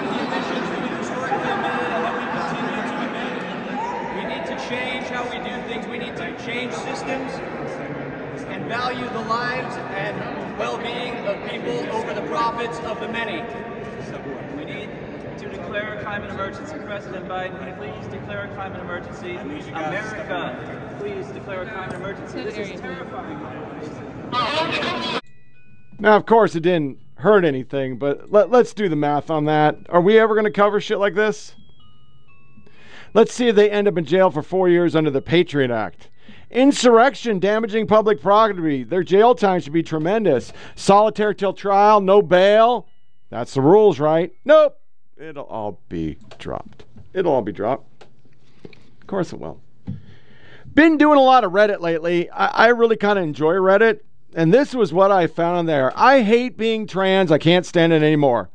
the 0.07 0.19
emissions 0.25 0.65
we've 0.71 0.97
historically 0.97 1.51
emitted 1.51 1.91
and 1.97 2.15
we 2.19 2.25
continue 2.37 2.81
to 2.91 2.95
emit. 3.07 3.35
We 4.15 4.23
need 4.31 4.45
to 4.47 4.57
change 4.69 5.05
how 5.07 5.23
we 5.29 5.37
do 5.43 5.55
things. 5.67 5.87
We 5.87 5.97
need 5.99 6.15
to 6.17 6.27
change 6.45 6.73
systems 6.73 7.31
and 8.47 8.65
value 8.65 9.07
the 9.09 9.25
lives 9.27 9.75
and 9.75 10.15
well-being 10.57 11.15
of 11.27 11.37
people 11.49 11.77
over 11.91 12.13
the 12.13 12.23
profits 12.27 12.79
of 12.79 12.99
the 12.99 13.07
many 13.09 13.41
climate 16.11 16.31
emergency. 16.31 16.75
President 16.79 17.25
Biden, 17.25 17.77
please 17.77 18.11
declare 18.11 18.43
a 18.43 18.53
climate 18.53 18.81
emergency. 18.81 19.37
America, 19.37 20.97
please 20.99 21.25
declare 21.27 21.61
a 21.61 21.69
climate 21.69 21.95
emergency. 21.95 22.43
This 22.43 22.57
is 22.57 22.81
terrifying. 22.81 23.39
Now, 25.99 26.17
of 26.17 26.25
course, 26.25 26.53
it 26.53 26.63
didn't 26.63 26.99
hurt 27.13 27.45
anything, 27.45 27.97
but 27.97 28.29
let, 28.29 28.51
let's 28.51 28.73
do 28.73 28.89
the 28.89 28.95
math 28.97 29.29
on 29.29 29.45
that. 29.45 29.77
Are 29.87 30.01
we 30.01 30.19
ever 30.19 30.35
going 30.35 30.43
to 30.43 30.51
cover 30.51 30.81
shit 30.81 30.99
like 30.99 31.15
this? 31.15 31.55
Let's 33.13 33.33
see 33.33 33.47
if 33.47 33.55
they 33.55 33.71
end 33.71 33.87
up 33.87 33.97
in 33.97 34.03
jail 34.03 34.31
for 34.31 34.41
four 34.41 34.67
years 34.67 34.97
under 34.97 35.11
the 35.11 35.21
Patriot 35.21 35.71
Act. 35.71 36.09
Insurrection, 36.49 37.39
damaging 37.39 37.87
public 37.87 38.21
property. 38.21 38.83
Their 38.83 39.03
jail 39.03 39.33
time 39.33 39.61
should 39.61 39.71
be 39.71 39.81
tremendous. 39.81 40.51
Solitary 40.75 41.35
till 41.35 41.53
trial, 41.53 42.01
no 42.01 42.21
bail. 42.21 42.89
That's 43.29 43.53
the 43.53 43.61
rules, 43.61 43.97
right? 43.97 44.33
Nope. 44.43 44.80
It'll 45.21 45.43
all 45.43 45.79
be 45.87 46.17
dropped. 46.39 46.83
It'll 47.13 47.31
all 47.31 47.43
be 47.43 47.51
dropped. 47.51 48.05
Of 48.65 49.05
course 49.05 49.31
it 49.31 49.39
will. 49.39 49.61
Been 50.73 50.97
doing 50.97 51.19
a 51.19 51.21
lot 51.21 51.43
of 51.43 51.51
Reddit 51.51 51.79
lately. 51.79 52.27
I, 52.31 52.47
I 52.47 52.67
really 52.69 52.95
kind 52.95 53.19
of 53.19 53.23
enjoy 53.23 53.53
Reddit. 53.53 53.99
And 54.33 54.51
this 54.51 54.73
was 54.73 54.91
what 54.91 55.11
I 55.11 55.27
found 55.27 55.69
there. 55.69 55.91
I 55.95 56.21
hate 56.21 56.57
being 56.57 56.87
trans. 56.87 57.31
I 57.31 57.37
can't 57.37 57.67
stand 57.67 57.93
it 57.93 58.01
anymore. 58.01 58.49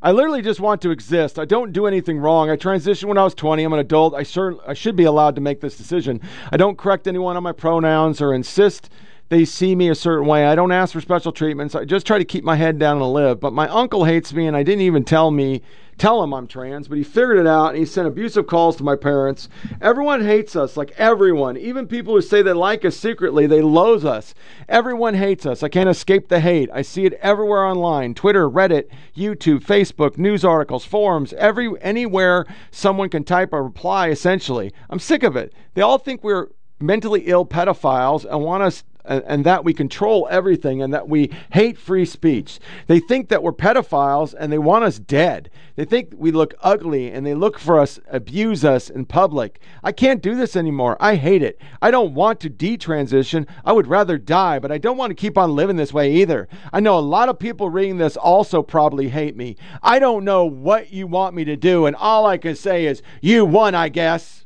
I 0.00 0.12
literally 0.12 0.40
just 0.40 0.60
want 0.60 0.80
to 0.82 0.90
exist. 0.92 1.38
I 1.38 1.44
don't 1.44 1.72
do 1.72 1.86
anything 1.86 2.18
wrong. 2.18 2.48
I 2.48 2.56
transitioned 2.56 3.08
when 3.08 3.18
I 3.18 3.24
was 3.24 3.34
20. 3.34 3.62
I'm 3.62 3.72
an 3.74 3.80
adult. 3.80 4.14
I, 4.14 4.22
sure, 4.22 4.56
I 4.66 4.72
should 4.72 4.96
be 4.96 5.04
allowed 5.04 5.34
to 5.34 5.42
make 5.42 5.60
this 5.60 5.76
decision. 5.76 6.22
I 6.50 6.56
don't 6.56 6.78
correct 6.78 7.06
anyone 7.06 7.36
on 7.36 7.42
my 7.42 7.52
pronouns 7.52 8.22
or 8.22 8.32
insist 8.32 8.88
they 9.28 9.44
see 9.44 9.74
me 9.74 9.88
a 9.88 9.94
certain 9.94 10.26
way. 10.26 10.46
I 10.46 10.54
don't 10.54 10.72
ask 10.72 10.92
for 10.92 11.00
special 11.00 11.32
treatments. 11.32 11.74
I 11.74 11.84
just 11.84 12.06
try 12.06 12.18
to 12.18 12.24
keep 12.24 12.44
my 12.44 12.56
head 12.56 12.78
down 12.78 13.02
and 13.02 13.12
live. 13.12 13.40
But 13.40 13.52
my 13.52 13.68
uncle 13.68 14.04
hates 14.04 14.32
me, 14.32 14.46
and 14.46 14.56
I 14.56 14.62
didn't 14.62 14.82
even 14.82 15.04
tell 15.04 15.30
me 15.30 15.62
tell 15.98 16.22
him 16.22 16.32
I'm 16.32 16.46
trans, 16.46 16.88
but 16.88 16.96
he 16.96 17.04
figured 17.04 17.38
it 17.38 17.46
out 17.46 17.70
and 17.70 17.78
he 17.78 17.84
sent 17.84 18.06
abusive 18.06 18.46
calls 18.46 18.76
to 18.76 18.84
my 18.84 18.96
parents. 18.96 19.48
Everyone 19.80 20.24
hates 20.24 20.54
us, 20.56 20.76
like 20.76 20.92
everyone. 20.96 21.56
Even 21.56 21.86
people 21.86 22.14
who 22.14 22.22
say 22.22 22.40
they 22.40 22.52
like 22.52 22.84
us 22.84 22.96
secretly, 22.96 23.46
they 23.46 23.60
loathe 23.60 24.06
us. 24.06 24.32
Everyone 24.68 25.14
hates 25.14 25.44
us. 25.44 25.62
I 25.62 25.68
can't 25.68 25.88
escape 25.88 26.28
the 26.28 26.40
hate. 26.40 26.70
I 26.72 26.82
see 26.82 27.04
it 27.04 27.14
everywhere 27.14 27.64
online 27.64 28.14
Twitter, 28.14 28.48
Reddit, 28.48 28.88
YouTube, 29.16 29.64
Facebook, 29.64 30.16
news 30.16 30.44
articles, 30.44 30.84
forums, 30.84 31.32
every 31.34 31.70
anywhere 31.80 32.46
someone 32.70 33.08
can 33.08 33.24
type 33.24 33.52
a 33.52 33.60
reply, 33.60 34.08
essentially. 34.08 34.72
I'm 34.88 35.00
sick 35.00 35.24
of 35.24 35.36
it. 35.36 35.52
They 35.74 35.82
all 35.82 35.98
think 35.98 36.22
we're 36.22 36.48
mentally 36.80 37.22
ill 37.26 37.44
pedophiles 37.44 38.24
and 38.24 38.40
want 38.40 38.62
us 38.62 38.84
and, 39.08 39.24
and, 39.26 39.44
that 39.44 39.64
we 39.64 39.72
control 39.72 40.28
everything 40.30 40.82
and 40.82 40.92
that 40.92 41.08
we 41.08 41.30
hate 41.52 41.78
free 41.78 42.04
speech. 42.04 42.60
They 42.86 43.00
think 43.00 43.28
that 43.28 43.42
we're 43.42 43.52
pedophiles 43.52 44.34
and 44.38 44.52
they 44.52 44.58
want 44.58 44.84
us 44.84 44.98
dead. 44.98 45.50
They 45.76 45.84
think 45.84 46.12
we 46.16 46.30
look 46.30 46.54
ugly 46.60 47.10
and 47.10 47.24
they 47.24 47.34
look 47.34 47.58
for 47.58 47.80
us, 47.80 47.98
abuse 48.08 48.64
us 48.64 48.90
in 48.90 49.06
public. 49.06 49.60
I 49.82 49.92
can't 49.92 50.22
do 50.22 50.34
this 50.34 50.56
anymore. 50.56 50.96
I 51.00 51.14
hate 51.16 51.42
it. 51.42 51.60
I 51.80 51.90
don't 51.90 52.14
want 52.14 52.40
to 52.40 52.50
detransition. 52.50 53.46
I 53.64 53.72
would 53.72 53.86
rather 53.86 54.18
die, 54.18 54.58
but 54.58 54.70
I 54.70 54.78
don't 54.78 54.96
want 54.96 55.10
to 55.10 55.14
keep 55.14 55.38
on 55.38 55.56
living 55.56 55.76
this 55.76 55.92
way 55.92 56.12
either. 56.16 56.48
I 56.72 56.80
know 56.80 56.98
a 56.98 57.00
lot 57.00 57.28
of 57.28 57.38
people 57.38 57.70
reading 57.70 57.96
this 57.96 58.16
also 58.16 58.62
probably 58.62 59.08
hate 59.08 59.36
me. 59.36 59.56
I 59.82 59.98
don't 59.98 60.24
know 60.24 60.44
what 60.44 60.92
you 60.92 61.06
want 61.06 61.34
me 61.34 61.44
to 61.44 61.56
do, 61.56 61.86
and 61.86 61.96
all 61.96 62.26
I 62.26 62.38
can 62.38 62.56
say 62.56 62.86
is, 62.86 63.02
you 63.22 63.44
won, 63.44 63.74
I 63.74 63.88
guess. 63.88 64.44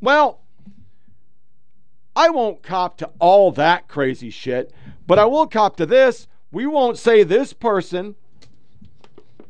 Well, 0.00 0.43
I 2.16 2.30
won't 2.30 2.62
cop 2.62 2.98
to 2.98 3.10
all 3.18 3.50
that 3.52 3.88
crazy 3.88 4.30
shit, 4.30 4.72
but 5.06 5.18
I 5.18 5.24
will 5.24 5.46
cop 5.46 5.76
to 5.76 5.86
this. 5.86 6.28
We 6.52 6.66
won't 6.66 6.98
say 6.98 7.22
this 7.22 7.52
person 7.52 8.14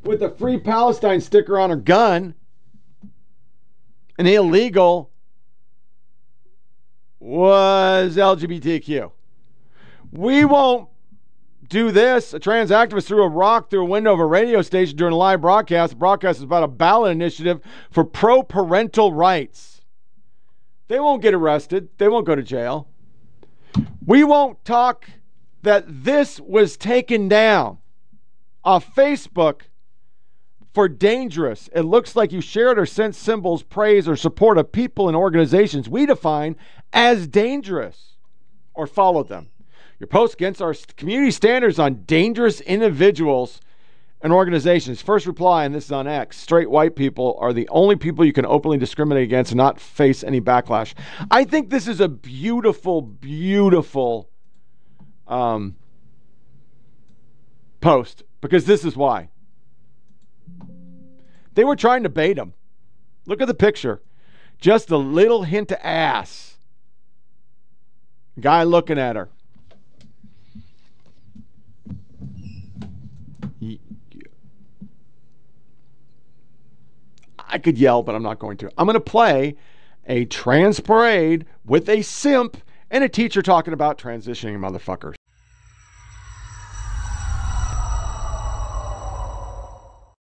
with 0.03 0.21
a 0.21 0.29
free 0.29 0.59
Palestine 0.59 1.21
sticker 1.21 1.59
on 1.59 1.69
her 1.69 1.75
gun, 1.75 2.35
an 4.17 4.27
illegal, 4.27 5.11
was 7.19 8.15
LGBTQ. 8.15 9.11
We 10.11 10.45
won't 10.45 10.89
do 11.67 11.91
this. 11.91 12.33
A 12.33 12.39
trans 12.39 12.69
activist 12.69 13.05
threw 13.05 13.23
a 13.23 13.27
rock 13.27 13.69
through 13.69 13.81
a 13.81 13.89
window 13.89 14.13
of 14.13 14.19
a 14.19 14.25
radio 14.25 14.61
station 14.61 14.95
during 14.95 15.13
a 15.13 15.17
live 15.17 15.41
broadcast. 15.41 15.93
The 15.93 15.97
broadcast 15.97 16.37
is 16.37 16.43
about 16.43 16.63
a 16.63 16.67
ballot 16.67 17.11
initiative 17.11 17.61
for 17.89 18.03
pro 18.03 18.43
parental 18.43 19.11
rights. 19.11 19.74
They 20.87 20.99
won't 20.99 21.21
get 21.21 21.33
arrested. 21.33 21.89
They 21.97 22.07
won't 22.07 22.25
go 22.25 22.35
to 22.35 22.43
jail. 22.43 22.87
We 24.05 24.23
won't 24.23 24.63
talk 24.63 25.09
that 25.63 25.85
this 25.87 26.39
was 26.39 26.77
taken 26.77 27.27
down 27.27 27.79
off 28.63 28.93
Facebook 28.95 29.61
for 30.73 30.87
dangerous. 30.87 31.69
It 31.73 31.81
looks 31.81 32.15
like 32.15 32.31
you 32.31 32.41
shared 32.41 32.77
or 32.77 32.85
sent 32.85 33.15
symbols, 33.15 33.63
praise, 33.63 34.07
or 34.07 34.15
support 34.15 34.57
of 34.57 34.71
people 34.71 35.07
and 35.07 35.15
organizations 35.15 35.89
we 35.89 36.05
define 36.05 36.55
as 36.93 37.27
dangerous 37.27 38.17
or 38.73 38.85
followed 38.85 39.29
them. 39.29 39.49
Your 39.99 40.07
post 40.07 40.33
against 40.33 40.61
our 40.61 40.75
community 40.97 41.31
standards 41.31 41.79
on 41.79 42.03
dangerous 42.03 42.59
individuals 42.61 43.61
and 44.25 44.33
organizations. 44.33 45.03
First 45.03 45.27
reply, 45.27 45.65
and 45.65 45.75
this 45.75 45.85
is 45.85 45.91
on 45.91 46.07
X 46.07 46.39
straight 46.39 46.67
white 46.67 46.95
people 46.95 47.37
are 47.39 47.53
the 47.53 47.69
only 47.69 47.95
people 47.95 48.25
you 48.25 48.33
can 48.33 48.47
openly 48.47 48.79
discriminate 48.79 49.21
against 49.21 49.51
and 49.51 49.57
not 49.57 49.79
face 49.79 50.23
any 50.23 50.41
backlash. 50.41 50.95
I 51.29 51.43
think 51.43 51.69
this 51.69 51.87
is 51.87 52.01
a 52.01 52.07
beautiful, 52.07 53.03
beautiful 53.03 54.31
um, 55.27 55.75
post 57.81 58.23
because 58.41 58.65
this 58.65 58.83
is 58.83 58.97
why. 58.97 59.29
They 61.53 61.63
were 61.63 61.75
trying 61.75 62.01
to 62.01 62.09
bait 62.09 62.39
him. 62.39 62.53
Look 63.27 63.43
at 63.43 63.47
the 63.47 63.53
picture. 63.53 64.01
Just 64.59 64.89
a 64.89 64.97
little 64.97 65.43
hint 65.43 65.71
of 65.71 65.77
ass. 65.83 66.57
Guy 68.39 68.63
looking 68.63 68.97
at 68.97 69.17
her. 69.17 69.29
I 77.47 77.57
could 77.57 77.77
yell, 77.77 78.03
but 78.03 78.15
I'm 78.15 78.23
not 78.23 78.39
going 78.39 78.57
to. 78.57 78.71
I'm 78.77 78.85
going 78.85 78.95
to 78.95 78.99
play 78.99 79.55
a 80.07 80.25
trans 80.25 80.79
parade 80.79 81.45
with 81.65 81.89
a 81.89 82.01
simp 82.01 82.57
and 82.89 83.03
a 83.03 83.09
teacher 83.09 83.41
talking 83.41 83.73
about 83.73 83.97
transitioning 83.97 84.57
motherfuckers. 84.57 85.15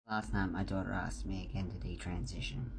Last 0.09 0.33
night, 0.33 0.51
my 0.51 0.63
daughter 0.63 0.91
asked 0.91 1.25
me 1.25 1.47
again 1.49 1.69
to 1.69 1.77
detransition, 1.77 2.71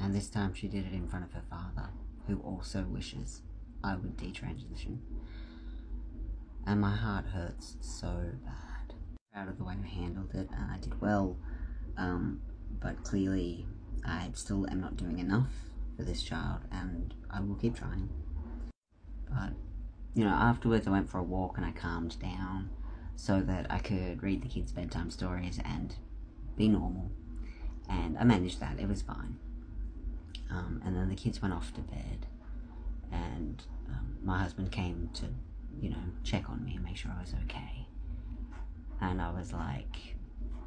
and 0.00 0.14
this 0.14 0.28
time 0.28 0.54
she 0.54 0.68
did 0.68 0.86
it 0.86 0.92
in 0.92 1.06
front 1.06 1.24
of 1.24 1.32
her 1.32 1.44
father, 1.48 1.90
who 2.26 2.38
also 2.40 2.84
wishes 2.84 3.42
I 3.84 3.94
would 3.94 4.16
detransition. 4.16 4.98
And 6.66 6.80
my 6.80 6.96
heart 6.96 7.26
hurts 7.26 7.76
so 7.80 8.32
bad. 8.44 8.94
Proud 9.32 9.48
of 9.48 9.58
the 9.58 9.64
way 9.64 9.74
I 9.80 9.86
handled 9.86 10.34
it, 10.34 10.48
and 10.50 10.70
I 10.72 10.78
did 10.78 11.00
well. 11.00 11.36
Um, 11.96 12.40
but 12.80 13.02
clearly 13.04 13.66
I 14.04 14.30
still 14.34 14.66
am 14.70 14.80
not 14.80 14.96
doing 14.96 15.18
enough 15.18 15.52
for 15.96 16.02
this 16.02 16.22
child 16.22 16.60
and 16.70 17.14
I 17.30 17.40
will 17.40 17.56
keep 17.56 17.76
trying. 17.76 18.08
But, 19.28 19.52
you 20.14 20.24
know, 20.24 20.30
afterwards 20.30 20.86
I 20.86 20.90
went 20.90 21.10
for 21.10 21.18
a 21.18 21.22
walk 21.22 21.56
and 21.56 21.66
I 21.66 21.72
calmed 21.72 22.18
down 22.20 22.70
so 23.16 23.40
that 23.40 23.66
I 23.70 23.78
could 23.78 24.22
read 24.22 24.42
the 24.42 24.48
kids 24.48 24.72
bedtime 24.72 25.10
stories 25.10 25.58
and 25.64 25.94
be 26.56 26.68
normal. 26.68 27.10
And 27.88 28.18
I 28.18 28.24
managed 28.24 28.60
that, 28.60 28.78
it 28.78 28.88
was 28.88 29.02
fine. 29.02 29.38
Um, 30.50 30.82
and 30.84 30.96
then 30.96 31.08
the 31.08 31.16
kids 31.16 31.42
went 31.42 31.54
off 31.54 31.72
to 31.74 31.80
bed 31.80 32.26
and 33.10 33.62
um, 33.88 34.16
my 34.22 34.38
husband 34.42 34.70
came 34.72 35.10
to, 35.14 35.26
you 35.80 35.90
know, 35.90 35.96
check 36.24 36.48
on 36.48 36.64
me 36.64 36.74
and 36.76 36.84
make 36.84 36.96
sure 36.96 37.10
I 37.16 37.20
was 37.20 37.34
okay. 37.44 37.86
And 39.00 39.20
I 39.20 39.30
was 39.30 39.52
like, 39.52 40.15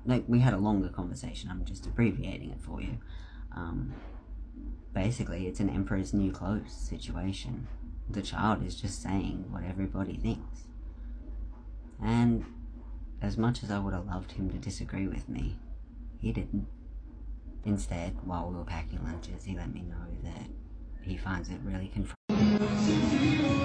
like 0.06 0.24
we 0.28 0.40
had 0.40 0.54
a 0.54 0.58
longer 0.58 0.90
conversation. 0.90 1.50
I'm 1.50 1.66
just 1.66 1.86
abbreviating 1.86 2.52
it 2.52 2.62
for 2.62 2.82
you. 2.82 2.98
Um, 3.56 3.94
basically, 4.94 5.48
it's 5.48 5.60
an 5.60 5.70
emperor's 5.70 6.14
new 6.14 6.32
clothes 6.32 6.72
situation. 6.72 7.68
The 8.10 8.22
child 8.22 8.66
is 8.66 8.80
just 8.80 9.02
saying 9.02 9.46
what 9.50 9.64
everybody 9.64 10.18
thinks. 10.18 10.64
And 12.02 12.46
as 13.22 13.38
much 13.38 13.64
as 13.64 13.72
I 13.72 13.80
would 13.80 13.94
have 13.94 14.08
loved 14.08 14.32
him 14.34 14.50
to 14.50 14.58
disagree 14.58 15.08
with 15.08 15.28
me, 15.28 15.58
he 16.20 16.32
didn't. 16.32 16.68
Instead, 17.66 18.16
while 18.24 18.50
we 18.50 18.56
were 18.56 18.64
packing 18.64 19.04
lunches, 19.04 19.44
he 19.44 19.56
let 19.56 19.74
me 19.74 19.82
know 19.82 20.08
that 20.24 20.48
he 21.02 21.18
finds 21.18 21.50
it 21.50 21.60
really 21.64 21.92
confronting. 21.94 23.59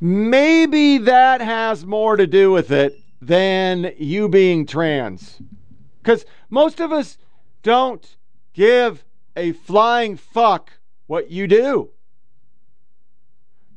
Maybe 0.00 0.98
that 0.98 1.40
has 1.40 1.86
more 1.86 2.16
to 2.16 2.26
do 2.26 2.50
with 2.50 2.70
it 2.70 3.00
than 3.20 3.92
you 3.96 4.28
being 4.28 4.66
trans. 4.66 5.40
Because 6.02 6.26
most 6.50 6.80
of 6.80 6.92
us 6.92 7.16
don't 7.62 8.16
give 8.52 9.04
a 9.36 9.52
flying 9.52 10.16
fuck 10.16 10.72
what 11.06 11.30
you 11.30 11.46
do. 11.46 11.90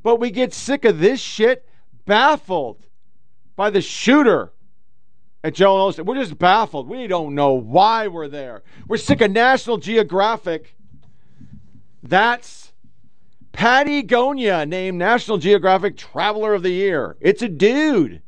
But 0.04 0.20
we 0.20 0.32
get 0.32 0.54
sick 0.54 0.86
of 0.86 1.00
this 1.00 1.20
shit, 1.20 1.68
baffled 2.06 2.86
by 3.56 3.70
the 3.70 3.82
shooter 3.82 4.54
at 5.44 5.54
Joel 5.54 5.92
Osteen. 5.92 6.06
We're 6.06 6.16
just 6.16 6.38
baffled. 6.38 6.88
We 6.88 7.08
don't 7.08 7.36
know 7.36 7.54
why 7.54 8.08
we're 8.08 8.28
there. 8.28 8.64
We're 8.88 8.98
sick 8.98 9.22
of 9.22 9.32
National 9.32 9.78
Geographic. 9.78 10.76
That's 12.04 12.67
Pattie 13.58 14.04
Gonia 14.04 14.68
named 14.68 15.00
National 15.00 15.40
Geographic 15.40 15.98
Traveler 15.98 16.54
of 16.54 16.62
the 16.62 16.70
Year. 16.70 17.18
It's 17.20 17.42
a 17.42 17.50
dude. 17.50 18.22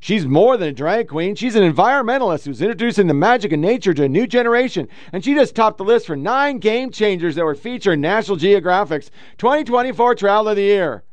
She's 0.00 0.24
more 0.24 0.56
than 0.56 0.70
a 0.70 0.72
drag 0.72 1.08
queen. 1.08 1.34
She's 1.34 1.54
an 1.54 1.70
environmentalist 1.70 2.46
who's 2.46 2.62
introducing 2.62 3.08
the 3.08 3.12
magic 3.12 3.52
of 3.52 3.58
nature 3.58 3.92
to 3.92 4.04
a 4.04 4.08
new 4.08 4.26
generation. 4.26 4.88
And 5.12 5.22
she 5.22 5.34
just 5.34 5.54
topped 5.54 5.76
the 5.76 5.84
list 5.84 6.06
for 6.06 6.16
nine 6.16 6.60
game 6.60 6.90
changers 6.90 7.34
that 7.34 7.44
were 7.44 7.54
featured 7.54 7.92
in 7.92 8.00
National 8.00 8.38
Geographic's 8.38 9.10
2024 9.36 10.14
Traveler 10.14 10.52
of 10.52 10.56
the 10.56 10.62
Year. 10.62 11.04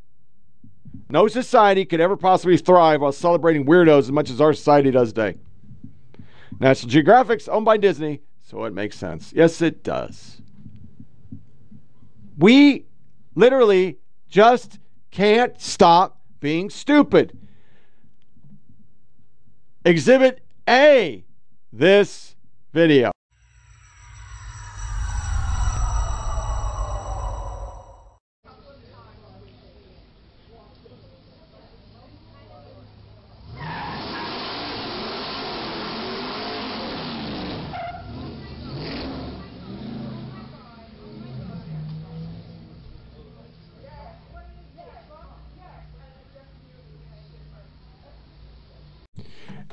No 1.10 1.28
society 1.28 1.84
could 1.84 2.00
ever 2.00 2.16
possibly 2.16 2.56
thrive 2.56 3.02
while 3.02 3.12
celebrating 3.12 3.66
weirdos 3.66 4.00
as 4.00 4.12
much 4.14 4.30
as 4.30 4.40
our 4.40 4.54
society 4.54 4.92
does 4.92 5.12
today. 5.12 5.38
National 6.58 6.90
Geographic's 6.90 7.50
owned 7.50 7.66
by 7.66 7.76
Disney, 7.76 8.22
so 8.42 8.64
it 8.64 8.74
makes 8.74 8.98
sense. 8.98 9.34
Yes, 9.36 9.62
it 9.62 9.84
does. 9.84 10.42
We 12.38 12.86
literally 13.36 13.98
just 14.30 14.80
can't 15.12 15.60
stop 15.60 16.22
being 16.40 16.70
stupid. 16.70 17.38
Exhibit 19.86 20.42
A, 20.68 21.26
this 21.72 22.36
video. 22.74 23.12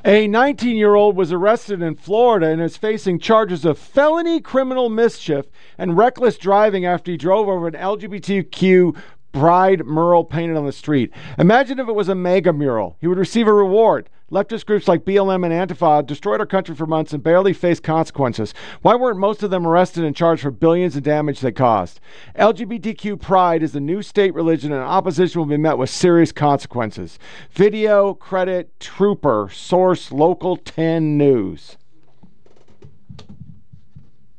A 0.07 0.25
19 0.25 0.77
year 0.77 0.95
old 0.95 1.17
was 1.17 1.33
arrested 1.33 1.81
in 1.81 1.95
Florida 1.95 2.47
and 2.47 2.61
is 2.61 2.77
facing 2.77 3.19
charges 3.19 3.65
of 3.65 3.77
felony 3.77 4.39
criminal 4.39 4.87
mischief 4.87 5.47
and 5.77 5.97
reckless 5.97 6.37
driving 6.37 6.85
after 6.85 7.11
he 7.11 7.17
drove 7.17 7.49
over 7.49 7.67
an 7.67 7.73
LGBTQ 7.73 8.95
bride 9.33 9.85
mural 9.85 10.23
painted 10.23 10.55
on 10.55 10.65
the 10.65 10.71
street. 10.71 11.11
Imagine 11.37 11.77
if 11.77 11.89
it 11.89 11.93
was 11.93 12.07
a 12.07 12.15
MAGA 12.15 12.53
mural. 12.53 12.95
He 13.01 13.07
would 13.07 13.17
receive 13.17 13.47
a 13.47 13.53
reward. 13.53 14.09
Leftist 14.29 14.65
groups 14.65 14.89
like 14.89 15.05
BLM 15.05 15.45
and 15.45 15.69
Antifa 15.69 16.05
destroyed 16.05 16.41
our 16.41 16.45
country 16.45 16.75
for 16.75 16.85
months 16.85 17.13
and 17.13 17.23
barely 17.23 17.53
faced 17.53 17.81
consequences. 17.81 18.53
Why 18.81 18.93
weren't 18.93 19.19
most 19.19 19.41
of 19.41 19.51
them 19.51 19.65
arrested 19.65 20.03
and 20.03 20.13
charged 20.13 20.41
for 20.41 20.51
billions 20.51 20.97
in 20.97 21.03
damage 21.03 21.39
they 21.39 21.53
caused? 21.53 22.01
LGBTQ 22.37 23.21
pride 23.21 23.63
is 23.63 23.71
the 23.71 23.79
new 23.79 24.01
state 24.01 24.33
religion 24.33 24.73
and 24.73 24.81
opposition 24.81 25.39
will 25.39 25.45
be 25.45 25.55
met 25.55 25.77
with 25.77 25.89
serious 25.89 26.33
consequences. 26.33 27.17
Video, 27.51 28.13
credit, 28.13 28.77
trooper, 28.81 29.49
source, 29.49 30.11
local 30.11 30.57
10 30.57 31.17
news. 31.17 31.77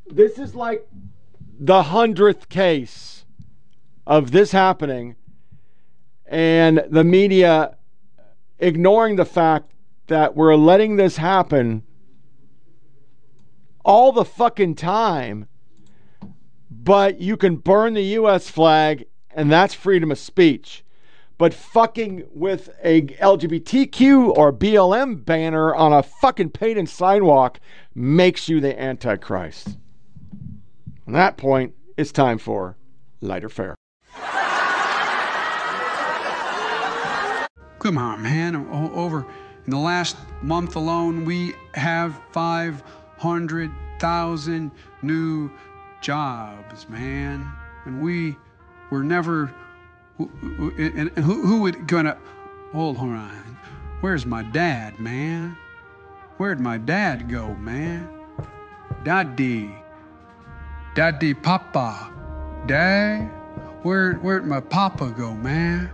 This 0.06 0.39
is 0.39 0.55
like 0.55 0.86
the 1.59 1.85
hundredth 1.85 2.51
case 2.51 3.24
of 4.06 4.32
this 4.32 4.52
happening 4.52 5.16
and 6.27 6.85
the 6.90 7.05
media 7.05 7.74
ignoring 8.59 9.16
the 9.16 9.24
fact 9.24 9.73
that 10.09 10.35
we're 10.35 10.56
letting 10.56 10.97
this 10.97 11.16
happen 11.16 11.82
all 13.85 14.12
the 14.12 14.24
fucking 14.24 14.74
time, 14.74 15.47
but 16.70 17.20
you 17.20 17.36
can 17.36 17.56
burn 17.56 17.94
the 17.94 18.02
US 18.02 18.51
flag 18.51 19.06
and 19.30 19.51
that's 19.51 19.74
freedom 19.74 20.10
of 20.10 20.18
speech. 20.18 20.85
But 21.39 21.55
fucking 21.55 22.26
with 22.35 22.70
a 22.82 23.02
LGBTQ 23.02 24.36
or 24.36 24.52
BLM 24.52 25.24
banner 25.24 25.72
on 25.72 25.93
a 25.93 26.02
fucking 26.02 26.51
painted 26.51 26.89
sidewalk 26.89 27.60
makes 27.94 28.48
you 28.48 28.60
the 28.60 28.78
Antichrist. 28.80 29.78
On 31.06 31.12
that 31.12 31.36
point, 31.36 31.74
it's 31.97 32.10
time 32.10 32.39
for 32.39 32.76
lighter 33.20 33.48
fare. 33.48 33.76
Come 37.78 37.97
on, 37.97 38.22
man. 38.22 38.56
O- 38.56 38.93
Over 38.93 39.24
in 39.69 39.73
the 39.73 39.78
last 39.78 40.16
month 40.40 40.77
alone, 40.77 41.27
we 41.27 41.53
have 41.74 42.19
500,000 42.32 44.70
new 45.03 45.51
jobs, 46.01 46.89
man. 46.89 47.53
And 47.85 48.01
we 48.01 48.35
were 48.90 49.05
never. 49.05 49.53
and 50.19 51.11
who, 51.19 51.47
who 51.47 51.61
would 51.61 51.86
gonna. 51.86 52.16
Hold 52.73 52.97
on. 52.97 53.59
Where's 54.01 54.24
my 54.24 54.43
dad, 54.43 54.99
man? 54.99 55.55
Where'd 56.39 56.61
my 56.61 56.78
dad 56.78 57.28
go, 57.28 57.55
man? 57.57 58.09
Daddy. 59.05 59.70
Daddy 60.95 61.35
Papa. 61.35 62.11
Dad? 62.66 63.31
Where, 63.82 64.15
where'd 64.15 64.47
my 64.47 64.61
papa 64.61 65.12
go, 65.15 65.35
man? 65.35 65.90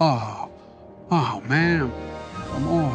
Oh, 0.00 0.50
oh, 1.12 1.40
man. 1.46 1.92
I'm 2.52 2.68
all, 2.68 2.90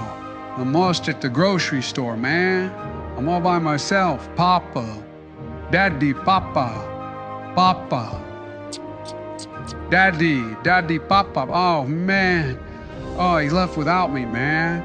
I'm 0.57 0.73
lost 0.73 1.09
at 1.09 1.21
the 1.21 1.30
grocery 1.30 1.81
store, 1.81 2.15
man. 2.17 2.71
I'm 3.17 3.27
all 3.27 3.41
by 3.41 3.59
myself. 3.59 4.30
Papa. 4.35 5.03
Daddy, 5.71 6.13
Papa. 6.13 7.51
Papa. 7.55 8.26
Daddy, 9.89 10.55
Daddy, 10.63 10.99
Papa. 10.99 11.47
Oh, 11.49 11.85
man. 11.85 12.57
Oh, 13.17 13.38
he 13.38 13.49
left 13.49 13.76
without 13.76 14.13
me, 14.13 14.26
man. 14.26 14.81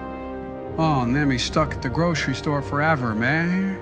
Oh, 0.76 1.02
and 1.02 1.14
then 1.14 1.30
he's 1.30 1.44
stuck 1.44 1.74
at 1.74 1.82
the 1.82 1.88
grocery 1.88 2.34
store 2.34 2.60
forever, 2.60 3.14
man. 3.14 3.78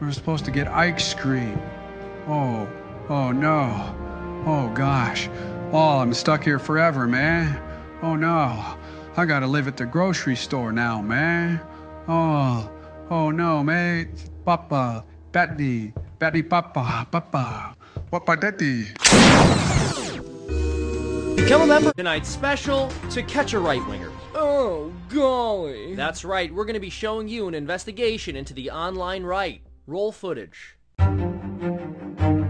We 0.00 0.06
were 0.08 0.12
supposed 0.12 0.44
to 0.46 0.50
get 0.50 0.66
ice 0.66 1.14
cream. 1.14 1.60
Oh, 2.26 2.68
oh 3.08 3.30
no. 3.30 3.94
Oh 4.44 4.68
gosh. 4.74 5.28
Oh, 5.72 5.98
I'm 5.98 6.12
stuck 6.12 6.42
here 6.42 6.58
forever, 6.58 7.06
man. 7.06 7.62
Oh 8.02 8.16
no. 8.16 8.76
I 9.18 9.24
gotta 9.24 9.46
live 9.46 9.66
at 9.66 9.78
the 9.78 9.86
grocery 9.86 10.36
store 10.36 10.72
now, 10.72 11.00
man. 11.00 11.58
Oh, 12.06 12.70
oh 13.08 13.30
no, 13.30 13.62
mate. 13.64 14.28
Papa, 14.44 15.06
Betty, 15.32 15.94
Betty, 16.18 16.42
Papa, 16.42 17.08
Papa, 17.10 17.74
Papa, 18.10 18.36
Daddy. 18.36 18.88
Become 21.34 21.62
a 21.62 21.66
member 21.66 21.92
tonight's 21.96 22.28
special 22.28 22.92
to 23.10 23.22
catch 23.22 23.54
a 23.54 23.58
right 23.58 23.84
winger. 23.88 24.12
Oh, 24.34 24.92
golly. 25.08 25.94
That's 25.94 26.22
right, 26.22 26.52
we're 26.52 26.66
going 26.66 26.74
to 26.74 26.80
be 26.80 26.90
showing 26.90 27.26
you 27.26 27.48
an 27.48 27.54
investigation 27.54 28.36
into 28.36 28.52
the 28.52 28.70
online 28.70 29.22
right. 29.24 29.62
Roll 29.86 30.12
footage. 30.12 30.76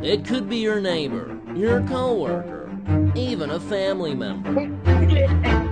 It 0.02 0.24
could 0.24 0.48
be 0.48 0.56
your 0.56 0.80
neighbor, 0.80 1.38
your 1.54 1.80
coworker, 1.82 2.76
even 3.14 3.50
a 3.50 3.60
family 3.60 4.16
member. 4.16 5.62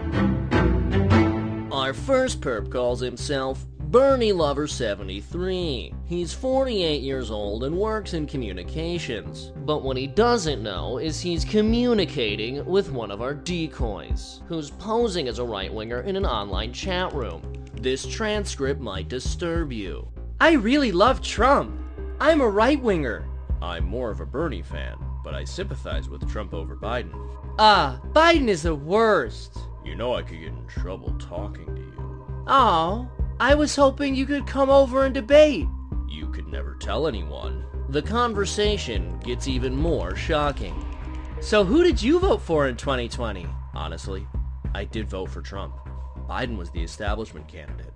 First 1.95 2.43
perp 2.43 2.71
calls 2.71 3.01
himself 3.01 3.65
Bernie 3.79 4.33
Lover 4.33 4.67
73. 4.67 5.95
He's 6.05 6.35
48 6.35 7.01
years 7.01 7.31
old 7.31 7.65
and 7.65 7.79
works 7.79 8.13
in 8.13 8.27
communications. 8.27 9.53
But 9.65 9.83
what 9.83 9.97
he 9.97 10.07
doesn't 10.07 10.63
know 10.63 10.99
is 10.99 11.21
he's 11.21 11.47
communicating 11.47 12.63
with 12.67 12.91
one 12.91 13.11
of 13.11 13.23
our 13.23 13.33
decoys, 13.33 14.43
who's 14.49 14.71
posing 14.71 15.29
as 15.29 15.39
a 15.39 15.45
right 15.45 15.73
winger 15.73 16.01
in 16.01 16.17
an 16.17 16.27
online 16.27 16.75
chat 16.75 17.15
room. 17.15 17.41
This 17.81 18.05
transcript 18.05 18.83
might 18.83 19.09
disturb 19.09 19.73
you. 19.73 20.07
I 20.41 20.53
really 20.55 20.93
love 20.93 21.23
Trump. 21.23 21.75
I'm 22.21 22.43
a 22.43 22.49
right 22.49 22.83
winger. 22.83 23.27
I'm 23.63 23.85
more 23.85 24.11
of 24.11 24.21
a 24.21 24.27
Bernie 24.27 24.63
fan, 24.63 24.99
but 25.23 25.35
I 25.35 25.45
sympathize 25.45 26.11
with 26.11 26.31
Trump 26.31 26.53
over 26.53 26.77
Biden. 26.77 27.15
Ah, 27.59 28.01
Biden 28.13 28.49
is 28.49 28.65
the 28.65 28.75
worst. 28.75 29.57
You 29.85 29.95
know 29.95 30.15
I 30.15 30.23
could 30.23 30.41
get 30.41 30.49
in 30.49 30.67
trouble 30.67 31.15
talking 31.19 31.67
to 31.67 31.81
you. 31.81 32.45
Oh, 32.47 33.09
I 33.39 33.55
was 33.55 33.77
hoping 33.77 34.15
you 34.15 34.27
could 34.27 34.47
come 34.47 34.71
over 34.71 35.05
and 35.05 35.15
debate. 35.15 35.67
You 36.09 36.29
could 36.29 36.49
never 36.49 36.77
tell 36.77 37.07
anyone. 37.07 37.65
The 37.91 38.03
conversation 38.03 39.19
gets 39.21 39.47
even 39.47 39.77
more 39.77 40.17
shocking. 40.17 40.75
So, 41.41 41.65
who 41.65 41.83
did 41.83 42.03
you 42.03 42.19
vote 42.19 42.41
for 42.41 42.69
in 42.69 42.77
2020? 42.77 43.47
Honestly, 43.75 44.27
I 44.75 44.85
did 44.85 45.09
vote 45.09 45.31
for 45.31 45.43
Trump. 45.43 45.75
Biden 46.29 46.57
was 46.57 46.71
the 46.71 46.83
establishment 46.83 47.47
candidate. 47.47 47.93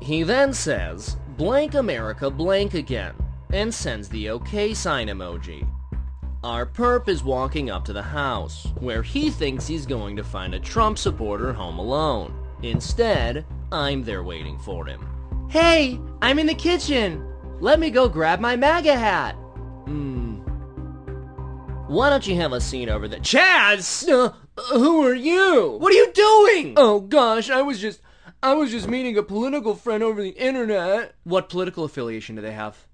He 0.00 0.22
then 0.22 0.52
says, 0.52 1.16
blank 1.36 1.74
America 1.74 2.30
blank 2.30 2.74
again, 2.74 3.14
and 3.52 3.72
sends 3.72 4.08
the 4.08 4.30
okay 4.30 4.74
sign 4.74 5.08
emoji. 5.08 5.66
Our 6.44 6.66
perp 6.66 7.08
is 7.08 7.22
walking 7.22 7.70
up 7.70 7.84
to 7.84 7.92
the 7.92 8.02
house, 8.02 8.66
where 8.80 9.04
he 9.04 9.30
thinks 9.30 9.64
he's 9.64 9.86
going 9.86 10.16
to 10.16 10.24
find 10.24 10.54
a 10.54 10.58
Trump 10.58 10.98
supporter 10.98 11.52
home 11.52 11.78
alone. 11.78 12.34
Instead, 12.64 13.46
I'm 13.70 14.02
there 14.02 14.24
waiting 14.24 14.58
for 14.58 14.84
him. 14.84 15.06
Hey, 15.48 16.00
I'm 16.20 16.40
in 16.40 16.48
the 16.48 16.54
kitchen. 16.54 17.24
Let 17.60 17.78
me 17.78 17.90
go 17.90 18.08
grab 18.08 18.40
my 18.40 18.56
MAGA 18.56 18.96
hat. 18.96 19.36
Hmm. 19.84 20.38
Why 21.86 22.10
don't 22.10 22.26
you 22.26 22.34
have 22.34 22.52
a 22.52 22.60
seat 22.60 22.88
over 22.88 23.06
there? 23.06 23.20
Chaz! 23.20 24.08
Uh, 24.08 24.32
who 24.72 25.06
are 25.06 25.14
you? 25.14 25.76
What 25.78 25.92
are 25.92 25.96
you 25.96 26.12
doing? 26.12 26.74
Oh 26.76 26.98
gosh, 26.98 27.50
I 27.50 27.62
was 27.62 27.80
just 27.80 28.00
I 28.42 28.54
was 28.54 28.72
just 28.72 28.88
meeting 28.88 29.16
a 29.16 29.22
political 29.22 29.76
friend 29.76 30.02
over 30.02 30.20
the 30.20 30.30
internet. 30.30 31.14
What 31.22 31.48
political 31.48 31.84
affiliation 31.84 32.34
do 32.34 32.42
they 32.42 32.52
have? 32.52 32.88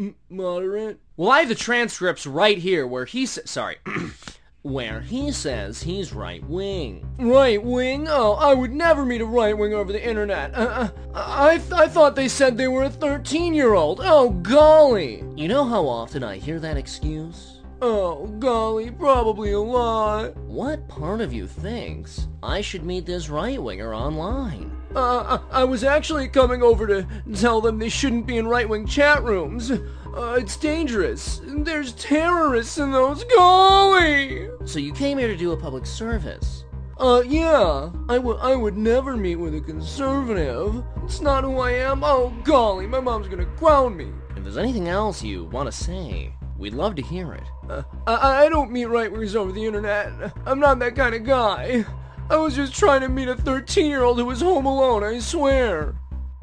M- 0.00 0.14
moderate. 0.30 0.98
Well, 1.18 1.30
I 1.30 1.40
have 1.40 1.50
the 1.50 1.54
transcripts 1.54 2.26
right 2.26 2.56
here 2.56 2.86
where 2.86 3.04
he 3.04 3.26
said, 3.26 3.46
sorry, 3.46 3.76
where 4.62 5.02
he 5.02 5.30
says 5.30 5.82
he's 5.82 6.14
right 6.14 6.42
wing. 6.48 7.06
Right 7.18 7.62
wing? 7.62 8.06
Oh, 8.08 8.32
I 8.32 8.54
would 8.54 8.72
never 8.72 9.04
meet 9.04 9.20
a 9.20 9.26
right 9.26 9.56
wing 9.56 9.74
over 9.74 9.92
the 9.92 10.02
internet. 10.02 10.54
Uh, 10.54 10.88
I, 11.14 11.58
th- 11.58 11.72
I 11.72 11.86
thought 11.86 12.16
they 12.16 12.28
said 12.28 12.56
they 12.56 12.66
were 12.66 12.84
a 12.84 12.90
13 12.90 13.52
year 13.52 13.74
old. 13.74 14.00
Oh, 14.02 14.30
golly. 14.30 15.22
You 15.36 15.48
know 15.48 15.66
how 15.66 15.86
often 15.86 16.24
I 16.24 16.36
hear 16.38 16.58
that 16.60 16.78
excuse? 16.78 17.60
Oh, 17.82 18.26
golly, 18.38 18.90
probably 18.90 19.52
a 19.52 19.60
lot. 19.60 20.34
What 20.38 20.88
part 20.88 21.20
of 21.20 21.32
you 21.34 21.46
thinks 21.46 22.26
I 22.42 22.62
should 22.62 22.84
meet 22.84 23.04
this 23.04 23.28
right 23.28 23.62
winger 23.62 23.94
online? 23.94 24.79
Uh, 24.94 25.38
I 25.50 25.64
was 25.64 25.84
actually 25.84 26.28
coming 26.28 26.62
over 26.62 26.86
to 26.86 27.06
tell 27.34 27.60
them 27.60 27.78
they 27.78 27.88
shouldn't 27.88 28.26
be 28.26 28.38
in 28.38 28.48
right 28.48 28.68
wing 28.68 28.86
chat 28.86 29.22
rooms. 29.22 29.70
Uh, 29.70 30.36
it's 30.38 30.56
dangerous. 30.56 31.40
There's 31.44 31.92
terrorists 31.92 32.78
in 32.78 32.90
those. 32.90 33.22
Golly! 33.24 34.48
So 34.64 34.80
you 34.80 34.92
came 34.92 35.18
here 35.18 35.28
to 35.28 35.36
do 35.36 35.52
a 35.52 35.56
public 35.56 35.86
service? 35.86 36.64
Uh, 36.98 37.22
yeah. 37.24 37.90
I 38.08 38.18
would 38.18 38.38
I 38.40 38.56
would 38.56 38.76
never 38.76 39.16
meet 39.16 39.36
with 39.36 39.54
a 39.54 39.60
conservative. 39.60 40.84
It's 41.04 41.20
not 41.20 41.44
who 41.44 41.58
I 41.58 41.70
am. 41.70 42.02
Oh, 42.02 42.34
golly, 42.44 42.86
my 42.86 43.00
mom's 43.00 43.28
gonna 43.28 43.44
ground 43.44 43.96
me. 43.96 44.12
If 44.36 44.42
there's 44.42 44.58
anything 44.58 44.88
else 44.88 45.22
you 45.22 45.44
want 45.44 45.66
to 45.66 45.72
say, 45.72 46.34
we'd 46.58 46.74
love 46.74 46.96
to 46.96 47.02
hear 47.02 47.32
it. 47.32 47.44
Uh, 47.68 47.82
I, 48.06 48.44
I 48.44 48.48
don't 48.48 48.70
meet 48.70 48.86
right 48.86 49.12
wingers 49.12 49.36
over 49.36 49.52
the 49.52 49.64
internet. 49.64 50.12
I'm 50.44 50.58
not 50.58 50.78
that 50.80 50.96
kind 50.96 51.14
of 51.14 51.24
guy. 51.24 51.86
I 52.30 52.36
was 52.36 52.54
just 52.54 52.76
trying 52.76 53.00
to 53.00 53.08
meet 53.08 53.26
a 53.26 53.34
13 53.34 53.86
year 53.86 54.04
old 54.04 54.16
who 54.16 54.24
was 54.24 54.40
home 54.40 54.64
alone, 54.64 55.02
I 55.02 55.18
swear. 55.18 55.96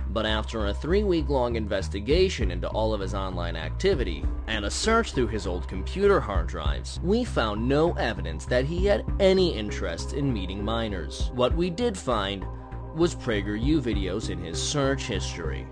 But 0.09 0.25
after 0.25 0.67
a 0.67 0.73
three 0.73 1.03
week 1.03 1.29
long 1.29 1.55
investigation 1.55 2.51
into 2.51 2.67
all 2.67 2.93
of 2.93 2.99
his 2.99 3.13
online 3.13 3.55
activity 3.55 4.25
and 4.47 4.65
a 4.65 4.69
search 4.69 5.13
through 5.13 5.27
his 5.27 5.47
old 5.47 5.69
computer 5.69 6.19
hard 6.19 6.47
drives, 6.47 6.99
we 7.03 7.23
found 7.23 7.65
no 7.65 7.93
evidence 7.93 8.45
that 8.47 8.65
he 8.65 8.85
had 8.85 9.05
any 9.21 9.55
interest 9.55 10.11
in 10.11 10.33
meeting 10.33 10.61
minors. 10.61 11.31
What 11.33 11.55
we 11.55 11.69
did 11.69 11.97
find 11.97 12.45
was 12.93 13.15
PragerU 13.15 13.79
videos 13.79 14.29
in 14.29 14.43
his 14.43 14.61
search 14.61 15.03
history. 15.03 15.65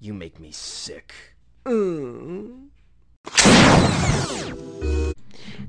You 0.00 0.12
make 0.12 0.40
me 0.40 0.50
sick. 0.50 1.14
Mm. 1.64 2.64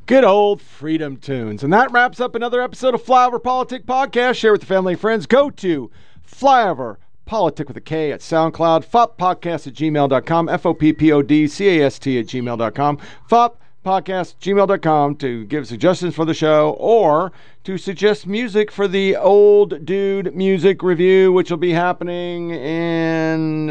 Good 0.08 0.24
old 0.24 0.62
freedom 0.62 1.18
tunes. 1.18 1.64
And 1.64 1.74
that 1.74 1.92
wraps 1.92 2.20
up 2.20 2.36
another 2.36 2.62
episode 2.62 2.94
of 2.94 3.04
Flyover 3.04 3.42
PolitiK 3.42 3.86
Podcast. 3.86 4.36
Share 4.36 4.52
with 4.52 4.62
your 4.62 4.68
family 4.68 4.94
and 4.94 5.02
friends. 5.02 5.26
Go 5.26 5.50
to 5.50 5.90
Flyover 6.32 6.98
PolitiK 7.26 7.68
with 7.68 7.78
a 7.78 7.82
K 7.82 8.12
at 8.12 8.20
SoundCloud, 8.20 8.86
foppodcast 8.86 9.66
at 9.66 9.74
gmail.com, 9.74 10.48
F 10.48 10.64
O 10.68 10.76
P 10.76 10.94
P 10.94 11.12
O 11.12 11.24
D 11.24 11.48
C 11.48 11.80
A 11.80 11.88
S 11.88 11.98
T 11.98 12.20
at 12.20 12.28
gmail.com, 12.28 13.00
fop 13.28 13.56
podcast 13.84 14.36
gmail.com 14.42 15.16
to 15.16 15.46
give 15.46 15.68
suggestions 15.68 16.14
for 16.14 16.26
the 16.26 16.36
show 16.36 16.76
or 16.80 17.32
to 17.64 17.76
suggest 17.76 18.28
music 18.28 18.72
for 18.72 18.88
the 18.88 19.16
old 19.16 19.86
dude 19.86 20.36
music 20.36 20.82
review 20.82 21.32
which 21.32 21.52
will 21.52 21.58
be 21.58 21.72
happening 21.72 22.50
in 22.50 23.68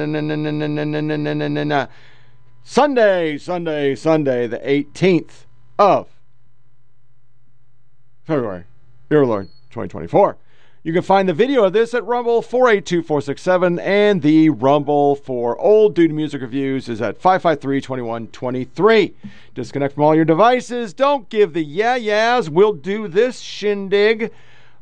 sunday 2.62 3.36
sunday 3.36 3.92
sunday 3.96 4.46
the 4.46 4.58
18th 4.58 5.46
of 5.80 6.13
february 8.26 8.64
dear 9.08 9.24
lord 9.24 9.46
2024 9.70 10.36
you 10.84 10.92
can 10.92 11.00
find 11.00 11.26
the 11.26 11.32
video 11.32 11.64
of 11.64 11.72
this 11.72 11.94
at 11.94 12.04
Rumble 12.04 12.42
482467, 12.42 13.78
and 13.78 14.20
the 14.20 14.50
Rumble 14.50 15.16
for 15.16 15.58
Old 15.58 15.94
Dude 15.94 16.12
Music 16.12 16.42
Reviews 16.42 16.90
is 16.90 17.00
at 17.00 17.16
553 17.16 17.80
2123. 17.80 19.14
Disconnect 19.54 19.94
from 19.94 20.02
all 20.02 20.14
your 20.14 20.26
devices. 20.26 20.92
Don't 20.92 21.30
give 21.30 21.54
the 21.54 21.64
yeah 21.64 21.96
yeahs. 21.96 22.50
We'll 22.50 22.74
do 22.74 23.08
this 23.08 23.40
shindig 23.40 24.30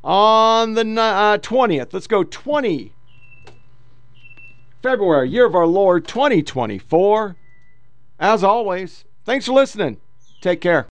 on 0.03 0.75
the 0.75 1.01
uh, 1.01 1.39
20th. 1.39 1.93
Let's 1.93 2.09
go 2.09 2.25
20 2.25 2.93
February, 4.83 5.29
year 5.29 5.47
of 5.47 5.55
our 5.55 5.69
Lord 5.69 6.09
2024. 6.09 7.37
As 8.19 8.43
always, 8.43 9.05
thanks 9.25 9.47
for 9.47 9.53
listening. 9.53 9.99
Take 10.41 10.61
care. 10.61 10.92